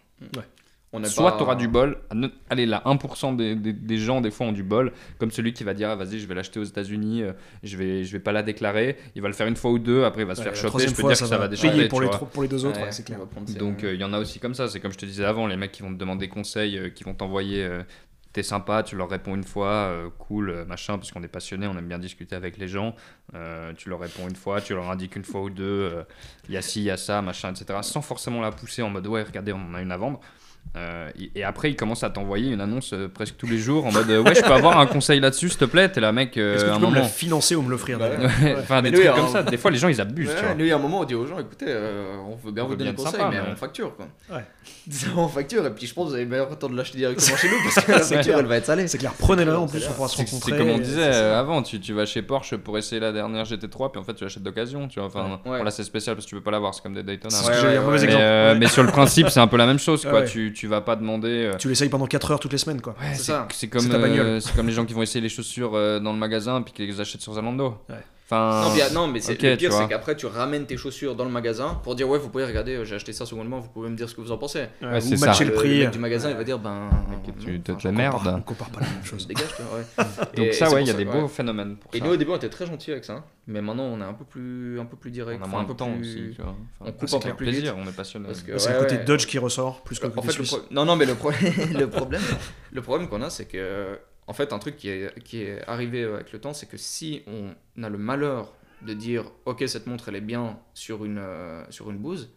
On 0.95 1.03
Soit 1.05 1.31
pas- 1.31 1.37
tu 1.37 1.43
auras 1.43 1.55
du 1.55 1.67
bol. 1.67 1.97
Allez, 2.51 2.67
là, 2.67 2.83
1% 2.85 3.35
des, 3.35 3.55
des, 3.55 3.73
des 3.73 3.97
gens, 3.97 4.21
des 4.21 4.29
fois, 4.29 4.45
ont 4.45 4.51
du 4.51 4.61
bol. 4.61 4.91
Comme 5.17 5.31
celui 5.31 5.51
qui 5.51 5.63
va 5.63 5.73
dire 5.73 5.89
ah, 5.89 5.95
vas-y, 5.95 6.19
je 6.19 6.27
vais 6.27 6.35
l'acheter 6.35 6.59
aux 6.59 6.63
États-Unis, 6.63 7.23
euh, 7.23 7.33
je 7.63 7.75
vais, 7.77 8.03
je 8.03 8.11
vais 8.13 8.19
pas 8.19 8.31
la 8.31 8.43
déclarer. 8.43 8.97
Il 9.15 9.21
va 9.23 9.27
le 9.27 9.33
faire 9.33 9.47
une 9.47 9.55
fois 9.55 9.71
ou 9.71 9.79
deux, 9.79 10.03
après, 10.05 10.21
il 10.21 10.27
va 10.27 10.35
se 10.35 10.41
Ouais, 10.41 10.45
faire 10.53 10.55
choper. 10.55 10.83
Je 10.87 10.93
peux 10.93 11.01
fois, 11.01 11.13
dire 11.13 11.19
que 11.21 11.27
ça 11.27 11.37
va 11.37 11.47
payer 11.49 11.61
déchaîner. 11.69 11.87
pour 11.87 11.99
les, 12.01 12.09
pour 12.09 12.41
les 12.43 12.47
deux 12.47 12.63
autres, 12.65 12.77
Ouais, 12.79 12.85
ouais, 12.85 12.91
c'est 12.91 13.03
clair. 13.05 13.19
va 13.19 13.53
Donc, 13.59 13.83
euh, 13.83 13.93
il 13.95 13.99
y 13.99 14.03
en 14.03 14.13
a 14.13 14.19
aussi 14.19 14.39
comme 14.39 14.53
ça. 14.53 14.67
C'est 14.67 14.79
comme 14.79 14.91
je 14.93 14.97
te 14.99 15.05
disais 15.05 15.25
avant, 15.25 15.47
les 15.47 15.57
mecs 15.57 15.71
qui 15.71 15.81
vont 15.81 15.91
te 15.93 15.97
demander 15.99 16.29
conseil, 16.29 16.77
euh, 16.77 16.89
qui 16.89 17.03
vont 17.03 17.13
t'envoyer. 17.15 17.63
euh, 17.63 17.81
T'es 18.31 18.41
sympa, 18.41 18.81
tu 18.81 18.95
leur 18.95 19.09
réponds 19.11 19.35
une 19.35 19.43
fois, 19.43 19.67
euh, 19.71 20.09
cool, 20.17 20.49
euh, 20.49 20.65
machin, 20.65 20.97
parce 20.97 21.11
qu'on 21.11 21.21
est 21.21 21.27
passionné, 21.27 21.67
on 21.67 21.77
aime 21.77 21.87
bien 21.87 21.99
discuter 21.99 22.35
avec 22.35 22.57
les 22.57 22.67
gens. 22.67 22.95
Euh, 23.35 23.73
tu 23.77 23.89
leur 23.89 23.99
réponds 23.99 24.27
une 24.27 24.35
fois, 24.35 24.59
tu 24.59 24.73
leur 24.73 24.89
indiques 24.89 25.15
une 25.15 25.23
fois 25.23 25.41
ou 25.43 25.51
deux, 25.51 25.63
euh, 25.63 26.03
il 26.49 26.55
y 26.55 26.57
a 26.57 26.63
ci, 26.63 26.79
il 26.79 26.85
y 26.85 26.89
a 26.89 26.97
ça, 26.97 27.21
machin, 27.21 27.51
etc. 27.53 27.77
Sans 27.83 28.01
forcément 28.01 28.41
la 28.41 28.49
pousser 28.49 28.81
en 28.81 28.89
mode 28.89 29.05
ouais, 29.05 29.21
regardez, 29.21 29.53
on 29.53 29.57
en 29.69 29.75
a 29.75 29.81
une 29.83 29.91
à 29.91 29.97
vendre. 29.97 30.19
Euh, 30.75 31.11
et 31.35 31.43
après, 31.43 31.69
ils 31.69 31.75
commencent 31.75 32.03
à 32.03 32.09
t'envoyer 32.09 32.51
une 32.51 32.59
annonce 32.59 32.93
euh, 32.93 33.07
presque 33.07 33.35
tous 33.37 33.45
les 33.45 33.59
jours 33.59 33.85
en 33.85 33.91
mode 33.91 34.09
euh, 34.09 34.23
ouais, 34.23 34.33
je 34.33 34.41
peux 34.41 34.51
avoir 34.53 34.79
un 34.79 34.87
conseil 34.87 35.19
là-dessus, 35.19 35.49
s'il 35.49 35.59
te 35.59 35.65
plaît. 35.65 35.87
T'es 35.89 36.01
là, 36.01 36.11
mec, 36.11 36.35
euh, 36.35 36.55
Est-ce 36.55 36.63
que 36.65 36.69
tu 36.69 36.75
un 36.75 36.79
peux 36.79 36.87
me 36.87 36.93
la 36.95 36.99
moment. 37.01 37.11
financer 37.11 37.53
ou 37.55 37.61
me 37.61 37.69
l'offrir 37.69 37.99
Bah, 37.99 38.09
Ouais, 38.41 38.55
Enfin, 38.57 38.81
des 38.81 38.91
trucs 38.91 39.05
il 39.05 39.11
comme 39.11 39.25
un- 39.25 39.27
ça. 39.27 39.43
Des 39.43 39.57
fois, 39.57 39.69
les 39.69 39.77
gens, 39.77 39.87
ils 39.87 40.01
abusent, 40.01 40.29
tu 40.31 40.35
vois. 40.39 40.49
Ouais, 40.49 40.55
nous, 40.55 40.65
il 40.65 40.69
y 40.69 40.71
a 40.71 40.75
un 40.75 40.79
moment, 40.79 41.01
on 41.01 41.03
dit 41.03 41.13
aux 41.13 41.27
gens 41.27 41.37
écoutez, 41.37 41.67
euh, 41.67 42.15
on 42.27 42.35
veut 42.43 42.51
bien 42.51 42.63
On 42.63 42.69
vous 42.69 42.75
donner 42.75 42.89
des 42.89 42.95
conseils, 42.95 43.11
sympa, 43.19 43.29
mais 43.29 43.41
mais- 43.41 43.49
on 43.51 43.55
facture, 43.55 43.95
quoi. 43.95 44.07
Ouais. 44.35 44.43
on 45.15 45.27
facture, 45.27 45.63
et 45.65 45.69
puis 45.69 45.85
je 45.85 45.93
pense 45.93 46.05
que 46.05 46.09
vous 46.09 46.15
avez 46.15 46.25
meilleur 46.25 46.57
temps 46.57 46.69
de 46.69 46.75
l'acheter 46.75 46.97
directement 46.97 47.37
chez 47.37 47.49
nous 47.49 47.57
parce 47.63 47.85
que 47.85 47.91
la 47.91 47.99
facture, 48.17 48.39
elle 48.39 48.45
va 48.47 48.57
être 48.57 48.65
salée. 48.65 48.87
C'est 48.87 48.97
clair, 48.97 49.13
prenez-la 49.17 49.59
en 49.59 49.67
plus, 49.67 49.85
on 49.87 49.93
pourra 49.93 50.07
se 50.07 50.17
rencontrer. 50.17 50.51
c'est 50.53 50.57
comme 50.57 50.69
on 50.69 50.77
disait 50.79 51.03
avant, 51.03 51.61
tu, 51.61 51.79
tu 51.79 51.93
vas 51.93 52.05
chez 52.07 52.21
Porsche 52.23 52.55
pour 52.57 52.77
essayer 52.79 52.99
la 52.99 53.11
dernière 53.11 53.43
GT3, 53.45 53.91
puis 53.91 53.99
en 54.01 54.03
fait 54.03 54.13
tu 54.15 54.23
l'achètes 54.23 54.41
d'occasion, 54.43 54.87
tu 54.87 54.99
vois. 54.99 55.07
Enfin, 55.07 55.39
là 55.63 55.69
c'est 55.71 55.83
spécial 55.83 56.15
parce 56.15 56.25
que 56.25 56.29
tu 56.29 56.35
peux 56.35 56.41
pas 56.41 56.51
l'avoir, 56.51 56.73
c'est 56.73 56.81
comme 56.81 56.95
des 56.95 57.03
Daytona. 57.03 57.35
C'est 57.37 58.55
mais- 58.59 58.67
sur 58.67 58.81
le 58.83 58.89
principe, 58.91 59.29
c'est 59.29 59.39
un 59.39 59.47
peu 59.47 59.57
la 59.57 59.67
même 59.67 59.77
chose, 59.79 60.03
quoi. 60.05 60.23
Tu, 60.53 60.59
tu 60.61 60.67
vas 60.67 60.81
pas 60.81 60.95
demander. 60.95 61.51
euh, 61.53 61.57
Tu 61.57 61.67
l'essayes 61.67 61.89
pendant 61.89 62.05
4 62.07 62.31
heures 62.31 62.39
toutes 62.39 62.51
les 62.51 62.57
semaines, 62.57 62.81
quoi. 62.81 62.93
ouais, 63.01 63.09
C'est 63.13 63.17
c'est 63.17 63.31
ça. 63.31 63.47
c'est 63.51 63.67
comme, 63.67 63.81
C'est 63.81 63.93
euh, 63.93 64.39
c'est 64.39 64.55
comme 64.55 64.67
les 64.67 64.73
gens 64.73 64.85
qui 64.85 64.93
vont 64.93 65.01
essayer 65.01 65.21
les 65.21 65.29
chaussures 65.29 65.71
euh, 65.75 65.99
dans 65.99 66.13
le 66.13 66.19
magasin 66.19 66.61
puis 66.61 66.73
qui 66.73 66.85
les 66.85 66.99
achètent 67.01 67.21
sur 67.21 67.33
Zalando. 67.33 67.77
Ouais. 67.89 67.95
Enfin, 68.25 68.63
Non, 68.69 68.73
bien- 68.73 68.89
non, 68.91 69.07
mais 69.07 69.19
c'est 69.19 69.33
ok, 69.33 69.41
le 69.41 69.57
pire, 69.57 69.73
c'est 69.73 69.87
qu'après 69.87 70.15
tu 70.15 70.25
ramènes 70.25 70.65
tes 70.65 70.77
chaussures 70.77 71.13
dans 71.13 71.25
le 71.25 71.29
magasin 71.29 71.79
pour 71.83 71.93
dire 71.93 72.07
ouais, 72.07 72.17
vous 72.17 72.29
pouvez 72.29 72.45
regarder, 72.45 72.75
euh, 72.75 72.85
j'ai 72.85 72.95
acheté 72.95 73.11
ça 73.11 73.25
secondement, 73.25 73.59
vous 73.59 73.67
pouvez 73.69 73.89
me 73.89 73.97
dire 73.97 74.07
ce 74.09 74.15
que 74.15 74.21
vous 74.21 74.31
en 74.31 74.37
pensez. 74.37 74.65
Ouais, 74.81 75.01
ça. 75.01 75.25
matcher 75.25 75.43
le 75.43 75.51
Le- 75.51 75.55
prix. 75.57 75.77
Le 75.79 75.83
mec 75.85 75.91
du 75.91 75.99
magasin, 75.99 76.29
il 76.29 76.37
va 76.37 76.43
dire 76.43 76.57
ben. 76.57 76.89
Tu 77.39 77.59
te- 77.61 77.71
enfin, 77.73 77.79
j'en 77.83 77.91
merde. 77.91 78.21
On 78.37 78.41
compare 78.41 78.69
pas 78.69 78.79
la 78.79 78.87
même 78.87 79.03
chose. 79.03 79.27
Dégage, 79.27 79.53
toi, 79.55 79.65
ouais. 79.75 80.05
Donc 80.37 80.45
Et 80.47 80.51
ça, 80.53 80.69
ouais, 80.71 80.83
il 80.83 80.87
y 80.87 80.89
a 80.89 80.93
ça, 80.93 80.97
des 80.97 81.05
ouais. 81.05 81.11
beaux 81.21 81.27
phénomènes 81.27 81.75
pour 81.75 81.93
Et 81.93 81.99
ça. 81.99 82.05
nous 82.05 82.11
au 82.11 82.15
début 82.17 82.31
on 82.31 82.35
était 82.37 82.49
très 82.49 82.65
gentils 82.65 82.91
avec 82.91 83.03
ça, 83.05 83.23
mais 83.47 83.61
maintenant 83.61 83.83
on 83.83 83.99
est 83.99 84.05
un 84.05 84.13
peu 84.13 84.25
plus, 84.25 84.79
un 84.79 84.85
peu 84.85 84.95
plus 84.97 85.11
direct. 85.11 85.39
on 85.41 85.43
a 85.43 85.47
enfin, 85.47 85.51
moins 85.51 85.59
un 85.61 85.63
de 85.63 85.67
peu 85.69 85.75
temps 85.75 85.91
plus- 85.91 86.01
aussi, 86.01 86.35
tu 86.35 86.41
vois. 86.41 86.55
On 86.79 86.83
Enfin, 86.85 86.91
coupe 86.97 87.13
un 87.13 87.19
peu 87.19 87.27
vite. 87.29 87.37
plaisir, 87.37 87.75
on 87.77 87.87
est 87.87 87.95
passionné. 87.95 88.27
Parce 88.27 88.41
que- 88.41 88.57
C'est 88.57 88.69
Ouais, 88.69 88.75
le 88.75 88.79
côté 88.79 88.95
ouais. 88.97 89.03
Dodge 89.03 89.25
qui 89.25 89.37
ressort 89.37 89.81
plus 89.83 89.99
que 89.99 90.05
le 90.07 90.11
côté 90.13 90.29
non, 90.71 90.85
non, 90.85 90.95
mais 90.95 91.05
le 92.71 92.81
problème 92.81 93.09
qu'on 93.09 93.21
a, 93.21 93.29
c'est 93.29 93.45
que, 93.45 93.99
en 94.27 94.33
fait, 94.33 94.53
un 94.53 94.59
truc 94.59 94.77
qui 94.77 94.89
est, 94.89 95.21
qui 95.23 95.41
est 95.43 95.61
arrivé 95.67 96.03
avec 96.03 96.31
le 96.31 96.39
temps, 96.39 96.53
c'est 96.53 96.67
que 96.67 96.77
si 96.77 97.23
on 97.27 97.83
a 97.83 97.89
le 97.89 97.97
malheur 97.97 98.53
de 98.81 98.93
dire, 98.93 99.25
ok, 99.45 99.63
cette 99.67 99.87
montre, 99.87 100.09
elle 100.09 100.15
est 100.15 100.21
bien 100.21 100.59
sur 100.73 101.05
une, 101.05 101.17
euh, 101.19 101.63
sur 101.69 101.89
une 101.89 101.97
bouse, 101.97 102.29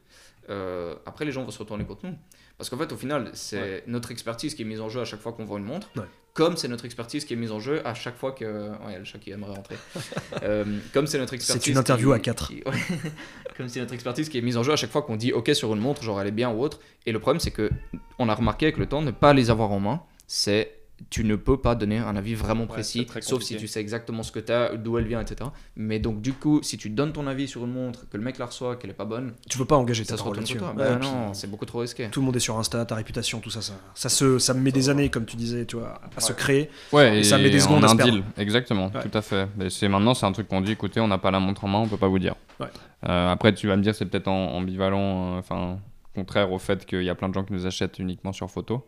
euh, 0.48 0.94
après, 1.06 1.24
les 1.24 1.32
gens 1.32 1.42
vont 1.44 1.50
se 1.50 1.58
retourner 1.58 1.84
contre 1.84 2.06
nous. 2.06 2.14
Parce 2.58 2.70
qu'en 2.70 2.78
fait, 2.78 2.90
au 2.92 2.96
final, 2.96 3.30
c'est 3.34 3.84
notre 3.86 4.10
expertise 4.12 4.54
qui 4.54 4.62
est 4.62 4.64
mise 4.64 4.80
en 4.80 4.88
jeu 4.88 5.00
à 5.00 5.04
chaque 5.04 5.20
fois 5.20 5.32
qu'on 5.32 5.44
vend 5.44 5.58
une 5.58 5.64
montre, 5.64 5.90
Ouais. 5.96 6.04
comme 6.32 6.56
c'est 6.56 6.68
notre 6.68 6.86
expertise 6.86 7.24
qui 7.26 7.34
est 7.34 7.36
mise 7.36 7.50
en 7.52 7.60
jeu 7.60 7.86
à 7.86 7.92
chaque 7.94 8.16
fois 8.16 8.32
que. 8.32 8.44
Ouais, 8.70 8.76
il 8.86 8.92
y 8.92 8.94
a 8.94 8.98
le 8.98 9.04
chat 9.04 9.18
qui 9.18 9.30
aimerait 9.30 9.54
rentrer. 9.54 9.76
Euh, 10.42 10.64
comme 10.94 11.06
c'est 11.06 11.18
notre 11.18 11.34
expertise. 11.34 11.66
une 11.72 11.76
interview 11.78 12.08
qui- 12.10 12.14
à 12.14 12.18
quatre. 12.20 12.48
qui- 12.48 12.62
ouais. 12.64 12.72
comme 13.56 13.68
c'est 13.68 13.80
notre 13.80 13.92
expertise 13.94 14.28
qui 14.28 14.38
est 14.38 14.42
mise 14.42 14.56
en 14.56 14.62
jeu 14.62 14.72
à 14.72 14.76
chaque 14.76 14.90
fois 14.90 15.02
qu'on 15.02 15.16
dit 15.16 15.32
OK 15.32 15.50
sur 15.54 15.74
une 15.74 15.80
montre, 15.80 16.02
genre 16.02 16.20
elle 16.20 16.28
est 16.28 16.32
bien 16.32 16.50
ou 16.50 16.62
autre. 16.62 16.78
Et 17.06 17.12
le 17.12 17.18
problème, 17.18 17.40
c'est 17.40 17.50
que 17.50 17.70
on 18.18 18.28
a 18.30 18.34
remarqué 18.34 18.66
avec 18.66 18.78
le 18.78 18.86
temps, 18.86 19.02
ne 19.02 19.10
pas 19.10 19.32
les 19.34 19.50
avoir 19.50 19.70
en 19.72 19.80
main, 19.80 20.02
c'est 20.26 20.75
tu 21.10 21.24
ne 21.24 21.36
peux 21.36 21.58
pas 21.58 21.74
donner 21.74 21.98
un 21.98 22.16
avis 22.16 22.34
vraiment 22.34 22.66
précis, 22.66 23.06
sauf 23.20 23.42
si 23.42 23.56
tu 23.56 23.66
sais 23.68 23.80
exactement 23.80 24.22
ce 24.22 24.32
que 24.32 24.38
tu 24.38 24.50
as, 24.50 24.76
d'où 24.76 24.96
elle 24.98 25.06
vient, 25.06 25.20
etc. 25.20 25.50
Mais 25.76 25.98
donc, 25.98 26.22
du 26.22 26.32
coup, 26.32 26.60
si 26.62 26.78
tu 26.78 26.88
donnes 26.88 27.12
ton 27.12 27.26
avis 27.26 27.46
sur 27.48 27.64
une 27.66 27.72
montre, 27.72 28.08
que 28.08 28.16
le 28.16 28.22
mec 28.22 28.38
la 28.38 28.46
reçoit, 28.46 28.76
qu'elle 28.76 28.90
est 28.90 28.94
pas 28.94 29.04
bonne, 29.04 29.34
Tu 29.48 29.58
peux 29.58 29.64
pas 29.66 29.76
engager 29.76 30.04
ça 30.04 30.16
ta 30.16 30.22
retourne 30.22 30.36
là-dessus. 30.36 30.54
sur 30.54 30.62
toi. 30.62 30.70
Ouais, 30.70 30.76
Bah 30.76 30.96
non, 30.96 31.34
c'est 31.34 31.50
beaucoup 31.50 31.66
trop 31.66 31.80
risqué. 31.80 32.08
Tout 32.10 32.20
le 32.20 32.26
monde 32.26 32.36
est 32.36 32.40
sur 32.40 32.56
Insta, 32.58 32.84
ta 32.86 32.94
réputation, 32.94 33.40
tout 33.40 33.50
ça, 33.50 33.60
ça, 33.60 33.74
ça, 33.94 34.08
se, 34.08 34.38
ça 34.38 34.54
me 34.54 34.60
met 34.60 34.72
des 34.72 34.88
années, 34.88 35.10
comme 35.10 35.26
tu 35.26 35.36
disais, 35.36 35.66
tu 35.66 35.76
vois, 35.76 36.00
à 36.16 36.20
se 36.20 36.32
créer. 36.32 36.70
Ouais, 36.92 37.18
Et 37.18 37.22
ça 37.24 37.36
met 37.38 37.50
des 37.50 37.60
secondes 37.60 37.84
on 37.84 37.88
a 37.88 37.92
un 37.92 37.94
deal, 37.94 38.22
exactement, 38.38 38.86
Ouais. 38.94 39.02
tout 39.02 39.16
à 39.18 39.20
fait. 39.22 39.48
Mais 39.56 39.68
c'est 39.70 39.88
maintenant, 39.88 40.14
c'est 40.14 40.26
un 40.26 40.32
truc 40.32 40.48
qu'on 40.48 40.60
dit, 40.62 40.72
écoutez, 40.72 41.00
on 41.00 41.08
n'a 41.08 41.18
pas 41.18 41.30
la 41.30 41.40
montre 41.40 41.64
en 41.64 41.68
main, 41.68 41.78
on 41.80 41.88
peut 41.88 41.96
pas 41.98 42.08
vous 42.08 42.18
dire. 42.18 42.34
Ouais. 42.58 42.68
Euh, 43.06 43.30
après, 43.30 43.54
tu 43.54 43.66
vas 43.68 43.76
me 43.76 43.82
dire, 43.82 43.94
c'est 43.94 44.06
peut-être 44.06 44.28
en- 44.28 44.54
ambivalent, 44.54 45.34
euh, 45.34 45.38
enfin, 45.40 45.78
contraire 46.14 46.50
au 46.52 46.58
fait 46.58 46.86
qu'il 46.86 47.02
y 47.02 47.10
a 47.10 47.14
plein 47.14 47.28
de 47.28 47.34
gens 47.34 47.44
qui 47.44 47.52
nous 47.52 47.66
achètent 47.66 47.98
uniquement 47.98 48.32
sur 48.32 48.50
photo. 48.50 48.86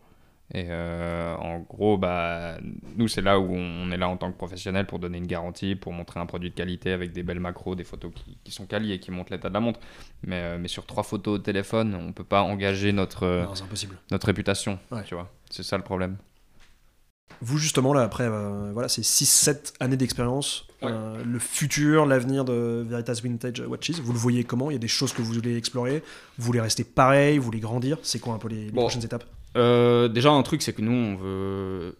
Et 0.51 0.65
euh, 0.69 1.35
en 1.35 1.59
gros, 1.59 1.97
bah, 1.99 2.57
nous, 2.97 3.07
c'est 3.07 3.21
là 3.21 3.39
où 3.39 3.53
on 3.53 3.91
est 3.91 3.97
là 3.97 4.09
en 4.09 4.17
tant 4.17 4.31
que 4.31 4.37
professionnel 4.37 4.87
pour 4.87 4.97
donner 4.97 5.19
une 5.19 5.27
garantie, 5.27 5.75
pour 5.75 5.93
montrer 5.93 6.19
un 6.19 6.25
produit 6.25 6.49
de 6.49 6.55
qualité 6.55 6.91
avec 6.91 7.11
des 7.11 7.21
belles 7.21 7.39
macros, 7.39 7.75
des 7.75 7.83
photos 7.83 8.11
qui, 8.15 8.35
qui 8.43 8.51
sont 8.51 8.65
qualies 8.65 8.93
et 8.93 8.99
qui 8.99 9.11
montrent 9.11 9.31
l'état 9.31 9.49
de 9.49 9.53
la 9.53 9.59
montre. 9.59 9.79
Mais, 10.25 10.37
euh, 10.41 10.57
mais 10.59 10.67
sur 10.67 10.87
trois 10.87 11.03
photos 11.03 11.35
au 11.35 11.37
téléphone, 11.37 11.93
on 11.93 12.13
peut 12.13 12.23
pas 12.23 12.41
engager 12.41 12.91
notre, 12.93 13.23
euh, 13.27 13.43
Non, 13.43 13.53
c'est 13.53 13.63
impossible. 13.63 13.97
notre 14.11 14.25
réputation. 14.25 14.79
Ouais. 14.91 15.03
Tu 15.03 15.13
vois, 15.13 15.31
c'est 15.51 15.61
ça 15.63 15.77
le 15.77 15.83
problème. 15.83 16.17
Vous, 17.41 17.57
justement, 17.59 17.93
là, 17.93 18.01
après, 18.01 18.27
voilà, 18.73 18.89
c'est 18.89 19.03
6-7 19.03 19.73
années 19.79 19.95
d'expérience. 19.97 20.65
Ouais. 20.81 20.91
Le 21.23 21.37
futur, 21.39 22.05
l'avenir 22.07 22.43
de 22.43 22.83
Veritas 22.89 23.21
Vintage 23.23 23.59
Watches, 23.61 23.99
vous 24.01 24.11
le 24.13 24.17
voyez 24.17 24.43
comment? 24.43 24.71
Il 24.71 24.73
y 24.73 24.75
a 24.75 24.79
des 24.79 24.87
choses 24.89 25.13
que 25.13 25.21
vous 25.21 25.31
voulez 25.33 25.55
explorer? 25.55 26.03
Vous 26.37 26.45
voulez 26.45 26.59
rester 26.59 26.83
pareil? 26.83 27.37
Vous 27.37 27.45
voulez 27.45 27.59
grandir? 27.59 27.97
C'est 28.01 28.19
quoi 28.19 28.33
un 28.33 28.39
peu 28.39 28.49
les, 28.49 28.65
les 28.65 28.71
Bon. 28.71 28.81
prochaines 28.81 29.05
étapes? 29.05 29.23
Euh, 29.57 30.07
déjà, 30.07 30.31
un 30.31 30.43
truc, 30.43 30.61
c'est 30.61 30.73
que 30.73 30.81
nous, 30.81 30.91
on 30.91 31.15
veut 31.15 31.97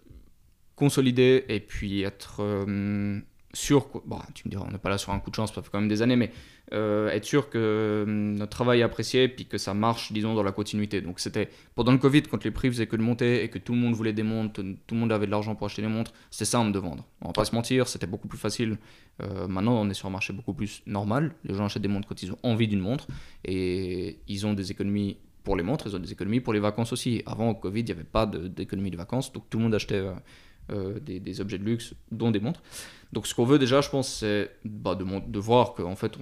consolider 0.76 1.46
et 1.50 1.60
puis 1.60 2.04
être 2.04 2.38
euh, 2.42 3.20
sûr. 3.54 3.92
que- 3.92 3.98
Bon, 4.06 4.20
tu 4.34 4.48
me 4.48 4.52
diras, 4.52 4.66
on 4.68 4.72
n'est 4.72 4.78
pas 4.78 4.90
là 4.90 4.98
sur 4.98 5.12
un 5.12 5.20
coup 5.20 5.30
de 5.30 5.36
chance, 5.36 5.54
ça 5.54 5.62
fait 5.62 5.70
quand 5.72 5.80
même 5.80 5.90
des 5.90 6.02
années, 6.02 6.16
mais 6.16 6.32
euh, 6.72 7.10
être 7.10 7.26
sûr 7.26 7.50
que 7.50 8.06
notre 8.08 8.52
travail 8.52 8.82
est 8.82 8.84
apprécié 8.84 9.28
puis 9.28 9.46
que 9.48 9.58
ça 9.58 9.74
marche, 9.74 10.12
disons, 10.14 10.36
dans 10.36 10.44
la 10.44 10.52
continuité. 10.52 11.02
Donc, 11.02 11.20
c'était 11.20 11.50
pendant 11.76 11.92
le 11.92 11.98
Covid, 11.98 12.22
quand 12.24 12.44
les 12.44 12.52
prix 12.52 12.70
faisaient 12.70 12.86
que 12.88 12.96
de 12.96 13.02
monter 13.02 13.44
et 13.44 13.50
que 13.50 13.58
tout 13.58 13.74
le 13.74 13.80
monde 13.80 13.94
voulait 13.96 14.14
des 14.14 14.24
montres, 14.24 14.62
tout 14.62 14.94
le 14.96 15.00
monde 15.02 15.12
avait 15.12 15.26
de 15.26 15.32
l'argent 15.32 15.56
pour 15.56 15.66
acheter 15.66 15.82
des 15.82 15.88
montres, 15.88 16.14
c'était 16.30 16.46
simple 16.46 16.72
de 16.72 16.80
vendre. 16.80 17.06
On 17.22 17.28
va 17.28 17.34
pas 17.34 17.46
se 17.46 17.56
mentir, 17.56 17.88
c'était 17.88 18.08
beaucoup 18.08 18.28
plus 18.28 18.38
facile. 18.38 18.78
Maintenant, 19.50 19.82
on 19.82 19.90
est 19.90 19.94
sur 19.96 20.08
un 20.08 20.12
marché 20.12 20.32
beaucoup 20.32 20.54
plus 20.54 20.82
normal. 20.86 21.34
Les 21.44 21.54
gens 21.56 21.66
achètent 21.66 21.82
des 21.82 21.90
montres 21.90 22.08
quand 22.08 22.22
ils 22.24 22.32
ont 22.32 22.38
envie 22.44 22.68
d'une 22.70 22.80
montre 22.80 23.08
et 23.44 24.20
ils 24.30 24.46
ont 24.46 24.54
des 24.54 24.72
économies 24.72 25.18
pour 25.44 25.56
les 25.56 25.64
montres, 25.64 25.88
ils 25.88 25.96
ont 25.96 26.00
des 26.00 26.12
économies 26.12 26.40
pour 26.40 26.54
les 26.54 26.60
vacances 26.60 26.92
aussi. 26.94 27.24
Avant, 27.26 27.50
au 27.50 27.56
Covid, 27.56 27.82
il 27.82 27.86
n'y 27.86 27.92
avait 27.92 28.04
pas 28.04 28.26
d'économie 28.26 28.92
de, 28.92 28.98
vacances, 28.98 29.32
donc 29.32 29.50
tout 29.50 29.58
le 29.58 29.64
monde 29.64 29.76
achetait 29.76 29.96
euh, 29.96 30.14
euh, 30.72 31.00
des, 31.00 31.42
objets 31.42 31.58
de 31.58 31.64
luxe, 31.64 31.94
dont 32.12 32.32
des 32.32 32.40
montres. 32.40 32.62
Donc 33.14 33.26
ce 33.26 33.34
qu'on 33.34 33.46
veut 33.46 33.60
déjà, 33.60 33.82
je 33.82 33.90
pense, 33.90 34.14
c'est 34.20 34.52
bah, 34.66 34.96
de, 34.96 35.06
de 35.28 35.40
voir 35.40 35.74
qu'en 35.74 35.96
fait, 35.96 36.18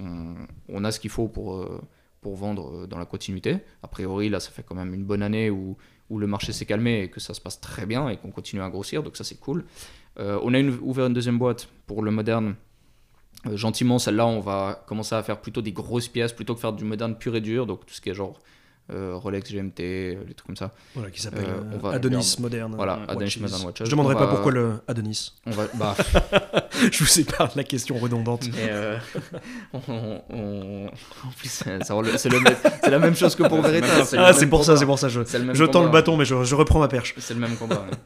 on, 0.70 0.84
a 0.84 0.92
ce 0.92 1.00
qu'il 1.00 1.10
faut 1.10 1.28
pour, 1.28 1.56
euh, 1.56 1.82
vendre 2.24 2.88
dans 2.88 2.98
la 2.98 3.06
continuité. 3.06 3.60
A 3.84 3.88
priori, 3.88 4.28
là, 4.28 4.42
ça 4.42 4.52
fait 4.52 4.62
quand 4.62 4.76
même 4.76 4.94
une 4.94 5.06
bonne 5.06 5.24
année 5.24 5.50
où, 5.50 5.78
le 6.10 6.28
marché 6.28 6.54
s'est 6.54 6.66
calmé 6.66 7.04
et 7.04 7.10
que 7.10 7.20
ça 7.20 7.34
se 7.34 7.42
passe 7.42 7.60
très 7.60 7.86
bien 7.86 8.08
et 8.10 8.18
qu'on 8.18 8.32
continue 8.32 8.62
à 8.62 8.70
grossir, 8.70 9.04
donc 9.04 9.18
ça 9.18 9.26
c'est 9.26 9.40
cool. 9.40 9.66
On 10.18 10.54
a 10.54 10.62
ouvert 10.82 11.08
une 11.08 11.14
deuxième 11.14 11.38
boîte 11.38 11.70
pour 11.86 12.02
le 12.02 12.12
moderne. 12.12 12.56
Gentiment, 13.54 14.00
celle-là, 14.00 14.26
on 14.26 14.40
va 14.40 14.84
commencer 14.88 15.16
à 15.16 15.24
faire 15.24 15.42
plutôt 15.42 15.62
des 15.62 15.74
grosses 15.74 16.08
pièces 16.08 16.32
plutôt 16.32 16.56
que 16.56 16.62
faire 16.62 16.74
du 16.74 16.86
moderne 16.86 17.18
pur 17.18 17.36
et 17.36 17.42
dur, 17.42 17.66
donc 17.66 17.86
tout 17.86 17.94
ce 17.94 18.00
qui 18.00 18.10
est 18.10 18.14
genre 18.14 18.40
Rolex, 18.90 19.52
GMT, 19.52 19.80
euh, 19.82 20.16
les 20.28 20.34
trucs 20.34 20.48
comme 20.48 20.56
ça. 20.56 20.72
Voilà, 20.96 21.12
qui 21.12 21.22
s'appelle 21.22 21.46
Euh, 21.46 21.78
euh, 21.84 21.92
Adonis 21.92 22.38
moderne. 22.40 22.74
Voilà, 22.76 22.94
Watches. 23.00 23.10
Adonis 23.10 23.38
Modern 23.42 23.62
Watches. 23.66 23.86
Je 23.86 23.92
demanderai 23.92 24.16
On 24.16 24.18
pas 24.18 24.26
va- 24.26 24.32
pourquoi 24.34 24.52
le 24.52 24.74
Adonis. 24.88 25.34
On 25.46 25.52
va, 25.52 25.64
bah, 25.74 25.96
Je 26.92 27.04
vous 27.04 27.20
épargne 27.20 27.50
la 27.56 27.64
question 27.64 27.98
redondante. 27.98 28.48
Mais 28.54 28.70
euh, 28.70 28.98
on, 29.74 30.22
on- 30.30 30.86
en 30.88 31.32
plus, 31.38 31.50
c'est 31.50 32.30
le 32.30 32.40
même- 32.40 32.56
c'est 32.84 32.90
la 32.90 33.00
même 33.00 33.16
chose 33.16 33.36
que 33.36 33.44
pour 33.44 33.62
Veritas. 33.62 34.10
le 34.14 34.20
Ah, 34.20 34.34
c'est 34.34 34.48
pour 34.48 34.64
ça, 34.64 34.78
c'est 34.78 34.86
pour 34.86 35.00
ça. 35.00 35.10
Je, 35.10 35.22
je 35.54 35.64
tends 35.66 35.84
le 35.84 35.90
bâton, 35.90 36.18
mais 36.18 36.26
je, 36.26 36.44
je 36.44 36.56
reprends 36.56 36.80
ma 36.80 36.88
perche. 36.88 37.14
C'est 37.18 37.34
le 37.34 37.40
même 37.40 37.56
combat. 37.58 37.76
ouais. 37.90 37.98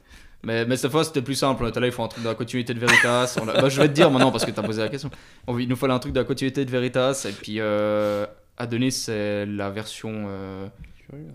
Mais, 0.44 0.66
mais 0.66 0.76
cette 0.76 0.90
fois, 0.92 1.04
c'était 1.04 1.22
plus 1.22 1.36
simple. 1.36 1.64
Là, 1.66 1.86
il 1.86 1.92
faut 1.92 2.02
un 2.04 2.08
truc 2.08 2.24
de 2.24 2.30
la 2.30 2.34
continuité 2.34 2.74
de 2.74 2.80
Veritas. 2.80 3.38
On 3.40 3.48
a- 3.48 3.62
bah, 3.62 3.70
je 3.70 3.80
vais 3.80 3.88
te 3.88 3.94
dire 3.94 4.10
maintenant 4.10 4.32
parce 4.32 4.44
que 4.46 4.50
tu 4.52 4.60
as 4.60 4.64
posé 4.64 4.82
la 4.82 4.90
question. 4.90 5.12
On- 5.46 5.58
il 5.60 5.68
nous 5.70 5.76
fallait 5.76 5.94
un 5.94 6.00
truc 6.00 6.14
de 6.14 6.20
la 6.20 6.26
continuité 6.26 6.66
de 6.66 6.72
Veritas. 6.72 7.28
Et 7.30 7.32
puis, 7.32 7.58
euh, 7.60 8.26
Adonis, 8.62 8.92
c'est 8.92 9.46
la 9.46 9.70
version 9.70 10.26
euh, 10.28 10.68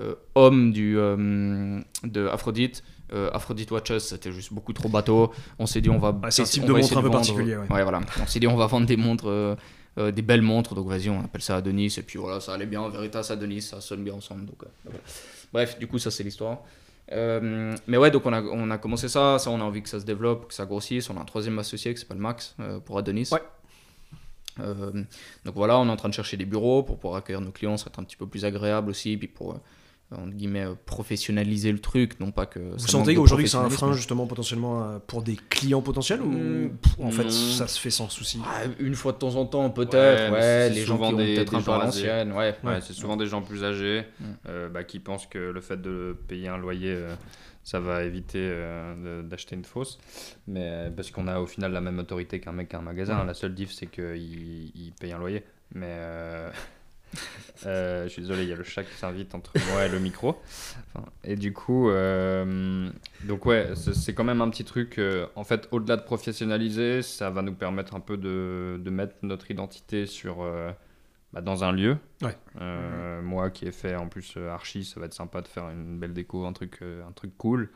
euh, 0.00 0.14
homme 0.34 0.72
du, 0.72 0.96
euh, 0.98 1.80
de 2.04 2.26
Aphrodite. 2.28 2.82
Euh, 3.12 3.30
Aphrodite 3.32 3.70
Watches, 3.70 3.98
c'était 3.98 4.32
juste 4.32 4.52
beaucoup 4.52 4.72
trop 4.72 4.88
bateau. 4.88 5.32
On 5.58 5.66
s'est 5.66 5.80
dit, 5.80 5.90
on 5.90 5.98
va. 5.98 6.10
Ouais, 6.10 6.30
c'est 6.30 6.42
un 6.42 6.44
type 6.46 6.64
de 6.64 6.72
montre 6.72 6.92
un 6.96 7.02
peu 7.02 7.06
vendre- 7.08 7.18
particulier, 7.18 7.56
ouais. 7.56 7.70
Ouais, 7.70 7.82
voilà. 7.82 8.00
On 8.20 8.26
s'est 8.26 8.40
dit, 8.40 8.46
on 8.48 8.56
va 8.56 8.66
vendre 8.66 8.86
des 8.86 8.96
montres. 8.96 9.28
euh, 9.28 9.54
euh, 9.98 10.10
des 10.12 10.20
belles 10.20 10.42
montres, 10.42 10.74
donc 10.74 10.88
vas-y, 10.88 11.08
on 11.08 11.24
appelle 11.24 11.40
ça 11.40 11.56
Adonis, 11.56 11.94
et 11.96 12.02
puis 12.02 12.18
voilà, 12.18 12.38
ça 12.38 12.52
allait 12.52 12.66
bien, 12.66 12.86
Veritas, 12.90 13.28
Adonis, 13.30 13.62
ça 13.62 13.80
sonne 13.80 14.04
bien 14.04 14.12
ensemble. 14.12 14.44
Donc, 14.44 14.62
voilà. 14.84 14.98
Bref, 15.54 15.78
du 15.78 15.86
coup, 15.86 15.98
ça 15.98 16.10
c'est 16.10 16.22
l'histoire. 16.22 16.58
Mais 17.10 17.96
ouais, 17.96 18.10
donc 18.10 18.26
on 18.26 18.32
a, 18.34 18.42
on 18.42 18.70
a 18.70 18.76
commencé 18.78 19.08
ça, 19.08 19.38
ça 19.38 19.50
on 19.50 19.60
a 19.60 19.64
envie 19.64 19.80
que 19.82 19.88
ça 19.88 19.98
se 20.00 20.04
développe, 20.04 20.48
que 20.48 20.54
ça 20.54 20.66
grossisse. 20.66 21.08
On 21.08 21.16
a 21.16 21.20
un 21.20 21.24
troisième 21.24 21.58
associé 21.58 21.94
qui 21.94 22.00
s'appelle 22.00 22.18
Max 22.18 22.56
pour 22.84 22.98
Adonis. 22.98 23.28
Ouais. 23.32 23.40
Euh, 24.60 25.04
donc 25.44 25.54
voilà, 25.54 25.78
on 25.78 25.86
est 25.86 25.90
en 25.90 25.96
train 25.96 26.08
de 26.08 26.14
chercher 26.14 26.36
des 26.36 26.44
bureaux 26.44 26.82
pour 26.82 26.98
pouvoir 26.98 27.18
accueillir 27.18 27.40
nos 27.40 27.50
clients, 27.50 27.76
ça 27.76 27.86
va 27.86 27.90
être 27.90 27.98
un 27.98 28.04
petit 28.04 28.16
peu 28.16 28.26
plus 28.26 28.44
agréable 28.44 28.90
aussi, 28.90 29.16
puis 29.16 29.28
pour 29.28 29.52
euh, 29.52 29.58
entre 30.12 30.30
guillemets 30.34 30.64
euh, 30.66 30.74
professionnaliser 30.86 31.72
le 31.72 31.78
truc, 31.80 32.20
non 32.20 32.30
pas 32.30 32.46
que. 32.46 32.58
Vous 32.60 32.78
sentez 32.78 33.14
qu'aujourd'hui 33.14 33.44
que 33.46 33.50
c'est 33.50 33.56
un 33.56 33.68
frein 33.70 33.92
justement 33.92 34.26
potentiellement 34.26 34.82
euh, 34.84 34.98
pour 35.04 35.22
des 35.22 35.36
clients 35.50 35.82
potentiels 35.82 36.22
ou 36.22 36.30
Mm, 36.30 36.76
pff, 36.80 36.92
en 37.00 37.10
fait 37.10 37.24
non. 37.24 37.30
ça 37.30 37.66
se 37.66 37.80
fait 37.80 37.90
sans 37.90 38.08
souci? 38.08 38.40
Ah, 38.44 38.62
une 38.78 38.94
fois 38.94 39.12
de 39.12 39.18
temps 39.18 39.34
en 39.34 39.46
temps, 39.46 39.68
peut-être, 39.70 40.32
Ouais, 40.32 40.70
les 40.70 40.84
gens 40.84 40.96
qui 40.98 41.04
ont 41.04 41.16
peut-être 41.16 41.54
un 41.54 41.62
peu 41.62 41.70
à 41.72 41.78
l'ancienne, 41.78 42.32
ouais. 42.32 42.54
Ouais, 42.62 42.80
c'est 42.80 42.92
souvent 42.92 43.16
des 43.16 43.26
gens 43.26 43.42
plus 43.42 43.64
âgés 43.64 44.04
Mm. 44.20 44.24
euh, 44.48 44.68
bah, 44.68 44.84
qui 44.84 45.00
pensent 45.00 45.26
que 45.26 45.38
le 45.38 45.60
fait 45.60 45.80
de 45.80 46.16
payer 46.28 46.48
un 46.48 46.58
loyer, 46.58 46.92
euh, 46.94 47.14
ça 47.64 47.80
va 47.80 48.04
éviter 48.04 48.38
euh, 48.40 49.22
d'acheter 49.22 49.56
une 49.56 49.64
fausse. 49.64 49.98
Mais 50.46 50.88
parce 50.94 51.10
qu'on 51.10 51.26
a 51.26 51.40
au 51.40 51.46
final 51.46 51.72
la 51.72 51.80
même 51.80 51.98
autorité 51.98 52.38
qu'un 52.38 52.52
mec 52.52 52.68
qui 52.68 52.76
a 52.76 52.78
un 52.78 52.82
magasin. 52.82 53.24
La 53.24 53.34
seule 53.34 53.54
diff, 53.54 53.72
c'est 53.72 53.86
qu'il 53.86 54.70
il 54.74 54.92
paye 55.00 55.10
un 55.12 55.18
loyer. 55.18 55.42
Mais 55.74 55.96
euh, 57.66 58.04
je 58.04 58.08
suis 58.08 58.22
désolé, 58.22 58.42
il 58.42 58.48
y 58.48 58.52
a 58.52 58.56
le 58.56 58.64
chat 58.64 58.84
qui 58.84 58.94
s'invite 58.94 59.34
entre 59.34 59.52
moi 59.70 59.86
et 59.86 59.88
le 59.88 59.98
micro. 59.98 60.40
Et 61.24 61.36
du 61.36 61.52
coup, 61.52 61.88
euh, 61.90 62.88
donc 63.24 63.46
ouais, 63.46 63.70
c'est 63.74 64.14
quand 64.14 64.24
même 64.24 64.40
un 64.40 64.50
petit 64.50 64.64
truc. 64.64 64.98
euh, 64.98 65.26
en 65.34 65.44
fait, 65.44 65.68
au-delà 65.70 65.96
de 65.96 66.02
professionnaliser, 66.02 67.02
ça 67.02 67.30
va 67.30 67.42
nous 67.42 67.54
permettre 67.54 67.94
un 67.94 68.00
peu 68.00 68.16
de, 68.16 68.80
de 68.82 68.90
mettre 68.90 69.14
notre 69.22 69.50
identité 69.50 70.06
sur, 70.06 70.44
bah, 71.32 71.40
dans 71.40 71.64
un 71.64 71.72
lieu. 71.72 71.96
Ouais. 72.22 72.36
Euh, 72.60 73.20
Moi 73.22 73.50
qui 73.50 73.66
ai 73.66 73.72
fait 73.72 73.94
en 73.94 74.08
plus 74.08 74.34
euh, 74.36 74.50
archi, 74.50 74.84
ça 74.84 74.98
va 75.00 75.06
être 75.06 75.14
sympa 75.14 75.42
de 75.42 75.48
faire 75.48 75.68
une 75.70 75.98
belle 75.98 76.14
déco, 76.14 76.46
un 76.46 76.52
truc, 76.52 76.78
euh, 76.82 77.06
un 77.06 77.12
truc 77.12 77.36
cool, 77.36 77.70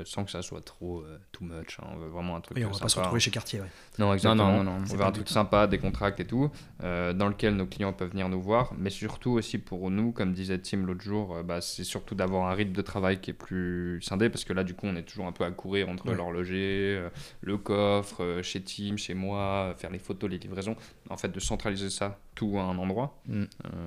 euh, 0.00 0.02
sans 0.04 0.24
que 0.24 0.30
ça 0.32 0.42
soit 0.42 0.62
trop 0.64 1.00
euh, 1.02 1.18
too 1.30 1.44
much. 1.44 1.78
hein. 1.80 1.86
On 1.92 1.98
veut 1.98 2.08
vraiment 2.08 2.34
un 2.34 2.40
truc 2.40 2.58
Et 2.58 2.64
on 2.64 2.70
va 2.70 2.78
pas 2.78 2.88
se 2.88 2.94
sympa. 2.94 3.02
retrouver 3.02 3.20
chez 3.20 3.30
Cartier. 3.30 3.60
ouais. 3.60 3.68
Non, 4.00 4.12
exactement. 4.12 4.50
non, 4.50 4.64
non, 4.64 4.72
on 4.90 4.96
veut 4.96 5.04
un 5.04 5.12
truc 5.12 5.26
but. 5.26 5.32
sympa, 5.32 5.68
des 5.68 5.78
contracts 5.78 6.18
et 6.18 6.24
tout, 6.26 6.50
euh, 6.82 7.12
dans 7.12 7.28
lequel 7.28 7.54
nos 7.54 7.66
clients 7.66 7.92
peuvent 7.92 8.10
venir 8.10 8.28
nous 8.28 8.40
voir, 8.42 8.72
mais 8.76 8.90
surtout 8.90 9.30
aussi 9.32 9.58
pour 9.58 9.88
nous, 9.92 10.10
comme 10.10 10.32
disait 10.32 10.58
Tim 10.58 10.78
l'autre 10.84 11.02
jour, 11.02 11.36
euh, 11.36 11.42
bah, 11.44 11.60
c'est 11.60 11.84
surtout 11.84 12.16
d'avoir 12.16 12.48
un 12.50 12.54
rythme 12.54 12.72
de 12.72 12.82
travail 12.82 13.20
qui 13.20 13.30
est 13.30 13.34
plus 13.34 14.00
scindé, 14.02 14.28
parce 14.28 14.44
que 14.44 14.52
là, 14.52 14.64
du 14.64 14.74
coup, 14.74 14.86
on 14.86 14.96
est 14.96 15.04
toujours 15.04 15.26
un 15.26 15.32
peu 15.32 15.44
à 15.44 15.50
courir 15.52 15.88
entre 15.88 16.08
Ouais. 16.08 16.16
l'horloger, 16.16 16.96
euh, 16.98 17.10
le 17.42 17.58
coffre, 17.58 18.24
euh, 18.24 18.42
chez 18.42 18.60
Tim, 18.62 18.96
chez 18.96 19.14
moi, 19.14 19.68
euh, 19.70 19.74
faire 19.74 19.90
les 19.90 20.00
photos, 20.00 20.28
les 20.28 20.38
livraisons. 20.38 20.74
En 21.10 21.16
fait, 21.16 21.28
de 21.28 21.38
centraliser 21.38 21.90
ça 21.90 22.18
tout 22.34 22.54
à 22.58 22.62
un 22.62 22.76
endroit. 22.78 23.20
Mm. 23.26 23.42
Euh, 23.66 23.83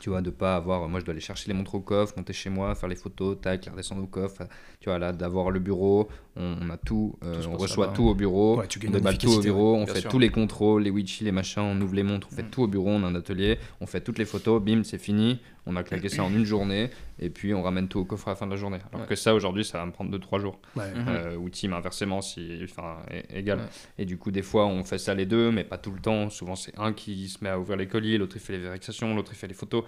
tu 0.00 0.08
vois, 0.10 0.20
de 0.22 0.30
pas 0.30 0.56
avoir. 0.56 0.88
Moi, 0.88 1.00
je 1.00 1.04
dois 1.04 1.12
aller 1.12 1.20
chercher 1.20 1.48
les 1.48 1.54
montres 1.54 1.74
au 1.74 1.80
coffre, 1.80 2.14
monter 2.16 2.32
chez 2.32 2.50
moi, 2.50 2.74
faire 2.74 2.88
les 2.88 2.96
photos, 2.96 3.38
tac, 3.40 3.64
les 3.66 3.70
redescendre 3.70 4.02
au 4.02 4.06
coffre. 4.06 4.42
Tu 4.80 4.88
vois, 4.88 4.98
là, 4.98 5.12
d'avoir 5.12 5.50
le 5.50 5.60
bureau, 5.60 6.08
on, 6.34 6.56
on 6.62 6.70
a 6.70 6.76
tout, 6.76 7.14
euh, 7.22 7.42
Tout 7.42 7.48
on 7.50 7.56
reçoit 7.56 7.88
tout 7.88 8.04
au 8.04 8.14
bureau, 8.14 8.58
Ouais, 8.58 8.66
tu 8.66 8.80
on 8.88 8.90
déballe 8.90 9.18
tout 9.18 9.28
au 9.30 9.40
bureau, 9.40 9.76
on 9.76 9.86
fait 9.86 10.00
sûr. 10.00 10.10
tous 10.10 10.18
les 10.18 10.30
contrôles, 10.30 10.82
les 10.82 10.90
witchy, 10.90 11.24
les 11.24 11.30
machins, 11.32 11.62
on 11.62 11.78
ouvre 11.80 11.94
les 11.94 12.02
montres, 12.02 12.28
on 12.32 12.34
fait 12.34 12.42
Mm. 12.42 12.50
tout 12.50 12.62
au 12.62 12.66
bureau, 12.68 12.88
on 12.88 13.04
a 13.04 13.06
un 13.06 13.14
atelier, 13.14 13.58
on 13.80 13.86
fait 13.86 14.00
toutes 14.00 14.18
les 14.18 14.24
photos, 14.24 14.60
bim, 14.62 14.82
c'est 14.82 14.98
fini, 14.98 15.38
on 15.66 15.76
a 15.76 15.82
claqué 15.84 16.08
ça 16.08 16.24
en 16.24 16.30
une 16.32 16.44
journée, 16.44 16.90
et 17.20 17.30
puis 17.30 17.54
on 17.54 17.62
ramène 17.62 17.86
tout 17.88 18.00
au 18.00 18.04
coffre 18.04 18.28
à 18.28 18.32
la 18.32 18.34
fin 18.36 18.46
de 18.46 18.50
la 18.50 18.56
journée. 18.56 18.78
Alors 18.90 19.02
Ouais. 19.02 19.06
que 19.08 19.14
ça, 19.14 19.34
aujourd'hui, 19.34 19.64
ça 19.64 19.78
va 19.78 19.86
me 19.86 19.92
prendre 19.92 20.10
2-3 20.10 20.40
jours. 20.40 20.58
Ouais. 20.76 20.92
Mhm. 20.92 21.04
Euh, 21.08 21.36
ou 21.36 21.48
team 21.50 21.72
inversement, 21.72 22.20
si, 22.20 22.60
enfin, 22.64 22.96
égal. 23.30 23.58
Ouais. 23.60 23.64
Et 23.98 24.04
du 24.04 24.18
coup, 24.18 24.30
des 24.32 24.42
fois, 24.42 24.66
on 24.66 24.82
fait 24.84 24.98
ça 24.98 25.14
les 25.14 25.26
deux, 25.26 25.50
mais 25.52 25.62
pas 25.64 25.78
tout 25.78 25.92
le 25.92 26.00
temps. 26.00 26.30
Souvent, 26.30 26.56
c'est 26.56 26.76
un 26.78 26.92
qui 26.92 27.28
se 27.28 27.42
met 27.44 27.50
à 27.50 27.58
ouvrir 27.60 27.76
les 27.76 27.86
colis, 27.86 28.18
l'autre 28.18 28.36
il 28.36 28.40
fait 28.40 28.54
les 28.54 28.58
vérifications, 28.58 29.14
l'autre 29.14 29.32
il 29.32 29.36
fait 29.36 29.46
les 29.48 29.54
photos. 29.54 29.84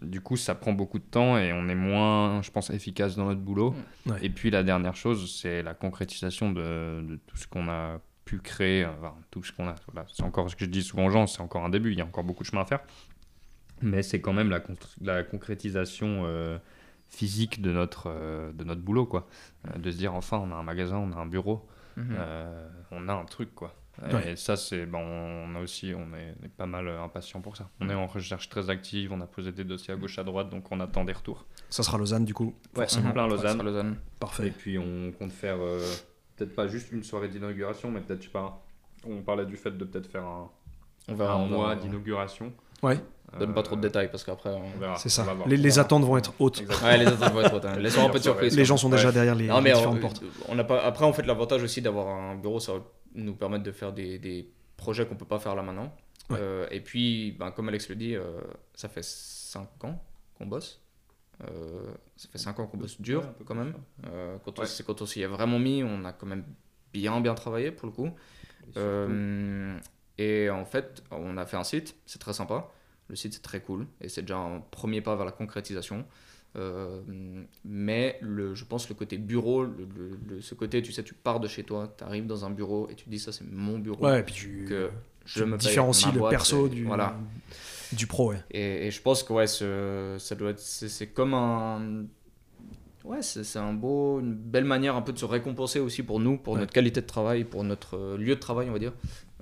Du 0.00 0.20
coup, 0.20 0.36
ça 0.36 0.54
prend 0.54 0.72
beaucoup 0.72 0.98
de 1.00 1.04
temps 1.04 1.36
et 1.38 1.52
on 1.52 1.68
est 1.68 1.74
moins, 1.74 2.40
je 2.42 2.50
pense, 2.52 2.70
efficace 2.70 3.16
dans 3.16 3.26
notre 3.26 3.40
boulot. 3.40 3.74
Ouais. 4.06 4.16
Et 4.22 4.30
puis, 4.30 4.48
la 4.50 4.62
dernière 4.62 4.94
chose, 4.96 5.36
c'est 5.40 5.62
la 5.62 5.74
concrétisation 5.74 6.52
de, 6.52 7.02
de 7.02 7.18
tout 7.26 7.36
ce 7.36 7.48
qu'on 7.48 7.68
a 7.68 8.00
pu 8.24 8.38
créer. 8.38 8.84
Enfin, 8.84 9.14
tout 9.30 9.42
ce 9.42 9.52
qu'on 9.52 9.66
a. 9.66 9.74
Voilà. 9.92 10.06
C'est 10.12 10.22
encore 10.22 10.48
ce 10.50 10.54
que 10.54 10.64
je 10.66 10.70
dis 10.70 10.82
souvent 10.82 11.06
aux 11.06 11.10
gens, 11.10 11.26
c'est 11.26 11.40
encore 11.40 11.64
un 11.64 11.68
début, 11.70 11.90
il 11.92 11.98
y 11.98 12.00
a 12.00 12.04
encore 12.04 12.22
beaucoup 12.24 12.44
de 12.44 12.48
chemin 12.48 12.62
à 12.62 12.66
faire. 12.66 12.80
Mais 13.82 14.02
c'est 14.02 14.20
quand 14.20 14.32
même 14.32 14.50
la, 14.50 14.60
la 15.00 15.22
concrétisation 15.22 16.22
euh, 16.26 16.58
physique 17.08 17.60
de 17.62 17.72
notre, 17.72 18.04
euh, 18.08 18.52
de 18.52 18.64
notre 18.64 18.80
boulot, 18.82 19.06
quoi. 19.06 19.26
Euh, 19.66 19.78
de 19.78 19.90
se 19.90 19.96
dire, 19.96 20.14
enfin, 20.14 20.38
on 20.38 20.50
a 20.52 20.54
un 20.54 20.62
magasin, 20.62 20.96
on 20.98 21.12
a 21.12 21.16
un 21.16 21.26
bureau. 21.26 21.66
Mhm. 21.96 22.16
Euh, 22.18 22.68
on 22.92 23.08
a 23.08 23.12
un 23.14 23.24
truc 23.24 23.54
quoi. 23.54 23.74
Ouais. 24.12 24.32
Et 24.32 24.36
ça, 24.36 24.54
c'est, 24.56 24.86
ben, 24.86 24.98
on 25.00 25.56
a 25.56 25.60
aussi, 25.60 25.92
on 25.96 26.14
est, 26.16 26.32
on 26.40 26.44
est 26.46 26.48
pas 26.56 26.66
mal 26.66 26.86
impatient 26.88 27.40
pour 27.40 27.56
ça. 27.56 27.68
On 27.80 27.90
est 27.90 27.94
en 27.94 28.06
recherche 28.06 28.48
très 28.48 28.70
active, 28.70 29.12
on 29.12 29.20
a 29.20 29.26
posé 29.26 29.50
des 29.50 29.64
dossiers 29.64 29.92
à 29.92 29.96
gauche 29.96 30.16
à 30.20 30.22
droite, 30.22 30.48
donc 30.50 30.70
on 30.70 30.78
attend 30.78 31.02
des 31.04 31.12
retours. 31.12 31.44
Ça 31.70 31.82
sera 31.82 31.98
Lausanne 31.98 32.24
du 32.24 32.32
coup. 32.34 32.54
Forcément. 32.72 33.10
plein 33.10 33.24
Ouais, 33.24 33.30
Lausanne. 33.30 33.46
ça 33.48 33.52
sera 33.54 33.62
Lausanne. 33.64 33.96
Et 33.96 34.18
Parfait. 34.20 34.52
puis 34.56 34.78
on 34.78 35.10
compte 35.18 35.32
faire 35.32 35.56
euh, 35.60 35.80
peut-être 36.36 36.54
pas 36.54 36.68
juste 36.68 36.92
une 36.92 37.02
soirée 37.02 37.26
d'inauguration, 37.28 37.90
mais 37.90 38.00
peut-être, 38.00 38.20
je 38.20 38.26
sais 38.26 38.32
pas, 38.32 38.64
on 39.04 39.22
parlait 39.22 39.46
du 39.46 39.56
fait 39.56 39.72
de 39.76 39.84
peut-être 39.84 40.06
faire 40.08 40.22
un, 40.24 40.48
On 41.08 41.14
verra. 41.14 41.34
un 41.34 41.46
mois 41.46 41.74
d'inauguration. 41.74 42.52
Ouais, 42.82 42.98
Donne 43.38 43.52
pas 43.54 43.62
trop 43.62 43.76
de 43.76 43.80
détails 43.82 44.10
parce 44.10 44.24
qu'après. 44.24 44.50
on- 44.50 44.78
verra. 44.78 44.96
c'est 44.96 45.08
On 45.08 45.10
ça. 45.10 45.22
va 45.24 45.34
voir. 45.34 45.48
Les, 45.48 45.78
attentes 45.78 46.04
vont 46.04 46.16
être 46.16 46.32
hautes. 46.38 46.60
Exactement. 46.60 46.88
Ouais, 46.90 46.96
les 46.98 47.06
attentes 47.06 47.32
vont 47.32 47.40
être 47.42 47.54
hautes. 47.54 47.64
hein. 47.66 47.76
Laissons 47.78 48.06
un 48.06 48.10
peu 48.10 48.18
de 48.18 48.22
surprise. 48.24 48.56
Les 48.56 48.64
gens 48.64 48.76
sont 48.78 48.88
déjà 48.88 49.08
Ouais. 49.08 49.12
derrière 49.14 49.34
les, 49.34 49.46
Non, 49.48 49.56
les 49.58 49.64
mais 49.64 49.72
différentes 49.72 49.98
on, 49.98 50.00
portes. 50.00 50.22
on 50.48 50.58
a 50.58 50.64
pas... 50.64 50.82
après, 50.84 51.04
en 51.04 51.12
fait, 51.12 51.24
l'avantage 51.26 51.62
aussi 51.62 51.82
d'avoir 51.82 52.08
un 52.08 52.36
bureau, 52.36 52.58
ça 52.60 52.72
va 52.74 52.80
nous 53.14 53.34
permettre 53.34 53.64
de 53.64 53.72
faire 53.72 53.92
des, 53.92 54.18
des 54.18 54.50
projets 54.76 55.06
qu'on 55.06 55.14
peut 55.16 55.26
pas 55.26 55.38
faire 55.38 55.54
là 55.54 55.62
maintenant. 55.62 55.92
Ouais. 56.30 56.38
Euh, 56.40 56.66
et 56.70 56.80
puis, 56.80 57.32
ben, 57.32 57.50
comme 57.50 57.68
Alex 57.68 57.88
le 57.90 57.96
dit, 57.96 58.14
euh, 58.14 58.40
ça 58.74 58.88
fait 58.88 59.04
5 59.04 59.84
ans 59.84 60.02
qu'on 60.38 60.46
bosse. 60.46 60.80
Euh, 61.44 61.82
ça 62.16 62.28
fait 62.32 62.38
5 62.38 62.58
ans 62.60 62.66
qu'on 62.66 62.78
bosse 62.78 63.00
dur 63.00 63.20
Ouais, 63.20 63.26
un 63.26 63.32
peu 63.32 63.44
quand 63.44 63.54
plus, 63.54 63.64
même. 63.64 63.74
Euh, 64.10 64.36
quand, 64.44 64.58
on, 64.58 64.62
Ouais. 64.62 64.68
c'est 64.68 64.84
quand 64.86 65.00
on 65.02 65.06
s'y 65.06 65.20
est 65.22 65.26
vraiment 65.26 65.58
mis, 65.58 65.82
on 65.84 66.04
a 66.04 66.12
quand 66.12 66.26
même 66.26 66.44
bien 66.92 67.20
bien 67.20 67.34
travaillé 67.34 67.70
pour 67.72 67.86
le 67.86 67.92
coup. 67.92 68.06
Et 68.06 68.72
surtout- 68.72 68.78
Euh, 68.78 69.78
et 70.18 70.50
en 70.50 70.64
fait, 70.64 71.02
on 71.10 71.36
a 71.36 71.46
fait 71.46 71.56
un 71.56 71.64
site, 71.64 71.96
c'est 72.06 72.18
très 72.18 72.32
sympa. 72.32 72.68
Le 73.08 73.16
site, 73.16 73.32
c'est 73.34 73.42
très 73.42 73.60
cool 73.60 73.86
et 74.02 74.08
c'est 74.08 74.20
déjà 74.22 74.36
un 74.36 74.60
premier 74.70 75.00
pas 75.00 75.16
vers 75.16 75.24
la 75.24 75.32
concrétisation. 75.32 76.04
Euh, 76.56 77.00
mais 77.64 78.18
le, 78.20 78.54
je 78.54 78.64
pense 78.64 78.88
le 78.88 78.94
côté 78.94 79.16
bureau, 79.18 79.64
le, 79.64 79.86
le- 79.96 80.18
le- 80.36 80.40
ce 80.40 80.54
côté, 80.54 80.82
tu 80.82 80.92
sais, 80.92 81.02
tu 81.02 81.14
pars 81.14 81.40
de 81.40 81.46
chez 81.48 81.62
toi, 81.62 81.94
tu 81.96 82.04
arrives 82.04 82.26
dans 82.26 82.44
un 82.44 82.50
bureau 82.50 82.88
et 82.90 82.94
tu 82.94 83.08
dis 83.08 83.18
ça, 83.18 83.32
c'est 83.32 83.44
mon 83.50 83.78
bureau. 83.78 84.04
Ouais, 84.04 84.20
et 84.20 84.22
puis 84.22 84.34
tu, 84.34 84.64
que 84.68 84.90
je 85.24 85.42
tu 85.44 85.46
me 85.48 85.56
différencies 85.56 86.10
le 86.12 86.20
perso 86.28 86.66
et- 86.66 86.70
du, 86.70 86.84
Voilà. 86.84 87.16
du 87.92 88.06
pro. 88.06 88.30
Ouais. 88.32 88.42
Et, 88.50 88.86
et 88.86 88.90
je 88.90 89.00
pense 89.02 89.22
que 89.22 89.32
ouais, 89.34 89.46
ce- 89.46 90.16
ça 90.18 90.34
doit 90.34 90.50
être, 90.50 90.58
c'est 90.60 91.08
comme 91.08 91.34
un, 91.34 92.04
ouais, 93.08 93.22
c'est, 93.22 93.42
c'est 93.44 93.58
un 93.58 93.72
beau, 93.72 94.20
une 94.20 94.34
belle 94.34 94.64
manière 94.64 94.94
un 94.96 95.02
peu 95.02 95.12
de 95.12 95.18
se 95.18 95.24
récompenser 95.24 95.80
aussi 95.80 96.02
pour 96.02 96.20
nous, 96.20 96.36
pour 96.38 96.52
Ouais. 96.54 96.60
notre 96.60 96.72
qualité 96.72 97.00
de 97.00 97.06
travail, 97.06 97.44
pour 97.44 97.64
notre 97.64 97.96
euh, 97.96 98.16
lieu 98.16 98.34
de 98.34 98.40
travail, 98.40 98.68
on 98.68 98.72
va 98.72 98.78
dire. 98.78 98.92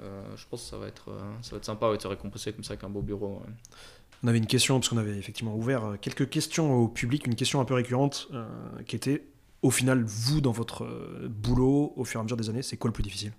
Euh, 0.00 0.22
je 0.36 0.44
pense 0.48 0.62
que 0.62 0.68
ça 0.70 0.78
va 0.78 0.86
être, 0.88 1.08
euh, 1.10 1.20
ça 1.42 1.50
va 1.52 1.56
être 1.58 1.64
sympa 1.64 1.88
ouais, 1.90 1.96
de 1.96 2.02
se 2.02 2.08
récompenser 2.08 2.52
comme 2.52 2.64
ça 2.64 2.72
avec 2.72 2.84
un 2.84 2.90
beau 2.90 3.02
bureau. 3.02 3.40
ouais. 3.44 3.52
On 4.24 4.28
avait 4.28 4.38
une 4.38 4.46
question, 4.46 4.78
parce 4.80 4.88
qu'on 4.88 4.96
avait 4.98 5.16
effectivement 5.18 5.54
ouvert 5.54 5.96
quelques 6.00 6.28
questions 6.30 6.74
au 6.74 6.88
public, 6.88 7.26
une 7.26 7.34
question 7.34 7.60
un 7.60 7.64
peu 7.66 7.74
récurrente 7.74 8.28
euh, 8.32 8.46
qui 8.86 8.96
était 8.96 9.26
au 9.62 9.70
final, 9.70 10.02
vous, 10.04 10.40
dans 10.40 10.52
votre 10.52 10.86
boulot, 11.28 11.92
au 11.96 12.04
fur 12.04 12.18
et 12.18 12.22
à 12.22 12.22
mesure 12.22 12.36
des 12.36 12.48
années, 12.48 12.62
c'est 12.62 12.76
quoi 12.76 12.88
le 12.88 12.92
plus 12.92 13.02
difficile? 13.02 13.32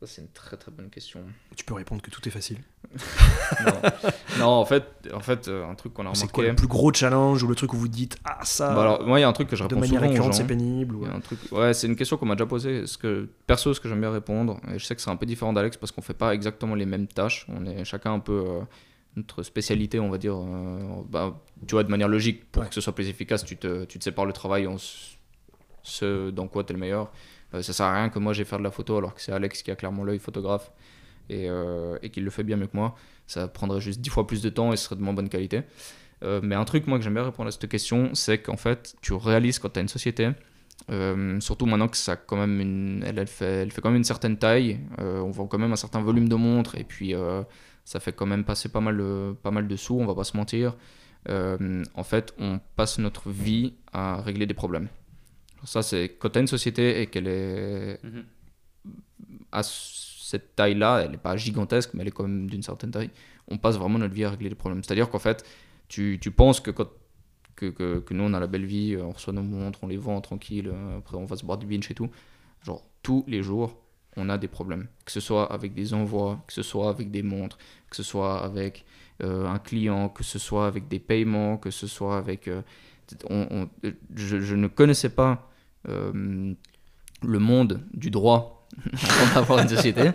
Ça, 0.00 0.06
c'est 0.06 0.22
une 0.22 0.28
très 0.28 0.56
très 0.56 0.70
bonne 0.72 0.88
question. 0.88 1.20
Tu 1.54 1.62
peux 1.62 1.74
répondre 1.74 2.00
que 2.00 2.10
tout 2.10 2.26
est 2.26 2.30
facile. 2.30 2.56
non. 3.64 3.72
non, 4.38 4.46
en 4.46 4.64
fait, 4.64 4.84
en 5.12 5.20
fait 5.20 5.46
euh, 5.48 5.68
un 5.68 5.74
truc 5.74 5.92
qu'on 5.92 6.06
a 6.06 6.14
C'est 6.14 6.22
remarqué. 6.22 6.32
quoi 6.32 6.44
le 6.48 6.56
plus 6.56 6.66
gros 6.68 6.90
challenge 6.90 7.42
ou 7.42 7.46
le 7.48 7.54
truc 7.54 7.74
où 7.74 7.76
vous 7.76 7.86
dites 7.88 8.16
Ah, 8.24 8.38
ça, 8.42 8.72
Bah 8.74 8.80
alors, 8.80 9.06
moi, 9.06 9.18
il 9.18 9.22
y 9.22 9.24
a 9.24 9.28
un 9.28 9.32
truc 9.34 9.48
que 9.48 9.56
je 9.56 9.62
de 9.62 9.68
réponds 9.68 9.80
manière 9.80 9.98
souvent 10.00 10.06
aux 10.06 10.08
récurrente, 10.12 10.34
c'est 10.34 10.46
pénible 10.46 10.94
ou- 10.96 11.02
Il 11.02 11.08
y 11.08 11.10
a 11.10 11.14
un 11.14 11.20
truc... 11.20 11.38
Ouais, 11.52 11.74
c'est 11.74 11.86
une 11.86 11.96
question 11.96 12.16
qu'on 12.16 12.24
m'a 12.24 12.34
déjà 12.34 12.46
posée. 12.46 12.86
Ce 12.86 12.96
que... 12.96 13.28
Perso, 13.46 13.74
ce 13.74 13.80
que 13.80 13.90
j'aime 13.90 14.00
bien 14.00 14.10
répondre, 14.10 14.58
et 14.72 14.78
je 14.78 14.84
sais 14.86 14.94
que 14.96 15.02
c'est 15.02 15.10
un 15.10 15.16
peu 15.16 15.26
différent 15.26 15.52
d'Alex 15.52 15.76
parce 15.76 15.92
qu'on 15.92 16.00
fait 16.02 16.14
pas 16.14 16.32
exactement 16.34 16.74
les 16.74 16.86
mêmes 16.86 17.06
tâches. 17.06 17.46
On 17.50 17.66
est 17.66 17.84
chacun 17.84 18.14
un 18.14 18.20
peu 18.20 18.42
euh, 18.46 18.60
notre 19.16 19.42
spécialité, 19.42 20.00
on 20.00 20.08
va 20.08 20.16
dire. 20.16 20.34
euh, 20.36 20.78
bah, 21.10 21.38
tu 21.66 21.74
vois, 21.74 21.84
de 21.84 21.90
manière 21.90 22.08
logique, 22.08 22.50
pour 22.50 22.62
Ouais. 22.62 22.68
que 22.70 22.74
ce 22.74 22.80
soit 22.80 22.94
plus 22.94 23.08
efficace, 23.10 23.44
tu 23.44 23.58
te, 23.58 23.84
tu 23.84 23.98
te 23.98 24.04
sépares 24.04 24.24
le 24.24 24.32
travail 24.32 24.66
en 24.66 24.76
ce 25.82 26.30
dans 26.30 26.48
quoi 26.48 26.64
tu 26.64 26.72
es 26.72 26.74
le 26.74 26.80
meilleur. 26.80 27.12
Euh, 27.54 27.62
ça 27.62 27.72
sert 27.72 27.86
à 27.86 27.94
rien 27.94 28.08
que 28.08 28.18
moi 28.18 28.32
j'ai 28.32 28.44
faire 28.44 28.58
de 28.58 28.64
la 28.64 28.70
photo 28.70 28.96
alors 28.96 29.14
que 29.14 29.20
c'est 29.20 29.32
Alex 29.32 29.62
qui 29.62 29.70
a 29.70 29.76
clairement 29.76 30.04
l'œil 30.04 30.18
photographe 30.18 30.72
et, 31.30 31.48
euh, 31.48 31.96
qui 31.98 32.20
le 32.20 32.30
fait 32.30 32.42
bien 32.42 32.56
mieux 32.56 32.66
que 32.66 32.76
moi. 32.76 32.94
Ça 33.26 33.48
prendrait 33.48 33.80
juste 33.80 34.00
10 34.00 34.10
fois 34.10 34.26
plus 34.26 34.42
de 34.42 34.50
temps 34.50 34.72
et 34.72 34.76
ce 34.76 34.84
serait 34.84 34.96
de 34.96 35.02
moins 35.02 35.14
bonne 35.14 35.28
qualité. 35.28 35.62
Euh, 36.22 36.40
mais 36.42 36.54
un 36.54 36.64
truc, 36.64 36.86
moi, 36.86 36.98
que 36.98 37.04
j'aime 37.04 37.14
bien 37.14 37.24
répondre 37.24 37.48
à 37.48 37.52
cette 37.52 37.68
question, 37.68 38.10
c'est 38.14 38.38
qu'en 38.38 38.56
fait, 38.56 38.94
tu 39.00 39.14
réalises 39.14 39.58
quand 39.58 39.70
tu 39.70 39.78
as 39.78 39.82
une 39.82 39.88
société, 39.88 40.30
euh, 40.90 41.40
surtout 41.40 41.66
maintenant 41.66 41.88
que 41.88 41.96
ça 41.96 42.16
quand 42.16 42.36
même 42.36 42.60
une, 42.60 43.04
elle, 43.06 43.26
fait, 43.26 43.62
elle 43.62 43.70
fait 43.70 43.80
quand 43.80 43.88
même 43.88 43.98
une 43.98 44.04
certaine 44.04 44.36
taille, 44.36 44.80
on 44.98 45.30
vend 45.30 45.46
quand 45.46 45.58
même 45.58 45.72
un 45.72 45.76
certain 45.76 46.02
volume 46.02 46.28
de 46.28 46.34
montres, 46.34 46.74
et 46.76 46.84
puis 46.84 47.14
ça 47.84 48.00
fait 48.00 48.12
quand 48.12 48.26
même 48.26 48.44
passer 48.44 48.68
pas 48.68 48.80
mal, 48.80 49.02
pas 49.42 49.50
mal 49.50 49.66
de 49.66 49.76
sous, 49.76 49.98
on 49.98 50.04
va 50.04 50.14
pas 50.14 50.24
se 50.24 50.36
mentir. 50.36 50.76
En 51.28 52.04
fait, 52.04 52.34
on 52.38 52.60
passe 52.76 52.98
notre 52.98 53.30
vie 53.30 53.74
à 53.92 54.20
régler 54.20 54.46
des 54.46 54.54
problèmes. 54.54 54.88
Ça, 55.64 55.82
c'est 55.82 56.16
quand 56.18 56.30
tu 56.30 56.38
as 56.38 56.40
une 56.42 56.46
société 56.46 57.00
et 57.02 57.06
qu'elle 57.06 57.28
est 57.28 57.98
Mhm. 58.04 58.24
à 59.52 59.62
cette 59.62 60.54
taille-là, 60.56 61.02
elle 61.04 61.10
n'est 61.12 61.16
pas 61.16 61.36
gigantesque, 61.36 61.90
mais 61.94 62.02
elle 62.02 62.08
est 62.08 62.12
quand 62.12 62.22
même 62.26 62.48
d'une 62.48 62.62
certaine 62.62 62.90
taille, 62.90 63.10
on 63.48 63.58
passe 63.58 63.76
vraiment 63.76 63.98
notre 63.98 64.14
vie 64.14 64.24
à 64.24 64.30
régler 64.30 64.48
des 64.48 64.54
problèmes. 64.54 64.82
C'est-à-dire 64.84 65.10
qu'en 65.10 65.18
fait, 65.18 65.44
tu, 65.88 66.18
tu 66.20 66.30
penses 66.30 66.60
que, 66.60 66.70
quand, 66.70 66.88
que, 67.56 67.66
que, 67.66 67.98
que 67.98 68.14
nous, 68.14 68.24
on 68.24 68.32
a 68.32 68.40
la 68.40 68.46
belle 68.46 68.64
vie, 68.64 68.96
on 68.96 69.10
reçoit 69.10 69.32
nos 69.32 69.42
montres, 69.42 69.80
on 69.82 69.88
les 69.88 69.96
vend 69.96 70.20
tranquille, 70.20 70.68
euh, 70.72 70.98
après 70.98 71.16
on 71.16 71.24
va 71.24 71.36
se 71.36 71.44
boire 71.44 71.58
du 71.58 71.66
binge 71.66 71.90
et 71.90 71.94
tout. 71.94 72.08
Genre, 72.62 72.82
tous 73.02 73.24
les 73.26 73.42
jours, 73.42 73.76
on 74.16 74.28
a 74.28 74.38
des 74.38 74.48
problèmes. 74.48 74.86
Que 75.04 75.12
ce 75.12 75.20
soit 75.20 75.52
avec 75.52 75.74
des 75.74 75.92
envois, 75.94 76.42
que 76.46 76.52
ce 76.52 76.62
soit 76.62 76.88
avec 76.90 77.10
des 77.10 77.22
montres, 77.22 77.58
que 77.90 77.96
ce 77.96 78.02
soit 78.04 78.42
avec 78.44 78.84
euh, 79.22 79.46
un 79.48 79.58
client, 79.58 80.08
que 80.08 80.22
ce 80.24 80.38
soit 80.38 80.66
avec 80.66 80.86
des 80.88 81.00
paiements, 81.00 81.56
que 81.58 81.70
ce 81.70 81.86
soit 81.88 82.16
avec... 82.18 82.46
euh, 82.48 82.62
on- 83.28 83.46
on- 83.50 83.68
je, 84.14 84.38
je 84.40 84.54
ne 84.54 84.68
connaissais 84.68 85.10
pas 85.10 85.49
euh, 85.88 86.54
le 87.22 87.38
monde 87.38 87.80
du 87.94 88.10
droit 88.10 88.56
avant 88.92 89.34
d'avoir 89.40 89.58
une 89.60 89.68
société. 89.68 90.10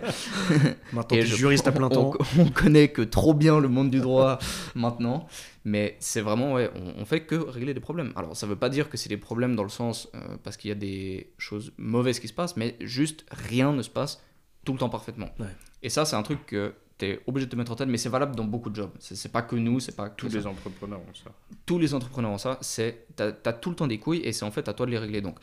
Maintenant, 0.92 1.16
Et 1.18 1.22
je- 1.22 1.36
juriste 1.36 1.68
à 1.68 1.72
plein 1.72 1.88
temps. 1.90 2.12
On, 2.38 2.42
on 2.42 2.48
connaît 2.50 2.88
que 2.88 3.02
trop 3.02 3.34
bien 3.34 3.60
le 3.60 3.68
monde 3.68 3.90
du 3.90 4.00
droit 4.00 4.38
maintenant, 4.74 5.26
mais 5.64 5.96
c'est 6.00 6.22
vraiment, 6.22 6.54
ouais, 6.54 6.70
on, 6.74 7.02
on 7.02 7.04
fait 7.04 7.20
que 7.20 7.34
régler 7.34 7.74
des 7.74 7.80
problèmes. 7.80 8.12
Alors, 8.16 8.34
ça 8.36 8.46
veut 8.46 8.56
pas 8.56 8.70
dire 8.70 8.88
que 8.88 8.96
c'est 8.96 9.10
des 9.10 9.18
problèmes 9.18 9.56
dans 9.56 9.62
le 9.62 9.68
sens 9.68 10.08
euh, 10.14 10.36
parce 10.42 10.56
qu'il 10.56 10.68
y 10.70 10.72
a 10.72 10.76
des 10.76 11.32
choses 11.38 11.72
mauvaises 11.76 12.18
qui 12.18 12.28
se 12.28 12.32
passent, 12.32 12.56
mais 12.56 12.76
juste 12.80 13.26
rien 13.30 13.72
ne 13.72 13.82
se 13.82 13.90
passe 13.90 14.22
tout 14.64 14.72
le 14.72 14.78
temps 14.78 14.88
parfaitement. 14.88 15.28
Ouais. 15.38 15.46
Et 15.82 15.90
ça, 15.90 16.04
c'est 16.06 16.16
un 16.16 16.22
truc 16.22 16.46
que 16.46 16.72
tu 16.98 17.06
es 17.06 17.20
obligé 17.26 17.46
de 17.46 17.50
te 17.50 17.56
mettre 17.56 17.72
en 17.72 17.76
tête, 17.76 17.88
mais 17.88 17.98
c'est 17.98 18.08
valable 18.08 18.34
dans 18.36 18.44
beaucoup 18.44 18.70
de 18.70 18.76
jobs. 18.76 18.90
C'est 18.98 19.30
pas 19.32 19.42
que 19.42 19.56
nous, 19.56 19.80
c'est 19.80 19.96
pas 19.96 20.08
que 20.08 20.16
Tous 20.16 20.30
ça 20.30 20.38
les 20.38 20.46
entrepreneurs 20.46 21.00
ont 21.00 21.14
ça. 21.14 21.30
tous 21.66 21.78
les 21.78 21.94
entrepreneurs 21.94 22.30
ont 22.32 22.38
ça, 22.38 22.58
c'est 22.60 23.06
t'as 23.16 23.32
as 23.44 23.52
tout 23.52 23.70
le 23.70 23.76
temps 23.76 23.86
des 23.86 23.98
couilles 23.98 24.20
et 24.24 24.32
c'est 24.32 24.44
en 24.44 24.50
fait 24.50 24.68
à 24.68 24.72
toi 24.72 24.86
de 24.86 24.90
les 24.92 24.98
régler. 24.98 25.20
Donc 25.20 25.38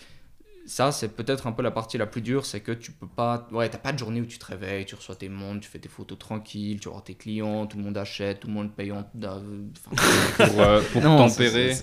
ça, 0.66 0.92
c'est 0.94 1.10
peut-être 1.10 1.46
un 1.48 1.52
peu 1.52 1.62
la 1.62 1.72
partie 1.72 1.98
la 1.98 2.06
plus 2.08 2.22
dure, 2.22 2.46
c'est 2.46 2.62
que 2.62 2.72
tu 2.72 2.92
peux 2.94 3.06
pas, 3.08 3.48
ouais, 3.52 3.68
t'as 3.70 3.78
pas 3.78 3.92
de 3.92 4.00
journée 4.00 4.22
où 4.22 4.26
tu 4.26 4.40
te 4.40 4.46
réveilles, 4.46 4.86
tu 4.86 4.96
reçois 4.96 5.16
tes 5.16 5.28
montres, 5.28 5.60
tu 5.60 5.70
fais 5.70 5.80
tes 5.80 5.90
photos 5.90 6.18
tranquilles, 6.18 6.80
tu 6.80 6.88
vois 6.90 7.02
tes 7.02 7.16
clients, 7.16 7.68
tout 7.68 7.78
le 7.78 7.84
monde 7.84 7.98
achète, 7.98 8.40
tout 8.40 8.48
le 8.48 8.54
monde 8.54 8.72
paye 8.74 8.92
en, 8.94 9.00
enfin, 9.00 9.92
Pour, 10.48 10.62
euh, 10.62 10.82
pour 10.94 11.02
non, 11.02 11.18
tempérer, 11.18 11.74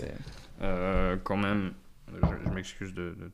euh, 0.62 1.16
quand 1.22 1.36
même, 1.36 1.72
je, 2.10 2.26
je 2.46 2.50
m'excuse 2.54 2.94
de, 2.94 3.14
de. 3.20 3.30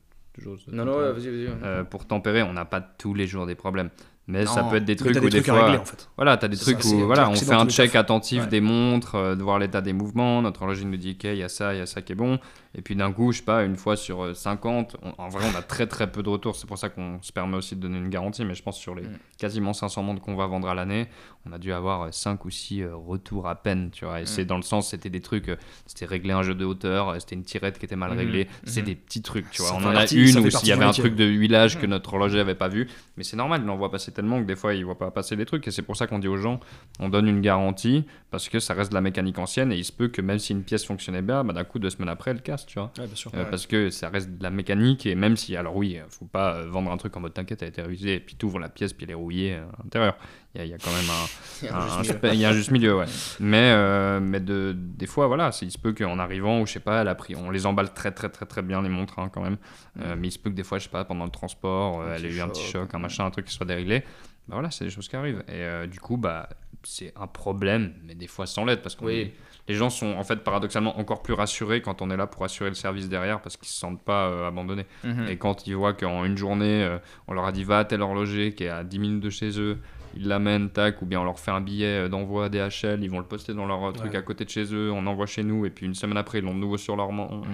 Non, 0.72 0.84
non, 0.84 0.98
ouais, 0.98 1.12
vas-y, 1.12 1.30
vas-y. 1.30 1.48
Euh, 1.62 1.84
pour 1.84 2.06
tempérer, 2.06 2.42
on 2.42 2.52
n'a 2.52 2.64
pas 2.66 2.80
tous 2.80 3.14
les 3.14 3.26
jours 3.26 3.46
des 3.46 3.54
problèmes. 3.54 3.88
Mais 4.28 4.44
ça 4.44 4.64
peut 4.64 4.76
être 4.76 4.84
des 4.84 4.96
trucs 4.96 5.12
t'as 5.12 5.20
où 5.20 5.22
des 5.24 5.28
des 5.30 5.36
trucs 5.42 5.48
à 5.50 5.52
fois. 5.54 5.64
régler 5.66 5.78
en 5.78 5.84
fait. 5.84 6.08
Voilà, 6.16 6.36
t'as 6.36 6.48
des 6.48 6.56
trucs 6.56 6.82
ça, 6.82 6.94
où 6.94 7.06
voilà, 7.06 7.30
on 7.30 7.34
fait 7.36 7.52
un 7.52 7.68
check 7.68 7.94
attentif 7.94 8.42
Ouais. 8.42 8.48
des 8.48 8.60
montres, 8.60 9.14
euh, 9.14 9.36
de 9.36 9.42
voir 9.42 9.58
l'état 9.60 9.80
des 9.80 9.92
mouvements, 9.92 10.42
notre 10.42 10.62
horloger 10.62 10.84
nous 10.84 10.96
dit 10.96 11.12
ok, 11.16 11.24
il 11.24 11.36
y 11.36 11.42
a 11.44 11.48
ça, 11.48 11.74
il 11.74 11.78
y 11.78 11.80
a 11.80 11.86
ça 11.86 12.02
qui 12.02 12.10
est 12.12 12.16
bon, 12.16 12.40
et 12.74 12.82
puis 12.82 12.96
d'un 12.96 13.12
coup, 13.12 13.30
je 13.30 13.38
sais 13.38 13.44
pas, 13.44 13.62
une 13.62 13.76
fois 13.76 13.94
sur 13.96 14.24
euh, 14.24 14.34
50, 14.34 14.96
on- 15.02 15.14
en 15.22 15.28
vrai, 15.28 15.44
on 15.52 15.56
a 15.56 15.62
très 15.62 15.86
très 15.86 16.10
peu 16.10 16.24
de 16.24 16.28
retours, 16.28 16.56
c'est 16.56 16.66
pour 16.66 16.76
ça 16.76 16.88
qu'on 16.88 17.22
se 17.22 17.32
permet 17.32 17.56
aussi 17.56 17.76
de 17.76 17.80
donner 17.80 17.98
une 17.98 18.08
garantie, 18.10 18.44
mais 18.44 18.54
je 18.56 18.64
pense 18.64 18.76
sur 18.78 18.96
les 18.96 19.02
Mm. 19.02 19.18
quasiment 19.38 19.72
500 19.72 20.02
montres 20.02 20.20
qu'on 20.20 20.34
va 20.34 20.46
vendre 20.48 20.68
à 20.68 20.74
l'année, 20.74 21.06
on 21.48 21.52
a 21.52 21.58
dû 21.58 21.72
avoir 21.72 22.12
5 22.12 22.44
ou 22.44 22.50
6 22.50 22.84
retours 22.84 23.46
à 23.46 23.54
peine, 23.54 23.90
tu 23.92 24.06
vois, 24.06 24.18
et 24.18 24.24
Mm. 24.24 24.26
c'est 24.26 24.44
dans 24.44 24.56
le 24.56 24.62
sens, 24.62 24.88
c'était 24.90 25.08
des 25.08 25.20
trucs, 25.20 25.50
euh, 25.50 25.56
c'était 25.86 26.04
régler 26.04 26.32
un 26.32 26.42
jeu 26.42 26.56
de 26.56 26.64
hauteur, 26.64 27.10
euh, 27.10 27.18
c'était 27.20 27.36
une 27.36 27.44
tirette 27.44 27.78
qui 27.78 27.84
était 27.84 27.94
mal 27.94 28.10
Mhm. 28.10 28.18
réglée, 28.18 28.48
c'est 28.64 28.82
des 28.82 28.96
petits 28.96 29.22
trucs, 29.22 29.48
tu 29.52 29.62
vois, 29.62 29.70
Ça 29.70 29.76
on 29.80 29.84
en 29.86 29.90
a 29.90 29.94
partie- 29.94 30.16
une 30.16 30.38
où 30.44 30.50
s'il 30.50 30.68
y 30.68 30.72
avait 30.72 30.84
un 30.84 30.90
truc 30.90 31.14
de 31.14 31.24
huilage 31.24 31.78
que 31.78 31.86
notre 31.86 32.12
horloger 32.12 32.40
avait 32.40 32.56
pas 32.56 32.66
vu, 32.68 32.88
mais 33.16 33.22
c'est 33.22 33.36
normal, 33.36 33.60
il 33.64 33.70
en 33.70 33.76
voit 33.76 33.90
passer 33.92 34.10
tellement 34.16 34.40
que 34.40 34.46
des 34.46 34.56
fois 34.56 34.74
il 34.74 34.84
voit 34.84 34.98
pas 34.98 35.10
passer 35.10 35.36
des 35.36 35.44
trucs 35.44 35.68
et 35.68 35.70
c'est 35.70 35.82
pour 35.82 35.96
ça 35.96 36.06
qu'on 36.06 36.18
dit 36.18 36.26
aux 36.26 36.38
gens 36.38 36.58
on 37.00 37.10
donne 37.10 37.28
une 37.28 37.42
garantie 37.42 38.04
parce 38.30 38.48
que 38.48 38.58
ça 38.58 38.72
reste 38.74 38.90
de 38.90 38.94
la 38.94 39.02
mécanique 39.02 39.38
ancienne 39.38 39.70
et 39.72 39.76
il 39.76 39.84
se 39.84 39.92
peut 39.92 40.08
que 40.08 40.22
même 40.22 40.38
si 40.38 40.52
une 40.52 40.62
pièce 40.62 40.84
fonctionnait 40.86 41.22
bien, 41.22 41.44
bah, 41.44 41.52
d'un 41.52 41.64
coup 41.64 41.78
deux 41.78 41.90
semaines 41.90 42.08
après 42.08 42.30
elle 42.30 42.42
casse, 42.42 42.64
tu 42.66 42.78
vois. 42.78 42.90
Ouais, 42.98 43.06
bien 43.06 43.14
sûr. 43.14 43.30
Euh, 43.34 43.44
Parce 43.44 43.66
que 43.66 43.90
ça 43.90 44.08
reste 44.08 44.30
de 44.38 44.42
la 44.42 44.50
mécanique 44.50 45.04
et 45.06 45.14
même 45.14 45.36
si, 45.36 45.54
alors 45.54 45.76
oui, 45.76 45.98
faut 46.08 46.24
pas 46.24 46.62
vendre 46.64 46.90
un 46.90 46.96
truc 46.96 47.16
en 47.16 47.20
mode 47.20 47.34
t'inquiète, 47.34 47.62
elle 47.62 47.66
a 47.66 47.68
été 47.68 47.82
révisée 47.82 48.14
et 48.14 48.20
puis 48.20 48.36
tu 48.36 48.46
ouvres 48.46 48.58
la 48.58 48.68
pièce 48.70 48.92
puis 48.92 49.04
elle 49.04 49.10
est 49.10 49.14
rouillée 49.14 49.54
euh, 49.54 49.64
à 49.78 49.82
l'intérieur. 49.84 50.16
Il 50.56 50.58
y, 50.58 50.62
a- 50.62 50.64
il 50.64 50.70
y 50.70 50.74
a 50.74 50.78
quand 50.78 50.90
même 50.92 51.04
un, 51.10 51.74
un 51.76 51.98
un- 51.98 52.02
juste 52.02 52.16
un 52.24 52.30
milieu. 52.32 52.52
juste 52.52 52.70
milieu, 52.70 52.96
ouais. 52.96 53.04
Mais, 53.40 53.72
euh, 53.74 54.20
mais 54.20 54.40
de, 54.40 54.74
des 54.76 55.06
fois, 55.06 55.26
voilà, 55.26 55.50
il 55.60 55.70
se 55.70 55.78
peut 55.78 55.92
qu'en 55.92 56.18
arrivant, 56.18 56.60
ou 56.60 56.66
je 56.66 56.72
sais 56.72 56.80
pas, 56.80 57.02
elle 57.02 57.08
a 57.08 57.14
pris, 57.14 57.36
on 57.36 57.50
les 57.50 57.66
emballe 57.66 57.92
très 57.92 58.10
très 58.12 58.28
très 58.30 58.46
très 58.46 58.62
bien 58.62 58.80
les 58.82 58.88
montres 58.88 59.18
hein, 59.18 59.28
quand 59.32 59.42
même. 59.42 59.58
Euh, 60.00 60.14
mais 60.18 60.28
il 60.28 60.32
se 60.32 60.38
peut 60.38 60.50
que 60.50 60.54
des 60.54 60.64
fois, 60.64 60.78
je 60.78 60.84
sais 60.84 60.90
pas, 60.90 61.04
pendant 61.04 61.24
le 61.24 61.30
transport, 61.30 62.02
elle 62.08 62.24
ait 62.24 62.32
eu 62.34 62.40
un 62.40 62.48
petit 62.48 62.64
choc, 62.66 62.94
un 62.94 62.98
machin, 62.98 63.26
un 63.26 63.30
truc 63.30 63.46
qui 63.46 63.54
soit 63.54 63.66
déréglé. 63.66 64.00
Bah 64.48 64.54
voilà, 64.54 64.70
c'est 64.70 64.84
des 64.84 64.90
choses 64.90 65.08
qui 65.08 65.16
arrivent. 65.16 65.42
Et 65.48 65.52
euh, 65.54 65.86
du 65.86 65.98
coup, 66.00 66.16
bah 66.16 66.48
c'est 66.84 67.12
un 67.20 67.26
problème, 67.26 67.94
mais 68.04 68.14
des 68.14 68.28
fois 68.28 68.46
sans 68.46 68.64
l'aide, 68.64 68.80
parce 68.80 68.94
que 68.94 69.04
Oui. 69.04 69.32
les 69.66 69.74
gens 69.74 69.90
sont 69.90 70.12
en 70.14 70.22
fait 70.22 70.36
paradoxalement 70.44 71.00
encore 71.00 71.20
plus 71.20 71.34
rassurés 71.34 71.82
quand 71.82 72.00
on 72.00 72.10
est 72.10 72.16
là 72.16 72.28
pour 72.28 72.44
assurer 72.44 72.68
le 72.70 72.76
service 72.76 73.08
derrière, 73.08 73.40
parce 73.40 73.56
qu'ils 73.56 73.66
se 73.66 73.76
sentent 73.76 74.04
pas 74.04 74.26
euh, 74.28 74.46
abandonnés. 74.46 74.86
Mhm. 75.02 75.26
Et 75.28 75.36
quand 75.36 75.66
ils 75.66 75.74
voient 75.74 75.94
qu'en 75.94 76.24
une 76.24 76.36
journée, 76.36 76.84
euh, 76.84 76.98
on 77.26 77.32
leur 77.34 77.44
a 77.44 77.50
dit 77.50 77.64
va 77.64 77.78
à 77.80 77.84
tel 77.84 78.02
horloger 78.02 78.52
qui 78.54 78.62
est 78.64 78.68
à 78.68 78.84
10 78.84 79.00
minutes 79.00 79.20
de 79.24 79.30
chez 79.30 79.58
eux, 79.58 79.78
ils 80.16 80.26
l'amènent, 80.26 80.70
tac, 80.70 81.02
ou 81.02 81.06
bien 81.06 81.20
on 81.20 81.24
leur 81.24 81.38
fait 81.38 81.50
un 81.50 81.60
billet 81.60 82.04
euh, 82.04 82.08
d'envoi 82.08 82.46
à 82.46 82.48
DHL, 82.48 83.02
ils 83.02 83.10
vont 83.10 83.18
le 83.18 83.24
poster 83.26 83.54
dans 83.54 83.66
leur 83.66 83.84
euh, 83.84 83.92
truc 83.92 84.12
Ouais. 84.12 84.18
à 84.18 84.22
côté 84.22 84.44
de 84.44 84.50
chez 84.50 84.72
eux, 84.74 84.90
on 84.92 85.06
envoie 85.06 85.26
chez 85.26 85.42
nous, 85.42 85.66
et 85.66 85.70
puis 85.70 85.86
une 85.86 85.94
semaine 85.94 86.16
après, 86.16 86.38
ils 86.38 86.44
l'ont 86.44 86.54
de 86.54 86.60
nouveau 86.60 86.76
sur 86.76 86.96
leur, 86.96 87.10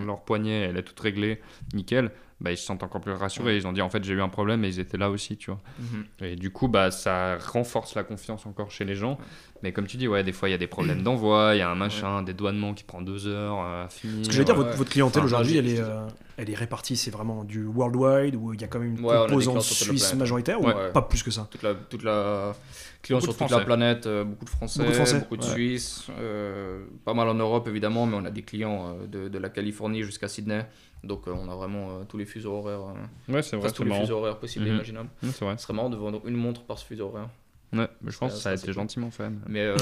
leur 0.06 0.20
poignet, 0.22 0.60
elle 0.70 0.76
est 0.76 0.82
toute 0.82 1.00
réglée, 1.00 1.40
nickel, 1.74 2.10
bah, 2.42 2.50
ils 2.50 2.56
se 2.56 2.64
sentent 2.66 2.82
encore 2.82 3.00
plus 3.00 3.12
rassurés. 3.12 3.56
Ils 3.56 3.66
ont 3.66 3.72
dit 3.72 3.80
en 3.82 3.88
fait 3.88 4.02
j'ai 4.04 4.12
eu 4.14 4.20
un 4.20 4.28
problème 4.28 4.64
et 4.64 4.68
ils 4.68 4.80
étaient 4.80 4.98
là 4.98 5.08
aussi, 5.10 5.36
tu 5.36 5.50
vois. 5.50 5.60
Mhm. 5.78 6.04
Et 6.26 6.36
du 6.36 6.50
coup, 6.50 6.68
bah, 6.68 6.90
ça 6.90 7.38
renforce 7.38 7.94
la 7.94 8.02
confiance 8.04 8.44
encore 8.46 8.70
chez 8.70 8.84
les 8.84 8.94
gens. 8.94 9.16
Mais 9.62 9.72
comme 9.72 9.86
tu 9.86 9.96
dis, 9.96 10.08
ouais, 10.08 10.24
des 10.24 10.32
fois, 10.32 10.48
il 10.48 10.52
y 10.52 10.56
a 10.56 10.58
des 10.58 10.66
problèmes 10.66 11.02
d'envoi, 11.02 11.52
il 11.54 11.58
y 11.58 11.62
a 11.62 11.70
un 11.70 11.76
machin, 11.76 12.22
des 12.22 12.34
douanements 12.34 12.74
qui 12.74 12.82
prend 12.82 13.00
deux 13.00 13.28
heures 13.28 13.60
à 13.60 13.88
finir. 13.88 14.24
Ce 14.24 14.28
que 14.28 14.34
je 14.34 14.38
veux 14.40 14.44
dire, 14.44 14.58
Ouais. 14.58 14.64
votre, 14.64 14.76
votre 14.76 14.90
clientèle 14.90 15.20
Enfin, 15.22 15.26
aujourd'hui, 15.26 15.56
elle 15.56 15.68
est, 15.68 15.78
euh, 15.80 16.04
elle 16.36 16.50
est 16.50 16.54
répartie. 16.56 16.96
C'est 16.96 17.12
vraiment 17.12 17.44
du 17.44 17.64
worldwide 17.64 18.34
où 18.34 18.52
il 18.52 18.60
y 18.60 18.64
a 18.64 18.66
quand 18.66 18.80
même 18.80 18.96
une 18.96 19.04
Ouais, 19.04 19.16
composante 19.28 19.62
suisse 19.62 20.14
majoritaire 20.14 20.60
ou 20.60 20.66
Ouais. 20.66 20.90
pas 20.92 21.02
plus 21.02 21.22
que 21.22 21.30
ça? 21.30 21.46
Toute 21.48 21.62
la, 21.62 21.74
toute 21.74 22.02
la 22.02 22.54
clients 23.02 23.20
sur 23.20 23.36
toute 23.36 23.50
la 23.50 23.60
planète, 23.60 24.06
euh, 24.06 24.24
beaucoup 24.24 24.44
de 24.44 24.50
Français, 24.50 24.80
Beaucoup 24.80 24.90
de 24.90 24.96
Français, 24.96 25.18
beaucoup 25.20 25.36
de 25.36 25.42
ouais. 25.42 25.48
Suisses, 25.50 26.06
euh, 26.18 26.84
pas 27.04 27.14
mal 27.14 27.28
en 27.28 27.34
Europe 27.34 27.66
évidemment, 27.68 28.06
mais 28.06 28.16
on 28.16 28.24
a 28.24 28.30
des 28.30 28.42
clients 28.42 28.96
euh, 29.00 29.06
de, 29.06 29.28
de 29.28 29.38
la 29.38 29.48
Californie 29.48 30.02
jusqu'à 30.02 30.28
Sydney, 30.28 30.64
donc 31.04 31.26
euh, 31.28 31.32
on 31.32 31.48
a 31.50 31.54
vraiment 31.54 31.90
euh, 32.00 32.04
tous 32.04 32.16
les 32.18 32.24
fuseaux 32.26 32.54
horaires, 32.58 32.80
euh, 33.28 33.32
Ouais, 33.32 33.42
c'est 33.42 33.56
vrai, 33.56 33.70
tous 33.72 33.82
les 33.84 33.88
marrant. 33.90 34.00
fuseaux 34.02 34.18
horaires 34.18 34.38
possibles 34.38 34.66
et 34.66 34.70
Mhm. 34.70 34.76
imaginables. 34.76 35.08
C'est 35.22 35.44
vrai. 35.44 35.56
Ce 35.56 35.64
serait 35.64 35.74
marrant 35.74 35.90
de 35.90 35.96
vendre 35.96 36.22
une 36.26 36.36
montre 36.36 36.62
par 36.64 36.78
ce 36.78 36.84
fuseau 36.84 37.06
horaire. 37.08 37.28
Ouais, 37.72 37.88
mais 38.02 38.10
je 38.10 38.18
pense 38.18 38.34
que 38.34 38.38
ça 38.38 38.50
a 38.50 38.54
été 38.54 38.66
c'est 38.66 38.72
gentiment 38.74 39.10
fait. 39.10 39.30
mais- 39.48 39.60
euh, 39.60 39.76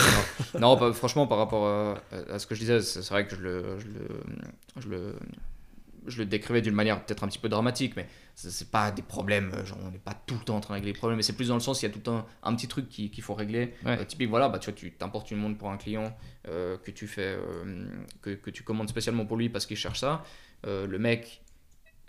non, 0.61 0.77
franchement, 0.93 1.27
par 1.27 1.39
rapport 1.39 1.67
à, 1.67 2.01
à 2.33 2.39
ce 2.39 2.47
que 2.47 2.55
je 2.55 2.61
disais, 2.61 2.81
c'est 2.83 3.07
vrai 3.09 3.27
que 3.27 3.35
je 3.35 3.41
le, 3.43 3.79
je 3.81 3.87
le, 3.89 4.09
je 4.79 4.89
le, 4.89 5.17
je 6.07 6.19
le 6.19 6.25
décrivais 6.27 6.63
d'une 6.63 6.75
manière 6.75 7.05
peut-être 7.05 7.25
un 7.25 7.29
petit 7.29 7.39
peu 7.41 7.49
dramatique, 7.49 7.95
mais 7.97 8.07
c'est 8.37 8.71
pas 8.71 8.91
des 8.93 9.03
problèmes, 9.03 9.53
genre 9.67 9.79
on 9.85 9.91
n'est 9.91 9.99
pas 9.99 10.15
tout 10.15 10.35
le 10.35 10.41
temps 10.41 10.57
en 10.57 10.61
train 10.61 10.75
de 10.75 10.77
régler 10.77 10.93
les 10.93 10.99
problèmes, 10.99 11.17
mais 11.19 11.23
c'est 11.25 11.35
plus 11.35 11.49
dans 11.49 11.55
le 11.55 11.61
sens 11.61 11.83
il 11.83 11.87
y 11.87 11.89
a 11.89 11.91
tout 11.93 11.99
le 11.99 12.05
temps 12.05 12.27
un 12.45 12.55
petit 12.55 12.69
truc 12.69 12.89
qui- 12.89 13.11
qu'il 13.11 13.23
faut 13.25 13.35
régler. 13.35 13.75
Ouais. 13.85 13.99
Euh, 13.99 14.05
typique, 14.05 14.31
voilà, 14.31 14.49
bah, 14.49 14.59
tu 14.61 14.71
vois, 14.71 14.79
tu 14.79 14.93
t'importes 14.93 15.31
une 15.33 15.39
montre 15.39 15.59
pour 15.59 15.69
un 15.71 15.77
client 15.77 16.17
euh, 16.49 16.79
que 16.79 16.91
tu 16.93 17.07
fais, 17.09 17.37
que, 18.23 18.31
que 18.31 18.51
tu 18.51 18.63
commandes 18.63 18.89
spécialement 18.89 19.27
pour 19.27 19.37
lui 19.37 19.49
parce 19.51 19.67
qu'il 19.67 19.77
cherche 19.77 19.99
ça. 20.01 20.25
Euh, 20.67 20.87
le 20.87 20.99
mec, 20.99 21.43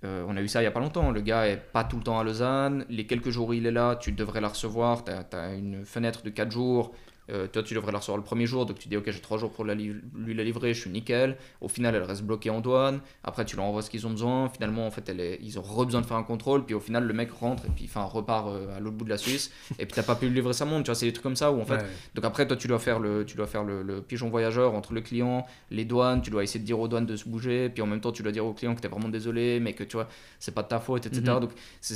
euh, 0.03 0.25
on 0.27 0.35
a 0.35 0.41
eu 0.41 0.47
ça 0.47 0.61
il 0.61 0.65
y 0.65 0.67
a 0.67 0.71
pas 0.71 0.79
longtemps. 0.79 1.11
Le 1.11 1.21
gars 1.21 1.47
est 1.47 1.57
pas 1.57 1.83
tout 1.83 1.97
le 1.97 2.03
temps 2.03 2.19
à 2.19 2.23
Lausanne. 2.23 2.85
Les 2.89 3.05
quelques 3.05 3.29
jours 3.29 3.49
où 3.49 3.53
il 3.53 3.65
est 3.65 3.71
là, 3.71 3.95
tu 3.95 4.11
devrais 4.11 4.41
la 4.41 4.49
recevoir. 4.49 5.03
Tu 5.03 5.11
as, 5.11 5.53
une 5.53 5.85
fenêtre 5.85 6.23
de 6.23 6.29
4 6.29 6.51
jours. 6.51 6.93
Euh, 7.31 7.47
toi, 7.47 7.63
tu 7.63 7.73
devrais 7.73 7.91
la 7.91 7.99
recevoir 7.99 8.17
le 8.17 8.23
premier 8.23 8.45
jour, 8.45 8.65
donc 8.65 8.77
tu 8.79 8.89
dis, 8.89 8.97
ok, 8.97 9.09
j'ai 9.09 9.19
trois 9.21 9.37
jours 9.37 9.51
pour 9.51 9.63
la 9.65 9.73
lui 9.73 9.93
la 10.33 10.43
livrer, 10.43 10.73
je 10.73 10.81
suis 10.81 10.89
nickel. 10.89 11.37
Au 11.61 11.67
final, 11.67 11.95
elle 11.95 12.03
reste 12.03 12.23
bloquée 12.23 12.49
en 12.49 12.59
douane. 12.61 12.99
Après, 13.23 13.45
tu 13.45 13.55
leur 13.55 13.65
envoies 13.65 13.81
ce 13.81 13.89
qu'ils 13.89 14.05
ont 14.05 14.09
besoin. 14.09 14.49
Finalement, 14.49 14.85
en 14.85 14.91
fait, 14.91 15.07
elle 15.09 15.19
est- 15.19 15.39
ils 15.41 15.57
ont 15.57 15.61
re-besoin 15.61 16.01
de 16.01 16.05
faire 16.05 16.17
un 16.17 16.23
contrôle. 16.23 16.65
Puis 16.65 16.75
au 16.75 16.79
final, 16.79 17.05
le 17.05 17.13
mec 17.13 17.31
rentre 17.31 17.65
et 17.65 17.69
puis 17.69 17.85
enfin, 17.85 18.03
repart 18.03 18.47
euh, 18.49 18.75
à 18.75 18.79
l'autre 18.79 18.97
bout 18.97 19.05
de 19.05 19.09
la 19.09 19.17
Suisse. 19.17 19.51
et 19.79 19.85
puis, 19.85 19.93
t'as 19.95 20.03
pas 20.03 20.15
pu 20.15 20.27
lui 20.27 20.35
livrer 20.35 20.53
sa 20.53 20.65
montre. 20.65 20.83
Tu 20.83 20.87
vois, 20.91 20.95
c'est 20.95 21.05
des 21.05 21.13
trucs 21.13 21.23
comme 21.23 21.35
ça 21.35 21.51
où 21.51 21.61
en 21.61 21.65
fait, 21.65 21.75
Ouais. 21.75 21.85
donc 22.15 22.25
après, 22.25 22.47
toi, 22.47 22.57
tu 22.57 22.67
dois 22.67 22.79
faire 22.79 22.99
le, 22.99 23.25
tu 23.25 23.37
dois 23.37 23.47
faire 23.47 23.63
le, 23.63 23.81
le 23.81 24.01
pigeon 24.01 24.29
voyageur 24.29 24.73
entre 24.73 24.93
le 24.93 25.01
client, 25.01 25.45
les 25.69 25.85
douanes. 25.85 26.21
Tu 26.21 26.31
dois 26.31 26.43
essayer 26.43 26.59
de 26.59 26.65
dire 26.65 26.79
aux 26.79 26.87
douanes 26.87 27.05
de 27.05 27.15
se 27.15 27.29
bouger. 27.29 27.69
Puis 27.69 27.81
en 27.81 27.87
même 27.87 28.01
temps, 28.01 28.11
tu 28.11 28.23
dois 28.23 28.31
dire 28.31 28.45
au 28.45 28.53
client 28.53 28.75
que 28.75 28.81
tu 28.81 28.87
es 28.87 28.89
vraiment 28.89 29.09
désolé, 29.09 29.59
mais 29.59 29.73
que 29.73 29.83
tu 29.83 29.95
vois, 29.95 30.07
c'est 30.39 30.53
pas 30.53 30.63
de 30.63 30.67
ta 30.67 30.79
faute, 30.79 31.05
etc. 31.05 31.21
Mhm. 31.25 31.39
Donc, 31.39 31.51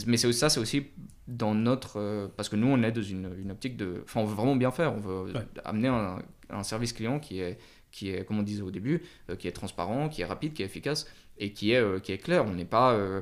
mais 0.07 0.17
c'est 0.17 0.31
ça, 0.31 0.49
c'est 0.49 0.59
aussi 0.59 0.85
dans 1.27 1.55
notre, 1.55 1.99
euh, 1.99 2.27
parce 2.37 2.49
que 2.49 2.55
nous, 2.55 2.67
on 2.67 2.81
est 2.83 2.91
dans 2.91 3.01
une, 3.01 3.29
une 3.41 3.49
optique 3.51 3.77
de, 3.77 4.03
enfin, 4.03 4.19
on 4.21 4.25
veut 4.25 4.35
vraiment 4.35 4.55
bien 4.55 4.69
faire. 4.69 4.93
On 4.93 4.99
veut 4.99 5.24
Ouais. 5.33 5.45
amener 5.63 5.87
un, 5.87 6.19
un 6.49 6.63
service 6.63 6.93
client 6.93 7.19
qui 7.19 7.39
est, 7.39 7.57
qui 7.91 8.09
est, 8.09 8.25
comme 8.25 8.39
on 8.39 8.43
disait 8.43 8.61
au 8.61 8.71
début, 8.71 9.01
euh, 9.29 9.35
qui 9.35 9.47
est 9.47 9.51
transparent, 9.51 10.09
qui 10.09 10.21
est 10.21 10.25
rapide, 10.25 10.53
qui 10.53 10.61
est 10.63 10.65
efficace 10.65 11.07
et 11.37 11.53
qui 11.53 11.71
est, 11.71 11.77
euh, 11.81 11.99
qui 11.99 12.11
est 12.11 12.17
clair. 12.17 12.45
On 12.45 12.53
n'est 12.53 12.65
pas 12.65 12.93
euh, 12.93 13.21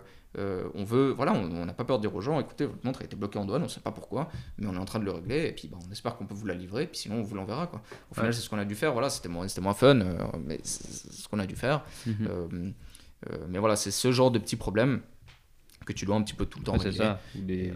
on 0.73 0.83
veut, 0.83 1.11
voilà, 1.11 1.31
on 1.33 1.63
n'a 1.63 1.73
pas 1.73 1.83
peur 1.83 1.99
de 1.99 2.07
dire 2.07 2.15
aux 2.15 2.21
gens, 2.21 2.39
écoutez, 2.39 2.65
votre 2.65 2.83
montre 2.83 3.01
a 3.01 3.05
été 3.05 3.15
bloquée 3.15 3.37
en 3.37 3.45
douane, 3.45 3.61
on 3.61 3.65
ne 3.65 3.69
sait 3.69 3.81
pas 3.81 3.91
pourquoi, 3.91 4.29
mais 4.57 4.65
on 4.65 4.73
est 4.73 4.79
en 4.79 4.85
train 4.85 4.97
de 4.97 5.05
le 5.05 5.11
régler, 5.11 5.45
et 5.45 5.51
puis 5.51 5.67
bah, 5.67 5.77
on 5.87 5.91
espère 5.91 6.17
qu'on 6.17 6.25
peut 6.25 6.33
vous 6.33 6.47
la 6.47 6.55
livrer, 6.55 6.87
puis 6.87 6.97
sinon 7.01 7.17
on 7.17 7.21
vous 7.21 7.35
l'enverra. 7.35 7.67
Quoi. 7.67 7.83
Au 8.09 8.15
final, 8.15 8.29
Ouais. 8.31 8.33
c'est 8.35 8.41
ce 8.41 8.49
qu'on 8.49 8.57
a 8.57 8.65
dû 8.65 8.73
faire, 8.73 8.93
voilà, 8.93 9.11
c'était 9.11 9.29
moins, 9.29 9.47
c'était 9.47 9.61
moins 9.61 9.75
fun, 9.75 9.99
euh, 10.01 10.17
mais 10.43 10.59
c'est 10.63 11.11
ce 11.13 11.27
qu'on 11.27 11.37
a 11.37 11.45
dû 11.45 11.55
faire. 11.55 11.85
Mhm. 12.07 12.73
Euh, 13.29 13.37
mais 13.47 13.59
voilà, 13.59 13.75
c'est 13.75 13.91
ce 13.91 14.11
genre 14.11 14.31
de 14.31 14.39
petits 14.39 14.55
problèmes 14.55 15.01
que 15.85 15.93
tu 15.93 16.05
dois 16.05 16.15
un 16.15 16.23
petit 16.23 16.33
peu 16.33 16.47
tout 16.47 16.57
le 16.57 16.65
temps 16.65 16.73
Ouais, 16.73 16.79
c'est 16.79 16.89
régler. 16.89 16.97
ça. 17.05 17.19
Des, 17.35 17.73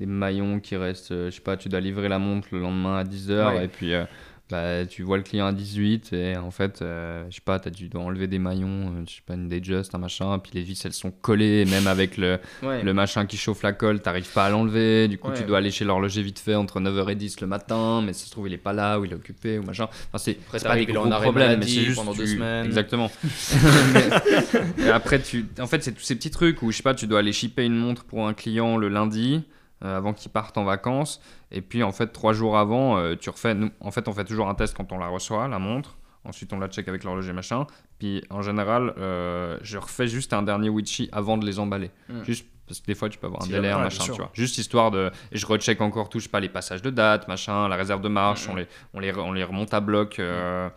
des 0.00 0.06
maillons 0.06 0.60
qui 0.60 0.76
restent, 0.76 1.12
euh, 1.12 1.30
je 1.30 1.36
sais 1.36 1.40
pas, 1.42 1.56
tu 1.56 1.68
dois 1.68 1.80
livrer 1.80 2.08
la 2.08 2.18
montre 2.18 2.48
le 2.52 2.60
lendemain 2.60 2.96
à 2.98 3.04
10h 3.04 3.54
Ouais. 3.56 3.64
et 3.64 3.68
puis 3.68 3.92
euh, 3.94 4.04
bah, 4.50 4.86
tu 4.86 5.02
vois 5.02 5.18
le 5.18 5.22
client 5.22 5.44
à 5.46 5.52
18 5.52 6.14
et 6.14 6.36
en 6.38 6.50
fait, 6.50 6.80
euh, 6.80 7.22
je 7.28 7.34
sais 7.34 7.42
pas, 7.44 7.58
tu 7.58 7.88
dois 7.88 8.00
enlever 8.00 8.26
des 8.28 8.38
maillons, 8.38 8.94
euh, 8.96 9.02
je 9.06 9.16
sais 9.16 9.20
pas, 9.26 9.34
une 9.34 9.46
Datejust, 9.48 9.94
un 9.94 9.98
machin, 9.98 10.36
et 10.36 10.38
puis 10.38 10.52
les 10.54 10.62
vis 10.62 10.82
elles 10.86 10.94
sont 10.94 11.10
collées, 11.10 11.64
et 11.66 11.70
même 11.70 11.86
avec 11.86 12.16
le, 12.16 12.38
ouais. 12.62 12.82
le 12.82 12.94
machin 12.94 13.26
qui 13.26 13.36
chauffe 13.36 13.62
la 13.62 13.74
colle, 13.74 14.00
t'arrives 14.00 14.32
pas 14.32 14.46
à 14.46 14.50
l'enlever, 14.50 15.06
du 15.08 15.18
coup 15.18 15.28
Ouais. 15.28 15.36
tu 15.36 15.42
dois 15.44 15.58
aller 15.58 15.70
chez 15.70 15.84
l'horloger 15.84 16.22
vite 16.22 16.38
fait 16.38 16.54
entre 16.54 16.80
9h 16.80 17.10
et 17.10 17.14
10 17.14 17.42
le 17.42 17.46
matin, 17.46 18.00
mais 18.02 18.14
ça 18.14 18.24
se 18.24 18.30
trouve 18.30 18.46
il 18.48 18.54
est 18.54 18.56
pas 18.56 18.72
là 18.72 18.98
ou 18.98 19.04
il 19.04 19.12
est 19.12 19.16
occupé 19.16 19.58
ou 19.58 19.64
machin. 19.64 19.84
Enfin, 19.84 20.16
c'est 20.16 20.38
pas 20.66 20.76
des 20.76 20.86
gros 20.86 21.06
problèmes, 21.10 21.58
mais 21.58 21.66
c'est 21.66 21.82
juste 21.82 21.96
pendant 21.98 22.14
deux 22.14 22.24
semaines. 22.24 22.64
Exactement. 22.64 23.10
Et 24.78 24.88
après, 24.88 25.20
tu... 25.20 25.44
en 25.60 25.66
fait, 25.66 25.82
c'est 25.82 25.92
tous 25.92 26.02
ces 26.02 26.14
petits 26.16 26.30
trucs 26.30 26.62
où, 26.62 26.70
je 26.72 26.78
sais 26.78 26.82
pas, 26.82 26.94
tu 26.94 27.06
dois 27.06 27.18
aller 27.18 27.32
shipper 27.32 27.64
une 27.64 27.76
montre 27.76 28.04
pour 28.04 28.26
un 28.26 28.32
client 28.34 28.76
le 28.78 28.88
lundi 28.88 29.42
avant 29.80 30.12
qu'il 30.12 30.30
parte 30.30 30.58
en 30.58 30.64
vacances. 30.64 31.20
Et 31.50 31.60
puis, 31.60 31.82
en 31.82 31.92
fait, 31.92 32.08
trois 32.08 32.32
jours 32.32 32.58
avant, 32.58 32.98
euh, 32.98 33.14
tu 33.14 33.30
refais. 33.30 33.54
Nous, 33.54 33.70
en 33.80 33.90
fait, 33.90 34.08
on 34.08 34.12
fait 34.12 34.24
toujours 34.24 34.48
un 34.48 34.54
test 34.54 34.76
quand 34.76 34.90
on 34.92 34.98
la 34.98 35.08
reçoit, 35.08 35.46
la 35.48 35.58
montre. 35.58 35.96
Ensuite, 36.24 36.52
on 36.52 36.58
la 36.58 36.68
check 36.68 36.88
avec 36.88 37.04
l'horloger, 37.04 37.32
machin. 37.32 37.66
Puis, 37.98 38.22
en 38.30 38.42
général, 38.42 38.92
euh, 38.98 39.56
je 39.62 39.78
refais 39.78 40.08
juste 40.08 40.32
un 40.32 40.42
dernier 40.42 40.68
Witchy 40.68 41.08
avant 41.12 41.38
de 41.38 41.46
les 41.46 41.58
emballer. 41.58 41.90
Mm. 42.08 42.24
Juste 42.24 42.46
parce 42.66 42.80
que 42.80 42.86
des 42.86 42.94
fois, 42.94 43.08
tu 43.08 43.16
peux 43.18 43.28
avoir 43.28 43.42
un 43.44 43.46
délai, 43.46 43.70
un 43.70 43.78
machin, 43.78 44.04
tu 44.04 44.10
vois. 44.12 44.30
Juste 44.34 44.58
histoire 44.58 44.90
de. 44.90 45.10
Et 45.32 45.38
je 45.38 45.46
recheck 45.46 45.80
encore 45.80 46.10
tout, 46.10 46.18
je 46.18 46.24
sais 46.24 46.28
pas, 46.30 46.40
les 46.40 46.50
passages 46.50 46.82
de 46.82 46.90
date, 46.90 47.26
machin, 47.28 47.66
la 47.68 47.76
réserve 47.76 48.02
de 48.02 48.08
marche, 48.08 48.46
Mm. 48.46 48.50
on, 48.50 48.54
les, 48.56 48.66
on, 48.94 49.00
les, 49.00 49.14
on 49.16 49.32
les 49.32 49.44
remonte 49.44 49.72
à 49.72 49.80
bloc. 49.80 50.18
euh, 50.18 50.68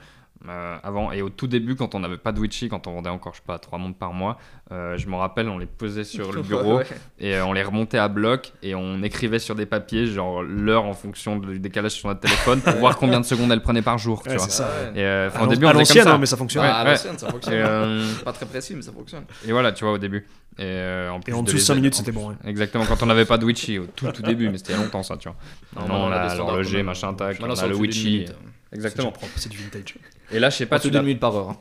euh, 0.49 0.77
avant 0.81 1.11
et 1.11 1.21
au 1.21 1.29
tout 1.29 1.45
début 1.45 1.75
quand 1.75 1.93
on 1.93 1.99
n'avait 1.99 2.17
pas 2.17 2.31
de 2.31 2.39
Witchy 2.39 2.67
quand 2.67 2.87
on 2.87 2.93
vendait 2.93 3.11
encore 3.11 3.33
je 3.33 3.37
sais 3.37 3.43
pas 3.45 3.59
trois 3.59 3.77
montres 3.77 3.97
par 3.99 4.11
mois 4.11 4.39
euh, 4.71 4.97
je 4.97 5.07
me 5.07 5.15
rappelle 5.15 5.47
on 5.49 5.59
les 5.59 5.67
posait 5.67 6.03
sur 6.03 6.31
le 6.31 6.41
bureau 6.51 6.77
Ouais. 6.77 6.85
et 7.19 7.35
euh, 7.35 7.45
on 7.45 7.53
les 7.53 7.61
remontait 7.61 7.99
à 7.99 8.07
bloc 8.07 8.51
et 8.63 8.73
on 8.73 9.03
écrivait 9.03 9.37
sur 9.37 9.53
des 9.53 9.67
papiers 9.67 10.07
genre 10.07 10.41
l'heure 10.41 10.85
en 10.85 10.93
fonction 10.93 11.37
du 11.37 11.59
décalage 11.59 11.91
sur 11.91 12.07
notre 12.07 12.21
téléphone 12.21 12.59
pour 12.61 12.73
voir 12.79 12.97
combien 12.97 13.19
de 13.19 13.25
secondes 13.25 13.51
elle 13.51 13.61
prenait 13.61 13.83
par 13.83 13.99
jour 13.99 14.23
tu 14.23 14.29
Ouais, 14.29 14.37
vois 14.37 14.45
c'est 14.45 14.51
ça. 14.51 14.67
Ouais. 14.93 14.99
et 14.99 15.03
euh, 15.03 15.29
au 15.41 15.45
début 15.47 15.65
on 15.67 15.69
faisait 15.69 15.77
l'ancienne, 15.79 16.03
comme 16.05 16.09
ça 16.11 16.15
hein, 16.15 16.17
mais 16.19 16.25
ça 16.25 16.37
fonctionne. 16.37 16.65
À 16.65 16.95
ça 16.95 17.29
fonctionne. 17.29 17.53
et, 17.53 17.57
euh, 17.61 18.13
Pas 18.25 18.33
très 18.33 18.45
précis, 18.47 18.73
mais 18.75 18.81
ça 18.81 18.91
fonctionne. 18.91 19.25
et 19.47 19.51
voilà 19.51 19.71
tu 19.73 19.83
vois 19.83 19.93
au 19.93 19.97
début 19.99 20.25
et, 20.57 20.63
euh, 20.63 21.11
en 21.11 21.19
Et 21.19 21.31
dessous 21.31 21.43
de 21.43 21.51
les- 21.51 21.59
5 21.59 21.75
minutes, 21.75 21.93
c'était 21.95 22.11
bon. 22.11 22.29
ouais. 22.29 22.35
exactement 22.45 22.85
quand 22.85 23.01
on 23.03 23.05
n'avait 23.05 23.25
pas 23.25 23.37
de 23.37 23.45
Witchy 23.45 23.77
au 23.79 23.85
tout 23.85 24.11
tout 24.11 24.21
début 24.23 24.49
mais 24.49 24.57
c'était 24.57 24.75
longtemps 24.75 25.03
ça 25.03 25.17
tu 25.17 25.29
vois 25.29 25.37
Non, 25.75 25.81
non, 25.87 26.09
maintenant, 26.09 26.25
on 26.25 26.29
a 26.31 26.35
l'horloger 26.35 26.81
machin 26.83 27.13
tac 27.13 27.37
on 27.41 27.49
a 27.49 27.67
le 27.67 27.75
Witchy 27.75 28.25
exactement 28.73 29.13
c'est 29.35 29.49
du 29.49 29.57
vintage. 29.57 29.95
Et 30.31 30.39
là 30.39 30.49
je 30.49 30.57
sais 30.57 30.65
pas 30.65 30.79
tu 30.79 30.91
minute 30.91 31.19
par 31.19 31.35
heure. 31.35 31.49
hein. 31.49 31.57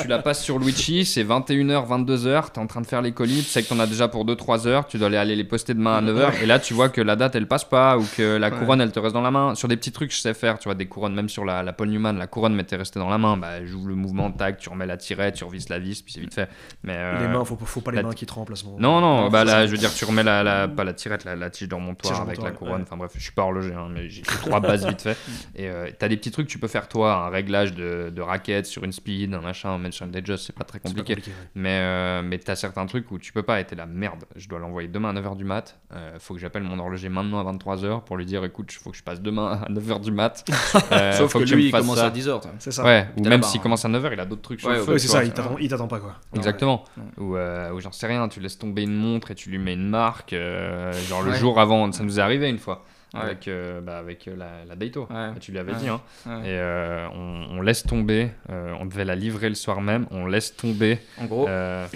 tu 0.00 0.08
la 0.08 0.18
passes 0.18 0.42
sur 0.42 0.58
Luigi, 0.58 1.04
c'est 1.04 1.24
21h, 1.24 1.86
22h, 1.88 2.50
t'es 2.52 2.58
en 2.58 2.66
train 2.66 2.80
de 2.80 2.86
faire 2.86 3.02
les 3.02 3.12
colis, 3.12 3.36
tu 3.42 3.48
sais 3.50 3.62
que 3.62 3.68
t'en 3.68 3.78
as 3.80 3.86
déjà 3.86 4.08
pour 4.08 4.24
2-3 4.26 4.66
heures, 4.66 4.86
tu 4.86 4.98
dois 4.98 5.08
aller, 5.08 5.16
aller 5.16 5.36
les 5.36 5.44
poster 5.44 5.74
demain 5.74 5.96
à 5.96 6.02
9h, 6.02 6.42
et 6.42 6.46
là 6.46 6.58
tu 6.58 6.74
vois 6.74 6.88
que 6.88 7.00
la 7.00 7.16
date 7.16 7.34
elle 7.36 7.46
passe 7.46 7.64
pas, 7.64 7.98
ou 7.98 8.06
que 8.16 8.36
la 8.36 8.50
couronne 8.50 8.80
elle 8.80 8.92
te 8.92 8.98
reste 8.98 9.14
dans 9.14 9.20
la 9.22 9.30
main. 9.30 9.54
Sur 9.54 9.68
des 9.68 9.76
petits 9.76 9.92
trucs, 9.92 10.12
je 10.12 10.18
sais 10.18 10.34
faire, 10.34 10.58
tu 10.58 10.64
vois, 10.68 10.74
des 10.74 10.86
couronnes, 10.86 11.14
même 11.14 11.28
sur 11.28 11.44
la, 11.44 11.62
la 11.62 11.72
Paul 11.72 11.88
Newman, 11.88 12.16
la 12.18 12.26
couronne 12.26 12.54
m'était 12.54 12.76
restée 12.76 12.98
dans 12.98 13.08
la 13.10 13.18
main, 13.18 13.36
bah 13.36 13.64
j'ouvre 13.64 13.88
le 13.88 13.94
mouvement, 13.94 14.30
tac, 14.30 14.58
tu 14.58 14.68
remets 14.68 14.86
la 14.86 14.96
tirette, 14.96 15.34
tu 15.34 15.44
revisses 15.44 15.68
la 15.68 15.78
vis, 15.78 16.02
puis 16.02 16.12
c'est 16.14 16.20
vite 16.20 16.34
fait. 16.34 16.48
Mais, 16.82 16.94
euh, 16.96 17.20
Les 17.26 17.28
mains, 17.28 17.44
faut, 17.44 17.56
faut 17.56 17.80
pas 17.80 17.90
les 17.90 17.98
la- 17.98 18.02
mains 18.04 18.12
qui 18.12 18.26
trempent 18.26 18.50
à 18.50 18.56
ce 18.56 18.64
moment. 18.64 18.76
Non, 18.78 19.00
non, 19.00 19.28
bah 19.28 19.44
là, 19.44 19.66
je 19.66 19.72
veux 19.72 19.78
dire, 19.78 19.92
tu 19.92 20.04
remets 20.04 20.22
la, 20.22 20.42
la- 20.42 20.68
pas 20.68 20.84
la 20.84 20.92
tirette, 20.92 21.24
la, 21.24 21.36
la 21.36 21.50
tige 21.50 21.68
de 21.68 21.74
remontoir 21.74 22.12
Tige 22.14 22.22
avec 22.22 22.42
la 22.42 22.50
couronne. 22.50 22.76
ouais. 22.76 22.82
Enfin 22.82 22.96
bref, 22.96 23.12
je 23.14 23.22
suis 23.22 23.32
pas 23.32 23.42
horloger, 23.42 23.72
hein, 23.74 23.88
mais 23.92 24.08
j'ai 24.08 24.22
trois 24.22 24.60
bases 24.60 24.86
vite 24.86 25.02
fait. 25.02 25.16
Et 25.56 25.68
euh, 25.68 25.88
t'as 25.98 26.08
des 26.08 26.16
petits 26.16 26.30
trucs 26.30 26.46
que 26.46 26.52
tu 26.52 26.58
peux 26.58 26.68
faire 26.68 26.88
toi, 26.88 27.26
un 27.26 27.28
réglage 27.30 27.74
de, 27.74 28.01
de 28.10 28.20
raquette 28.22 28.66
sur 28.66 28.84
une 28.84 28.92
speed, 28.92 29.32
un 29.34 29.40
machin, 29.40 29.78
même 29.78 29.92
sur 29.92 30.04
une 30.06 30.12
Datejust, 30.12 30.46
c'est 30.46 30.54
pas 30.56 30.64
très 30.64 30.78
pas 30.80 30.88
compliqué. 30.88 31.14
ouais. 31.14 31.22
Mais, 31.54 31.78
euh, 31.80 32.22
mais 32.22 32.38
t'as 32.38 32.56
certains 32.56 32.86
trucs 32.86 33.10
où 33.10 33.18
tu 33.18 33.32
peux 33.32 33.42
pas, 33.42 33.60
et 33.60 33.64
t'es 33.64 33.76
la 33.76 33.86
merde. 33.86 34.24
Je 34.36 34.48
dois 34.48 34.58
l'envoyer 34.58 34.88
demain 34.88 35.10
à 35.14 35.20
9h 35.20 35.36
du 35.36 35.44
mat. 35.44 35.78
Euh, 35.94 36.18
faut 36.18 36.34
que 36.34 36.40
j'appelle 36.40 36.62
mon 36.62 36.78
horloger 36.78 37.08
maintenant 37.08 37.38
à 37.46 37.52
23h 37.52 38.04
pour 38.04 38.16
lui 38.16 38.26
dire 38.26 38.44
écoute, 38.44 38.72
il 38.72 38.78
faut 38.78 38.90
que 38.90 38.96
je 38.96 39.02
passe 39.02 39.20
demain 39.20 39.60
à 39.66 39.68
9h 39.70 40.00
du 40.00 40.10
mat. 40.12 40.44
Euh, 40.92 41.12
Sauf 41.12 41.32
faut 41.32 41.38
que 41.38 41.44
tu 41.44 41.54
lui, 41.56 41.66
il 41.66 41.70
commence 41.72 41.96
ça. 41.98 42.06
à 42.06 42.10
10h. 42.10 42.40
C'est 42.58 42.70
ça. 42.70 42.84
Ouais, 42.84 43.08
ou 43.16 43.22
même 43.24 43.42
s'il 43.42 43.60
hein. 43.60 43.62
commence 43.62 43.84
à 43.84 43.88
9h, 43.88 44.10
il 44.12 44.20
a 44.20 44.24
d'autres 44.26 44.42
trucs 44.42 44.60
sur 44.60 44.68
Ouais, 44.68 44.76
le 44.76 44.82
feu. 44.84 44.98
C'est 44.98 45.08
ça, 45.08 45.24
il 45.24 45.32
t'attend, 45.32 45.56
il 45.58 45.68
t'attend 45.68 45.88
pas 45.88 46.00
quoi. 46.00 46.16
Exactement. 46.34 46.84
Ouais. 46.96 47.02
Ou, 47.24 47.36
euh, 47.36 47.72
ou 47.72 47.80
j'en 47.80 47.92
sais 47.92 48.06
rien, 48.06 48.28
tu 48.28 48.40
laisses 48.40 48.58
tomber 48.58 48.82
une 48.82 48.94
montre 48.94 49.30
et 49.30 49.34
tu 49.34 49.50
lui 49.50 49.58
mets 49.58 49.74
une 49.74 49.88
marque. 49.88 50.32
euh, 50.32 50.92
genre 51.08 51.22
le 51.22 51.30
Ouais. 51.30 51.38
jour 51.38 51.58
avant, 51.60 51.90
ça 51.92 52.02
nous 52.04 52.18
est 52.18 52.22
arrivé 52.22 52.48
une 52.48 52.58
fois. 52.58 52.84
Ouais. 53.14 53.20
Avec, 53.20 53.46
euh, 53.48 53.80
bah, 53.80 53.98
avec 53.98 54.26
euh, 54.28 54.34
la, 54.36 54.64
la 54.64 54.74
Daito. 54.76 55.06
Ouais. 55.10 55.32
Tu 55.40 55.52
lui 55.52 55.58
avais 55.58 55.72
Ouais. 55.72 55.78
dit. 55.78 55.88
Hein. 55.88 56.00
Ouais. 56.26 56.32
Et 56.48 56.58
euh, 56.58 57.08
on, 57.10 57.58
on 57.58 57.60
laisse 57.60 57.82
tomber. 57.82 58.30
euh, 58.50 58.74
on 58.80 58.86
devait 58.86 59.04
la 59.04 59.14
livrer 59.14 59.48
le 59.48 59.54
soir 59.54 59.80
même. 59.82 60.06
On 60.10 60.26
laisse 60.26 60.56
tomber. 60.56 60.98
En 61.18 61.26
gros, 61.26 61.46
euh, 61.48 61.86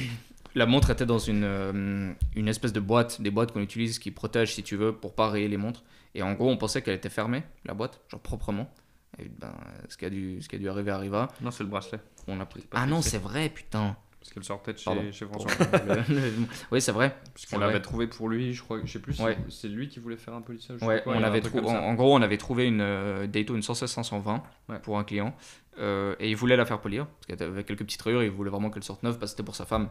la 0.55 0.67
montre 0.67 0.91
était 0.91 1.07
dans 1.07 1.19
une, 1.19 1.45
euh, 1.45 2.13
une 2.35 2.49
espèce 2.49 2.73
de 2.73 2.81
boîte, 2.81 3.21
des 3.23 3.31
boîtes 3.31 3.53
qu'on 3.53 3.61
utilise 3.63 3.99
qui 3.99 4.11
protègent, 4.11 4.53
si 4.55 4.63
tu 4.63 4.77
veux, 4.77 4.93
pour 4.93 5.15
pas 5.15 5.29
rayer 5.31 5.49
les 5.49 5.57
montres. 5.57 5.83
Et 6.15 6.23
en 6.23 6.33
gros, 6.35 6.51
on 6.51 6.57
pensait 6.57 6.83
qu'elle 6.83 6.95
était 6.95 7.11
fermée, 7.11 7.43
la 7.65 7.75
boîte, 7.75 8.01
genre 8.11 8.21
proprement. 8.21 8.71
Et 9.19 9.29
ben, 9.29 9.53
ce 9.89 9.97
qui 9.97 10.05
a 10.05 10.11
dû, 10.11 10.43
ce 10.43 10.49
qui 10.49 10.57
a 10.57 10.59
dû 10.59 10.69
arriver 10.69 10.91
arriva. 10.91 11.29
Non, 11.41 11.51
c'est 11.51 11.63
le 11.65 11.71
bracelet. 11.71 11.99
On 12.29 12.39
a 12.41 12.45
pris. 12.47 12.65
Ah 12.73 12.87
non, 12.87 13.01
c'est 13.01 13.19
vrai, 13.19 13.49
putain. 13.49 13.97
Parce 14.27 14.35
qu'elle 14.35 14.45
sortait 14.45 14.73
de 14.73 14.79
chez, 14.79 15.13
chez 15.13 15.25
François. 15.27 15.51
Oui, 16.73 16.81
c'est 16.81 16.93
vrai. 16.93 17.17
Parce 17.33 17.47
qu'on 17.47 17.59
l'avait 17.59 17.81
trouvé 17.81 18.07
pour 18.09 18.29
lui, 18.29 18.53
je 18.53 18.63
crois. 18.63 18.81
Je 18.85 18.91
sais 18.93 18.99
plus. 18.99 19.21
Ouais. 19.21 19.39
C'est 19.49 19.69
lui 19.69 19.89
qui 19.89 20.01
voulait 20.01 20.17
faire 20.17 20.35
un 20.35 20.41
polissage. 20.41 20.83
Ouais, 20.83 21.03
on 21.07 21.23
avait 21.23 21.41
trou- 21.41 21.61
en, 21.61 21.95
gros, 21.95 22.15
on 22.17 22.23
avait 22.23 22.37
trouvé 22.39 22.67
une 22.67 22.81
euh, 22.81 23.27
Daito, 23.27 23.55
une 23.55 23.63
116 23.63 23.89
520 23.91 24.43
Ouais. 24.69 24.79
pour 24.81 24.99
un 24.99 25.05
client. 25.05 25.35
Euh, 25.79 26.17
et 26.19 26.29
il 26.31 26.37
voulait 26.37 26.57
la 26.57 26.65
faire 26.65 26.81
polir, 26.81 27.07
parce 27.07 27.27
qu'elle 27.39 27.49
avait 27.49 27.63
quelques 27.63 27.85
petites 27.85 28.01
rayures, 28.03 28.23
il 28.23 28.31
voulait 28.31 28.51
vraiment 28.51 28.71
qu'elle 28.71 28.83
sorte 28.83 29.03
neuve, 29.03 29.19
parce 29.19 29.33
que 29.33 29.37
c'était 29.37 29.45
pour 29.45 29.55
sa 29.57 29.67
femme. 29.67 29.91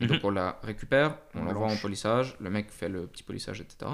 Et 0.00 0.04
Mhm. 0.04 0.10
donc 0.12 0.20
on 0.24 0.30
la 0.30 0.58
récupère, 0.62 1.16
on 1.34 1.40
On 1.40 1.44
l'envoie 1.44 1.68
en 1.68 1.76
polissage, 1.76 2.36
le 2.40 2.50
mec 2.50 2.70
fait 2.70 2.88
le 2.88 3.06
petit 3.06 3.22
polissage, 3.22 3.60
etc. 3.60 3.92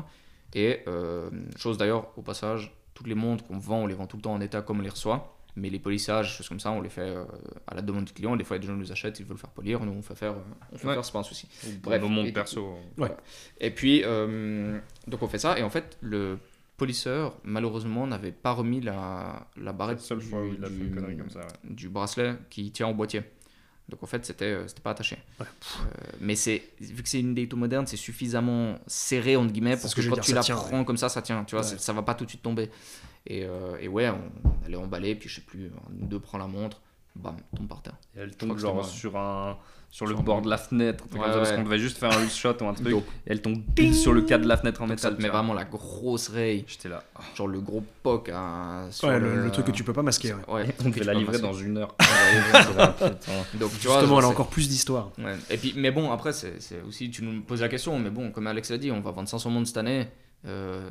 Et 0.54 0.80
euh, 0.88 1.28
chose 1.56 1.76
d'ailleurs, 1.78 2.08
au 2.16 2.22
passage, 2.22 2.74
toutes 2.94 3.06
les 3.08 3.14
montres 3.14 3.44
qu'on 3.46 3.58
vend, 3.58 3.80
on 3.80 3.86
les 3.86 3.94
vend 3.94 4.06
tout 4.06 4.16
le 4.16 4.22
temps 4.22 4.32
en 4.32 4.40
état 4.40 4.62
comme 4.62 4.78
on 4.78 4.82
les 4.82 4.88
reçoit. 4.88 5.35
Mais 5.58 5.70
les 5.70 5.78
polissages, 5.78 6.36
choses 6.36 6.48
comme 6.50 6.60
ça, 6.60 6.70
on 6.70 6.82
les 6.82 6.90
fait 6.90 7.00
euh, 7.00 7.24
à 7.66 7.74
la 7.74 7.80
demande 7.82 8.04
du 8.04 8.12
client. 8.12 8.36
Des 8.36 8.44
fois, 8.44 8.56
il 8.56 8.58
y 8.58 8.60
a 8.60 8.62
des 8.62 8.66
gens 8.68 8.74
qui 8.74 8.80
nous 8.80 8.92
achètent, 8.92 9.18
ils 9.20 9.24
veulent 9.26 9.38
faire 9.38 9.50
polir. 9.50 9.80
Nous, 9.84 9.92
on 9.92 10.02
fait 10.02 10.14
faire, 10.14 10.32
euh, 10.32 10.42
on 10.72 10.76
fait 10.76 10.86
Ouais. 10.88 10.94
faire 10.94 11.04
c'est 11.04 11.12
pas 11.12 11.20
un 11.20 11.22
souci. 11.22 11.48
Bref, 11.82 12.02
nos 12.02 12.30
perso. 12.32 12.76
Et 13.60 13.70
puis, 13.70 14.02
euh, 14.04 14.78
donc 15.06 15.22
on 15.22 15.28
fait 15.28 15.38
ça, 15.38 15.58
et 15.58 15.62
en 15.62 15.70
fait, 15.70 15.96
le 16.02 16.38
polisseur, 16.76 17.38
malheureusement, 17.42 18.06
n'avait 18.06 18.32
pas 18.32 18.52
remis 18.52 18.82
la, 18.82 19.46
la 19.56 19.72
barrette 19.72 20.00
C'est 20.00 20.14
la 20.14 20.20
seule 20.20 20.28
fois 20.30 20.42
où 20.42 20.52
il 20.52 20.62
a 20.62 20.68
fait 20.68 20.74
une 20.74 20.94
connerie 20.94 21.16
comme 21.16 21.30
ça. 21.30 21.40
ouais. 21.40 21.46
du 21.64 21.88
bracelet 21.88 22.34
qui 22.50 22.70
tient 22.70 22.88
au 22.88 22.94
boîtier. 22.94 23.22
Donc 23.88 24.02
en 24.02 24.06
fait, 24.06 24.26
c'était 24.26 24.58
c'était 24.66 24.82
pas 24.82 24.90
attaché. 24.90 25.16
Ouais. 25.40 25.46
Euh, 25.80 25.84
mais 26.20 26.34
c'est 26.34 26.60
vu 26.80 27.02
que 27.02 27.08
c'est 27.08 27.20
une 27.20 27.34
Daito 27.34 27.56
moderne, 27.56 27.86
c'est 27.86 27.96
suffisamment 27.96 28.78
serré 28.88 29.36
entre 29.36 29.52
guillemets 29.52 29.76
C'est 29.76 29.82
pour 29.82 29.90
ce 29.90 29.94
que, 29.94 30.00
que 30.02 30.08
quand 30.10 30.20
tu 30.20 30.34
la 30.34 30.40
tient, 30.42 30.56
prends 30.56 30.84
comme 30.84 30.96
ça, 30.96 31.08
ça 31.08 31.22
tient. 31.22 31.44
Tu 31.44 31.54
vois, 31.54 31.64
Ouais. 31.64 31.78
ça 31.78 31.92
va 31.94 32.02
pas 32.02 32.14
tout 32.14 32.24
de 32.24 32.30
suite 32.30 32.42
tomber. 32.42 32.68
Et, 33.26 33.44
euh, 33.44 33.76
et 33.80 33.88
ouais, 33.88 34.08
on, 34.08 34.48
on 34.48 34.66
allait 34.66 34.76
emballer, 34.76 35.14
puis 35.14 35.28
je 35.28 35.36
sais 35.36 35.40
plus, 35.40 35.66
un 35.66 36.02
ou 36.02 36.06
deux 36.06 36.20
prend 36.20 36.38
la 36.38 36.46
montre, 36.46 36.80
bam, 37.14 37.36
tombe 37.56 37.66
par 37.68 37.82
terre. 37.82 37.96
Et 38.16 38.20
elle 38.20 38.36
tombe 38.36 38.56
genre 38.58 38.84
sur 38.84 39.16
un 39.16 39.56
sur 39.88 40.04
le 40.06 40.14
Sur 40.14 40.22
bord 40.24 40.42
de 40.42 40.50
la 40.50 40.58
fenêtre, 40.58 41.04
un 41.04 41.08
truc 41.08 41.20
Ouais, 41.22 41.26
comme 41.26 41.32
ça, 41.32 41.38
parce 41.38 41.52
qu'on 41.52 41.62
devait 41.62 41.78
juste 41.78 41.96
faire 41.96 42.10
un 42.12 42.20
loose 42.20 42.34
shot 42.34 42.54
ou 42.60 42.66
un 42.66 42.74
truc. 42.74 42.88
Donc, 42.88 43.04
Et 43.26 43.30
elle 43.32 43.40
tombe 43.40 43.62
pile 43.74 43.94
sur 43.94 44.12
le 44.12 44.20
cadre 44.22 44.42
de 44.44 44.48
la 44.48 44.56
fenêtre 44.58 44.82
en 44.82 44.88
donc 44.88 44.98
ça 44.98 45.08
métal. 45.10 45.16
te 45.16 45.22
met 45.22 45.28
vois. 45.30 45.38
vraiment 45.38 45.54
la 45.54 45.64
grosse 45.64 46.28
raye, 46.28 46.64
J'étais 46.66 46.88
là. 46.88 47.02
oh. 47.18 47.22
genre 47.34 47.46
le 47.48 47.60
gros 47.60 47.82
poc 48.02 48.30
sur 48.90 49.08
Ouais, 49.08 49.18
le, 49.20 49.44
le 49.44 49.50
truc 49.52 49.66
que 49.66 49.70
tu 49.70 49.84
peux 49.84 49.92
pas 49.94 50.02
masquer. 50.02 50.34
ouais. 50.34 50.40
Ouais, 50.52 50.74
On 50.84 50.90
tu 50.90 51.02
la 51.02 51.14
livrer 51.14 51.38
dans 51.38 51.52
une 51.54 51.78
heure. 51.78 51.94
Putain. 51.96 53.08
Donc 53.58 53.70
tu 53.80 53.86
vois, 53.86 54.00
Justement, 54.00 54.06
genre, 54.08 54.18
elle 54.18 54.24
a 54.24 54.28
encore 54.28 54.48
plus 54.50 54.68
d'histoire. 54.68 55.12
Ouais. 55.18 55.36
Et 55.50 55.56
puis, 55.56 55.72
mais 55.76 55.90
bon, 55.92 56.10
après, 56.10 56.32
c'est 56.32 56.58
aussi, 56.86 57.10
tu 57.10 57.22
nous 57.24 57.40
poses 57.42 57.62
la 57.62 57.68
question, 57.68 57.98
mais 57.98 58.10
bon, 58.10 58.30
comme 58.32 58.48
Alex 58.48 58.70
l'a 58.70 58.78
dit, 58.78 58.90
on 58.90 59.00
va 59.00 59.12
vendre 59.12 59.28
500 59.28 59.48
montres 59.50 59.68
cette 59.68 59.76
année. 59.78 60.08
Euh, 60.46 60.90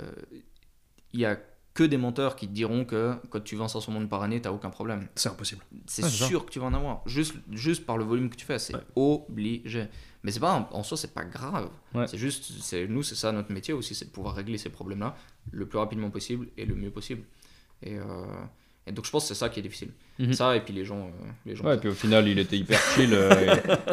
Il 1.14 1.20
y 1.20 1.26
a 1.26 1.38
que 1.76 1.84
des 1.84 1.98
menteurs 1.98 2.36
qui 2.38 2.48
te 2.48 2.54
diront 2.54 2.86
que 2.86 3.16
quand 3.30 3.44
tu 3.44 3.56
vends 3.58 3.68
500 3.68 3.92
mondes 3.92 4.10
par 4.10 4.24
année, 4.24 4.42
t'as 4.42 4.52
aucun 4.52 4.70
problème. 4.72 5.08
C'est 5.14 5.30
impossible. 5.30 5.62
C'est 5.86 6.04
Ouais, 6.04 6.10
c'est 6.10 6.18
ça. 6.18 6.26
sûr 6.28 6.46
que 6.46 6.50
tu 6.52 6.58
vas 6.60 6.66
en 6.68 6.74
avoir. 6.74 7.02
Juste, 7.06 7.36
juste 7.52 7.86
par 7.86 7.98
le 7.98 8.06
volume 8.06 8.30
que 8.30 8.38
tu 8.38 8.46
fais, 8.46 8.58
c'est 8.58 8.74
Ouais. 8.76 8.82
obligé. 8.96 9.88
Mais 10.24 10.32
c'est 10.32 10.40
pas, 10.40 10.68
en 10.72 10.84
soi, 10.84 10.98
c'est 10.98 11.14
pas 11.14 11.26
grave. 11.26 11.70
Ouais. 11.94 12.08
C'est 12.08 12.18
juste, 12.18 12.46
c'est, 12.62 12.88
nous, 12.88 13.04
c'est 13.04 13.16
ça 13.16 13.32
notre 13.34 13.52
métier 13.52 13.74
aussi, 13.74 13.94
c'est 13.94 14.06
de 14.06 14.10
pouvoir 14.10 14.34
régler 14.36 14.58
ces 14.58 14.70
problèmes-là 14.70 15.16
le 15.52 15.68
plus 15.68 15.78
rapidement 15.78 16.10
possible 16.10 16.48
et 16.58 16.66
le 16.66 16.76
mieux 16.76 16.90
possible. 16.92 17.24
Et, 17.84 18.00
euh, 18.00 18.04
et 18.88 18.92
donc, 18.92 19.06
je 19.06 19.10
pense 19.12 19.24
que 19.24 19.30
c'est 19.30 19.40
ça 19.40 19.50
qui 19.50 19.60
est 19.60 19.64
difficile. 19.64 19.90
Mhm. 20.20 20.34
Ça, 20.34 20.56
et 20.56 20.62
puis 20.62 20.74
les 20.74 20.86
gens. 20.86 20.98
euh, 21.08 21.10
les 21.46 21.56
gens 21.56 21.66
Ouais, 21.66 21.76
et 21.76 21.78
puis 21.78 21.90
au 21.90 21.94
final, 21.94 22.28
il 22.28 22.38
était 22.40 22.56
hyper 22.58 22.80
chill. 22.94 23.10
euh, 23.14 23.32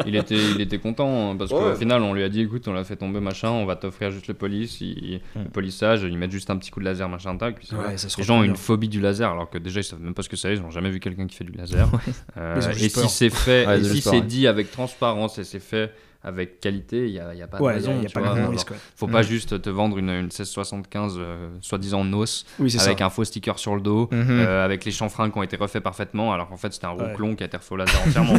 il, 0.05 0.15
était, 0.15 0.37
il 0.37 0.61
était 0.61 0.77
content 0.77 1.31
hein, 1.31 1.35
parce 1.35 1.51
Ouais, 1.51 1.57
qu'au 1.59 1.69
ouais. 1.69 1.75
final, 1.75 2.01
on 2.03 2.13
lui 2.13 2.23
a 2.23 2.29
dit 2.29 2.41
écoute, 2.41 2.67
on 2.67 2.73
l'a 2.73 2.83
fait 2.83 2.95
tomber, 2.95 3.19
machin, 3.19 3.49
on 3.49 3.65
va 3.65 3.75
t'offrir 3.75 4.11
juste 4.11 4.27
le 4.27 4.35
police, 4.35 4.79
il- 4.81 5.19
le 5.35 5.49
polissage, 5.49 6.03
ils 6.03 6.15
mettent 6.17 6.31
juste 6.31 6.49
un 6.51 6.57
petit 6.57 6.69
coup 6.71 6.79
de 6.79 6.85
laser, 6.85 7.09
machin, 7.09 7.35
tac. 7.37 7.55
Puis 7.57 7.67
ça 7.67 7.75
Les 8.17 8.23
gens 8.23 8.39
ont 8.39 8.43
une 8.43 8.55
phobie 8.55 8.87
du 8.87 9.01
laser 9.01 9.31
alors 9.31 9.49
que 9.49 9.57
déjà 9.57 9.79
ils 9.79 9.83
savent 9.83 9.99
même 10.01 10.13
pas 10.13 10.21
ce 10.21 10.29
que 10.29 10.35
c'est, 10.37 10.53
ils 10.53 10.61
ont 10.61 10.69
jamais 10.71 10.91
vu 10.91 10.99
quelqu'un 10.99 11.25
qui 11.27 11.35
fait 11.35 11.43
du 11.43 11.51
laser. 11.53 11.89
Euh, 12.37 12.61
et 12.79 12.89
si 12.89 13.09
c'est 13.09 13.29
fait, 13.29 13.65
Ouais, 13.67 13.79
et 13.79 13.83
si 13.83 14.01
c'est 14.01 14.09
ouais. 14.11 14.21
dit 14.21 14.47
avec 14.47 14.71
transparence 14.71 15.39
et 15.39 15.43
c'est 15.43 15.59
fait 15.59 15.91
avec 16.23 16.59
qualité, 16.61 17.07
il 17.07 17.11
n'y 17.13 17.19
a, 17.19 17.33
il 17.33 17.39
y 17.39 17.41
a 17.41 17.47
pas 17.47 17.57
de 17.57 17.63
Ouais, 17.63 17.73
il 17.73 17.75
raison. 17.75 18.01
pas 18.13 18.21
ouais. 18.49 18.55
Faut 18.95 19.07
Mm. 19.07 19.11
pas 19.11 19.21
juste 19.23 19.61
te 19.61 19.69
vendre 19.69 19.97
une, 19.97 20.09
une 20.09 20.23
1675 20.29 21.15
euh, 21.19 21.49
soi-disant 21.61 22.03
NOS 22.05 22.45
Oui, 22.59 22.75
avec 22.79 22.99
ça. 22.99 23.05
un 23.05 23.09
faux 23.09 23.23
sticker 23.25 23.59
sur 23.59 23.75
le 23.75 23.81
dos. 23.81 24.07
Mhm. 24.11 24.25
Euh, 24.29 24.63
avec 24.65 24.85
les 24.85 24.91
chanfreins 24.91 25.29
qui 25.29 25.37
ont 25.37 25.43
été 25.43 25.57
refaits 25.57 25.81
parfaitement, 25.83 26.31
alors 26.33 26.47
qu'en 26.49 26.57
fait 26.57 26.71
c'était 26.73 26.85
un 26.85 26.93
Ouais. 26.93 27.09
rouclon 27.09 27.35
qui 27.35 27.43
a 27.43 27.47
été 27.47 27.57
refait 27.57 27.73
au 27.73 27.77
laser 27.77 28.01
entièrement. 28.07 28.33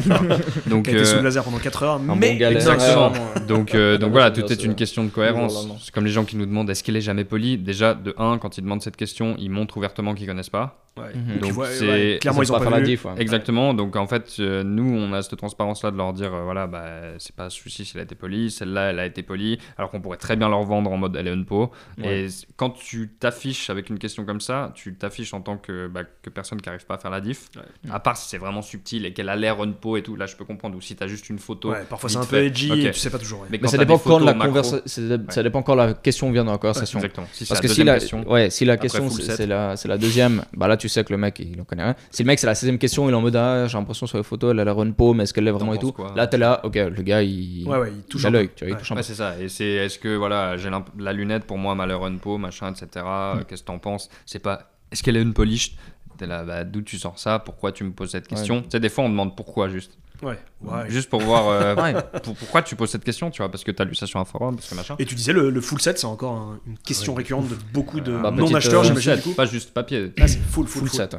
Donc, 0.66 0.85
Qui 0.85 0.90
a 0.90 0.94
été 0.94 1.05
sous 1.05 1.15
euh, 1.15 1.19
le 1.19 1.24
laser 1.24 1.44
pendant 1.44 1.59
4 1.59 1.82
heures, 1.82 1.94
Un 1.97 2.15
mais 2.16 2.32
bon 2.32 2.39
galère. 2.39 2.51
exactement. 2.59 3.12
Donc, 3.47 3.74
euh, 3.74 3.98
donc 3.98 4.12
voilà, 4.12 4.31
tout 4.31 4.51
est 4.51 4.65
une 4.65 4.74
question 4.74 5.05
de 5.05 5.11
cohérence. 5.11 5.69
C'est 5.82 5.93
comme 5.93 6.05
les 6.06 6.11
gens 6.12 6.24
qui 6.24 6.36
nous 6.36 6.47
demandent 6.47 6.70
est-ce 6.70 6.82
qu'il 6.82 6.97
est 6.97 7.01
jamais 7.02 7.24
poli. 7.24 7.59
Déjà, 7.59 7.94
de 7.94 8.15
un, 8.19 8.39
quand 8.39 8.56
ils 8.59 8.62
demandent 8.62 8.82
cette 8.82 8.97
question, 8.97 9.35
ils 9.39 9.51
montrent 9.51 9.77
ouvertement 9.77 10.15
qu'ils 10.15 10.27
connaissent 10.27 10.48
pas. 10.51 10.81
Ouais. 10.97 11.05
Mhm. 11.15 11.39
Donc 11.40 11.51
vois, 11.52 11.66
c'est- 11.69 11.89
ouais, 11.89 12.19
clairement, 12.20 12.43
ils 12.43 12.52
ont 12.52 12.55
pas 12.55 12.61
faire 12.61 12.70
la 12.70 12.78
vu. 12.78 12.85
diff. 12.86 13.05
ouais. 13.05 13.11
Exactement. 13.19 13.74
Donc 13.74 13.97
en 13.97 14.06
fait, 14.06 14.36
euh, 14.39 14.62
nous, 14.62 14.97
on 14.97 15.12
a 15.12 15.23
cette 15.23 15.36
transparence-là 15.36 15.90
de 15.90 15.97
leur 15.97 16.12
dire 16.12 16.32
euh, 16.32 16.44
voilà, 16.44 16.69
bah, 16.69 16.85
c'est 17.19 17.35
pas 17.35 17.51
celui-ci, 17.74 17.92
elle 17.94 18.01
a 18.01 18.05
été 18.05 18.14
polie, 18.14 18.51
celle-là, 18.51 18.90
elle 18.90 18.98
a 18.98 19.06
été 19.06 19.22
polie, 19.22 19.59
alors 19.76 19.90
qu'on 19.90 20.01
pourrait 20.01 20.16
très 20.16 20.36
bien 20.36 20.48
leur 20.48 20.62
vendre 20.62 20.90
en 20.90 20.96
mode 20.96 21.16
elle 21.16 21.28
est 21.28 21.32
une 21.34 21.44
peau. 21.44 21.70
Ouais. 21.98 22.24
Et 22.24 22.26
quand 22.56 22.70
tu 22.70 23.10
t'affiches 23.20 23.70
avec 23.70 23.90
une 23.90 23.98
question 23.98 24.24
comme 24.24 24.40
ça, 24.40 24.72
tu 24.74 24.94
t'affiches 24.94 25.34
en 25.34 25.40
tant 25.40 25.56
que, 25.56 25.88
bah, 25.88 26.02
que 26.22 26.30
personne 26.30 26.60
qui 26.60 26.68
n'arrive 26.68 26.86
pas 26.86 26.94
à 26.94 26.98
faire 26.98 27.10
la 27.10 27.20
diff. 27.20 27.48
Ouais. 27.56 27.90
À 27.90 28.01
part 28.01 28.16
si 28.16 28.28
c'est 28.28 28.38
vraiment 28.38 28.62
subtil 28.62 29.05
et 29.06 29.12
qu'elle 29.12 29.28
a 29.28 29.36
l'air 29.36 29.62
une 29.62 29.74
peau 29.74 29.96
et 29.96 30.02
tout, 30.02 30.16
là 30.16 30.26
je 30.26 30.36
peux 30.36 30.44
comprendre. 30.44 30.76
Ou 30.76 30.80
si 30.80 30.96
t'as 30.96 31.06
juste 31.06 31.28
une 31.30 31.38
photo. 31.38 31.70
Ouais, 31.70 31.84
parfois 31.88 32.09
c'est 32.10 32.16
un 32.18 32.24
peu 32.24 32.36
edgy 32.36 32.70
Ok. 32.72 32.78
et 32.78 32.90
tu 32.90 32.98
sais 32.98 33.10
pas 33.10 33.18
toujours. 33.18 33.40
ouais. 33.42 33.48
Mais, 33.51 33.68
ça 33.68 33.78
dépend 33.78 33.98
quand 33.98 34.18
la 34.18 34.34
macro- 34.34 34.48
conversation. 34.48 35.24
Ça 35.28 35.42
dépend 35.42 35.62
quand 35.62 35.74
la 35.74 35.94
question 35.94 36.30
vient 36.30 36.44
dans 36.44 36.52
la 36.52 36.59
conversation. 36.59 36.98
Exactement. 36.98 37.26
Si 37.32 37.44
Parce 37.46 37.62
la 37.62 37.68
que 37.68 37.74
si 37.74 37.84
la, 37.84 37.94
question. 37.98 38.28
ouais, 38.30 38.51
si 38.51 38.64
la 38.64 38.76
question 38.76 39.09
c'est 39.10 39.46
la, 39.46 39.76
c'est 39.76 39.88
la 39.88 39.98
deuxième, 39.98 40.44
bah 40.55 40.68
là 40.68 40.76
tu 40.76 40.88
sais 40.88 41.05
que 41.05 41.12
le 41.12 41.18
mec 41.18 41.38
il 41.40 41.60
en 41.60 41.64
connaît 41.64 41.84
rien. 41.84 41.96
Si 42.10 42.22
le 42.22 42.26
mec 42.26 42.38
c'est 42.38 42.46
la 42.46 42.55
16 42.55 42.78
question, 42.78 43.09
il 43.09 43.12
est 43.12 43.16
en 43.16 43.20
mode 43.20 43.36
ah, 43.36 43.66
j'ai 43.66 43.76
l'impression 43.78 44.06
sur 44.06 44.18
les 44.18 44.24
photos 44.24 44.52
elle 44.52 44.60
a 44.60 44.64
l'air 44.64 44.80
une 44.82 44.94
peau, 44.94 45.14
mais 45.14 45.24
est-ce 45.24 45.34
qu'elle 45.34 45.44
l'est 45.44 45.51
vraiment 45.51 45.74
et 45.74 45.78
tout? 45.78 45.92
quoi? 45.92 46.12
Là 46.16 46.26
t'es 46.26 46.38
là, 46.38 46.60
ok, 46.64 46.74
le 46.76 47.02
gars 47.02 47.22
il. 47.22 47.64
Ouais, 47.66 47.78
ouais, 47.78 47.93
il 47.95 48.03
touche 48.05 48.23
il 48.23 48.27
a 48.27 48.28
un 48.28 48.32
peu. 48.32 48.36
l'œil, 48.39 48.51
tu 48.55 48.65
vois, 48.65 48.70
il 48.70 48.73
Ouais. 48.74 48.78
touche 48.78 48.93
un 48.93 48.95
Ouais, 48.97 49.01
peu. 49.01 49.07
c'est 49.07 49.15
ça. 49.15 49.39
Et 49.41 49.49
c'est 49.49 49.65
est-ce 49.66 49.99
que 49.99 50.16
voilà, 50.16 50.57
j'ai 50.57 50.70
la 50.99 51.12
lunette 51.12 51.45
pour 51.45 51.59
moi, 51.59 51.74
malheur 51.74 52.07
une 52.07 52.19
peau, 52.19 52.39
machin, 52.39 52.70
etc. 52.73 52.86
Mm. 52.97 53.09
euh, 53.09 53.35
Qu'est-ce 53.49 53.62
que 53.62 53.66
t'en 53.69 53.78
penses? 53.78 54.09
C'est 54.27 54.39
pas 54.39 54.70
est-ce 54.93 55.03
qu'elle 55.03 55.16
est 55.16 55.23
une 55.23 55.35
polish? 55.35 55.77
T'es 56.16 56.27
là, 56.27 56.45
bah, 56.45 56.62
d'où 56.62 56.82
tu 56.82 56.97
sors 56.97 57.19
ça? 57.19 57.41
Pourquoi 57.41 57.73
tu 57.73 57.82
me 57.82 57.91
poses 57.91 58.11
cette 58.12 58.28
question? 58.28 58.62
Tu 58.62 58.69
sais, 58.70 58.81
des 58.81 58.89
fois 58.89 59.05
on 59.05 59.09
demande 59.09 59.35
pourquoi 59.36 59.69
juste. 59.69 59.99
Ouais, 60.23 60.39
ouais. 60.62 60.89
Juste 60.89 61.11
pour 61.11 61.20
voir 61.20 61.49
euh, 61.49 61.74
Ouais. 61.82 61.95
pour- 62.23 62.36
pourquoi 62.36 62.62
tu 62.62 62.77
poses 62.77 62.91
cette 62.91 63.03
question, 63.03 63.31
tu 63.32 63.39
vois, 63.43 63.51
parce 63.51 63.65
que 63.65 63.73
t'as 63.73 63.85
lu 63.85 63.97
ça 63.97 64.07
sur 64.07 64.20
un 64.20 64.24
forum, 64.24 64.55
parce 64.55 64.70
que 64.70 64.77
machin. 64.77 64.95
Et 65.01 65.05
tu 65.07 65.16
disais 65.16 65.32
le, 65.32 65.51
le 65.51 65.61
full 65.61 65.81
set, 65.81 65.99
c'est 65.99 66.07
encore 66.07 66.32
un- 66.36 66.61
une 66.69 66.78
question 66.78 67.15
récurrente 67.15 67.49
de 67.49 67.57
beaucoup 67.73 68.01
de 68.01 68.16
Bah, 68.16 68.31
non-acheteurs, 68.31 68.82
euh, 68.82 68.85
j'imagine. 68.85 69.35
Pas 69.35 69.45
juste 69.45 69.74
papier. 69.74 70.12
Ah, 70.20 70.28
c'est 70.28 70.39
full, 70.39 70.69
full, 70.69 70.82
Full 70.82 70.89
full. 70.89 70.97
set. 70.97 71.16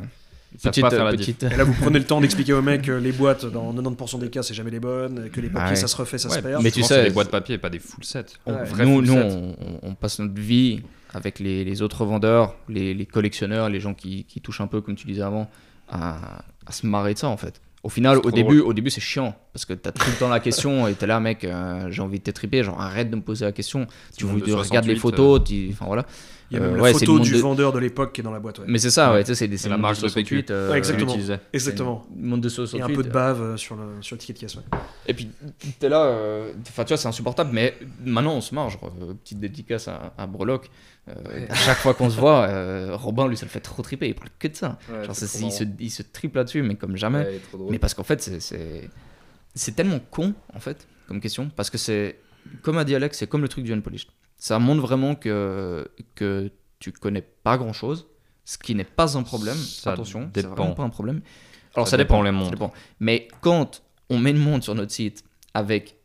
Petite, 0.61 0.81
pas 0.81 0.89
faire 0.89 1.03
la 1.05 1.11
euh, 1.11 1.15
petite. 1.17 1.43
Et 1.43 1.55
là, 1.55 1.63
vous 1.63 1.73
prenez 1.73 1.99
le 1.99 2.05
temps 2.05 2.21
d'expliquer 2.21 2.53
aux 2.53 2.61
mecs 2.61 2.83
que 2.83 2.91
les 2.91 3.11
boîtes, 3.11 3.45
dans 3.45 3.73
90% 3.73 4.19
des 4.19 4.29
cas, 4.29 4.43
c'est 4.43 4.53
jamais 4.53 4.71
les 4.71 4.79
bonnes, 4.79 5.29
que 5.31 5.41
les 5.41 5.49
papiers, 5.49 5.69
Ouais. 5.71 5.75
ça 5.75 5.87
se 5.87 5.95
refait, 5.95 6.17
ça 6.17 6.29
Ouais, 6.29 6.35
se 6.37 6.41
perd. 6.41 6.63
Mais 6.63 6.71
tu 6.71 6.83
sais, 6.83 7.03
des 7.03 7.09
boîtes 7.11 7.29
papier, 7.31 7.57
pas 7.57 7.69
des 7.69 7.79
full 7.79 8.03
sets. 8.03 8.25
On- 8.45 8.53
Ouais. 8.53 8.59
Nous, 8.79 8.95
full 8.95 9.05
nous 9.05 9.13
set. 9.13 9.57
on, 9.83 9.93
passe 9.95 10.19
notre 10.19 10.39
vie 10.39 10.81
avec 11.13 11.39
les, 11.39 11.63
les 11.63 11.81
autres 11.81 12.05
vendeurs, 12.05 12.55
les, 12.69 12.93
les 12.93 13.05
collectionneurs, 13.05 13.69
les 13.69 13.79
gens 13.79 13.93
qui, 13.93 14.23
qui 14.25 14.41
touchent 14.41 14.61
un 14.61 14.67
peu, 14.67 14.81
comme 14.81 14.95
tu 14.95 15.07
disais 15.07 15.21
avant, 15.21 15.49
à, 15.89 16.43
à 16.65 16.71
se 16.71 16.85
marrer 16.87 17.13
de 17.13 17.19
ça 17.19 17.27
en 17.29 17.37
fait. 17.37 17.61
Au 17.83 17.89
final, 17.89 18.17
au 18.23 18.31
début, 18.31 18.61
au 18.61 18.73
début 18.73 18.89
c'est 18.89 18.99
chiant 18.99 19.35
parce 19.53 19.63
que 19.63 19.73
t'as 19.73 19.91
tout 19.91 20.09
le 20.09 20.17
temps 20.17 20.27
la 20.29 20.39
question 20.39 20.87
et 20.87 20.93
t'es 20.95 21.05
là, 21.05 21.19
mec, 21.19 21.43
euh, 21.43 21.85
j'ai 21.91 22.01
envie 22.01 22.17
de 22.17 22.23
t'étriper, 22.23 22.63
genre 22.63 22.81
arrête 22.81 23.11
de 23.11 23.15
me 23.15 23.21
poser 23.21 23.45
la 23.45 23.51
question. 23.51 23.85
Tu, 24.17 24.25
regardes 24.25 24.43
les 24.87 24.95
68, 24.95 24.97
photos, 24.97 25.43
tu- 25.43 25.69
enfin 25.71 25.85
voilà. 25.85 26.05
Il 26.51 26.53
y 26.53 26.57
a 26.57 26.59
même 26.59 26.73
Euh, 26.73 26.75
la 26.77 26.83
ouais, 26.83 26.93
c'est 26.93 26.99
le 27.01 27.05
photo 27.07 27.13
monde 27.13 27.23
du 27.23 27.31
de- 27.33 27.37
vendeur 27.39 27.73
de 27.73 27.79
l'époque 27.79 28.13
qui 28.13 28.21
est 28.21 28.23
dans 28.23 28.31
la 28.31 28.39
boîte. 28.39 28.59
Ouais. 28.59 28.65
Mais 28.67 28.77
c'est 28.77 28.91
ça, 28.91 29.13
ouais, 29.13 29.23
c'est 29.25 29.67
la 29.67 29.77
marge 29.77 29.97
de 29.97 30.01
68, 30.07 30.41
PQ. 30.43 30.53
euh, 30.53 30.71
Ouais, 30.71 30.77
exactement. 30.77 31.09
Utilisait. 31.11 31.39
Exactement. 31.53 32.05
Monde 32.15 32.41
de 32.41 32.47
Et 32.47 32.51
68. 32.51 32.83
un 32.83 32.95
peu 32.95 33.03
de 33.03 33.09
bave 33.09 33.41
euh, 33.41 33.57
sur 33.57 33.75
le, 33.75 33.83
sur 34.01 34.15
le 34.15 34.19
ticket 34.19 34.33
de 34.33 34.39
caisse. 34.39 34.55
ouais. 34.55 34.61
Et 35.07 35.13
puis, 35.15 35.29
t'es 35.79 35.89
là, 35.89 36.03
euh, 36.05 36.53
enfin, 36.67 36.83
tu 36.83 36.89
vois, 36.89 36.97
c'est 36.97 37.07
insupportable, 37.07 37.49
mais 37.51 37.75
maintenant, 38.03 38.35
on 38.35 38.41
se 38.41 38.53
marre. 38.53 38.69
Genre, 38.69 38.91
euh, 39.01 39.13
petite 39.15 39.39
dédicace 39.39 39.87
à, 39.87 40.13
à 40.17 40.27
Breloque. 40.27 40.69
Euh, 41.07 41.45
à 41.49 41.55
chaque 41.55 41.77
fois 41.77 41.93
qu'on 41.95 42.09
se 42.09 42.19
voit, 42.19 42.47
euh, 42.47 42.95
Robin, 42.95 43.27
lui, 43.27 43.37
ça 43.37 43.45
le 43.45 43.51
fait 43.51 43.59
trop 43.59 43.81
triper. 43.81 44.07
Il 44.09 44.15
parle 44.15 44.29
que 44.37 44.47
de 44.47 44.55
ça. 44.55 44.77
Genre, 45.03 45.15
il, 45.41 45.51
se, 45.51 45.63
il 45.79 45.89
se 45.91 46.03
tripe 46.03 46.35
là-dessus, 46.35 46.61
mais 46.61 46.75
comme 46.75 46.95
jamais. 46.95 47.39
Mais 47.69 47.79
parce 47.79 47.93
qu'en 47.95 48.03
fait, 48.03 48.21
c'est- 48.21 48.39
c'est 48.39 48.89
c'est 49.55 49.75
tellement 49.75 49.99
con, 50.11 50.33
en 50.53 50.59
fait, 50.59 50.85
comme 51.07 51.19
question. 51.21 51.49
Parce 51.55 51.69
que 51.69 51.77
c'est, 51.77 52.17
comme 52.61 52.77
a 52.77 52.83
dit 52.83 52.93
Alex, 52.93 53.17
c'est 53.17 53.27
comme 53.27 53.41
le 53.41 53.47
truc 53.47 53.63
du 53.63 53.71
Unpolished. 53.73 54.09
Ça 54.37 54.59
montre 54.59 54.81
vraiment 54.81 55.15
que, 55.15 55.89
que 56.15 56.51
tu 56.79 56.91
connais 56.91 57.21
pas 57.21 57.57
grand-chose, 57.57 58.07
ce 58.43 58.57
qui 58.57 58.75
n'est 58.75 58.83
pas 58.83 59.17
un 59.17 59.23
problème. 59.23 59.55
Ça 59.55 59.93
Attention, 59.93 60.29
c'est 60.33 60.41
dépend. 60.43 60.55
vraiment 60.55 60.73
pas 60.75 60.83
un 60.83 60.89
problème. 60.89 61.21
Alors, 61.73 61.87
ça, 61.87 61.91
Ça 61.91 61.97
dépend, 61.97 62.23
dépend 62.23 62.39
les 62.39 62.45
ça 62.45 62.51
dépend. 62.51 62.73
Mais 62.99 63.27
quand 63.41 63.81
on 64.09 64.19
met 64.19 64.31
une 64.31 64.37
montre 64.37 64.63
sur 64.63 64.75
notre 64.75 64.91
site 64.91 65.23
avec 65.53 65.97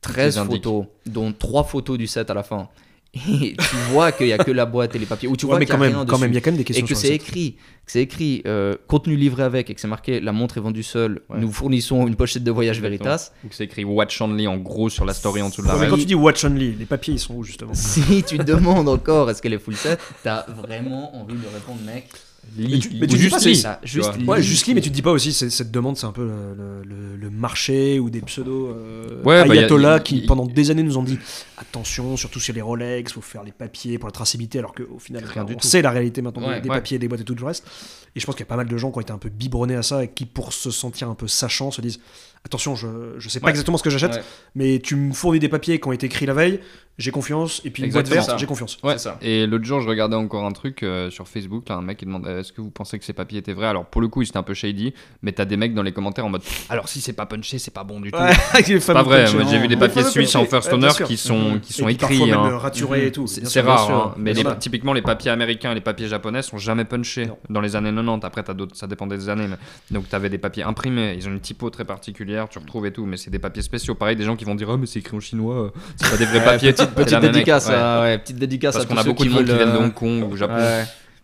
13 0.00 0.34
les 0.36 0.38
indiques. 0.38 0.64
photos, 0.64 0.86
dont 1.06 1.32
3 1.32 1.64
photos 1.64 1.98
du 1.98 2.06
set 2.06 2.30
à 2.30 2.34
la 2.34 2.42
fin, 2.42 2.68
et 3.14 3.56
tu 3.56 3.76
vois 3.90 4.12
qu'il 4.12 4.26
y 4.28 4.32
a 4.32 4.38
que 4.38 4.50
la 4.50 4.66
boîte 4.66 4.94
et 4.94 4.98
les 4.98 5.06
papiers, 5.06 5.28
ou 5.28 5.36
tu 5.36 5.46
Ouais, 5.46 5.50
vois 5.52 5.58
mais 5.58 5.64
qu'il 5.64 5.72
y 5.72 5.76
a 5.76 5.78
quand 5.78 5.84
même, 5.84 5.94
rien 5.96 6.04
quand 6.06 6.18
même, 6.18 6.30
il 6.30 6.34
y 6.34 6.38
a 6.38 6.40
quand 6.40 6.50
même 6.50 6.56
des 6.56 6.62
et 6.62 6.64
questions 6.64 6.86
que 6.86 6.94
sur 6.94 6.98
c'est 7.08 7.14
écrit, 7.14 7.52
que 7.86 7.92
c'est 7.92 8.02
écrit 8.02 8.42
euh, 8.46 8.76
contenu 8.86 9.16
livré 9.16 9.42
avec 9.44 9.70
et 9.70 9.74
que 9.74 9.80
c'est 9.80 9.88
marqué 9.88 10.20
la 10.20 10.32
montre 10.32 10.58
est 10.58 10.60
vendue 10.60 10.82
seule, 10.82 11.22
Ouais. 11.30 11.38
nous 11.40 11.50
fournissons 11.50 12.06
une 12.06 12.16
pochette 12.16 12.44
de 12.44 12.50
voyage. 12.50 12.80
Veritas. 12.80 13.32
Donc 13.42 13.54
c'est 13.54 13.64
écrit 13.64 13.84
Watch 13.84 14.20
Only 14.20 14.46
en 14.46 14.58
gros 14.58 14.90
sur 14.90 15.04
la 15.06 15.14
story 15.14 15.40
en 15.42 15.48
dessous 15.48 15.62
de 15.62 15.68
la 15.68 15.76
mais 15.76 15.88
quand 15.88 15.96
tu 15.96 16.04
dis 16.04 16.14
watch 16.14 16.44
only, 16.44 16.74
les 16.78 16.84
papiers 16.84 17.14
ils 17.14 17.18
sont 17.18 17.34
où 17.34 17.42
justement? 17.44 17.72
Si 17.74 18.22
tu 18.24 18.36
te 18.38 18.42
demandes 18.42 18.88
encore 18.88 19.30
est-ce 19.30 19.40
qu'elle 19.40 19.54
est 19.54 19.58
full 19.58 19.74
set, 19.76 19.98
t'as 20.22 20.44
vraiment 20.50 21.16
envie 21.16 21.34
de 21.34 21.46
répondre 21.52 21.80
mec. 21.86 22.08
Mais 22.56 22.78
tu- 22.78 22.90
mais 22.94 23.06
tu 23.06 23.16
dis 23.16 23.22
juste 23.22 23.54
ça, 23.54 23.80
juste. 23.84 24.10
Ouais, 24.26 24.42
juste 24.42 24.66
lis, 24.66 24.74
mais 24.74 24.80
tu 24.80 24.88
te 24.90 24.94
dis 24.94 25.02
pas 25.02 25.10
aussi, 25.12 25.32
cette 25.32 25.70
demande, 25.70 25.96
c'est 25.96 26.06
un 26.06 26.12
peu 26.12 26.24
le, 26.26 26.54
le- 26.54 26.82
le- 26.84 27.16
le 27.16 27.30
marché 27.30 27.98
ou 28.00 28.10
des 28.10 28.20
pseudos 28.20 28.70
euh, 28.76 29.22
Ouais, 29.24 29.44
bah, 29.46 29.54
ayatollahs 29.54 29.98
y- 29.98 30.02
qui, 30.02 30.16
y- 30.18 30.26
pendant 30.26 30.46
des 30.46 30.70
années, 30.70 30.82
nous 30.82 30.96
ont 30.98 31.02
dit 31.02 31.18
attention, 31.56 32.16
surtout 32.16 32.40
sur 32.40 32.54
les 32.54 32.62
Rolex, 32.62 33.12
faut 33.12 33.20
faire 33.20 33.42
les 33.44 33.52
papiers 33.52 33.98
pour 33.98 34.08
la 34.08 34.12
traçabilité, 34.12 34.58
alors 34.58 34.74
qu'au 34.74 34.98
final, 34.98 35.24
Rien 35.24 35.44
du 35.44 35.54
on 35.54 35.56
tout. 35.56 35.66
sait 35.66 35.82
la 35.82 35.90
réalité 35.90 36.22
maintenant 36.22 36.48
Ouais, 36.48 36.60
des, 36.60 36.68
papiers, 36.68 36.98
des 36.98 37.08
boîtes 37.08 37.20
et 37.20 37.24
tout 37.24 37.34
le 37.34 37.44
reste. 37.44 37.64
Et 38.16 38.20
je 38.20 38.26
pense 38.26 38.34
qu'il 38.34 38.42
y 38.44 38.48
a 38.48 38.50
pas 38.50 38.56
mal 38.56 38.68
de 38.68 38.76
gens 38.76 38.90
qui 38.90 38.98
ont 38.98 39.02
été 39.02 39.12
un 39.12 39.18
peu 39.18 39.28
biberonnés 39.28 39.76
à 39.76 39.82
ça 39.82 40.04
et 40.04 40.08
qui, 40.08 40.24
pour 40.26 40.52
se 40.52 40.70
sentir 40.70 41.08
un 41.08 41.14
peu 41.14 41.28
sachants, 41.28 41.70
se 41.70 41.80
disent 41.80 42.00
attention, 42.44 42.74
je, 42.74 42.86
je 43.18 43.28
sais 43.28 43.40
pas 43.40 43.46
Ouais. 43.46 43.50
exactement 43.50 43.76
ce 43.78 43.82
que 43.82 43.90
j'achète, 43.90 44.12
Ouais. 44.14 44.22
mais 44.54 44.78
tu 44.80 44.96
me 44.96 45.12
fournis 45.12 45.38
des 45.38 45.48
papiers 45.48 45.78
qui 45.80 45.86
ont 45.88 45.92
été 45.92 46.06
écrits 46.06 46.26
la 46.26 46.34
veille, 46.34 46.60
j'ai 46.98 47.12
confiance, 47.12 47.62
et 47.64 47.70
puis 47.70 47.84
une 47.84 47.92
boîte 47.92 48.08
verte, 48.08 48.32
j'ai 48.38 48.46
confiance. 48.46 48.76
Ouais, 48.82 48.94
C'est 48.94 49.04
ça. 49.04 49.18
Et 49.22 49.46
l'autre 49.46 49.64
jour, 49.64 49.80
je 49.80 49.88
regardais 49.88 50.16
encore 50.16 50.44
un 50.44 50.50
truc 50.50 50.82
euh, 50.82 51.10
sur 51.10 51.28
Facebook. 51.28 51.68
Là, 51.68 51.76
un 51.76 51.80
mec 51.80 51.98
qui 51.98 52.06
demande 52.06 52.26
euh, 52.26 52.40
Est-ce 52.40 52.52
que 52.52 52.60
vous 52.60 52.70
pensez 52.70 52.98
que 52.98 53.04
ces 53.04 53.12
papiers 53.12 53.38
étaient 53.38 53.52
vrais 53.52 53.68
Alors, 53.68 53.86
pour 53.86 54.00
le 54.00 54.08
coup, 54.08 54.24
c'était 54.24 54.38
un 54.38 54.42
peu 54.42 54.54
shady. 54.54 54.92
Mais 55.22 55.30
t'as 55.30 55.44
des 55.44 55.56
mecs 55.56 55.74
dans 55.74 55.84
les 55.84 55.92
commentaires 55.92 56.26
en 56.26 56.28
mode 56.28 56.42
Alors, 56.68 56.88
si 56.88 57.00
c'est 57.00 57.12
pas 57.12 57.26
punché, 57.26 57.60
c'est 57.60 57.70
pas 57.70 57.84
bon 57.84 58.00
du 58.00 58.10
tout. 58.10 58.18
Ouais, 58.18 58.32
C'est 58.80 58.92
pas 58.92 59.04
vrai. 59.04 59.26
J'ai 59.26 59.58
vu 59.58 59.68
des 59.68 59.76
papiers 59.76 60.02
suisses 60.02 60.34
en 60.34 60.44
first 60.44 60.72
owner 60.72 60.88
qui 61.06 61.16
sont, 61.16 61.60
qui 61.62 61.72
sont 61.72 61.86
écrits. 61.86 62.32
Hein. 62.32 62.58
raturés 62.58 63.06
et 63.06 63.12
tout. 63.12 63.28
C'est 63.28 63.60
rare, 63.60 63.90
hein, 63.90 64.14
mais 64.16 64.34
typiquement 64.58 64.92
les 64.92 65.02
papiers 65.02 65.30
américains 65.30 65.72
et 65.72 65.74
les 65.76 65.80
papiers 65.80 66.08
japonais 66.08 66.42
sont 66.42 66.58
jamais 66.58 66.84
punchés 66.84 67.26
Non. 67.26 67.38
dans 67.48 67.60
les 67.60 67.76
années 67.76 67.92
90. 67.92 68.24
Après, 68.26 68.42
as 68.48 68.54
d'autres, 68.54 68.76
ça 68.76 68.86
dépend 68.88 69.06
des 69.06 69.28
années. 69.28 69.46
Mais... 69.46 69.56
Donc, 69.92 70.08
tu 70.08 70.14
avais 70.16 70.28
des 70.28 70.38
papiers 70.38 70.64
imprimés, 70.64 71.14
ils 71.16 71.28
ont 71.28 71.32
une 71.32 71.40
typo 71.40 71.70
très 71.70 71.84
particulière, 71.84 72.48
tu 72.48 72.58
retrouves 72.58 72.86
et 72.86 72.92
tout, 72.92 73.06
mais 73.06 73.16
c'est 73.16 73.30
des 73.30 73.38
papiers 73.38 73.62
spéciaux. 73.62 73.94
Pareil, 73.94 74.16
des 74.16 74.24
gens 74.24 74.36
qui 74.36 74.44
vont 74.44 74.54
dire 74.56 74.68
Oh, 74.68 74.76
mais 74.76 74.86
c'est 74.86 74.98
écrit 74.98 75.16
en 75.16 75.20
chinois, 75.20 75.66
euh, 75.66 75.70
c'est 75.96 76.10
pas 76.10 76.16
des 76.16 76.24
vrais 76.26 76.44
papiers. 76.44 76.74
Petite, 76.94 77.20
dédicace, 77.20 77.68
à, 77.68 78.02
ouais, 78.02 78.18
petite 78.18 78.36
dédicace 78.36 78.74
Parce 78.74 78.84
à 78.84 78.88
qu'on 78.88 78.96
a 78.96 79.04
beaucoup 79.04 79.24
de 79.24 79.30
monde 79.30 79.44
qui 79.44 79.50
veulent, 79.50 79.56
viennent 79.56 79.72
de 79.72 79.76
euh, 79.76 79.84
Hong 79.84 79.94
Kong 79.94 80.24
ou 80.30 80.36
Japon. 80.36 80.56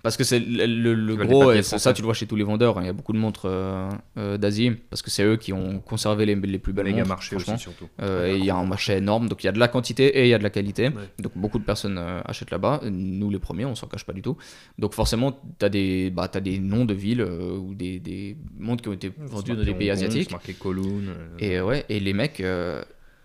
Parce 0.04 0.18
que 0.18 0.24
c'est 0.24 0.38
le, 0.38 1.16
gros, 1.16 1.50
et 1.50 1.62
ça 1.62 1.94
tu 1.94 2.02
le 2.02 2.04
vois 2.04 2.12
chez 2.12 2.26
tous 2.26 2.36
les 2.36 2.44
vendeurs, 2.44 2.76
hein, 2.76 2.82
il 2.82 2.86
y 2.86 2.90
a 2.90 2.92
beaucoup 2.92 3.14
de 3.14 3.18
montres 3.18 3.46
euh, 3.46 3.88
euh, 4.18 4.36
d'Asie, 4.36 4.72
parce 4.90 5.00
que 5.00 5.08
c'est 5.08 5.24
eux 5.24 5.38
qui 5.38 5.54
ont 5.54 5.78
conservé 5.78 6.26
les, 6.26 6.34
les 6.34 6.58
plus 6.58 6.74
belles 6.74 6.84
Méga 6.84 6.98
montres, 6.98 7.08
marché 7.08 7.36
aussi, 7.36 7.56
surtout. 7.56 7.88
Euh, 8.02 8.26
et 8.26 8.36
il 8.36 8.44
y 8.44 8.50
a 8.50 8.54
un 8.54 8.66
marché 8.66 8.98
énorme, 8.98 9.30
donc 9.30 9.42
il 9.42 9.46
y 9.46 9.48
a 9.48 9.52
de 9.52 9.58
la 9.58 9.66
quantité 9.66 10.08
et 10.18 10.24
il 10.24 10.28
y 10.28 10.34
a 10.34 10.38
de 10.38 10.42
la 10.42 10.50
qualité. 10.50 10.88
Ouais. 10.88 11.08
Donc 11.20 11.32
beaucoup 11.36 11.58
de 11.58 11.64
personnes 11.64 11.98
achètent 12.26 12.50
là-bas. 12.50 12.82
Nous 12.84 13.30
les 13.30 13.38
premiers, 13.38 13.64
on 13.64 13.74
s'en 13.74 13.86
cache 13.86 14.04
pas 14.04 14.12
du 14.12 14.20
tout. 14.20 14.36
Donc 14.78 14.92
forcément, 14.92 15.40
tu 15.58 15.64
as 15.64 15.70
des, 15.70 16.10
bah, 16.10 16.28
des 16.28 16.58
noms 16.58 16.84
de 16.84 16.92
villes 16.92 17.22
ou 17.22 17.74
des, 17.74 17.98
des 17.98 18.36
montres 18.58 18.82
qui 18.82 18.90
ont 18.90 18.92
été 18.92 19.10
vendues 19.16 19.56
dans 19.56 19.64
des 19.64 19.72
pays 19.72 19.90
asiatiques. 19.90 20.30
Marqué 20.32 20.52
Kowloon. 20.52 21.04
Et 21.38 21.62
ouais, 21.62 21.86
et 21.88 21.98
les 21.98 22.12
mecs, 22.12 22.42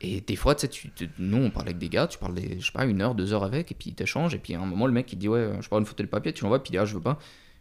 Et 0.01 0.21
des 0.21 0.35
fois, 0.35 0.55
tu 0.55 0.67
sais, 0.67 1.09
nous, 1.17 1.37
on 1.37 1.49
parle 1.51 1.67
avec 1.67 1.77
des 1.77 1.89
gars, 1.89 2.07
tu 2.07 2.17
parles, 2.17 2.35
des, 2.35 2.59
je 2.59 2.65
sais 2.65 2.71
pas, 2.71 2.85
une 2.85 3.01
heure, 3.01 3.15
deux 3.15 3.33
heures 3.33 3.43
avec, 3.43 3.71
et 3.71 3.75
puis 3.75 3.93
t'échanges, 3.93 4.33
et 4.33 4.39
puis 4.39 4.53
à 4.55 4.61
un 4.61 4.65
moment, 4.65 4.87
le 4.87 4.93
mec, 4.93 5.11
il 5.11 5.17
dit, 5.17 5.27
ouais, 5.27 5.51
je 5.59 5.67
parle 5.67 5.81
une 5.81 5.85
photo 5.85 6.03
de 6.03 6.07
papier, 6.07 6.31
tu 6.31 6.43
l'envoies, 6.43 6.63
puis 6.63 6.69
il 6.69 6.71
dit, 6.73 6.77
ah, 6.77 6.85
je 6.85 6.95
veux 6.95 7.01
pas. 7.01 7.19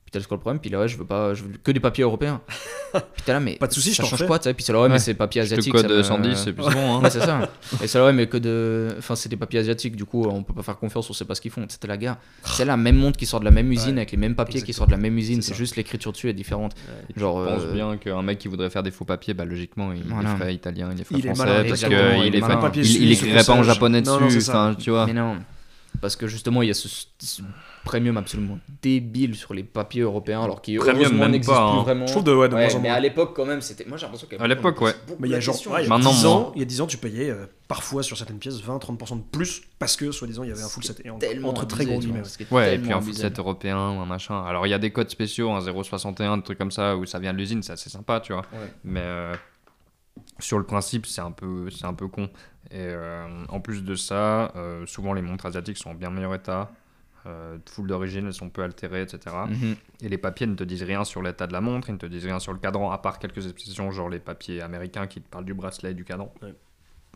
Puis 0.09 0.13
t'as 0.13 0.21
le 0.21 0.25
quoi 0.25 0.39
le 0.39 0.41
problème, 0.41 0.59
puis 0.59 0.71
là, 0.71 0.81
ouais, 0.81 0.89
je 0.89 0.97
veux 0.97 1.05
pas, 1.05 1.35
je 1.35 1.43
veux 1.43 1.51
que 1.63 1.71
des 1.71 1.81
papiers 1.81 2.03
européens. 2.03 2.41
puis 2.95 3.03
t'es 3.27 3.33
là, 3.33 3.41
mais 3.41 3.57
Pas 3.57 3.67
de 3.67 3.75
soucis, 3.75 3.91
je 3.91 3.97
ça 3.97 4.03
t'en 4.05 4.09
change 4.09 4.21
refais. 4.21 4.27
quoi, 4.27 4.39
tu 4.39 4.45
sais, 4.45 4.55
puis 4.55 4.65
c'est 4.65 4.73
là, 4.73 4.81
ouais, 4.81 4.89
mais 4.89 4.99
c'est 4.99 5.13
papier 5.13 5.43
Je 5.43 5.53
asiatique. 5.53 5.71
code 5.71 5.83
ça 5.87 5.95
me- 5.97 6.03
110, 6.03 6.35
c'est 6.35 6.53
plus 6.55 6.63
bon. 6.65 6.71
Hein. 6.97 7.03
Ouais, 7.03 7.11
c'est 7.11 7.21
ça. 7.21 7.41
Et 7.83 7.87
c'est 7.87 7.99
là, 7.99 8.07
ouais, 8.07 8.15
mais 8.15 8.27
que 8.27 8.39
de. 8.39 8.89
Enfin, 8.97 9.15
c'est 9.17 9.29
des 9.29 9.37
papiers 9.37 9.59
asiatiques, 9.61 9.97
du 9.97 10.07
coup, 10.07 10.25
on 10.25 10.43
peut 10.43 10.55
pas 10.55 10.63
faire 10.63 10.79
confiance, 10.79 11.11
on 11.11 11.13
sait 11.13 11.27
pas 11.27 11.35
ce 11.35 11.43
qu'ils 11.43 11.51
font. 11.51 11.67
C'était 11.69 11.89
la 11.89 11.99
guerre. 11.99 12.17
C'est 12.43 12.65
la 12.65 12.79
même 12.79 12.97
montre 12.97 13.19
qui 13.19 13.27
sort 13.27 13.41
de 13.41 13.45
la 13.45 13.51
même 13.51 13.71
usine, 13.71 13.91
Ouais, 13.97 13.99
avec 13.99 14.13
les 14.13 14.17
mêmes 14.17 14.35
papiers 14.35 14.63
qui 14.63 14.73
sortent 14.73 14.89
de 14.89 14.95
la 14.95 15.01
même 15.03 15.19
usine, 15.19 15.43
C'est 15.43 15.55
juste 15.55 15.77
l'écriture 15.77 16.13
dessus 16.13 16.31
est 16.31 16.33
différente. 16.33 16.73
Genre. 17.15 17.45
Je 17.47 17.53
pense 17.55 17.63
euh, 17.65 17.75
bien 17.75 17.97
qu'un 17.99 18.23
mec 18.23 18.39
qui 18.39 18.49
voudrait 18.49 18.71
faire 18.71 18.83
des 18.83 18.91
faux 18.91 19.05
papiers, 19.05 19.35
bah, 19.35 19.45
logiquement, 19.45 19.93
il 19.93 20.05
Voilà. 20.05 20.33
les 20.33 20.39
ferait 20.39 20.55
italien, 20.55 20.89
il 20.93 20.97
les 20.97 21.05
ferait 21.05 21.19
Il 21.21 21.27
est 21.27 21.35
français, 21.35 21.45
malin, 21.45 21.69
parce 21.69 21.81
qu'il 21.83 21.93
il 21.93 23.09
est 23.09 23.11
est 23.11 23.13
écrirait 23.13 23.45
pas 23.45 23.53
en 23.53 23.63
japonais 23.63 24.01
dessus, 24.01 24.31
c'est 24.31 24.41
ça. 24.41 24.53
enfin, 24.71 24.75
tu 24.75 24.89
vois. 24.91 25.05
Mais 25.05 25.13
non. 25.13 25.37
Parce 26.01 26.17
que 26.17 26.27
justement, 26.27 26.63
il 26.63 26.69
y 26.69 26.71
a 26.71 26.75
ce, 26.75 26.89
ce 27.19 27.43
premium 27.85 28.17
absolument 28.17 28.59
débile 28.83 29.35
sur 29.35 29.55
les 29.55 29.63
papiers 29.65 30.03
européens, 30.03 30.43
alors 30.45 30.61
qui 30.63 30.77
Premium, 30.77 30.97
heureusement 30.99 31.19
même 31.21 31.31
n'existe 31.33 31.53
pas, 31.53 31.63
hein. 31.65 31.73
plus 31.75 31.83
vraiment. 31.85 32.07
Je 32.07 32.13
trouve 32.13 32.25
de, 32.25 32.33
ouais, 32.35 32.49
de 32.49 32.55
Ouais, 32.55 32.67
moins 32.69 32.75
mais 32.81 32.89
moins. 32.89 32.97
à 32.97 33.01
l'époque, 33.01 33.33
quand 33.35 33.45
même, 33.47 33.61
c'était. 33.61 33.85
Moi, 33.87 33.97
j'ai 33.97 34.07
l'impression 34.07 34.29
qu'à 34.29 34.47
l'époque, 34.47 34.81
ouais. 34.81 34.93
Mais 35.19 35.29
il 35.29 35.33
y 35.33 35.35
a 35.35 35.41
genre, 35.41 35.57
ouais, 35.69 35.81
il 35.81 35.83
y 35.85 35.87
a 35.87 35.89
Maintenant, 35.89 36.11
10 36.13 36.25
moins. 36.25 36.33
ans, 36.35 36.53
il 36.55 36.59
y 36.61 36.63
a 36.63 36.67
10 36.67 36.81
ans, 36.83 36.87
tu 36.87 36.97
payais 36.99 37.31
euh, 37.31 37.47
parfois 37.67 38.03
sur 38.03 38.17
certaines 38.17 38.39
pièces 38.39 38.63
20-30% 38.63 39.17
de 39.17 39.23
plus 39.33 39.63
parce 39.79 39.97
que 39.97 40.11
soi-disant 40.13 40.43
il 40.45 40.49
y 40.51 40.53
avait 40.53 40.63
un 40.63 40.69
full 40.69 40.85
set. 40.85 41.01
Et 41.05 41.11
en- 41.11 41.19
Tellement 41.19 41.49
entre 41.51 41.67
très 41.67 41.85
gros 41.85 41.99
guillemets. 41.99 42.23
Ouais, 42.51 42.75
et 42.77 42.79
puis 42.79 42.93
un 42.93 43.01
full 43.01 43.15
européen 43.39 43.77
ou 43.77 44.01
un 44.01 44.07
machin. 44.07 44.43
Alors 44.45 44.67
il 44.67 44.71
y 44.71 44.75
a 44.75 44.79
des 44.79 44.91
codes 44.91 45.11
spéciaux, 45.11 45.51
un 45.51 45.61
061, 45.61 46.37
des 46.39 46.43
trucs 46.43 46.59
comme 46.59 46.71
ça, 46.71 46.97
où 46.97 47.07
ça 47.07 47.19
vient 47.19 47.33
de 47.33 47.39
l'usine, 47.39 47.63
c'est 47.63 47.73
assez 47.73 47.91
sympa, 47.91 48.21
tu 48.21 48.33
vois. 48.33 48.43
Ouais. 48.53 48.73
Mais 48.85 49.01
euh, 49.03 49.35
sur 50.39 50.59
le 50.59 50.65
principe, 50.65 51.07
c'est 51.07 51.21
un 51.21 51.33
peu, 51.33 51.71
c'est 51.71 51.87
un 51.87 51.95
peu 51.95 52.09
con. 52.09 52.29
Et 52.71 52.77
euh, 52.77 53.45
en 53.49 53.61
plus 53.61 53.83
de 53.83 53.95
ça, 53.95 54.53
euh, 54.57 54.87
souvent 54.87 55.13
les 55.13 55.23
montres 55.23 55.47
asiatiques 55.47 55.79
sont 55.79 55.91
en 55.91 55.95
bien 55.95 56.11
meilleur 56.11 56.35
état. 56.35 56.71
Euh, 57.27 57.59
full 57.69 57.87
d'origine, 57.87 58.27
elles 58.27 58.35
sont 58.35 58.49
peu 58.49 58.63
altérées, 58.63 59.03
etc. 59.03 59.37
Mhm. 59.49 59.77
Et 60.03 60.09
les 60.09 60.19
papiers 60.19 60.47
ne 60.47 60.55
te 60.55 60.65
disent 60.65 60.85
rien 60.85 61.05
sur 61.05 61.23
l'état 61.23 61.47
de 61.47 61.53
la 61.53 61.61
montre, 61.61 61.89
ils 61.89 61.95
ne 61.95 61.99
te 61.99 62.07
disent 62.07 62.25
rien 62.25 62.39
sur 62.39 62.53
le 62.53 62.59
cadran, 62.59 62.91
à 62.91 62.99
part 62.99 63.19
quelques 63.19 63.47
exceptions, 63.49 63.91
genre 63.91 64.09
les 64.09 64.21
papiers 64.21 64.63
américains 64.63 65.07
qui 65.07 65.21
te 65.21 65.29
parlent 65.29 65.45
du 65.45 65.55
bracelet 65.55 65.91
et 65.91 65.95
du 65.95 66.05
cadran. 66.05 66.33
Ouais. 66.43 66.55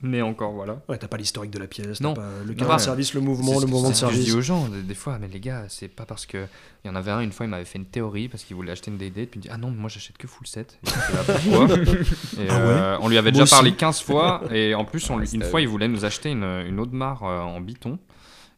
Mais 0.03 0.21
encore, 0.21 0.53
voilà. 0.53 0.83
Ouais, 0.89 0.99
t'as 0.99 1.07
pas 1.09 1.17
l'historique 1.17 1.53
de 1.53 1.59
la 1.61 1.67
pièce, 1.69 2.01
Non. 2.01 2.15
pas 2.15 2.27
le 2.45 2.51
Non, 2.53 2.59
cadran 2.59 2.77
de 2.77 2.81
service, 2.81 3.15
le 3.15 3.21
mouvement, 3.21 3.61
le 3.61 3.67
mouvement 3.67 3.91
de 3.91 3.95
c'est 3.95 4.01
ce 4.01 4.07
que 4.07 4.13
Je 4.13 4.17
dis 4.19 4.27
service. 4.27 4.35
aux 4.35 4.41
gens 4.41 4.69
des, 4.69 4.83
des 4.83 4.95
fois, 4.95 5.19
mais 5.21 5.29
les 5.29 5.39
gars, 5.41 5.65
c'est 5.69 5.89
pas 5.89 6.05
parce 6.07 6.27
que. 6.27 6.47
Il 6.85 6.89
y 6.89 6.91
en 6.91 6.97
avait 6.97 7.13
un, 7.13 7.21
une 7.21 7.31
fois, 7.31 7.47
il 7.47 7.49
m'avait 7.51 7.65
fait 7.65 7.79
une 7.79 7.87
théorie 7.87 8.29
parce 8.29 8.43
qu'il 8.43 8.57
voulait 8.57 8.73
acheter 8.73 8.91
une 8.91 8.99
DD, 8.99 9.27
puis 9.27 9.31
il 9.35 9.39
me 9.39 9.43
dit 9.43 9.49
Ah 9.53 9.59
non, 9.59 9.71
moi 9.71 9.89
j'achète 9.89 10.19
que 10.19 10.27
full 10.27 10.47
set. 10.49 10.79
Et 10.85 10.91
là, 10.91 11.23
pourquoi 11.25 11.77
Et, 11.79 11.85
Ah 12.51 12.57
ouais 12.57 12.65
euh, 12.73 12.99
On 13.01 13.09
lui 13.09 13.17
avait 13.19 13.31
Moi 13.31 13.43
déjà 13.45 13.55
parlé 13.57 13.71
aussi. 13.71 13.77
15 13.79 14.01
fois, 14.03 14.43
et 14.51 14.75
en 14.75 14.85
plus, 14.85 15.09
on 15.11 15.19
Ouais, 15.19 15.27
une 15.33 15.45
fois, 15.45 15.61
il 15.61 15.69
voulait 15.69 15.87
nous 15.89 16.05
acheter 16.05 16.31
une, 16.31 16.43
une 16.43 16.81
Audemars 16.81 17.23
euh, 17.23 17.39
en 17.41 17.61
biton. 17.61 17.99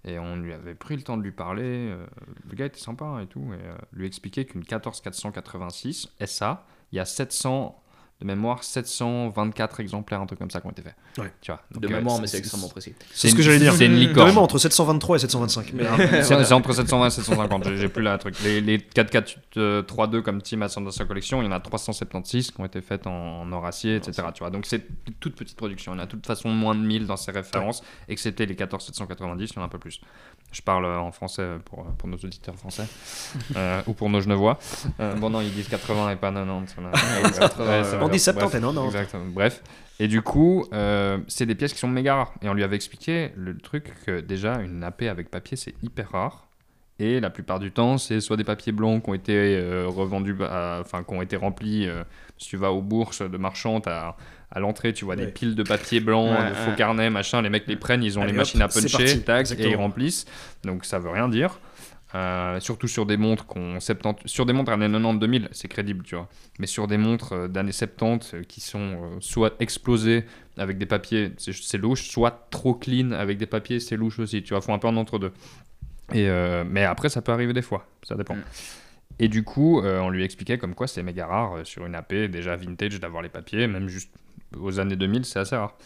Et 0.07 0.19
on 0.19 0.37
lui 0.37 0.53
avait 0.53 0.75
pris 0.75 0.97
le 0.97 1.03
temps 1.03 1.16
de 1.16 1.23
lui 1.23 1.33
parler. 1.33 1.62
euh, 1.65 2.07
le 2.51 2.55
gars 2.57 2.66
était 2.66 2.79
sympa 2.81 3.05
hein, 3.07 3.21
et 3.21 3.27
tout. 3.27 3.45
Et 3.53 3.66
euh, 3.66 3.75
lui 3.93 4.07
expliquer 4.07 4.45
qu'une 4.47 4.62
14486 4.65 6.09
SA, 6.27 6.65
il 6.93 6.97
y 6.97 7.01
a 7.01 7.05
700 7.05 7.81
de 8.20 8.27
mémoire, 8.27 8.62
724 8.62 9.81
exemplaires, 9.81 10.20
un 10.20 10.27
truc 10.27 10.39
comme 10.39 10.51
ça, 10.51 10.61
qui 10.61 10.66
ont 10.66 10.70
été 10.70 10.82
faits. 10.82 10.95
Ouais. 11.19 11.32
Tu 11.41 11.51
vois, 11.51 11.61
De 11.73 11.81
donc, 11.81 11.91
euh, 11.91 11.97
mémoire, 11.97 12.20
mais 12.20 12.27
c'est 12.28 12.39
extrêmement 12.39 12.69
précis. 12.69 12.95
C'est 13.12 13.28
ce 13.28 13.35
que 13.35 13.43
j'allais 13.43 13.59
dire. 13.59 13.73
C'est 13.74 13.86
une 13.86 13.95
De 13.95 13.99
licorne. 13.99 14.28
mémoire 14.28 14.45
entre 14.45 14.59
723 14.59 15.16
et 15.16 15.19
725. 15.20 15.73
Mais, 15.74 15.85
C'est 16.23 16.45
c'est 16.45 16.53
entre 16.55 16.73
720 16.73 17.07
et 17.07 17.11
750, 17.11 17.65
j'ai- 17.69 17.77
j'ai 17.77 17.89
plus 17.89 18.03
la 18.03 18.16
truc. 18.19 18.36
Les, 18.45 18.61
les 18.61 18.78
4K 18.78 19.36
euh, 19.57 19.82
3.2 19.82 20.23
comme 20.23 20.41
Team 20.43 20.62
a 20.62 20.69
dans 20.69 20.91
sa 20.91 21.05
collection, 21.05 21.43
il 21.43 21.47
y 21.47 21.49
en 21.49 21.53
a 21.53 21.61
376 21.61 22.53
qui 22.53 22.61
ont 22.61 22.65
été 22.65 22.81
faites 22.81 23.07
en, 23.07 23.41
en 23.43 23.53
or 23.53 23.66
acier, 23.66 23.97
etc. 23.97 24.23
Tu 24.32 24.39
vois. 24.41 24.51
Donc 24.51 24.66
c'est 24.66 24.86
une 25.09 25.15
toute 25.15 25.35
petite 25.35 25.57
production. 25.57 25.93
Il 25.93 25.97
y 25.97 26.01
en 26.01 26.03
a 26.03 26.07
de 26.07 26.11
toute 26.12 26.27
façon 26.27 26.49
moins 26.51 26.74
de 26.77 26.81
1000 26.81 27.07
dans 27.07 27.16
ses 27.16 27.32
références, 27.32 27.82
excepté 28.09 28.47
les 28.47 28.55
14790, 28.55 29.51
il 29.51 29.57
y 29.57 29.59
en 29.59 29.62
a 29.62 29.65
un 29.66 29.69
peu 29.69 29.78
plus. 29.78 30.01
Je 30.55 30.62
parle 30.62 30.86
en 30.86 31.10
français 31.12 31.47
pour, 31.64 31.85
pour 31.98 32.09
nos 32.09 32.16
auditeurs 32.16 32.55
français, 32.55 32.86
euh, 33.56 33.82
ou 33.89 33.93
pour 33.93 34.09
nos 34.09 34.20
genevois. 34.20 34.59
Euh, 35.01 35.14
bon 35.16 35.28
non, 35.28 35.40
ils 35.40 35.52
disent 35.52 35.68
80 35.68 36.10
et 36.12 36.16
pas 36.16 36.31
90. 36.32 36.76
on 36.78 36.85
a- 36.86 36.90
Ouais, 36.90 37.85
c'est 37.85 37.97
On 38.01 38.09
dit 38.09 38.18
70 38.20 38.35
Bref, 38.35 38.55
et 38.55 38.60
90. 38.60 38.86
Exactement. 38.86 39.24
Bref. 39.32 39.62
Et 39.98 40.09
du 40.09 40.22
coup, 40.22 40.66
euh, 40.72 41.18
c'est 41.28 41.47
des 41.47 41.55
pièces 41.55 41.72
qui 41.72 41.78
sont 41.81 41.89
méga 41.89 42.14
rares. 42.16 42.35
Et 42.43 42.48
on 42.48 42.55
lui 42.55 42.62
avait 42.64 42.76
expliqué 42.76 43.32
le 43.36 43.56
truc 43.59 43.93
que 44.06 44.20
déjà, 44.20 44.60
une 44.60 44.78
nappée 44.78 45.09
avec 45.09 45.31
papier, 45.31 45.56
c'est 45.56 45.74
hyper 45.82 46.10
rare. 46.12 46.47
Et 47.01 47.19
la 47.19 47.29
plupart 47.31 47.59
du 47.59 47.73
temps, 47.73 47.99
c'est 47.99 48.21
soit 48.21 48.37
des 48.37 48.45
papiers 48.45 48.73
blancs 48.73 49.03
qui 49.03 49.11
ont 49.11 49.15
été 49.15 49.33
euh, 49.37 49.87
revendus, 49.89 50.37
à- 50.43 50.79
enfin, 50.81 51.03
qui 51.03 51.12
ont 51.15 51.23
été 51.23 51.35
remplis. 51.37 51.87
euh, 51.89 52.05
si 52.39 52.49
tu 52.51 52.57
vas 52.57 52.71
aux 52.73 52.83
bourses 52.83 53.23
de 53.23 53.37
marchands, 53.37 53.81
t'as- 53.81 54.16
à 54.51 54.61
l'entrée, 54.61 54.93
tu 54.93 55.05
vois 55.05 55.16
Ouais. 55.16 55.27
des 55.27 55.33
piles 55.33 55.57
de 55.57 55.65
papier 55.65 55.99
blanc, 56.01 56.27
Ouais, 56.31 56.51
de 56.51 56.55
faux 56.55 56.71
ouais. 56.71 56.77
carnets, 56.77 57.11
machin. 57.11 57.43
Les 57.43 57.51
mecs 57.51 57.66
les 57.66 57.75
prennent, 57.77 58.05
ils 58.05 58.16
ont 58.19 58.23
Allez, 58.23 58.31
les 58.33 58.39
hop, 58.39 58.43
machines 58.43 58.62
à 58.62 58.69
puncher, 58.69 59.21
tac, 59.23 59.51
et 59.51 59.69
ils 59.71 59.75
remplissent. 59.77 60.25
Donc 60.65 60.85
ça 60.85 61.01
veut 61.01 61.11
rien 61.11 61.29
dire. 61.29 61.59
Euh, 62.15 62.61
surtout 62.61 62.87
sur 62.87 63.07
des 63.07 63.16
montres 63.16 63.45
qu'on 63.45 63.81
70 63.81 64.29
sur 64.29 64.47
des 64.47 64.53
montres 64.53 64.71
années 64.71 64.87
90 64.89 65.19
2000 65.19 65.49
c'est 65.51 65.66
crédible 65.66 66.05
tu 66.05 66.15
vois 66.15 66.29
mais 66.61 66.69
sur 66.69 66.87
des 66.87 66.97
montres 66.97 67.33
euh, 67.33 67.49
d'années 67.49 67.73
70 67.73 68.35
euh, 68.35 68.43
qui 68.45 68.61
sont 68.61 68.79
euh, 68.79 69.16
soit 69.19 69.55
explosées 69.59 70.25
avec 70.57 70.79
des 70.79 70.87
papiers 70.87 71.33
c'est 71.39 71.53
c'est 71.53 71.77
louche 71.77 72.09
soit 72.09 72.47
trop 72.53 72.75
clean 72.75 73.11
avec 73.11 73.37
des 73.37 73.47
papiers 73.47 73.81
c'est 73.81 73.97
louche 73.97 74.21
aussi 74.21 74.45
tu 74.45 74.51
vois 74.55 74.61
faut 74.61 74.73
un 74.73 74.79
peu 74.79 74.87
en 74.87 74.97
entre 74.97 75.19
deux 75.19 75.33
et 76.12 76.28
euh, 76.28 76.64
mais 76.66 76.85
après 76.85 77.09
ça 77.09 77.22
peut 77.22 77.32
arriver 77.32 77.52
des 77.52 77.62
fois 77.62 77.86
ça 78.02 78.14
dépend. 78.14 78.36
Mm. 78.36 78.43
et 79.20 79.28
du 79.28 79.43
coup 79.43 79.81
euh, 79.81 80.01
on 80.01 80.10
lui 80.10 80.24
expliquait 80.24 80.59
comme 80.59 80.74
quoi 80.74 80.86
c'est 80.86 81.02
méga 81.02 81.26
rare 81.26 81.56
euh, 81.56 81.64
sur 81.64 81.86
une 81.86 81.94
AP 81.94 82.14
déjà 82.31 82.56
vintage 82.56 83.01
d'avoir 83.01 83.22
les 83.22 83.28
papiers 83.28 83.66
même 83.66 83.89
juste 83.89 84.10
aux 84.59 84.78
années 84.81 84.97
2000 84.97 85.24
c'est 85.24 85.39
assez 85.39 85.56
rare. 85.56 85.76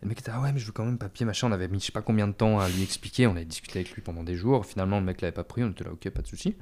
Et 0.00 0.04
le 0.04 0.08
mec 0.08 0.20
était 0.20 0.30
ah 0.32 0.40
ouais 0.40 0.52
mais 0.52 0.58
je 0.58 0.66
veux 0.66 0.72
quand 0.72 0.84
même 0.84 0.98
papier 0.98 1.26
machin. 1.26 1.48
On 1.48 1.52
avait 1.52 1.68
mis 1.68 1.80
je 1.80 1.86
sais 1.86 1.92
pas 1.92 2.02
combien 2.02 2.28
de 2.28 2.32
temps 2.32 2.60
à 2.60 2.68
lui 2.68 2.82
expliquer 2.82 3.26
on 3.26 3.32
avait 3.32 3.44
discuté 3.44 3.80
avec 3.80 3.92
lui 3.92 4.00
pendant 4.00 4.22
des 4.22 4.36
jours. 4.36 4.64
Finalement 4.64 5.00
le 5.00 5.04
mec 5.04 5.20
l'avait 5.20 5.32
pas 5.32 5.44
pris 5.44 5.62
on 5.64 5.70
était 5.70 5.84
là 5.84 5.90
ok 5.92 6.08
pas 6.10 6.22
de 6.22 6.26
souci. 6.26 6.56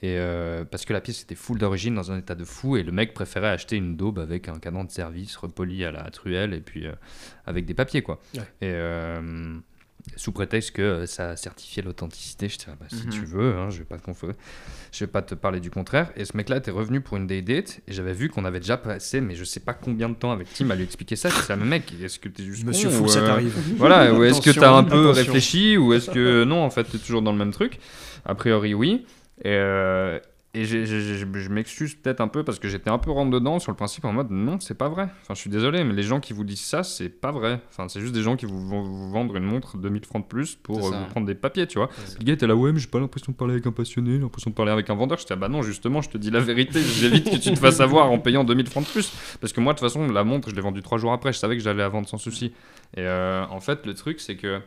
Et 0.00 0.16
euh, 0.16 0.64
parce 0.64 0.84
que 0.84 0.92
la 0.92 1.00
pièce 1.00 1.22
était 1.22 1.34
full 1.34 1.58
d'origine 1.58 1.96
dans 1.96 2.12
un 2.12 2.18
état 2.18 2.36
de 2.36 2.44
fou 2.44 2.76
et 2.76 2.84
le 2.84 2.92
mec 2.92 3.14
préférait 3.14 3.48
acheter 3.48 3.74
une 3.74 3.96
daube 3.96 4.20
avec 4.20 4.48
un 4.48 4.60
cadran 4.60 4.84
de 4.84 4.92
service 4.92 5.36
repoli 5.36 5.84
à 5.84 5.90
la 5.90 6.08
truelle 6.12 6.54
et 6.54 6.60
puis 6.60 6.86
avec 7.46 7.66
des 7.66 7.74
papiers 7.74 8.02
quoi. 8.02 8.20
Ouais. 8.34 8.42
et 8.60 8.72
sous 10.16 10.32
prétexte 10.32 10.72
que 10.72 10.82
euh, 10.82 11.06
ça 11.06 11.36
certifiait 11.36 11.82
l'authenticité 11.82 12.48
je 12.48 12.56
disais 12.58 12.70
ah 12.72 12.76
bah, 12.80 12.86
si 12.88 13.06
Mhm. 13.06 13.12
tu 13.12 13.24
veux 13.24 13.54
hein, 13.56 13.70
je 13.70 13.78
vais 13.78 13.84
pas 13.84 13.98
te 13.98 14.10
conf- 14.10 14.32
je 14.92 14.98
vais 15.04 15.06
pas 15.10 15.22
te 15.22 15.34
parler 15.34 15.60
du 15.60 15.70
contraire 15.70 16.10
et 16.16 16.24
ce 16.24 16.36
mec 16.36 16.48
là 16.48 16.56
était 16.56 16.70
revenu 16.70 17.00
pour 17.00 17.16
une 17.16 17.26
day 17.26 17.42
date 17.42 17.80
et 17.86 17.92
j'avais 17.92 18.12
vu 18.14 18.28
qu'on 18.28 18.44
avait 18.44 18.60
déjà 18.60 18.76
passé 18.76 19.20
mais 19.20 19.34
je 19.34 19.44
sais 19.44 19.60
pas 19.60 19.74
combien 19.74 20.08
de 20.08 20.14
temps 20.14 20.32
avec 20.32 20.52
Tim 20.52 20.70
à 20.70 20.74
lui 20.74 20.84
expliquer 20.84 21.14
ça 21.16 21.30
c'est 21.30 21.54
le 21.56 21.64
mec 21.64 21.92
est-ce 22.02 22.18
que 22.18 22.28
t'es 22.28 22.42
juste 22.44 22.64
Monsieur 22.64 22.88
con 22.88 22.94
Full 22.96 23.04
ou, 23.06 23.08
Set 23.08 23.22
euh, 23.22 23.30
arrive. 23.30 23.54
voilà, 23.76 24.12
ou 24.14 24.24
est-ce 24.24 24.40
que 24.40 24.50
Attention, 24.50 24.60
tu 24.62 24.64
as 24.66 24.72
un 24.72 24.84
peu 24.84 25.10
attention. 25.10 25.12
réfléchi 25.32 25.76
ou 25.76 25.92
est-ce 25.92 26.10
que 26.10 26.44
non, 26.44 26.62
en 26.64 26.70
fait, 26.70 26.84
tu 26.84 26.96
es 26.96 26.98
toujours 26.98 27.22
dans 27.22 27.32
le 27.32 27.38
même 27.38 27.52
truc 27.52 27.78
A 28.24 28.34
priori, 28.34 28.74
oui. 28.74 29.04
Et, 29.44 29.48
euh, 29.48 30.18
et 30.54 30.64
je 30.64 31.48
m'excuse 31.50 31.94
peut-être 31.94 32.22
un 32.22 32.28
peu 32.28 32.42
parce 32.42 32.58
que 32.58 32.68
j'étais 32.68 32.88
un 32.88 32.96
peu 32.96 33.10
rentre 33.10 33.30
dedans 33.30 33.58
sur 33.58 33.70
le 33.70 33.76
principe 33.76 34.06
en 34.06 34.14
mode 34.14 34.30
non, 34.30 34.58
c'est 34.60 34.76
pas 34.76 34.88
vrai. 34.88 35.08
Enfin, 35.22 35.34
je 35.34 35.40
suis 35.40 35.50
désolé, 35.50 35.84
mais 35.84 35.92
les 35.92 36.02
gens 36.02 36.20
qui 36.20 36.32
vous 36.32 36.42
disent 36.42 36.62
ça, 36.62 36.82
c'est 36.82 37.10
pas 37.10 37.30
vrai. 37.30 37.60
Enfin, 37.68 37.88
c'est 37.88 38.00
juste 38.00 38.14
des 38.14 38.22
gens 38.22 38.34
qui 38.34 38.46
vous 38.46 38.66
vont 38.66 38.82
vous 38.82 39.10
vendre 39.10 39.36
une 39.36 39.44
montre 39.44 39.76
2000 39.76 40.06
francs 40.06 40.22
de 40.22 40.28
plus 40.28 40.54
pour 40.56 40.78
euh, 40.78 40.90
ça. 40.90 40.98
vous 41.00 41.06
prendre 41.06 41.26
des 41.26 41.34
papiers, 41.34 41.66
tu 41.66 41.78
vois. 41.78 41.90
Le 42.18 42.24
gars 42.24 42.32
était 42.32 42.46
là, 42.46 42.56
ouais, 42.56 42.72
mais 42.72 42.78
j'ai 42.78 42.86
pas 42.86 42.98
l'impression 42.98 43.32
de 43.32 43.36
parler 43.36 43.54
avec 43.54 43.66
un 43.66 43.72
passionné, 43.72 44.12
j'ai 44.12 44.18
l'impression 44.20 44.50
de 44.50 44.54
parler 44.54 44.72
avec 44.72 44.88
un 44.88 44.94
vendeur. 44.94 45.18
J'étais, 45.18 45.34
ah 45.34 45.36
bah 45.36 45.48
non, 45.48 45.60
justement, 45.60 46.00
je 46.00 46.08
te 46.08 46.16
dis 46.16 46.30
la 46.30 46.40
vérité, 46.40 46.80
j'évite 46.80 47.30
que 47.30 47.36
tu 47.36 47.52
te 47.52 47.58
fasses 47.58 47.80
avoir 47.80 48.10
en 48.10 48.18
payant 48.18 48.42
2000 48.42 48.68
francs 48.68 48.86
de 48.86 48.90
plus. 48.90 49.12
Parce 49.42 49.52
que 49.52 49.60
moi, 49.60 49.74
de 49.74 49.78
toute 49.78 49.86
façon, 49.86 50.10
la 50.10 50.24
montre, 50.24 50.48
je 50.48 50.54
l'ai 50.54 50.62
vendue 50.62 50.80
trois 50.80 50.96
jours 50.96 51.12
après, 51.12 51.34
je 51.34 51.38
savais 51.38 51.58
que 51.58 51.62
j'allais 51.62 51.78
la 51.82 51.90
vendre 51.90 52.08
sans 52.08 52.18
souci. 52.18 52.54
Et 52.96 53.02
euh, 53.02 53.44
en 53.50 53.60
fait, 53.60 53.84
le 53.84 53.92
truc, 53.92 54.18
c'est 54.18 54.36
que 54.36 54.60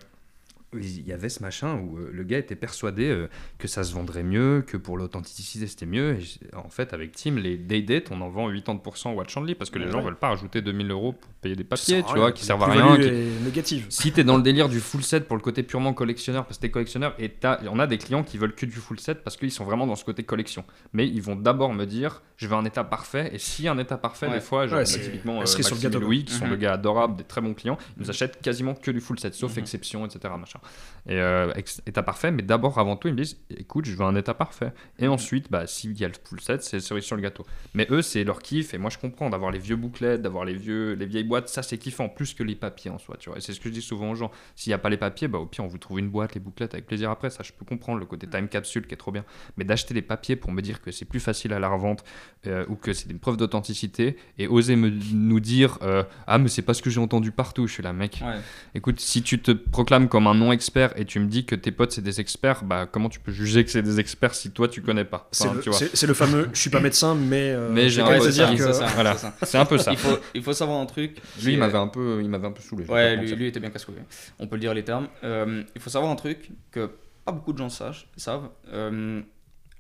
il 0.74 1.06
y 1.06 1.12
avait 1.14 1.30
ce 1.30 1.42
machin 1.42 1.78
où 1.80 1.98
euh, 1.98 2.10
le 2.14 2.24
gars 2.24 2.38
était 2.38 2.56
persuadé 2.56 3.10
euh, 3.10 3.28
que 3.58 3.68
ça 3.68 3.84
se 3.84 3.94
vendrait 3.94 4.24
mieux, 4.24 4.64
que 4.66 4.78
pour 4.78 4.98
l'authenticité 4.98 5.68
c'était 5.68 5.86
mieux. 5.86 6.18
Et 6.20 6.56
en 6.56 6.70
fait, 6.70 6.94
avec 6.94 7.12
Tim, 7.14 7.36
les 7.36 7.58
day 7.58 7.82
date, 7.82 8.10
on 8.12 8.22
en 8.22 8.30
vend 8.30 8.50
80% 8.52 9.14
Watch 9.14 9.36
Only 9.36 9.56
parce 9.56 9.70
que 9.70 9.80
les 9.80 9.86
Ouais, 9.86 9.92
gens 9.92 10.02
veulent 10.02 10.18
pas 10.18 10.30
rajouter 10.30 10.62
2000 10.62 10.92
euros 10.92 11.14
pour 11.14 11.32
payer 11.42 11.56
des 11.56 11.64
papiers, 11.64 12.04
tu 12.04 12.16
vois, 12.16 12.32
qui 12.32 12.46
servent 12.46 12.64
à 12.64 12.68
rien. 12.68 12.96
qui- 12.98 13.12
négative. 13.44 13.88
si 13.90 14.12
t'es 14.12 14.24
dans 14.24 14.38
le 14.38 14.44
délire 14.44 14.70
du 14.70 14.80
full 14.80 15.04
set 15.04 15.28
pour 15.28 15.36
le 15.36 15.42
côté 15.42 15.64
purement 15.64 15.94
collectionneur, 15.94 16.46
parce 16.46 16.58
que 16.58 16.62
t'es 16.62 16.72
collectionneur, 16.72 17.16
et 17.20 17.34
on 17.70 17.80
a 17.80 17.88
des 17.88 17.98
clients 17.98 18.24
qui 18.24 18.38
veulent 18.38 18.54
que 18.54 18.66
du 18.66 18.74
full 18.78 19.00
set 19.00 19.24
parce 19.24 19.38
qu'ils 19.38 19.52
sont 19.52 19.64
vraiment 19.66 19.88
dans 19.88 19.96
ce 19.96 20.06
côté 20.06 20.24
collection. 20.24 20.64
Mais 20.94 21.08
ils 21.08 21.22
vont 21.22 21.36
d'abord 21.36 21.74
me 21.74 21.86
dire, 21.86 22.22
je 22.38 22.48
veux 22.48 22.54
un 22.56 22.66
état 22.66 22.84
parfait, 22.84 23.32
et 23.34 23.40
si 23.40 23.68
un 23.68 23.78
état 23.80 23.98
parfait, 23.98 24.28
Ouais. 24.28 24.36
des 24.36 24.40
fois, 24.40 24.68
genre, 24.68 24.80
Ouais, 24.80 24.86
c'est- 24.86 25.00
typiquement 25.00 25.40
la 25.40 25.46
cerise 25.48 25.66
sur 25.66 25.76
le 25.76 25.82
Maxime 25.82 26.02
et 26.02 26.06
Louis, 26.06 26.26
qui 26.26 26.34
sont 26.34 26.46
Mhm. 26.46 26.52
des 26.52 26.58
gars 26.60 26.74
adorables, 26.74 27.16
des 27.16 27.24
très 27.24 27.42
bons 27.42 27.54
clients, 27.56 27.78
ils 27.98 28.04
nous 28.04 28.10
achètent 28.10 28.40
quasiment 28.42 28.74
que 28.76 28.92
du 28.92 29.02
full 29.02 29.20
set, 29.20 29.34
sauf 29.34 29.54
Mhm. 29.54 29.60
exception, 29.60 30.06
etc. 30.06 30.34
Machin. 30.40 30.60
Et 31.08 31.16
euh, 31.20 31.52
état 31.88 32.04
parfait, 32.04 32.30
mais 32.32 32.44
d'abord, 32.44 32.78
avant 32.78 32.96
tout, 32.96 33.08
ils 33.08 33.14
me 33.16 33.22
disent, 33.24 33.38
écoute, 33.58 33.86
je 33.86 33.96
veux 33.96 34.04
un 34.06 34.16
état 34.16 34.34
parfait. 34.36 34.72
Et 35.00 35.06
Mhm. 35.06 35.14
ensuite, 35.14 35.52
bah, 35.52 35.66
s'il 35.66 36.00
y 36.00 36.06
a 36.06 36.08
le 36.08 36.14
full 36.24 36.40
set, 36.42 36.62
c'est 36.64 36.80
cerise 36.80 37.04
sur 37.04 37.16
le 37.16 37.24
gâteau. 37.24 37.44
Mais 37.74 37.88
eux, 37.90 38.02
c'est 38.04 38.24
leur 38.24 38.40
kiff, 38.42 38.74
et 38.76 38.78
moi, 38.78 38.90
je 38.92 39.00
comprends 39.00 39.30
d'avoir 39.32 39.50
les 39.52 39.58
vieux 39.60 39.76
bouclettes, 39.76 40.22
d'avoir 40.22 40.46
les, 40.46 40.54
vieux, 40.54 40.94
les 40.94 41.06
vieilles 41.08 41.24
boîtes, 41.24 41.50
ça 41.50 41.64
c'est 41.64 41.78
kiffant, 41.80 42.08
plus 42.08 42.34
que 42.36 42.44
les 42.44 42.56
papiers 42.56 42.92
en 42.92 43.00
soi, 43.00 43.16
tu 43.20 43.30
vois. 43.30 43.38
Et 43.40 43.42
c'est 43.42 43.54
ce 43.54 43.60
que 43.60 43.70
je 43.70 43.74
dis 43.74 43.82
souvent 43.82 44.12
aux 44.12 44.16
gens. 44.16 44.30
S'il 44.56 44.70
n'y 44.70 44.76
a 44.76 44.78
pas 44.78 44.90
les 44.90 44.98
papiers, 44.98 45.28
bah 45.28 45.40
au 45.40 45.48
pire, 45.48 45.64
on 45.64 45.68
vous 45.68 45.78
trouve 45.80 45.98
une 46.00 46.10
boîte, 46.10 46.36
les 46.36 46.40
bouclettes 46.40 46.74
avec 46.76 46.86
plaisir 46.86 47.10
après, 47.10 47.30
ça 47.32 47.42
je 47.44 47.52
peux 47.52 47.66
comprendre 47.66 48.00
le 48.00 48.06
côté 48.06 48.28
time 48.28 48.48
capsule 48.48 48.86
qui 48.86 48.94
est 48.94 48.98
trop 48.98 49.12
bien. 49.12 49.26
Mais 49.58 49.64
d'acheter 49.64 49.94
les 49.96 50.02
papiers 50.04 50.36
pour 50.36 50.52
me 50.52 50.62
dire 50.62 50.82
que 50.82 50.92
c'est 50.92 51.06
plus 51.06 51.20
facile 51.20 51.54
à 51.54 51.60
la 51.60 51.68
revente 51.70 52.04
euh, 52.46 52.64
ou 52.70 52.76
que 52.76 52.94
c'est 52.94 53.10
une 53.10 53.20
preuve 53.20 53.38
d'authenticité 53.38 54.18
et 54.38 54.48
oser 54.48 54.76
me, 54.76 54.90
nous 55.14 55.40
dire 55.40 55.80
euh, 55.82 56.04
Ah, 56.28 56.38
mais 56.38 56.48
c'est 56.50 56.62
pas 56.62 56.74
ce 56.76 56.82
que 56.82 56.90
j'ai 56.90 57.00
entendu 57.02 57.32
partout, 57.32 57.66
je 57.68 57.74
suis 57.74 57.84
là, 57.84 57.92
mec. 57.94 58.20
Ouais. 58.24 58.40
Écoute, 58.76 59.00
si 59.00 59.24
tu 59.24 59.40
te 59.42 59.52
proclames 59.52 60.08
comme 60.08 60.28
un 60.28 60.36
non-expert 60.36 60.91
et 60.96 61.06
tu 61.06 61.20
me 61.20 61.28
dis 61.28 61.46
que 61.46 61.56
tes 61.56 61.72
potes 61.72 61.92
c'est 61.92 62.02
des 62.02 62.20
experts, 62.20 62.64
bah 62.64 62.86
comment 62.92 63.10
tu 63.10 63.20
peux 63.20 63.32
juger 63.32 63.64
que 63.64 63.72
c'est 63.72 63.82
des 63.82 64.00
experts 64.00 64.36
si 64.36 64.52
toi 64.52 64.68
tu 64.68 64.82
connais 64.82 65.06
pas? 65.06 65.28
C'est 65.32 65.48
Enfin, 65.48 65.62
le, 65.66 65.72
c'est- 65.72 66.14
fameux 66.14 66.50
je 66.54 66.60
suis 66.60 66.70
pas 66.70 66.80
médecin, 66.80 67.16
mais. 67.16 67.52
euh, 67.52 67.70
Mais 67.72 67.84
je 67.90 67.96
j'ai 67.96 68.04
vais 68.04 68.16
un 68.16 68.20
pote 68.20 68.30
dire 68.30 68.50
que. 68.56 68.72
c'est 68.74 68.86
Voilà. 68.96 69.16
un 69.54 69.66
peu 69.66 69.78
ça. 69.78 69.92
Il 69.92 69.98
faut, 69.98 70.18
il 70.36 70.44
faut 70.44 70.54
savoir 70.54 70.80
un 70.80 70.86
truc. 70.86 71.18
Lui, 71.44 71.54
il 71.54 71.60
m'avait 71.60 71.78
un 71.78 71.88
peu, 71.88 72.20
il 72.22 72.30
m'avait 72.30 72.48
un 72.48 72.52
peu 72.52 72.62
saoulé. 72.62 72.86
Ouais, 72.86 73.16
lui, 73.16 73.32
lui 73.36 73.48
était 73.48 73.60
bien 73.60 73.70
casse-couille. 73.70 73.96
On 74.40 74.48
peut 74.48 74.56
le 74.56 74.62
dire 74.62 74.74
les 74.74 74.84
termes. 74.84 75.08
Euh, 75.24 75.64
il 75.76 75.82
faut 75.82 75.90
savoir 75.90 76.12
un 76.12 76.16
truc 76.16 76.50
que 76.72 76.90
pas 77.26 77.32
beaucoup 77.32 77.54
de 77.54 77.58
gens 77.58 77.70
sachent, 77.70 78.08
savent. 78.18 78.50
Euh, 78.74 79.22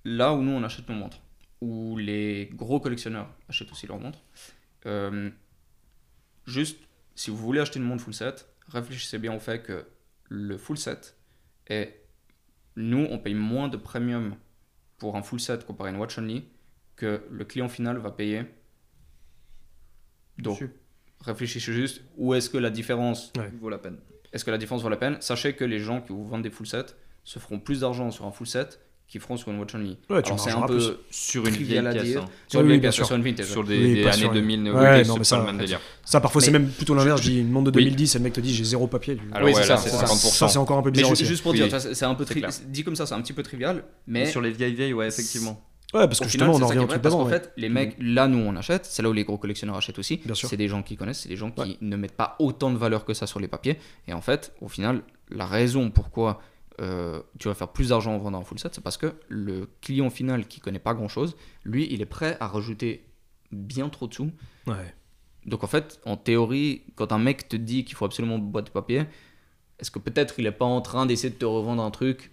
là 0.05 0.33
où 0.33 0.41
nous 0.41 0.51
on 0.51 0.63
achète 0.63 0.87
nos 0.89 0.95
montres, 0.95 1.19
où 1.61 1.97
les 1.97 2.49
gros 2.53 2.79
collectionneurs 2.79 3.29
achètent 3.49 3.71
aussi 3.71 3.87
leurs 3.87 3.99
montres, 3.99 4.19
euh, 4.85 5.29
juste 6.45 6.79
si 7.15 7.29
vous 7.29 7.37
voulez 7.37 7.59
acheter 7.59 7.79
une 7.79 7.85
montre 7.85 8.03
full 8.03 8.13
set, 8.13 8.47
réfléchissez 8.69 9.17
bien 9.17 9.33
au 9.35 9.39
fait 9.39 9.61
que 9.61 9.85
le 10.31 10.57
full 10.57 10.77
set 10.77 11.17
est. 11.67 12.05
Nous, 12.77 13.05
on 13.09 13.19
paye 13.19 13.33
moins 13.33 13.67
de 13.67 13.75
premium 13.75 14.37
pour 14.97 15.17
un 15.17 15.23
full 15.23 15.41
set 15.41 15.65
comparé 15.65 15.89
à 15.89 15.93
une 15.93 15.99
watch 15.99 16.17
only 16.17 16.45
que 16.95 17.21
le 17.29 17.43
client 17.43 17.67
final 17.67 17.97
va 17.97 18.11
payer. 18.11 18.45
Donc, 20.37 20.63
réfléchissez 21.19 21.73
juste 21.73 22.01
où 22.15 22.33
est-ce 22.33 22.49
que 22.49 22.57
la 22.57 22.69
différence 22.69 23.33
vaut 23.59 23.69
la 23.69 23.77
peine. 23.77 23.99
est-ce 24.31 24.45
que 24.45 24.51
la 24.51 24.57
différence 24.57 24.81
vaut 24.81 24.89
la 24.89 24.95
peine? 24.95 25.19
Sachez 25.19 25.53
que 25.53 25.65
les 25.65 25.79
gens 25.79 25.99
qui 25.99 26.13
vous 26.13 26.25
vendent 26.25 26.43
des 26.43 26.49
full 26.49 26.65
sets 26.65 26.95
se 27.25 27.37
feront 27.37 27.59
plus 27.59 27.81
d'argent 27.81 28.09
sur 28.09 28.25
un 28.25 28.31
full 28.31 28.47
set 28.47 28.79
qu'ils 29.11 29.19
feront 29.21 29.35
sur 29.35 29.51
une 29.51 29.59
watch 29.59 29.75
only. 29.75 29.97
Ouais, 30.09 30.21
tu 30.23 30.31
c'est 30.37 30.51
un 30.51 30.61
peu 30.61 30.97
Sur 31.11 31.45
une 31.45 31.53
vieille 31.53 31.81
dire. 32.01 32.21
hein. 32.23 32.25
Sur 32.47 32.61
Oui, 32.61 32.65
une 32.67 32.71
oui, 32.71 32.79
vieille 32.79 32.93
sur 32.93 33.11
une 33.11 33.21
vintage. 33.21 33.45
Sur 33.45 33.63
des, 33.65 33.77
Oui, 33.77 33.93
des 33.95 34.03
pas 34.03 34.11
années 34.11 34.21
sur- 34.21 34.31
2000, 34.31 34.59
Ouais, 34.63 34.69
oui, 34.69 35.07
non, 35.07 35.13
mais 35.13 35.19
pas 35.19 35.23
ça, 35.25 35.37
le 35.39 35.43
même 35.45 35.57
délire. 35.57 35.81
Ça, 36.05 36.21
parfois, 36.21 36.39
Mais- 36.39 36.45
c'est 36.45 36.51
même 36.51 36.69
plutôt 36.69 36.95
l'inverse. 36.95 37.21
Je 37.21 37.29
dis 37.29 37.39
une 37.39 37.49
montre 37.51 37.71
de 37.71 37.77
Oui. 37.77 37.83
2010, 37.83 38.15
et 38.15 38.17
le 38.19 38.23
mec 38.23 38.33
te 38.33 38.39
dit 38.39 38.53
j'ai 38.55 38.63
zéro 38.63 38.87
papier. 38.87 39.17
Alors 39.33 39.47
Oui, 39.47 39.53
ouais, 39.53 39.61
c'est 39.61 39.67
ça, 39.67 39.77
c'est 39.77 39.89
c'est 39.89 39.97
ça. 39.97 40.05
50%. 40.05 40.29
Ça, 40.37 40.47
c'est 40.47 40.57
encore 40.57 40.77
un 40.77 40.81
peu 40.81 40.91
bizarre 40.91 41.11
aussi. 41.11 41.25
juste 41.25 41.43
pour 41.43 41.51
Oui. 41.51 41.57
dire, 41.59 41.69
ça, 41.69 41.93
c'est 41.93 42.05
un 42.05 42.15
peu 42.15 42.25
dit 42.67 42.83
comme 42.85 42.95
ça, 42.95 43.05
c'est 43.05 43.13
un 43.13 43.21
petit 43.21 43.33
peu 43.33 43.43
trivial, 43.43 43.83
mais 44.07 44.25
sur 44.27 44.39
les 44.41 44.51
vieilles 44.51 44.73
vieilles, 44.73 44.93
ouais, 44.93 45.07
effectivement. 45.07 45.61
Ouais, 45.93 46.07
parce 46.07 46.19
que 46.19 46.23
au 46.23 46.27
justement, 46.29 46.53
final, 46.53 46.61
on 46.61 46.65
en 46.65 46.67
ça 46.69 46.73
revient 46.73 46.77
qui 46.79 46.83
au 46.85 46.87
truc 46.87 47.01
parce 47.01 47.13
d'avant. 47.13 47.25
qu'en 47.25 47.29
ouais. 47.31 47.37
fait, 47.37 47.51
les 47.57 47.67
mecs, 47.67 47.97
là, 47.99 48.29
nous, 48.29 48.37
on 48.37 48.55
achète, 48.55 48.85
c'est 48.85 49.01
là 49.03 49.09
où 49.09 49.13
les 49.13 49.25
gros 49.25 49.37
collectionneurs 49.37 49.75
achètent 49.75 49.99
aussi. 49.99 50.21
C'est 50.35 50.55
des 50.55 50.69
gens 50.69 50.83
qui 50.83 50.95
connaissent, 50.95 51.19
c'est 51.23 51.27
des 51.29 51.35
gens 51.35 51.51
qui 51.51 51.59
Ouais. 51.59 51.77
ne 51.81 51.97
mettent 51.97 52.15
pas 52.15 52.37
autant 52.39 52.71
de 52.71 52.77
valeur 52.77 53.03
que 53.03 53.13
ça 53.13 53.27
sur 53.27 53.41
les 53.41 53.49
papiers. 53.49 53.77
Et 54.07 54.13
en 54.13 54.21
fait, 54.21 54.53
au 54.61 54.69
final, 54.69 55.01
la 55.29 55.45
raison 55.45 55.89
pourquoi 55.91 56.39
euh, 56.81 57.21
tu 57.37 57.47
vas 57.47 57.53
faire 57.53 57.71
plus 57.71 57.89
d'argent 57.89 58.13
en 58.15 58.17
vendant 58.17 58.39
un 58.39 58.43
full 58.43 58.59
set, 58.59 58.73
c'est 58.73 58.81
parce 58.83 58.97
que 58.97 59.13
le 59.27 59.69
client 59.81 60.09
final 60.09 60.47
qui 60.47 60.59
connaît 60.59 60.79
pas 60.79 60.93
grand 60.93 61.07
chose, 61.07 61.35
lui, 61.63 61.87
il 61.91 62.01
est 62.01 62.07
prêt 62.07 62.37
à 62.39 62.47
rajouter 62.47 63.05
bien 63.51 63.89
trop 63.89 64.07
de 64.07 64.13
sous. 64.13 64.31
Ouais. 64.67 64.93
Donc 65.45 65.63
en 65.63 65.67
fait, 65.67 65.99
en 66.05 66.17
théorie, 66.17 66.83
quand 66.95 67.11
un 67.11 67.19
mec 67.19 67.47
te 67.47 67.55
dit 67.55 67.85
qu'il 67.85 67.95
faut 67.95 68.05
absolument 68.05 68.39
boîte 68.39 68.67
de 68.67 68.71
papier, 68.71 69.05
est-ce 69.79 69.91
que 69.91 69.99
peut-être 69.99 70.39
il 70.39 70.45
est 70.45 70.51
pas 70.51 70.65
en 70.65 70.81
train 70.81 71.05
d'essayer 71.05 71.31
de 71.31 71.37
te 71.37 71.45
revendre 71.45 71.83
un 71.83 71.91
truc 71.91 72.31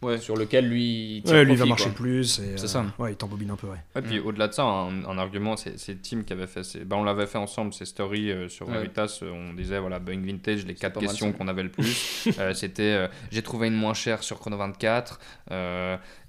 Ouais. 0.00 0.18
sur 0.18 0.36
lequel 0.36 0.68
lui 0.68 1.16
il 1.16 1.22
tire 1.22 1.34
Ouais, 1.34 1.44
lui, 1.44 1.56
va 1.56 1.66
marcher 1.66 1.86
quoi. 1.86 1.94
plus. 1.94 2.38
et, 2.38 2.56
C'est 2.56 2.64
euh, 2.64 2.68
ça. 2.68 2.86
Ouais, 2.98 3.12
il 3.12 3.16
t'embobine 3.16 3.50
un 3.50 3.56
peu, 3.56 3.66
ouais. 3.66 3.78
Et 3.96 4.00
puis 4.00 4.18
au-delà 4.20 4.48
de 4.48 4.52
ça, 4.52 4.62
un, 4.62 5.04
un 5.04 5.18
argument, 5.18 5.56
c'est 5.56 5.78
c'est 5.78 6.00
Tim 6.00 6.22
qui 6.22 6.32
avait 6.32 6.46
fait. 6.46 6.62
Bah, 6.84 6.96
on 6.96 7.02
l'avait 7.04 7.26
fait 7.26 7.38
ensemble, 7.38 7.72
ces 7.74 7.84
stories 7.84 8.30
euh, 8.30 8.48
sur 8.48 8.68
Ouais. 8.68 8.74
Veritas. 8.74 9.18
euh, 9.22 9.30
on 9.32 9.54
disait, 9.54 9.78
voilà, 9.80 9.98
Boeing 9.98 10.20
Vintage, 10.24 10.64
les 10.66 10.74
quatre 10.74 11.00
questions 11.00 11.32
qu'on 11.32 11.48
avait 11.48 11.64
le 11.64 11.70
plus. 11.70 12.28
euh, 12.38 12.54
C'était 12.54 12.82
euh, 12.82 13.08
j'ai 13.32 13.42
trouvé 13.42 13.66
une 13.68 13.74
moins 13.74 13.94
chère 13.94 14.22
sur 14.22 14.38
Chrono 14.38 14.56
24. 14.56 15.18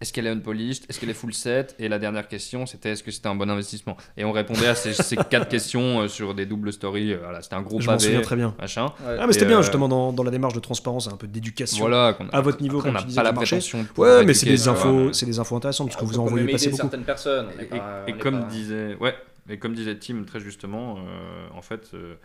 Est-ce 0.02 0.14
qu'elle 0.14 0.28
est 0.28 0.30
unpolished 0.30 0.86
Est-ce 0.88 1.00
qu'elle 1.00 1.10
est 1.10 1.14
full 1.14 1.34
set 1.34 1.76
Et 1.80 1.90
la 1.90 2.00
dernière 2.00 2.28
question, 2.28 2.66
c'était 2.66 2.92
est-ce 2.92 3.04
que 3.04 3.12
c'était 3.12 3.28
un 3.28 3.36
bon 3.36 3.50
investissement? 3.50 3.98
Et 4.16 4.24
on 4.24 4.32
répondait 4.32 4.68
à 4.68 4.76
ces, 4.76 4.94
ces 4.94 5.18
quatre 5.18 5.48
questions 5.50 6.02
euh, 6.02 6.08
sur 6.08 6.34
des 6.34 6.46
doubles 6.46 6.72
stories. 6.72 7.14
euh, 7.14 7.18
voilà, 7.22 7.42
c'était 7.42 7.56
un 7.56 7.62
gros 7.62 7.82
Je 7.82 7.88
m'en 7.90 8.00
souviens 8.00 8.14
pavé, 8.16 8.24
très 8.26 8.36
bien. 8.38 8.56
machin. 8.60 8.86
Ouais. 9.06 9.18
Ah, 9.20 9.28
mais 9.28 9.34
c'était 9.34 9.46
bien, 9.46 9.60
euh, 9.60 9.62
justement, 9.62 9.88
dans, 9.90 10.14
dans 10.14 10.24
la 10.24 10.32
démarche 10.32 10.54
de 10.54 10.60
transparence 10.60 11.08
et 11.08 11.14
un 11.14 11.18
peu 11.18 11.28
d'éducation. 11.28 11.80
Voilà, 11.80 12.14
qu'on- 12.14 12.30
À 12.30 12.42
votre 12.42 12.62
niveau, 12.62 12.78
après, 12.78 12.90
on 12.92 12.94
n'a 12.94 13.00
tu 13.02 13.08
disais, 13.08 13.18
pas 13.18 13.24
la 13.24 13.32
marché. 13.34 13.58
prétention 13.58 13.82
de 13.84 13.88
pouvoir 13.88 14.20
Ouais, 14.20 14.26
mais 14.26 14.34
c'est 14.34 14.46
éduquer, 14.48 14.58
des 14.58 14.64
tu 14.64 14.70
vois, 14.70 14.80
infos, 14.80 15.14
c'est 15.14 15.26
des 15.26 15.40
infos 15.40 15.56
intéressantes 15.58 15.88
parce 15.90 15.98
que 16.00 16.04
On 16.06 16.08
vous 16.08 16.20
en 16.20 16.26
voyez 16.26 16.48
passer 16.48 16.66
aider 16.68 16.72
beaucoup. 16.72 16.82
certaines 16.84 17.04
personnes. 17.06 17.48
on 17.58 17.62
Et, 17.62 17.66
pas- 17.66 18.04
et 18.08 18.14
on 18.14 18.16
est 18.16 18.20
comme 18.20 18.40
pas- 18.42 18.46
disait, 18.48 18.96
ouais, 19.02 19.16
et 19.50 19.58
comme 19.60 19.74
disait 19.74 19.96
Tim 19.98 20.24
très 20.26 20.40
justement, 20.40 20.98
euh, 21.00 21.48
en 21.54 21.62
fait, 21.62 21.90
euh, 21.94 22.16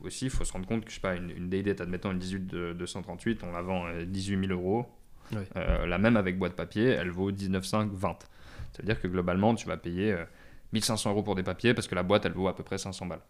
aussi, 0.00 0.26
il 0.26 0.30
faut 0.30 0.44
se 0.44 0.52
rendre 0.52 0.66
compte 0.66 0.84
que 0.84 0.90
je 0.90 0.96
sais 0.96 1.00
pas, 1.00 1.14
une, 1.14 1.30
une 1.30 1.48
Day-Date, 1.48 1.80
admettons 1.80 2.10
une 2.12 2.18
18 2.18 2.46
de 2.48 2.72
238, 2.74 3.40
on 3.44 3.52
la 3.52 3.62
vend 3.62 3.86
euh, 3.86 4.04
18 4.04 4.46
000 4.48 4.52
euros. 4.52 4.84
Euh, 5.56 5.86
la 5.86 5.98
même 5.98 6.16
avec 6.16 6.38
boîte 6.38 6.54
papier, 6.54 6.84
elle 6.88 7.10
vaut 7.10 7.30
19,5, 7.32 7.90
20. 7.92 8.08
Ça 8.72 8.82
veut 8.82 8.86
dire 8.86 9.00
que 9.00 9.08
globalement, 9.08 9.54
tu 9.54 9.66
vas 9.66 9.76
payer 9.76 10.12
euh, 10.12 10.24
1500 10.72 11.10
euros 11.10 11.22
pour 11.22 11.34
des 11.34 11.42
papiers 11.42 11.74
parce 11.74 11.86
que 11.86 11.94
la 11.94 12.02
boîte, 12.02 12.26
elle 12.26 12.32
vaut 12.32 12.48
à 12.48 12.54
peu 12.56 12.62
près 12.62 12.78
500 12.78 13.06
balles. 13.06 13.20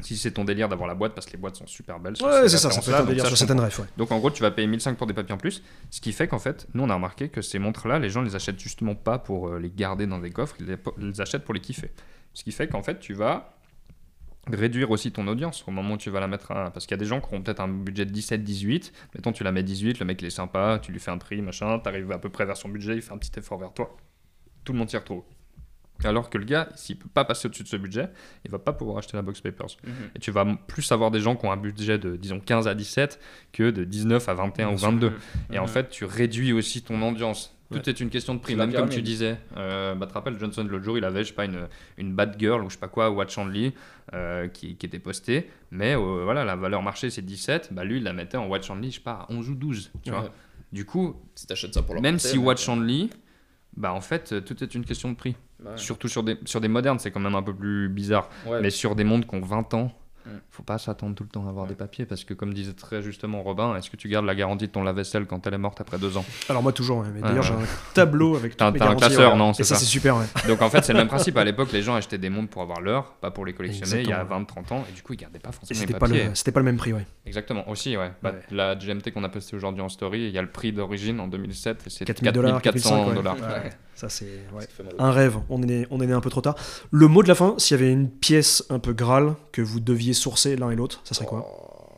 Si 0.00 0.16
c'est 0.16 0.30
ton 0.30 0.44
délire 0.44 0.68
d'avoir 0.68 0.86
la 0.86 0.94
boîte, 0.94 1.12
parce 1.14 1.26
que 1.26 1.32
les 1.32 1.38
boîtes 1.38 1.56
sont 1.56 1.66
super 1.66 1.98
belles. 1.98 2.16
sur 2.16 2.26
Ouais, 2.26 2.42
ces 2.42 2.50
c'est 2.50 2.58
ça, 2.58 2.68
références-là, 2.68 3.00
un 3.00 3.04
délire 3.04 3.26
sur 3.26 3.36
certaines 3.36 3.58
refs, 3.58 3.80
ouais. 3.80 3.86
donc 3.96 4.12
en 4.12 4.18
gros, 4.20 4.30
tu 4.30 4.42
vas 4.42 4.52
payer 4.52 4.68
1500 4.68 4.94
pour 4.96 5.08
des 5.08 5.14
papiers 5.14 5.34
en 5.34 5.38
plus, 5.38 5.60
ce 5.90 6.00
qui 6.00 6.12
fait 6.12 6.28
qu'en 6.28 6.38
fait, 6.38 6.68
nous 6.74 6.84
on 6.84 6.90
a 6.90 6.94
remarqué 6.94 7.28
que 7.30 7.42
ces 7.42 7.58
montres-là, 7.58 7.98
les 7.98 8.08
gens 8.08 8.22
les 8.22 8.36
achètent 8.36 8.60
justement 8.60 8.94
pas 8.94 9.18
pour 9.18 9.48
euh, 9.48 9.58
les 9.58 9.70
garder 9.70 10.06
dans 10.06 10.20
des 10.20 10.30
coffres, 10.30 10.54
ils 10.60 10.78
les 10.98 11.20
achètent 11.20 11.44
pour 11.44 11.52
les 11.52 11.60
kiffer. 11.60 11.90
Ce 12.32 12.44
qui 12.44 12.52
fait 12.52 12.68
qu'en 12.68 12.82
fait, 12.84 13.00
tu 13.00 13.12
vas 13.12 13.57
réduire 14.52 14.90
aussi 14.90 15.12
ton 15.12 15.26
audience 15.28 15.64
au 15.66 15.70
moment 15.70 15.94
où 15.94 15.98
tu 15.98 16.10
vas 16.10 16.20
la 16.20 16.28
mettre 16.28 16.50
à... 16.52 16.70
Parce 16.70 16.86
qu'il 16.86 16.92
y 16.92 16.98
a 16.98 17.02
des 17.02 17.04
gens 17.06 17.20
qui 17.20 17.34
ont 17.34 17.42
peut-être 17.42 17.60
un 17.60 17.68
budget 17.68 18.04
de 18.06 18.10
17, 18.10 18.42
18, 18.42 18.92
mettons 19.14 19.32
tu 19.32 19.44
la 19.44 19.52
mets 19.52 19.62
18, 19.62 19.98
le 20.00 20.06
mec 20.06 20.20
il 20.22 20.26
est 20.26 20.30
sympa, 20.30 20.78
tu 20.82 20.92
lui 20.92 21.00
fais 21.00 21.10
un 21.10 21.18
prix, 21.18 21.40
machin, 21.42 21.78
t'arrives 21.78 22.10
à 22.12 22.18
peu 22.18 22.28
près 22.28 22.44
vers 22.46 22.56
son 22.56 22.68
budget, 22.68 22.94
il 22.96 23.02
fait 23.02 23.12
un 23.12 23.18
petit 23.18 23.38
effort 23.38 23.58
vers 23.58 23.72
toi. 23.72 23.96
Tout 24.64 24.72
le 24.72 24.78
monde 24.78 24.90
s'y 24.90 24.96
retrouve. 24.96 25.22
Alors 26.04 26.30
que 26.30 26.38
le 26.38 26.44
gars, 26.44 26.68
s'il 26.76 26.96
peut 26.96 27.08
pas 27.12 27.24
passer 27.24 27.46
au-dessus 27.48 27.64
de 27.64 27.68
ce 27.68 27.76
budget, 27.76 28.08
il 28.44 28.50
va 28.52 28.60
pas 28.60 28.72
pouvoir 28.72 28.98
acheter 28.98 29.16
la 29.16 29.22
box 29.22 29.40
papers. 29.40 29.66
Mhm. 29.84 29.92
Et 30.14 30.18
tu 30.20 30.30
vas 30.30 30.44
plus 30.44 30.92
avoir 30.92 31.10
des 31.10 31.18
gens 31.18 31.34
qui 31.34 31.44
ont 31.46 31.50
un 31.50 31.56
budget 31.56 31.98
de, 31.98 32.14
disons, 32.14 32.38
15 32.38 32.68
à 32.68 32.74
17 32.76 33.18
que 33.52 33.70
de 33.70 33.82
19 33.82 34.28
à 34.28 34.34
21 34.34 34.70
ou 34.72 34.76
22. 34.76 35.12
Et 35.52 35.58
en 35.58 35.62
Mhm. 35.62 35.68
fait, 35.68 35.88
tu 35.90 36.04
réduis 36.04 36.52
aussi 36.52 36.82
ton 36.82 37.02
audience. 37.02 37.57
Tout 37.70 37.76
Ouais. 37.76 37.82
est 37.88 38.00
une 38.00 38.08
question 38.08 38.34
de 38.34 38.40
prix. 38.40 38.56
Même 38.56 38.72
comme 38.72 38.88
tu 38.88 39.02
disais, 39.02 39.36
euh, 39.58 39.94
bah, 39.94 40.06
te 40.06 40.14
rappelles, 40.14 40.38
Johnson, 40.38 40.64
l'autre 40.68 40.84
jour, 40.84 40.96
il 40.96 41.04
avait, 41.04 41.22
je 41.22 41.28
sais 41.28 41.34
pas, 41.34 41.44
une, 41.44 41.68
une 41.98 42.14
bad 42.14 42.34
girl 42.38 42.62
ou 42.64 42.70
je 42.70 42.74
sais 42.74 42.80
pas 42.80 42.88
quoi, 42.88 43.10
Watch 43.10 43.36
Only, 43.36 43.74
euh, 44.14 44.48
qui, 44.48 44.76
qui 44.76 44.86
était 44.86 44.98
postée. 44.98 45.50
Mais 45.70 45.94
euh, 45.94 46.22
voilà, 46.24 46.44
la 46.46 46.56
valeur 46.56 46.82
marché, 46.82 47.10
c'est 47.10 47.20
17. 47.20 47.68
Bah, 47.72 47.84
lui, 47.84 47.98
il 47.98 48.04
la 48.04 48.14
mettait 48.14 48.38
en 48.38 48.46
Watch 48.46 48.70
Only, 48.70 48.90
je 48.90 48.96
sais 48.96 49.02
pas, 49.02 49.26
à 49.28 49.32
11 49.32 49.50
ou 49.50 49.54
12. 49.54 49.90
Tu 50.02 50.10
vois 50.10 50.30
du 50.72 50.84
coup, 50.84 51.16
Si 51.34 51.46
t'achètes 51.46 51.72
ça 51.74 51.82
pour 51.82 51.94
leur 51.94 52.02
même 52.02 52.16
porter, 52.16 52.28
si 52.28 52.38
Watch 52.38 52.66
Only, 52.68 53.10
bah, 53.76 53.92
en 53.92 54.00
fait, 54.00 54.32
euh, 54.32 54.40
tout 54.40 54.62
est 54.64 54.74
une 54.74 54.84
question 54.84 55.10
de 55.10 55.16
prix. 55.16 55.36
Ouais. 55.62 55.72
Surtout 55.76 56.08
sur 56.08 56.22
des, 56.22 56.38
sur 56.46 56.60
des 56.62 56.68
modernes, 56.68 56.98
c'est 56.98 57.10
quand 57.10 57.20
même 57.20 57.34
un 57.34 57.42
peu 57.42 57.54
plus 57.54 57.88
bizarre. 57.90 58.30
Mais 58.62 58.70
sur 58.70 58.94
des 58.94 59.04
montres 59.04 59.26
qui 59.28 59.34
ont 59.34 59.40
20 59.40 59.74
ans. 59.74 59.92
Faut 60.50 60.62
pas 60.62 60.78
s'attendre 60.78 61.14
tout 61.14 61.22
le 61.24 61.28
temps 61.28 61.46
à 61.46 61.50
avoir 61.50 61.64
Ouais. 61.64 61.70
des 61.70 61.74
papiers 61.76 62.06
parce 62.06 62.24
que, 62.24 62.34
comme 62.34 62.54
disait 62.54 62.72
très 62.72 63.02
justement 63.02 63.42
Robin, 63.42 63.76
est-ce 63.76 63.90
que 63.90 63.96
tu 63.96 64.08
gardes 64.08 64.24
la 64.26 64.34
garantie 64.34 64.66
de 64.66 64.72
ton 64.72 64.82
lave-vaisselle 64.82 65.26
quand 65.26 65.46
elle 65.46 65.54
est 65.54 65.58
morte 65.58 65.80
après 65.80 65.98
deux 65.98 66.16
ans? 66.16 66.24
Alors 66.48 66.62
moi 66.62 66.72
toujours, 66.72 66.98
ouais, 66.98 67.08
mais 67.14 67.20
d'ailleurs 67.20 67.42
j'ai 67.42 67.54
un 67.54 67.58
tableau 67.94 68.36
avec 68.36 68.56
toutes 68.56 68.60
mes 68.72 68.78
t'as 68.78 68.84
un 68.84 68.88
garanties, 68.88 69.06
classeur, 69.06 69.32
ouais. 69.32 69.38
non, 69.38 69.50
Et 69.50 69.54
c'est 69.54 69.64
ça, 69.64 69.74
ça. 69.74 69.80
c'est 69.80 69.86
super, 69.86 70.16
ouais. 70.16 70.24
Donc 70.48 70.62
en 70.62 70.70
fait, 70.70 70.84
c'est 70.84 70.92
le 70.92 70.98
même 70.98 71.08
principe. 71.08 71.36
À 71.36 71.44
l'époque, 71.44 71.72
les 71.72 71.82
gens 71.82 71.94
achetaient 71.94 72.18
des 72.18 72.30
montres 72.30 72.50
pour 72.50 72.62
avoir 72.62 72.80
l'heure, 72.80 73.12
pas 73.20 73.30
pour 73.30 73.44
les 73.46 73.52
collectionner. 73.54 74.02
Il 74.02 74.08
y 74.08 74.12
a 74.12 74.22
Exactement. 74.22 74.62
20-30 74.62 74.72
ans, 74.74 74.84
et 74.88 74.92
du 74.94 75.02
coup, 75.02 75.12
ils 75.14 75.16
gardaient 75.18 75.38
pas 75.38 75.52
forcément 75.52 75.78
les 75.80 75.86
c'était 75.86 75.98
pas, 75.98 76.06
papiers. 76.06 76.24
le, 76.28 76.34
c'était 76.34 76.52
pas 76.52 76.60
le 76.60 76.64
même 76.64 76.76
prix, 76.76 76.92
ouais. 76.92 77.06
Exactement, 77.26 77.68
aussi, 77.68 77.96
ouais. 77.96 78.12
Bah, 78.22 78.28
Ouais. 78.32 78.40
La 78.50 78.74
GMT 78.76 79.10
qu'on 79.12 79.24
a 79.24 79.28
postée 79.30 79.56
aujourd'hui 79.56 79.80
en 79.82 79.88
story, 79.88 80.24
il 80.26 80.30
y 80.30 80.38
a 80.38 80.42
le 80.42 80.50
prix 80.50 80.72
d'origine 80.72 81.18
en 81.20 81.28
2007, 81.28 81.84
et 81.86 81.90
c'est 81.90 82.04
4000 82.04 82.32
dollars, 82.32 82.60
4400 82.62 83.08
ouais. 83.08 83.14
dollars. 83.14 83.36
Ça 83.94 84.08
c'est 84.08 84.26
un 85.00 85.10
rêve. 85.10 85.38
On 85.48 85.60
est, 85.62 85.66
né, 85.66 85.86
on 85.90 86.00
est 86.00 86.06
né 86.06 86.12
un 86.12 86.20
peu 86.20 86.30
trop 86.30 86.40
tard. 86.40 86.54
Le 86.92 87.08
mot 87.08 87.22
de 87.24 87.28
la 87.28 87.34
fin, 87.34 87.54
s'il 87.58 87.76
y 87.76 87.82
avait 87.82 87.90
une 87.92 88.08
pièce 88.08 88.64
un 88.70 88.78
peu 88.78 88.92
Graal 88.92 89.34
que 89.50 89.60
vous 89.60 89.80
deviez 89.80 90.12
sourcer 90.18 90.56
l'un 90.56 90.70
et 90.70 90.76
l'autre, 90.76 91.00
ça 91.04 91.14
serait 91.14 91.26
quoi 91.26 91.46
Oh. 91.48 91.94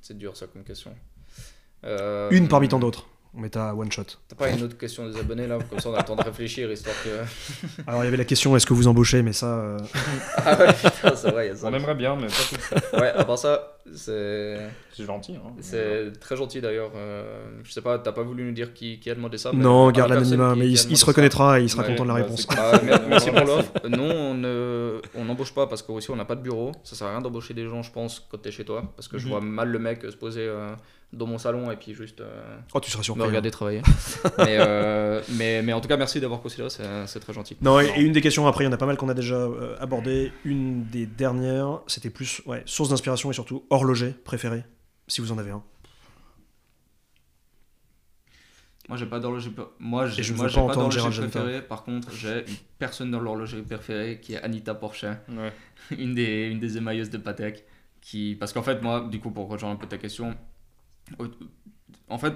C'est 0.00 0.16
dur 0.18 0.36
ça 0.36 0.46
comme 0.46 0.62
question. 0.64 0.94
Euh, 1.84 2.28
Une 2.30 2.48
parmi 2.48 2.68
tant 2.68 2.78
d'autres. 2.78 3.06
On 3.36 3.40
met 3.40 3.56
à 3.56 3.74
one 3.74 3.90
shot. 3.90 4.04
T'as 4.28 4.36
pas 4.36 4.50
une 4.50 4.62
autre 4.62 4.78
question 4.78 5.08
des 5.08 5.18
abonnés 5.18 5.48
là 5.48 5.58
Comme 5.68 5.80
ça 5.80 5.88
on 5.88 5.94
a 5.94 5.98
le 5.98 6.04
temps 6.04 6.14
de 6.14 6.22
réfléchir 6.22 6.70
histoire 6.70 6.94
que. 7.02 7.24
Alors 7.88 8.02
il 8.02 8.04
y 8.04 8.08
avait 8.08 8.16
la 8.16 8.24
question 8.24 8.54
est-ce 8.56 8.64
que 8.66 8.74
vous 8.74 8.86
embauchez, 8.86 9.22
mais 9.22 9.32
ça. 9.32 9.46
euh, 9.46 9.78
ah 10.36 10.56
ouais, 10.58 10.72
putain, 10.72 11.16
c'est 11.16 11.30
vrai, 11.32 11.46
il 11.46 11.48
y 11.48 11.52
a 11.52 11.56
ça. 11.56 11.66
On 11.66 11.74
aimerait 11.74 11.96
bien, 11.96 12.14
mais 12.14 12.28
pas 12.28 12.80
tout. 12.90 12.96
Ouais, 12.96 13.08
à 13.10 13.24
part 13.24 13.38
ça, 13.38 13.73
C'est 13.92 14.58
gentil. 14.98 15.34
Hein. 15.36 15.52
c'est 15.60 16.12
très 16.20 16.36
gentil 16.36 16.60
d'ailleurs. 16.60 16.90
Euh, 16.96 17.44
je 17.64 17.70
sais 17.72 17.80
pas, 17.82 17.98
t'as 17.98 18.12
pas 18.12 18.22
voulu 18.22 18.44
nous 18.44 18.52
dire 18.52 18.72
qui, 18.72 18.98
qui 18.98 19.10
a 19.10 19.14
demandé 19.14 19.36
ça 19.38 19.50
mais 19.52 19.62
Non, 19.62 19.90
garde 19.90 20.10
l'anonymat, 20.10 20.54
mais 20.56 20.68
il, 20.68 20.78
se 20.78 20.94
ça- 20.94 21.06
reconnaîtra 21.06 21.60
et 21.60 21.64
il 21.64 21.68
sera 21.68 21.82
Ouais, 21.82 21.88
content 21.88 22.04
de 22.04 22.08
la 22.08 22.14
bah, 22.14 22.20
réponse. 22.22 22.46
merci 23.08 23.30
pour 23.30 23.40
l'offre. 23.44 23.72
Nous, 23.88 24.02
on 24.02 24.34
ne- 24.34 25.00
on 25.14 25.24
n'embauche 25.24 25.52
pas 25.54 25.66
parce 25.66 25.82
qu'aussi 25.82 26.10
on 26.10 26.16
n'a 26.16 26.24
pas 26.24 26.36
de 26.36 26.42
bureau. 26.42 26.72
Ça 26.82 26.96
sert 26.96 27.06
à 27.06 27.10
rien 27.10 27.20
d'embaucher 27.20 27.54
des 27.54 27.66
gens, 27.68 27.82
je 27.82 27.92
pense, 27.92 28.26
quand 28.30 28.38
t'es 28.38 28.50
chez 28.50 28.64
toi. 28.64 28.90
Parce 28.96 29.08
que 29.08 29.18
je 29.18 29.24
Mhm. 29.26 29.30
vois 29.30 29.40
mal 29.40 29.68
le 29.68 29.78
mec 29.78 30.00
se 30.02 30.16
poser 30.16 30.42
euh, 30.46 30.74
dans 31.12 31.26
mon 31.26 31.38
salon 31.38 31.70
et 31.70 31.76
puis 31.76 31.94
juste 31.94 32.20
euh, 32.22 32.56
Oh, 32.74 32.80
tu 32.80 32.90
seras 32.90 33.02
surpris. 33.02 33.20
me 33.20 33.24
hein. 33.24 33.28
regarder 33.28 33.50
travailler. 33.50 33.82
mais, 34.38 34.56
euh, 34.58 35.20
mais, 35.36 35.62
mais 35.62 35.72
en 35.72 35.80
tout 35.80 35.88
cas, 35.88 35.96
merci 35.96 36.20
d'avoir 36.20 36.40
considéré, 36.40 36.70
c'est 36.70 36.82
c'est 37.06 37.20
très 37.20 37.32
gentil. 37.32 37.56
Non, 37.62 37.78
et, 37.80 37.86
et 37.96 38.00
une 38.00 38.12
des 38.12 38.20
questions, 38.20 38.46
après, 38.46 38.64
il 38.64 38.66
y 38.66 38.70
en 38.70 38.72
a 38.72 38.76
pas 38.78 38.86
mal 38.86 38.96
qu'on 38.96 39.08
a 39.10 39.14
déjà 39.14 39.36
euh, 39.36 39.76
abordé. 39.78 40.32
Une 40.44 40.84
des 40.86 41.06
dernières, 41.06 41.80
c'était 41.86 42.10
plus 42.10 42.42
ouais, 42.46 42.62
source 42.66 42.88
d'inspiration 42.88 43.30
et 43.30 43.34
surtout 43.34 43.64
horloger 43.74 44.12
préféré, 44.12 44.64
si 45.08 45.20
vous 45.20 45.32
en 45.32 45.38
avez 45.38 45.50
un. 45.50 45.62
Moi, 48.88 48.98
j'ai 48.98 49.06
pas 49.06 49.18
d'horloger. 49.18 49.50
Moi, 49.78 50.06
j'ai 50.08 50.20
Et 50.20 50.22
je 50.22 50.32
ne 50.32 50.36
moi, 50.36 50.46
veux 50.46 50.50
j'ai 50.50 50.56
pas 50.56 50.66
pas 50.66 50.72
entendre 50.72 50.94
d'horloger 50.94 51.22
préféré. 51.22 51.62
Par 51.62 51.84
contre, 51.84 52.10
j'ai 52.12 52.40
une 52.40 52.56
personne 52.78 53.10
dans 53.10 53.20
l'horlogerie 53.20 53.62
préférée 53.62 54.20
qui 54.20 54.34
est 54.34 54.42
Anita 54.42 54.74
Porchet, 54.74 55.18
Ouais. 55.28 55.52
une 55.98 56.14
des, 56.14 56.48
une 56.48 56.60
des 56.60 56.76
émailleuses 56.76 57.10
de 57.10 57.18
Patek. 57.18 57.64
Qui... 58.02 58.36
Parce 58.38 58.52
qu'en 58.52 58.62
fait, 58.62 58.82
moi, 58.82 59.08
du 59.10 59.20
coup, 59.20 59.30
pour 59.30 59.48
rejoindre 59.48 59.74
un 59.76 59.78
peu 59.78 59.86
ta 59.86 59.96
question, 59.96 60.36
en 62.08 62.18
fait, 62.18 62.34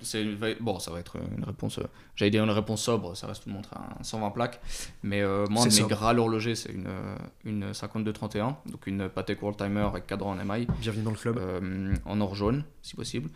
c'est 0.00 0.24
bon, 0.60 0.78
ça 0.78 0.90
va 0.90 0.98
être 1.00 1.16
une 1.36 1.44
réponse. 1.44 1.78
euh, 1.78 1.84
J'allais 2.16 2.30
dire 2.30 2.42
une 2.44 2.50
réponse 2.50 2.82
sobre, 2.82 3.16
ça 3.16 3.26
reste 3.26 3.42
tout 3.44 3.48
le 3.48 3.54
monde 3.54 3.66
un 3.74 4.02
120 4.02 4.30
plaques. 4.30 4.60
Mais 5.02 5.20
euh, 5.22 5.46
moi, 5.50 5.64
mes 5.64 5.70
sobre. 5.70 5.88
gras 5.90 6.14
horlogers, 6.14 6.54
c'est 6.54 6.72
une, 6.72 6.86
euh, 6.86 7.16
une 7.44 7.72
5231, 7.74 8.56
donc 8.66 8.86
une 8.86 9.08
Patek 9.08 9.40
World 9.42 9.58
Timer 9.58 9.80
avec 9.82 10.06
cadran 10.06 10.30
en 10.32 10.40
émail. 10.40 10.66
Bienvenue 10.80 11.04
dans 11.04 11.10
le 11.10 11.16
club. 11.16 11.38
Euh, 11.38 11.94
en 12.04 12.20
or 12.20 12.34
jaune, 12.34 12.64
si 12.82 12.96
possible. 12.96 13.30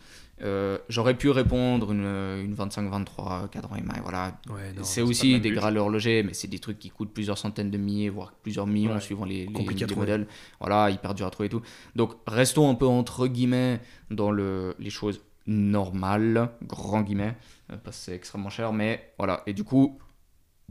J'aurais 0.89 1.15
pu 1.15 1.29
répondre 1.29 1.91
une, 1.91 2.03
une 2.03 2.53
25-23 2.55 3.49
cadran 3.49 3.75
émail, 3.77 4.01
voilà. 4.03 4.37
Ouais, 4.49 4.73
C'est 4.83 5.01
aussi 5.01 5.33
des 5.33 5.39
budget. 5.49 5.55
gras 5.55 5.71
horlogers, 5.73 6.23
mais 6.23 6.33
c'est 6.33 6.47
des 6.49 6.59
trucs 6.59 6.77
qui 6.79 6.89
coûtent 6.89 7.13
plusieurs 7.13 7.37
centaines 7.37 7.71
de 7.71 7.77
milliers, 7.77 8.09
voire 8.09 8.33
plusieurs 8.43 8.67
millions 8.67 8.93
Ouais. 8.95 8.99
suivant 9.01 9.25
les, 9.25 9.45
les, 9.47 9.83
à 9.83 9.87
les 9.87 9.95
modèles. 9.95 10.27
Voilà, 10.59 10.89
hyper 10.89 11.13
dur 11.13 11.25
à 11.25 11.29
trouver 11.31 11.47
et 11.47 11.49
tout. 11.49 11.61
Donc 11.95 12.11
restons 12.27 12.69
un 12.69 12.75
peu 12.75 12.85
entre 12.85 13.27
guillemets 13.27 13.79
dans 14.11 14.29
le, 14.31 14.75
les 14.79 14.89
choses 14.89 15.21
normales, 15.47 16.49
grand 16.63 17.01
guillemets, 17.01 17.35
euh, 17.71 17.77
parce 17.83 17.97
que 17.97 18.03
c'est 18.05 18.15
extrêmement 18.15 18.49
cher, 18.49 18.73
mais 18.73 19.13
voilà. 19.17 19.43
Et 19.47 19.53
du 19.53 19.63
coup, 19.63 19.99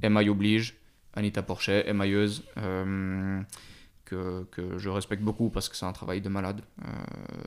émail 0.03 0.29
oblige, 0.29 0.77
Anita 1.15 1.43
Porchet, 1.43 1.89
émailleuse. 1.89 2.45
euh, 2.59 3.41
que, 4.05 4.45
que 4.51 4.77
je 4.77 4.91
respecte 4.91 5.23
beaucoup 5.23 5.49
parce 5.49 5.71
que 5.71 5.77
c'est 5.77 5.87
un 5.87 5.93
travail 5.93 6.21
de 6.21 6.29
malade. 6.29 6.61
Euh, 6.85 6.89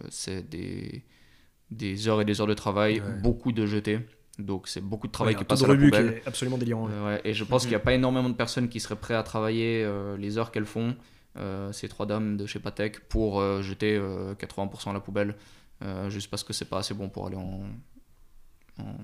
c'est 0.09 0.49
des, 0.49 1.03
des 1.69 2.07
heures 2.07 2.19
et 2.19 2.25
des 2.25 2.41
heures 2.41 2.47
de 2.47 2.55
travail, 2.55 2.99
Ouais. 2.99 3.21
beaucoup 3.21 3.51
de 3.51 3.65
jetés. 3.67 3.99
Donc 4.39 4.67
c'est 4.67 4.81
beaucoup 4.81 5.05
de 5.07 5.11
travail 5.11 5.35
Ouais, 5.35 5.39
qui 5.39 5.45
passe 5.45 5.61
à 5.63 5.67
la 5.67 5.73
rebut 5.73 5.91
qui 5.91 5.97
poubelle. 5.97 6.13
est 6.17 6.27
absolument 6.27 6.57
délirant. 6.57 6.89
Euh, 6.89 7.05
ouais, 7.15 7.21
et 7.25 7.33
je 7.35 7.43
pense 7.43 7.61
qu'il 7.61 7.69
n'y 7.69 7.75
a 7.75 7.79
pas 7.79 7.93
énormément 7.93 8.29
de 8.29 8.33
personnes 8.35 8.69
qui 8.69 8.79
seraient 8.79 8.95
prêtes 8.95 9.17
à 9.17 9.23
travailler 9.23 9.87
les 10.17 10.37
heures 10.39 10.51
qu'elles 10.51 10.65
font, 10.65 10.95
ces 11.71 11.87
trois 11.89 12.07
dames 12.07 12.37
de 12.37 12.47
chez 12.47 12.59
Patek, 12.59 13.01
pour 13.07 13.39
jeter 13.61 13.95
euh, 13.95 14.33
80% 14.33 14.89
à 14.89 14.93
la 14.93 14.99
poubelle, 14.99 15.35
euh, 15.83 16.09
juste 16.09 16.29
parce 16.29 16.43
que 16.43 16.53
c'est 16.53 16.65
pas 16.69 16.79
assez 16.79 16.93
bon 16.93 17.09
pour 17.09 17.27
aller 17.27 17.35
en, 17.37 17.61
en- 18.79 18.95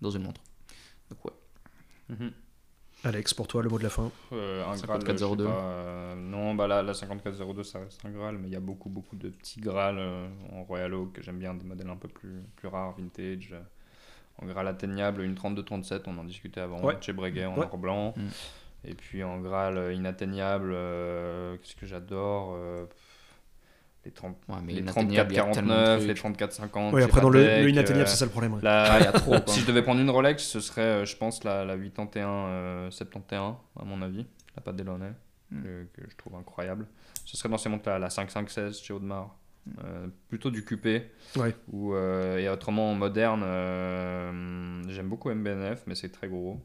dans 0.00 0.10
une 0.10 0.22
montre. 0.22 0.40
Donc 1.10 1.24
ouais. 1.24 1.32
Mhm. 2.08 2.32
Alex, 3.04 3.34
pour 3.34 3.46
toi, 3.46 3.62
le 3.62 3.68
mot 3.68 3.78
de 3.78 3.82
la 3.84 3.90
fin. 3.90 4.10
Euh, 4.32 4.66
un 4.66 4.76
5402. 4.76 5.44
Graal, 5.44 5.56
pas, 5.56 5.62
euh, 5.64 6.14
non, 6.16 6.54
bah 6.54 6.66
la, 6.66 6.82
la 6.82 6.94
5402, 6.94 7.62
ça 7.62 7.78
reste 7.78 8.04
un 8.04 8.10
Graal, 8.10 8.38
mais 8.38 8.48
il 8.48 8.52
y 8.52 8.56
a 8.56 8.60
beaucoup, 8.60 8.88
beaucoup 8.88 9.16
de 9.16 9.28
petits 9.28 9.60
Graal 9.60 9.96
euh, 9.98 10.26
en 10.52 10.64
Royal 10.64 10.92
Oak 10.94 11.12
que 11.12 11.22
j'aime 11.22 11.38
bien, 11.38 11.54
des 11.54 11.64
modèles 11.64 11.90
un 11.90 11.96
peu 11.96 12.08
plus, 12.08 12.42
plus 12.56 12.68
rares, 12.68 12.92
vintage. 12.96 13.50
euh, 13.52 13.60
en 14.42 14.46
Graal 14.46 14.66
atteignable, 14.68 15.22
une 15.22 15.34
3237, 15.34 16.08
on 16.08 16.18
en 16.18 16.24
discutait 16.24 16.60
avant, 16.60 16.82
Ouais. 16.82 16.96
chez 17.00 17.12
Breguet 17.12 17.46
en 17.46 17.56
Ouais. 17.58 17.66
or 17.70 17.78
blanc. 17.78 18.14
Mm. 18.16 18.26
Et 18.88 18.94
puis 18.94 19.22
en 19.24 19.40
Graal 19.40 19.94
inatteignable, 19.94 20.72
euh, 20.74 21.56
qu'est-ce 21.58 21.76
que 21.76 21.86
j'adore 21.86 22.54
euh, 22.56 22.86
les, 24.06 24.12
30, 24.12 24.36
Ouais, 24.48 24.56
mais 24.64 24.72
les 24.72 24.78
inatteignable, 24.80 25.32
il 25.32 25.36
y 25.36 25.40
a 25.40 25.44
tellement 25.50 25.74
de 25.74 25.98
34-49, 25.98 26.06
les 26.06 26.14
trucs. 26.14 26.38
34-50. 26.38 26.90
Oui, 26.94 27.02
après, 27.02 27.20
dans 27.20 27.28
le, 27.30 27.40
le 27.42 27.68
inatteignable, 27.68 28.04
euh, 28.06 28.10
c'est 28.10 28.16
ça 28.16 28.24
le 28.24 28.30
problème. 28.30 28.54
ouais. 28.54 28.60
la- 28.62 28.98
il 29.00 29.04
y 29.04 29.06
a 29.06 29.12
trop, 29.12 29.34
si 29.46 29.60
je 29.60 29.66
devais 29.66 29.82
prendre 29.82 30.00
une 30.00 30.10
Rolex, 30.10 30.42
ce 30.44 30.60
serait, 30.60 30.80
euh, 30.80 31.04
je 31.04 31.16
pense, 31.16 31.44
la, 31.44 31.64
la 31.64 31.76
81 31.76 32.28
euh, 32.28 32.90
71, 32.90 33.54
à 33.78 33.84
mon 33.84 34.00
avis, 34.02 34.24
la 34.56 34.62
Pat 34.62 34.74
Delaunay, 34.74 35.12
Mm. 35.52 35.62
que, 35.62 35.84
que 36.02 36.10
je 36.10 36.16
trouve 36.16 36.34
incroyable. 36.34 36.86
Ce 37.24 37.36
serait 37.36 37.48
dans 37.48 37.56
ces 37.58 37.68
montres-là, 37.68 38.00
la 38.00 38.10
5516 38.10 38.80
chez 38.80 38.92
Audemars. 38.92 39.36
Euh, 39.84 40.06
plutôt 40.28 40.50
du 40.50 40.64
QP. 40.64 40.86
Ouais. 41.36 41.54
Ou, 41.72 41.92
euh, 41.94 42.38
et 42.38 42.48
autrement, 42.48 42.90
en 42.90 42.94
moderne, 42.94 43.42
euh, 43.44 44.82
j'aime 44.88 45.08
beaucoup 45.08 45.30
MBNF, 45.30 45.82
mais 45.86 45.94
c'est 45.94 46.08
très 46.10 46.28
gros. 46.28 46.60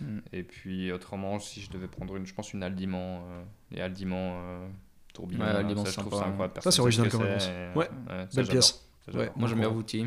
Mm. 0.00 0.18
Et 0.32 0.42
puis, 0.42 0.92
autrement, 0.92 1.38
si 1.38 1.60
je 1.60 1.70
devais 1.70 1.88
prendre 1.88 2.16
une, 2.16 2.26
je 2.26 2.34
pense, 2.34 2.52
une 2.52 2.62
Aldiman, 2.62 3.22
euh, 3.28 3.42
les 3.70 3.80
Aldiman 3.80 4.34
euh, 4.42 4.66
tourbillon, 5.14 5.40
Ouais, 5.42 5.48
Aldiman, 5.50 5.84
ça, 5.84 5.90
je 5.90 5.94
c'est 5.96 6.00
trouve 6.02 6.12
sympa, 6.12 6.16
ça 6.16 6.22
ouais. 6.26 6.30
incroyable. 6.32 6.54
Ça, 6.56 6.60
c'est 6.60 6.64
Personne 6.64 6.72
sait 6.72 6.80
original 6.82 7.08
que 7.08 7.16
comme 7.16 7.26
réponse. 7.26 7.48
Ouais, 7.76 8.26
Belle 8.34 8.46
pièce. 8.48 8.86
Ça. 9.10 9.18
Ouais. 9.18 9.30
Moi 9.36 9.48
j'aime 9.48 9.60
bien 9.60 9.68
Vouti. 9.68 10.06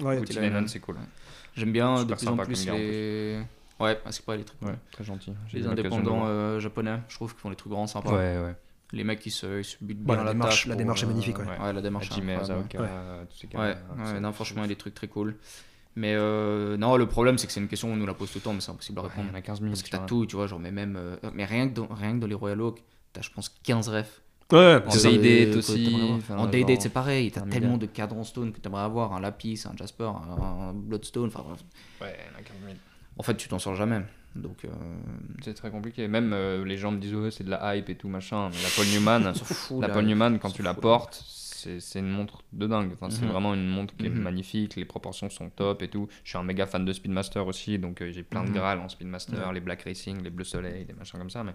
Ouais. 0.00 0.20
Linen, 0.24 0.66
c'est 0.68 0.80
cool. 0.80 0.96
J'aime 1.54 1.72
bien 1.72 2.04
de 2.04 2.14
plus 2.14 2.26
en 2.26 2.30
sympa 2.30 2.44
plus 2.44 2.66
gars, 2.66 2.74
les. 2.74 3.40
Ouais, 3.80 4.00
à 4.04 4.10
ce 4.12 4.22
pas 4.22 4.36
les 4.36 4.44
trucs. 4.44 4.60
Ouais, 4.62 4.74
très 4.90 5.04
gentil. 5.04 5.32
J'ai 5.48 5.58
Les 5.60 5.66
indépendants 5.68 6.22
euh, 6.26 6.58
japonais, 6.58 6.98
je 7.08 7.14
trouve 7.14 7.32
qu'ils 7.32 7.40
font 7.40 7.50
des 7.50 7.56
trucs 7.56 7.70
vraiment 7.70 7.86
sympas. 7.86 8.10
Ouais, 8.10 8.38
ouais. 8.38 8.54
Les 8.92 9.04
mecs 9.04 9.20
qui 9.20 9.30
se, 9.30 9.58
ils 9.60 9.64
se 9.64 9.76
butent 9.80 9.98
Ouais, 10.00 10.04
bien 10.06 10.16
la 10.16 10.24
la, 10.24 10.32
démarche- 10.32 10.50
tâche 10.50 10.66
la 10.66 10.72
pour, 10.74 10.78
démarche 10.78 11.02
est 11.02 11.04
euh, 11.04 11.08
magnifique, 11.08 11.38
ouais. 11.38 11.44
Ouais, 11.46 11.72
la 11.72 11.82
démarche 11.82 12.10
incroyable. 12.10 12.42
Asaoka, 12.42 12.80
Ouais. 12.80 12.88
tous 13.30 13.36
ces 13.36 13.46
Ouais, 13.46 13.52
gars-là, 13.52 13.68
ouais, 13.74 14.04
c'est- 14.06 14.20
non, 14.20 14.32
franchement, 14.32 14.62
il 14.62 14.64
y 14.64 14.64
a 14.64 14.68
des 14.68 14.76
trucs 14.76 14.94
très 14.94 15.08
cool. 15.08 15.36
Mais 15.96 16.14
euh, 16.14 16.76
non, 16.76 16.96
le 16.96 17.06
problème, 17.06 17.38
c'est 17.38 17.46
que 17.48 17.52
c'est 17.52 17.60
une 17.60 17.68
question, 17.68 17.92
on 17.92 17.96
nous 17.96 18.06
la 18.06 18.14
pose 18.14 18.30
tout 18.30 18.38
le 18.38 18.42
temps, 18.42 18.54
mais 18.54 18.60
c'est 18.60 18.70
impossible 18.70 18.98
à 19.00 19.02
Ouais, 19.02 19.08
répondre. 19.08 19.28
Il 19.28 19.32
y 19.32 19.34
en 19.34 19.38
a 19.38 19.42
15 19.42 19.58
000. 19.60 19.70
Parce 19.70 19.82
que 19.82 19.86
tu 19.88 19.90
t'as 19.92 19.98
tout, 20.06 20.26
tu 20.26 20.36
vois, 20.36 20.46
genre, 20.46 20.58
mais 20.60 20.70
même. 20.70 20.96
euh, 20.96 21.16
mais 21.34 21.44
rien 21.44 21.68
que, 21.68 21.74
dans, 21.74 21.88
rien 21.92 22.14
que 22.14 22.18
dans 22.20 22.26
les 22.26 22.34
Royal 22.34 22.60
Oak, 22.62 22.82
t'as, 23.12 23.20
je 23.22 23.30
pense, 23.30 23.48
15 23.62 23.88
refs. 23.88 24.22
Ouais, 24.50 24.76
En 24.86 24.90
day-date 24.96 25.20
Day-date 25.20 25.56
aussi. 25.56 25.96
En 26.30 26.46
day-date, 26.46 26.80
c'est 26.82 26.88
pareil. 26.92 27.30
T'as 27.30 27.42
tellement 27.42 27.76
de 27.76 27.86
cadrans 27.86 28.24
stone 28.24 28.52
que 28.52 28.60
t'aimerais 28.60 28.82
avoir 28.82 29.12
un 29.12 29.20
lapis, 29.20 29.62
un 29.70 29.76
jasper, 29.76 30.04
un, 30.04 30.42
un 30.42 30.72
bloodstone. 30.72 31.26
Enfin, 31.28 31.44
bref. 31.46 31.60
Ouais, 32.00 32.16
en 32.34 32.38
a 32.38 32.42
15 32.42 32.56
000. 32.64 32.74
En 33.18 33.22
fait, 33.22 33.36
tu 33.36 33.48
t'en 33.48 33.58
sors 33.58 33.74
jamais. 33.74 34.00
Donc, 34.34 34.64
euh, 34.64 34.68
C'est 35.44 35.54
très 35.54 35.70
compliqué. 35.70 36.06
Même 36.08 36.32
euh, 36.32 36.64
les 36.64 36.78
gens 36.78 36.92
me 36.92 36.98
disent, 36.98 37.14
ouais, 37.14 37.30
c'est 37.30 37.44
de 37.44 37.50
la 37.50 37.76
hype 37.76 37.90
et 37.90 37.94
tout, 37.96 38.08
machin. 38.08 38.48
Mais 38.50 38.62
la 38.62 38.68
Paul 38.74 38.86
Newman, 38.86 39.34
fout. 39.34 39.82
la. 39.82 39.88
Paul 39.90 40.04
Newman, 40.06 40.38
quand 40.38 40.50
tu 40.50 40.62
la 40.62 40.74
portes, 40.74 41.22
c'est 41.26 41.98
une 41.98 42.08
montre 42.08 42.42
de 42.52 42.66
dingue. 42.66 42.90
Enfin, 42.94 43.10
C'est 43.10 43.24
Mhm. 43.26 43.32
vraiment 43.32 43.52
une 43.52 43.66
montre 43.68 43.94
qui 43.96 44.06
est 44.06 44.10
Mhm. 44.10 44.22
magnifique. 44.22 44.76
Les 44.76 44.84
proportions 44.86 45.28
sont 45.28 45.50
top 45.50 45.82
et 45.82 45.88
tout. 45.88 46.08
Je 46.24 46.30
suis 46.30 46.38
un 46.38 46.42
méga 46.44 46.66
fan 46.66 46.84
de 46.86 46.92
Speedmaster 46.92 47.46
aussi, 47.46 47.78
donc 47.78 48.00
euh, 48.00 48.12
j'ai 48.12 48.22
plein 48.22 48.44
de 48.44 48.48
Mhm. 48.48 48.54
Graal 48.54 48.78
en 48.78 48.88
Speedmaster, 48.88 49.52
les 49.52 49.60
Black 49.60 49.82
Racing, 49.82 50.22
les 50.22 50.30
Bleu 50.30 50.44
Soleil, 50.44 50.84
des 50.86 50.92
machins 50.94 51.18
comme 51.18 51.30
ça. 51.30 51.42
Mais, 51.44 51.52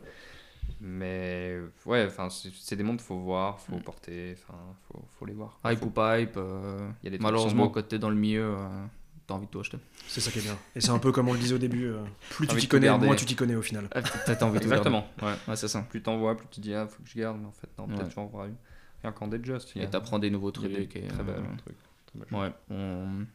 mais 0.81 1.59
ouais, 1.85 2.05
enfin, 2.07 2.27
c'est 2.29 2.75
des 2.75 2.83
montres 2.83 3.03
faut 3.03 3.17
voir, 3.19 3.59
faut 3.59 3.77
porter, 3.77 4.35
enfin, 4.37 4.57
faut, 4.87 5.03
faut 5.17 5.25
les 5.25 5.33
voir. 5.33 5.59
Hype 5.65 5.79
Faut- 5.79 5.85
ou 5.85 5.89
pas 5.89 6.19
hype, 6.19 6.35
euh, 6.37 6.89
Il 7.01 7.05
y 7.11 7.13
a 7.13 7.17
des 7.17 7.23
malheureusement, 7.23 7.69
quand 7.69 7.87
t'es 7.87 7.99
dans 7.99 8.09
le 8.09 8.15
milieu, 8.15 8.43
euh, 8.43 8.85
t'as 9.27 9.35
envie 9.35 9.45
de 9.45 9.51
tout 9.51 9.59
acheter. 9.59 9.77
C'est 10.07 10.19
ça 10.21 10.31
qui 10.31 10.39
est 10.39 10.43
bien. 10.43 10.57
Et 10.75 10.81
c'est 10.81 10.89
un 10.91 10.99
peu 10.99 11.11
comme 11.11 11.29
on 11.29 11.33
le 11.33 11.39
disait 11.39 11.55
au 11.55 11.59
début, 11.59 11.85
euh, 11.85 12.03
plus 12.31 12.47
tu 12.47 12.55
t'y 12.57 12.67
connais, 12.67 12.87
garder. 12.87 13.05
moins 13.05 13.15
tu 13.15 13.25
t'y 13.25 13.35
connais 13.35 13.55
au 13.55 13.61
final. 13.61 13.87
Ah, 13.93 14.01
Peut-être 14.01 14.43
envie 14.43 14.59
de. 14.59 14.63
Exactement. 14.63 15.07
Ouais. 15.21 15.33
Ouais, 15.47 15.55
c'est 15.55 15.67
ça. 15.69 15.81
Plus 15.89 16.01
t'en 16.01 16.17
vois, 16.17 16.35
plus 16.35 16.47
tu 16.51 16.59
dis 16.59 16.73
ah 16.73 16.87
faut 16.87 17.01
que 17.01 17.09
je 17.09 17.17
garde, 17.17 17.37
mais 17.39 17.47
en 17.47 17.51
fait 17.51 17.69
non, 17.77 17.87
peut-être 17.87 18.03
Ouais. 18.03 18.09
tu 18.13 18.19
en 18.19 18.25
vois 18.25 18.47
une. 18.47 18.55
Rien 19.01 19.11
qu'en 19.11 19.29
Just. 19.43 19.73
il 19.75 19.79
y 19.79 19.83
Et 19.83 19.87
a- 19.87 19.89
t'apprends 19.89 20.19
des 20.19 20.29
nouveaux 20.29 20.51
des. 20.51 20.95
Et, 20.95 21.07
très 21.07 21.21
euh, 21.23 21.33
trucs. 21.57 21.75
très 22.05 22.19
belles 22.19 22.29
choses. 22.29 22.39
Ouais, 22.39 22.53
on, 22.69 23.25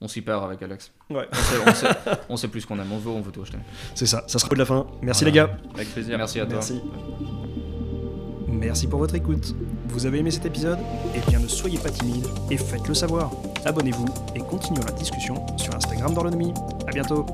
on 0.00 0.08
s'y 0.08 0.22
perd 0.22 0.44
avec 0.44 0.62
Alex. 0.62 0.92
Ouais. 1.10 1.26
On 1.30 1.36
sait, 1.36 1.56
on, 1.66 1.74
sait, 1.74 1.86
on 2.30 2.36
sait 2.36 2.48
plus 2.48 2.62
ce 2.62 2.66
qu'on 2.66 2.78
aime, 2.78 2.90
on 2.92 2.98
veut, 2.98 3.10
on 3.10 3.20
veut 3.20 3.32
tout 3.32 3.42
acheter. 3.42 3.58
C'est 3.94 4.06
ça, 4.06 4.24
ça 4.26 4.38
sera 4.38 4.50
de 4.50 4.58
la 4.58 4.64
fin. 4.64 4.86
Merci 5.02 5.24
Voilà. 5.24 5.46
les 5.46 5.52
gars. 5.52 5.58
Avec 5.74 5.88
plaisir. 5.92 6.16
Merci 6.18 6.40
à 6.40 6.46
toi. 6.46 6.54
Merci. 6.54 6.80
Merci 8.48 8.86
pour 8.88 8.98
votre 8.98 9.14
écoute. 9.14 9.54
Vous 9.88 10.06
avez 10.06 10.18
aimé 10.18 10.30
cet 10.30 10.44
épisode? 10.46 10.78
Eh 11.14 11.30
bien 11.30 11.38
ne 11.38 11.48
soyez 11.48 11.78
pas 11.78 11.90
timide 11.90 12.26
et 12.50 12.56
faites-le 12.56 12.94
savoir. 12.94 13.30
Abonnez-vous 13.64 14.06
et 14.34 14.40
continuons 14.40 14.82
la 14.86 14.92
discussion 14.92 15.34
sur 15.56 15.74
Instagram 15.74 16.14
dans 16.14 16.24
l'ennemi. 16.24 16.52
A 16.86 16.92
bientôt 16.92 17.24